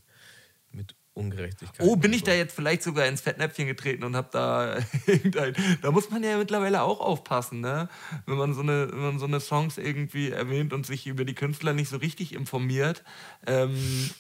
mit 0.71 0.97
Ungerechtigkeit. 1.15 1.87
Oh, 1.87 1.97
bin 1.97 2.13
ich 2.15 2.21
so. 2.21 2.27
da 2.27 2.33
jetzt 2.33 2.55
vielleicht 2.55 2.83
sogar 2.83 3.07
ins 3.07 3.21
Fettnäpfchen 3.21 3.67
getreten 3.67 4.03
und 4.05 4.17
habe 4.17 4.29
da 4.33 4.79
irgendein. 5.07 5.55
Da 5.83 5.91
muss 5.91 6.11
man 6.11 6.25
ja 6.25 6.39
mittlerweile 6.39 6.83
auch 6.83 7.01
aufpassen, 7.01 7.61
ne? 7.61 7.91
Wenn 8.25 8.39
man 8.39 8.55
so 8.55 8.63
eine, 8.63 8.91
wenn 8.91 8.99
man 8.99 9.19
so 9.19 9.27
eine 9.27 9.41
Songs 9.41 9.77
irgendwie 9.77 10.31
erwähnt 10.31 10.73
und 10.73 10.87
sich 10.87 11.07
über 11.07 11.27
die 11.27 11.35
Künstler 11.35 11.75
nicht 11.75 11.91
so 11.91 11.99
richtig 11.99 12.33
informiert. 12.33 13.05
Ähm, 13.47 14.11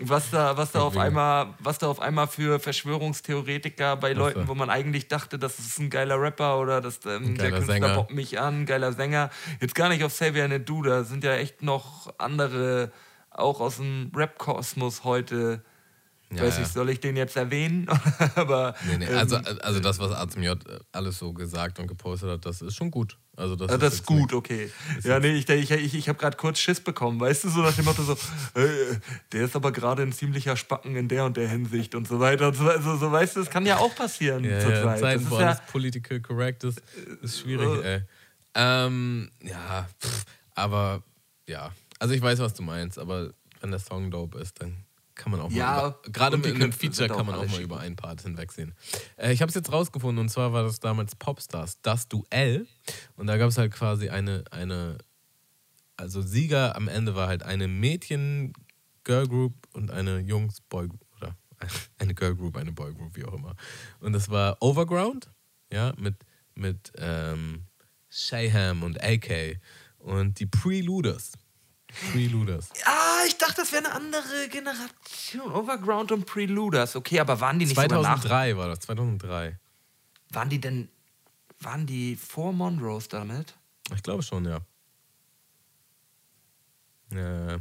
was 0.00 0.30
da, 0.30 0.56
was 0.56 0.72
da 0.72 0.80
auf 0.80 0.96
einmal, 0.96 1.54
was 1.58 1.78
da 1.78 1.88
auf 1.88 2.00
einmal 2.00 2.28
für 2.28 2.60
Verschwörungstheoretiker 2.60 3.96
bei 3.96 4.12
Leuten, 4.12 4.40
da? 4.40 4.48
wo 4.48 4.54
man 4.54 4.70
eigentlich 4.70 5.08
dachte, 5.08 5.38
das 5.38 5.58
ist 5.58 5.78
ein 5.78 5.90
geiler 5.90 6.20
Rapper 6.20 6.60
oder 6.60 6.80
dass 6.80 7.04
ähm, 7.06 7.36
der 7.36 7.50
Künstler 7.50 7.74
Sänger. 7.74 7.94
bockt 7.94 8.12
mich 8.12 8.38
an, 8.38 8.64
geiler 8.64 8.92
Sänger. 8.92 9.30
Jetzt 9.60 9.74
gar 9.74 9.88
nicht 9.88 10.04
auf 10.04 10.12
Xavier 10.12 10.46
Nadu, 10.46 10.82
da 10.82 11.02
sind 11.04 11.24
ja 11.24 11.34
echt 11.34 11.62
noch 11.62 12.14
andere, 12.18 12.92
auch 13.30 13.60
aus 13.60 13.76
dem 13.76 14.12
Rap-Kosmos 14.14 15.04
heute. 15.04 15.62
Ja, 16.30 16.42
Weiß 16.42 16.54
ja. 16.54 16.60
nicht, 16.60 16.72
soll 16.72 16.90
ich 16.90 17.00
den 17.00 17.16
jetzt 17.16 17.36
erwähnen? 17.36 17.88
Aber 18.34 18.74
Nee, 18.86 18.98
nee, 18.98 19.06
ähm, 19.06 19.18
also, 19.18 19.36
also 19.36 19.80
das, 19.80 19.98
was 19.98 20.12
A 20.12 20.28
zum 20.28 20.42
J 20.42 20.58
alles 20.92 21.18
so 21.18 21.32
gesagt 21.32 21.78
und 21.78 21.86
gepostet 21.86 22.30
hat, 22.30 22.46
das 22.46 22.60
ist 22.60 22.76
schon 22.76 22.90
gut. 22.90 23.16
Also 23.38 23.54
das, 23.54 23.70
ah, 23.70 23.78
das 23.78 23.92
ist 23.92 23.98
jetzt 24.00 24.06
gut, 24.06 24.32
okay. 24.32 24.68
Ja, 25.04 25.20
nee, 25.20 25.30
ich, 25.36 25.48
ich, 25.48 25.70
ich, 25.70 25.94
ich 25.94 26.08
habe 26.08 26.18
gerade 26.18 26.36
kurz 26.36 26.58
Schiss 26.58 26.80
bekommen, 26.80 27.20
weißt 27.20 27.44
du, 27.44 27.50
so 27.50 27.60
nach 27.60 27.72
dem 27.74 27.84
Motto 27.84 28.02
so, 28.02 28.14
äh, 28.60 28.96
der 29.30 29.44
ist 29.44 29.54
aber 29.54 29.70
gerade 29.70 30.02
ein 30.02 30.12
ziemlicher 30.12 30.56
Spacken 30.56 30.96
in 30.96 31.06
der 31.06 31.24
und 31.24 31.36
der 31.36 31.48
Hinsicht 31.48 31.94
und 31.94 32.08
so 32.08 32.18
weiter 32.18 32.48
und 32.48 32.54
so, 32.56 32.68
also, 32.68 32.96
so 32.96 33.12
weißt 33.12 33.36
du, 33.36 33.40
das 33.40 33.48
kann 33.50 33.64
ja 33.64 33.78
auch 33.78 33.94
passieren 33.94 34.42
Ja, 34.42 34.58
zur 34.58 34.72
ja, 34.72 34.82
Zeit. 34.82 34.92
Das 34.94 35.00
Zeiten, 35.00 35.22
ist 35.22 35.30
wo 35.30 35.40
ja, 35.40 35.54
political 35.70 36.20
correct 36.20 36.64
ist, 36.64 36.82
ist 37.22 37.38
schwierig, 37.38 37.68
Äh. 37.84 37.94
ey. 37.94 38.02
Ähm, 38.56 39.30
ja, 39.44 39.88
pff, 40.02 40.24
aber 40.56 41.04
ja. 41.46 41.70
Also 42.00 42.14
ich 42.14 42.22
weiß, 42.22 42.40
was 42.40 42.54
du 42.54 42.62
meinst, 42.64 42.98
aber 42.98 43.30
wenn 43.60 43.70
der 43.70 43.78
Song 43.80 44.10
dope 44.10 44.38
ist, 44.38 44.60
dann 44.60 44.84
kann 45.18 45.32
man 45.32 45.40
auch 45.40 45.50
Ja, 45.50 45.66
mal 45.66 45.88
über, 45.88 46.12
gerade 46.12 46.36
mit 46.38 46.46
einem 46.54 46.72
Feature 46.72 47.08
kann 47.08 47.26
man 47.26 47.34
auch 47.34 47.42
mal 47.42 47.48
schick. 47.50 47.64
über 47.64 47.78
einen 47.80 47.96
Part 47.96 48.22
hinwegsehen. 48.22 48.74
Äh, 49.16 49.32
ich 49.32 49.42
habe 49.42 49.50
es 49.50 49.54
jetzt 49.54 49.70
rausgefunden 49.70 50.18
und 50.22 50.28
zwar 50.30 50.54
war 50.54 50.62
das 50.62 50.80
damals 50.80 51.14
Popstars, 51.16 51.78
das 51.82 52.08
Duell 52.08 52.66
und 53.16 53.26
da 53.26 53.36
gab 53.36 53.50
es 53.50 53.58
halt 53.58 53.72
quasi 53.72 54.08
eine, 54.08 54.44
eine, 54.50 54.96
also 55.96 56.22
Sieger 56.22 56.74
am 56.76 56.88
Ende 56.88 57.14
war 57.14 57.28
halt 57.28 57.42
eine 57.42 57.68
Mädchen 57.68 58.54
Girl 59.04 59.26
Group 59.28 59.54
und 59.74 59.90
eine 59.90 60.20
Jungs 60.20 60.60
Boy 60.62 60.88
Group 60.88 61.04
oder 61.16 61.36
eine 61.98 62.14
Girl 62.14 62.34
Group, 62.34 62.56
eine 62.56 62.72
Boy 62.72 62.94
Group, 62.94 63.16
wie 63.16 63.24
auch 63.24 63.34
immer. 63.34 63.54
Und 64.00 64.12
das 64.14 64.30
war 64.30 64.56
Overground, 64.62 65.30
ja, 65.72 65.92
mit, 65.98 66.14
mit 66.54 66.92
ähm, 66.96 67.64
Shayham 68.08 68.82
und 68.82 69.02
AK 69.02 69.58
und 69.98 70.38
die 70.40 70.46
Preluders. 70.46 71.32
Preluders. 72.12 72.68
ah, 72.84 73.24
ich 73.26 73.36
dachte, 73.38 73.56
das 73.62 73.72
wäre 73.72 73.86
eine 73.86 73.94
andere 73.94 74.48
Generation. 74.50 75.50
Overground 75.52 76.12
und 76.12 76.26
Preluders. 76.26 76.94
Okay, 76.96 77.18
aber 77.20 77.40
waren 77.40 77.58
die 77.58 77.66
nicht 77.66 77.74
sogar 77.80 78.02
nach? 78.02 78.20
2003 78.20 78.56
war 78.56 78.68
das, 78.68 78.80
2003. 78.80 79.58
Waren 80.30 80.48
die 80.50 80.60
denn, 80.60 80.88
waren 81.60 81.86
die 81.86 82.14
vor 82.16 82.52
Monrose 82.52 83.08
damit? 83.08 83.54
Ich 83.94 84.02
glaube 84.02 84.22
schon, 84.22 84.44
ja. 84.44 84.60
Ja, 87.10 87.58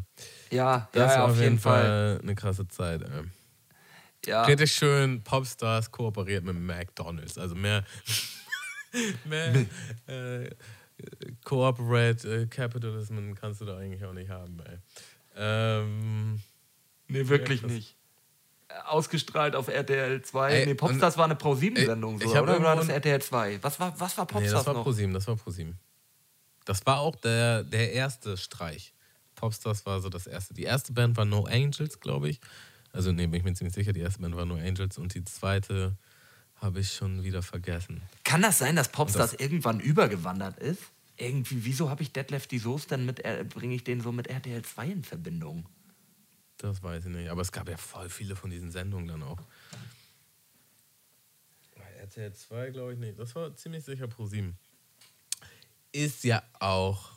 Ja, 0.51 0.89
das 0.91 1.13
ja, 1.13 1.19
war 1.21 1.31
auf 1.31 1.39
jeden 1.39 1.57
Fall. 1.57 2.19
eine 2.21 2.35
krasse 2.35 2.67
Zeit. 2.67 3.01
Ey. 3.01 3.23
Ja. 4.25 4.43
Richtig 4.43 4.73
schön, 4.73 5.23
Popstars 5.23 5.89
kooperiert 5.89 6.43
mit 6.43 6.57
McDonalds. 6.59 7.37
Also 7.37 7.55
mehr, 7.55 7.85
mehr 9.25 9.65
äh, 10.07 10.49
Cooperate 11.43 12.27
äh, 12.27 12.45
Capitalism 12.47 13.33
kannst 13.33 13.61
du 13.61 13.65
da 13.65 13.77
eigentlich 13.77 14.03
auch 14.03 14.13
nicht 14.13 14.29
haben. 14.29 14.59
Ey. 14.59 14.77
Ähm, 15.35 16.39
Nee, 17.09 17.27
wirklich 17.29 17.61
Ja, 17.61 17.67
nicht. 17.67 17.95
Ausgestrahlt 18.85 19.55
auf 19.55 19.69
RTL 19.69 20.21
2. 20.21 20.51
Ey, 20.51 20.65
nee, 20.65 20.73
Popstars 20.75 21.17
war 21.17 21.25
eine 21.25 21.35
Pro-7-Sendung, 21.35 22.15
Ey, 22.15 22.27
so, 22.27 22.31
ich 22.31 22.35
hab 22.35 22.43
oder? 22.43 22.61
War 22.61 22.75
das 22.75 22.89
RTL 22.89 23.21
2? 23.21 23.63
Was 23.63 23.79
war, 23.79 23.97
was 23.97 24.17
war 24.17 24.25
nee, 24.25 24.33
Popstars 24.33 24.53
das 24.53 24.65
war 24.67 24.73
noch? 24.73 24.83
ProSieben, 24.83 25.13
das 25.13 25.25
war 25.27 25.35
ProSieben. 25.37 25.79
Das 26.65 26.85
war 26.85 26.99
auch 26.99 27.15
der, 27.15 27.63
der 27.63 27.93
erste 27.93 28.35
Streich. 28.35 28.93
Popstars 29.35 29.85
war 29.85 30.01
so 30.01 30.09
das 30.09 30.27
erste. 30.27 30.53
Die 30.53 30.63
erste 30.63 30.91
Band 30.91 31.15
war 31.15 31.23
No 31.23 31.45
Angels, 31.45 31.99
glaube 32.01 32.27
ich. 32.27 32.41
Also, 32.91 33.11
nee, 33.13 33.25
bin 33.27 33.35
ich 33.35 33.43
mir 33.43 33.53
ziemlich 33.53 33.73
sicher. 33.73 33.93
Die 33.93 34.01
erste 34.01 34.21
Band 34.21 34.35
war 34.35 34.45
No 34.45 34.55
Angels 34.55 34.97
und 34.97 35.13
die 35.13 35.23
zweite 35.23 35.95
habe 36.61 36.79
ich 36.79 36.93
schon 36.93 37.23
wieder 37.23 37.41
vergessen. 37.41 38.01
Kann 38.23 38.41
das 38.41 38.57
sein, 38.57 38.75
dass 38.75 38.89
Popstars 38.89 39.34
irgendwann 39.34 39.79
übergewandert 39.79 40.59
ist? 40.59 40.81
irgendwie, 41.17 41.65
wieso 41.65 41.89
habe 41.89 42.03
ich 42.03 42.13
Detlef 42.13 42.47
die 42.47 42.59
Soße 42.59 42.88
dann 42.88 43.05
mit, 43.05 43.23
bringe 43.49 43.75
ich 43.75 43.84
den 43.84 44.01
so 44.01 44.11
mit 44.11 44.27
RTL 44.27 44.61
2 44.61 44.88
in 44.88 45.03
Verbindung? 45.03 45.67
Das 46.57 46.81
weiß 46.81 47.05
ich 47.05 47.11
nicht. 47.11 47.29
Aber 47.29 47.41
es 47.41 47.51
gab 47.51 47.67
ja 47.67 47.77
voll 47.77 48.09
viele 48.09 48.35
von 48.35 48.49
diesen 48.49 48.71
Sendungen 48.71 49.07
dann 49.07 49.23
auch. 49.23 49.39
RTL 51.99 52.34
2 52.34 52.69
glaube 52.69 52.93
ich 52.93 52.99
nicht. 52.99 53.19
Das 53.19 53.35
war 53.35 53.55
ziemlich 53.55 53.84
sicher 53.84 54.07
Pro 54.07 54.25
7. 54.25 54.57
Ist 55.91 56.23
ja 56.23 56.43
auch. 56.59 57.11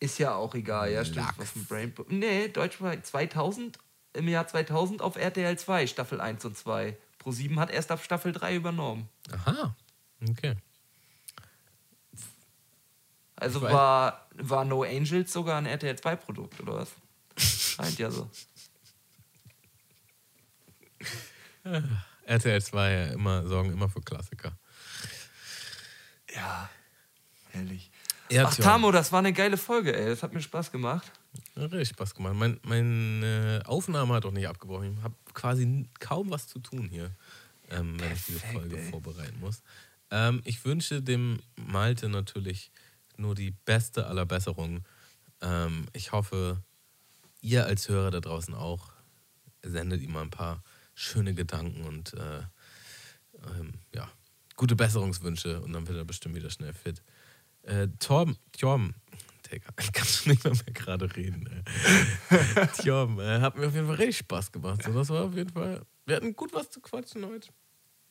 Ist 0.00 0.18
ja 0.18 0.34
auch 0.34 0.54
egal, 0.54 0.92
ja, 0.92 1.04
stimmt. 1.04 1.34
Was 1.36 1.54
ein 1.56 1.64
Brain. 1.66 1.92
Nee, 2.08 2.48
Deutschland 2.48 3.04
2000, 3.04 3.78
im 4.14 4.28
Jahr 4.28 4.46
2000 4.46 5.02
auf 5.02 5.16
RTL 5.16 5.58
2, 5.58 5.86
Staffel 5.86 6.20
1 6.20 6.44
und 6.44 6.56
2. 6.56 6.96
Pro 7.28 7.32
7 7.32 7.60
hat 7.60 7.70
erst 7.70 7.90
ab 7.90 8.02
Staffel 8.02 8.32
3 8.32 8.56
übernommen. 8.56 9.06
Aha. 9.30 9.76
Okay. 10.30 10.56
Also 13.36 13.60
war, 13.60 14.26
war 14.32 14.64
No 14.64 14.82
Angels 14.82 15.30
sogar 15.30 15.58
ein 15.58 15.66
RTL 15.66 15.94
2-Produkt, 15.94 16.58
oder 16.60 16.76
was? 16.76 16.88
Scheint 17.36 17.98
ja 17.98 18.10
so. 18.10 18.30
RTL 22.24 22.62
2 22.62 22.90
ja 22.90 23.06
immer, 23.08 23.46
sorgen 23.46 23.70
immer 23.70 23.90
für 23.90 24.00
Klassiker. 24.00 24.52
Ja, 26.34 26.70
ehrlich. 27.52 27.90
Ja, 28.30 28.46
Ach, 28.46 28.54
Tamo, 28.56 28.90
das 28.90 29.12
war 29.12 29.18
eine 29.18 29.34
geile 29.34 29.58
Folge, 29.58 29.94
ey. 29.94 30.06
Das 30.06 30.22
hat 30.22 30.32
mir 30.32 30.40
Spaß 30.40 30.72
gemacht. 30.72 31.12
Richtig 31.56 31.88
Spaß 31.88 32.14
gemacht. 32.14 32.34
Mein, 32.34 32.58
meine 32.62 33.62
Aufnahme 33.66 34.14
hat 34.14 34.24
auch 34.24 34.32
nicht 34.32 34.48
abgebrochen. 34.48 34.96
Ich 34.96 35.02
habe 35.02 35.14
quasi 35.34 35.88
kaum 36.00 36.30
was 36.30 36.46
zu 36.46 36.58
tun 36.58 36.88
hier, 36.90 37.10
ähm, 37.70 37.98
wenn 38.00 38.12
ich 38.12 38.26
diese 38.26 38.40
Folge 38.40 38.78
ey. 38.78 38.90
vorbereiten 38.90 39.38
muss. 39.40 39.62
Ähm, 40.10 40.40
ich 40.44 40.64
wünsche 40.64 41.02
dem 41.02 41.40
Malte 41.56 42.08
natürlich 42.08 42.70
nur 43.16 43.34
die 43.34 43.50
beste 43.50 44.06
aller 44.06 44.26
Besserungen. 44.26 44.84
Ähm, 45.40 45.86
ich 45.92 46.12
hoffe, 46.12 46.62
ihr 47.40 47.66
als 47.66 47.88
Hörer 47.88 48.10
da 48.10 48.20
draußen 48.20 48.54
auch 48.54 48.92
sendet 49.62 50.00
ihm 50.00 50.12
mal 50.12 50.22
ein 50.22 50.30
paar 50.30 50.62
schöne 50.94 51.34
Gedanken 51.34 51.82
und 51.84 52.14
äh, 52.14 52.42
ähm, 53.58 53.74
ja, 53.94 54.10
gute 54.56 54.76
Besserungswünsche 54.76 55.60
und 55.60 55.72
dann 55.72 55.86
wird 55.86 55.98
er 55.98 56.04
bestimmt 56.04 56.34
wieder 56.34 56.50
schnell 56.50 56.72
fit. 56.72 57.02
Äh, 57.62 57.88
Torben, 57.98 58.38
Torben, 58.52 58.94
Digga, 59.50 59.68
ich 59.80 59.92
kann 59.92 60.06
schon 60.06 60.32
nicht 60.32 60.44
mehr, 60.44 60.52
mehr 60.52 60.74
gerade 60.74 61.16
reden. 61.16 61.64
Torben, 62.82 63.18
äh, 63.20 63.40
hat 63.40 63.56
mir 63.56 63.68
auf 63.68 63.74
jeden 63.74 63.86
Fall 63.86 63.96
richtig 63.96 64.18
Spaß 64.18 64.52
gemacht. 64.52 64.82
So, 64.82 64.92
das 64.92 65.08
war 65.10 65.24
auf 65.24 65.34
jeden 65.34 65.50
Fall, 65.50 65.82
wir 66.06 66.16
hatten 66.16 66.34
gut 66.34 66.52
was 66.52 66.70
zu 66.70 66.80
quatschen 66.80 67.24
heute. 67.26 67.48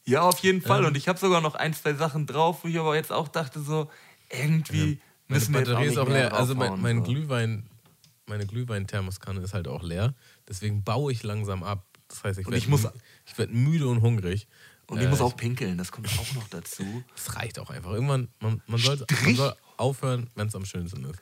Ja, 0.06 0.22
auf 0.22 0.40
jeden 0.40 0.62
Fall. 0.62 0.82
Ähm, 0.82 0.88
und 0.88 0.98
ich 0.98 1.08
habe 1.08 1.20
sogar 1.20 1.42
noch 1.42 1.56
ein, 1.56 1.74
zwei 1.74 1.94
Sachen 1.94 2.26
drauf, 2.26 2.64
wo 2.64 2.68
ich 2.70 2.80
aber 2.80 2.96
jetzt 2.96 3.12
auch 3.12 3.28
dachte, 3.28 3.60
so, 3.60 3.92
irgendwie 4.32 4.94
ja, 4.94 4.98
müssen 5.28 5.54
wir 5.54 5.62
Batterie 5.62 5.88
ist 5.88 5.98
auch 5.98 6.08
leer. 6.08 6.34
Also 6.34 6.56
mein, 6.56 6.82
mein 6.82 6.98
so. 6.98 7.12
Glühwein, 7.12 7.70
meine 8.26 8.46
Glühwein-Thermoskanne 8.46 9.42
ist 9.42 9.54
halt 9.54 9.68
auch 9.68 9.84
leer. 9.84 10.16
Deswegen 10.48 10.84
baue 10.84 11.12
ich 11.12 11.24
langsam 11.24 11.62
ab. 11.62 11.86
Das 12.08 12.24
heißt, 12.24 12.40
ich 12.40 12.48
werde 12.48 12.94
werd 13.36 13.52
müde 13.52 13.88
und 13.88 14.02
hungrig. 14.02 14.48
Und 14.90 15.00
ich 15.00 15.06
äh, 15.06 15.10
muss 15.10 15.20
auch 15.20 15.36
pinkeln, 15.36 15.78
das 15.78 15.92
kommt 15.92 16.08
auch 16.08 16.34
noch 16.36 16.48
dazu. 16.48 17.04
Das 17.16 17.36
reicht 17.36 17.60
auch 17.60 17.70
einfach. 17.70 17.92
Irgendwann, 17.92 18.30
man, 18.40 18.62
man, 18.68 18.80
soll, 18.80 19.06
man 19.26 19.36
soll 19.36 19.54
aufhören, 19.78 20.30
wenn 20.36 20.48
es 20.48 20.56
am 20.56 20.66
schönsten 20.66 21.06
ist. 21.06 21.20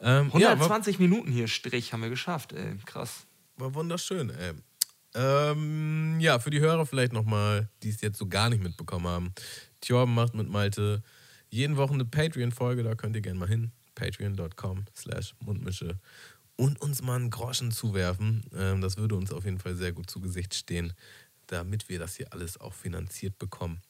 Ähm, 0.00 0.26
120 0.26 0.94
ja, 0.94 0.98
war, 0.98 1.08
Minuten 1.08 1.32
hier 1.32 1.48
Strich 1.48 1.92
haben 1.92 2.02
wir 2.02 2.10
geschafft, 2.10 2.52
ey. 2.52 2.76
Krass. 2.84 3.26
War 3.56 3.74
wunderschön, 3.74 4.30
ey. 4.30 4.52
Ähm, 5.14 6.20
ja, 6.20 6.38
für 6.38 6.50
die 6.50 6.60
Hörer 6.60 6.84
vielleicht 6.84 7.12
nochmal, 7.12 7.70
die 7.82 7.88
es 7.88 8.02
jetzt 8.02 8.18
so 8.18 8.26
gar 8.26 8.50
nicht 8.50 8.62
mitbekommen 8.62 9.06
haben. 9.06 9.32
Tjorben 9.80 10.14
macht 10.14 10.34
mit 10.34 10.48
Malte 10.50 11.02
jeden 11.48 11.76
Woche 11.78 11.94
eine 11.94 12.04
Patreon-Folge, 12.04 12.82
da 12.82 12.94
könnt 12.94 13.16
ihr 13.16 13.22
gerne 13.22 13.38
mal 13.38 13.48
hin. 13.48 13.72
Patreon.com 13.94 14.84
slash 14.94 15.34
Mundmische 15.40 15.98
und 16.56 16.80
uns 16.82 17.02
mal 17.02 17.16
einen 17.16 17.30
Groschen 17.30 17.70
zuwerfen. 17.70 18.44
Ähm, 18.54 18.80
das 18.80 18.98
würde 18.98 19.14
uns 19.14 19.32
auf 19.32 19.44
jeden 19.44 19.58
Fall 19.58 19.74
sehr 19.74 19.92
gut 19.92 20.10
zu 20.10 20.20
Gesicht 20.20 20.54
stehen, 20.54 20.92
damit 21.46 21.88
wir 21.88 21.98
das 21.98 22.16
hier 22.16 22.32
alles 22.32 22.60
auch 22.60 22.74
finanziert 22.74 23.38
bekommen. 23.38 23.80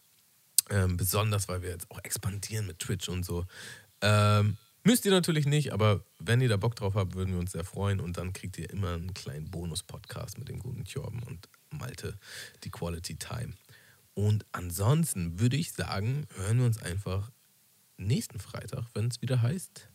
Ähm, 0.68 0.96
besonders, 0.96 1.48
weil 1.48 1.62
wir 1.62 1.70
jetzt 1.70 1.90
auch 1.90 2.00
expandieren 2.02 2.66
mit 2.66 2.78
Twitch 2.80 3.08
und 3.08 3.24
so. 3.24 3.46
Ähm, 4.00 4.56
müsst 4.84 5.04
ihr 5.04 5.10
natürlich 5.10 5.46
nicht, 5.46 5.72
aber 5.72 6.04
wenn 6.18 6.40
ihr 6.40 6.48
da 6.48 6.56
Bock 6.56 6.76
drauf 6.76 6.94
habt, 6.94 7.14
würden 7.14 7.32
wir 7.32 7.40
uns 7.40 7.52
sehr 7.52 7.64
freuen. 7.64 8.00
Und 8.00 8.16
dann 8.18 8.32
kriegt 8.32 8.58
ihr 8.58 8.70
immer 8.70 8.94
einen 8.94 9.14
kleinen 9.14 9.50
Bonus-Podcast 9.50 10.38
mit 10.38 10.48
dem 10.48 10.58
guten 10.58 10.84
Tjorben 10.84 11.22
und 11.22 11.48
Malte, 11.70 12.18
die 12.64 12.70
Quality 12.70 13.16
Time. 13.16 13.52
Und 14.14 14.46
ansonsten 14.52 15.40
würde 15.40 15.56
ich 15.56 15.72
sagen, 15.72 16.26
hören 16.36 16.58
wir 16.58 16.66
uns 16.66 16.80
einfach 16.80 17.30
nächsten 17.98 18.38
Freitag, 18.38 18.84
wenn 18.94 19.08
es 19.08 19.20
wieder 19.20 19.42
heißt 19.42 19.88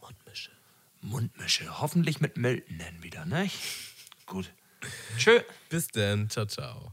Mundmische. 0.00 0.50
Mundmische. 1.00 1.80
Hoffentlich 1.80 2.20
mit 2.20 2.36
Milton 2.36 2.78
dann 2.78 3.02
wieder, 3.02 3.24
ne? 3.24 3.50
Gut. 4.26 4.52
Tschö. 5.16 5.40
Bis 5.68 5.88
dann. 5.88 6.28
Ciao, 6.30 6.46
ciao. 6.46 6.92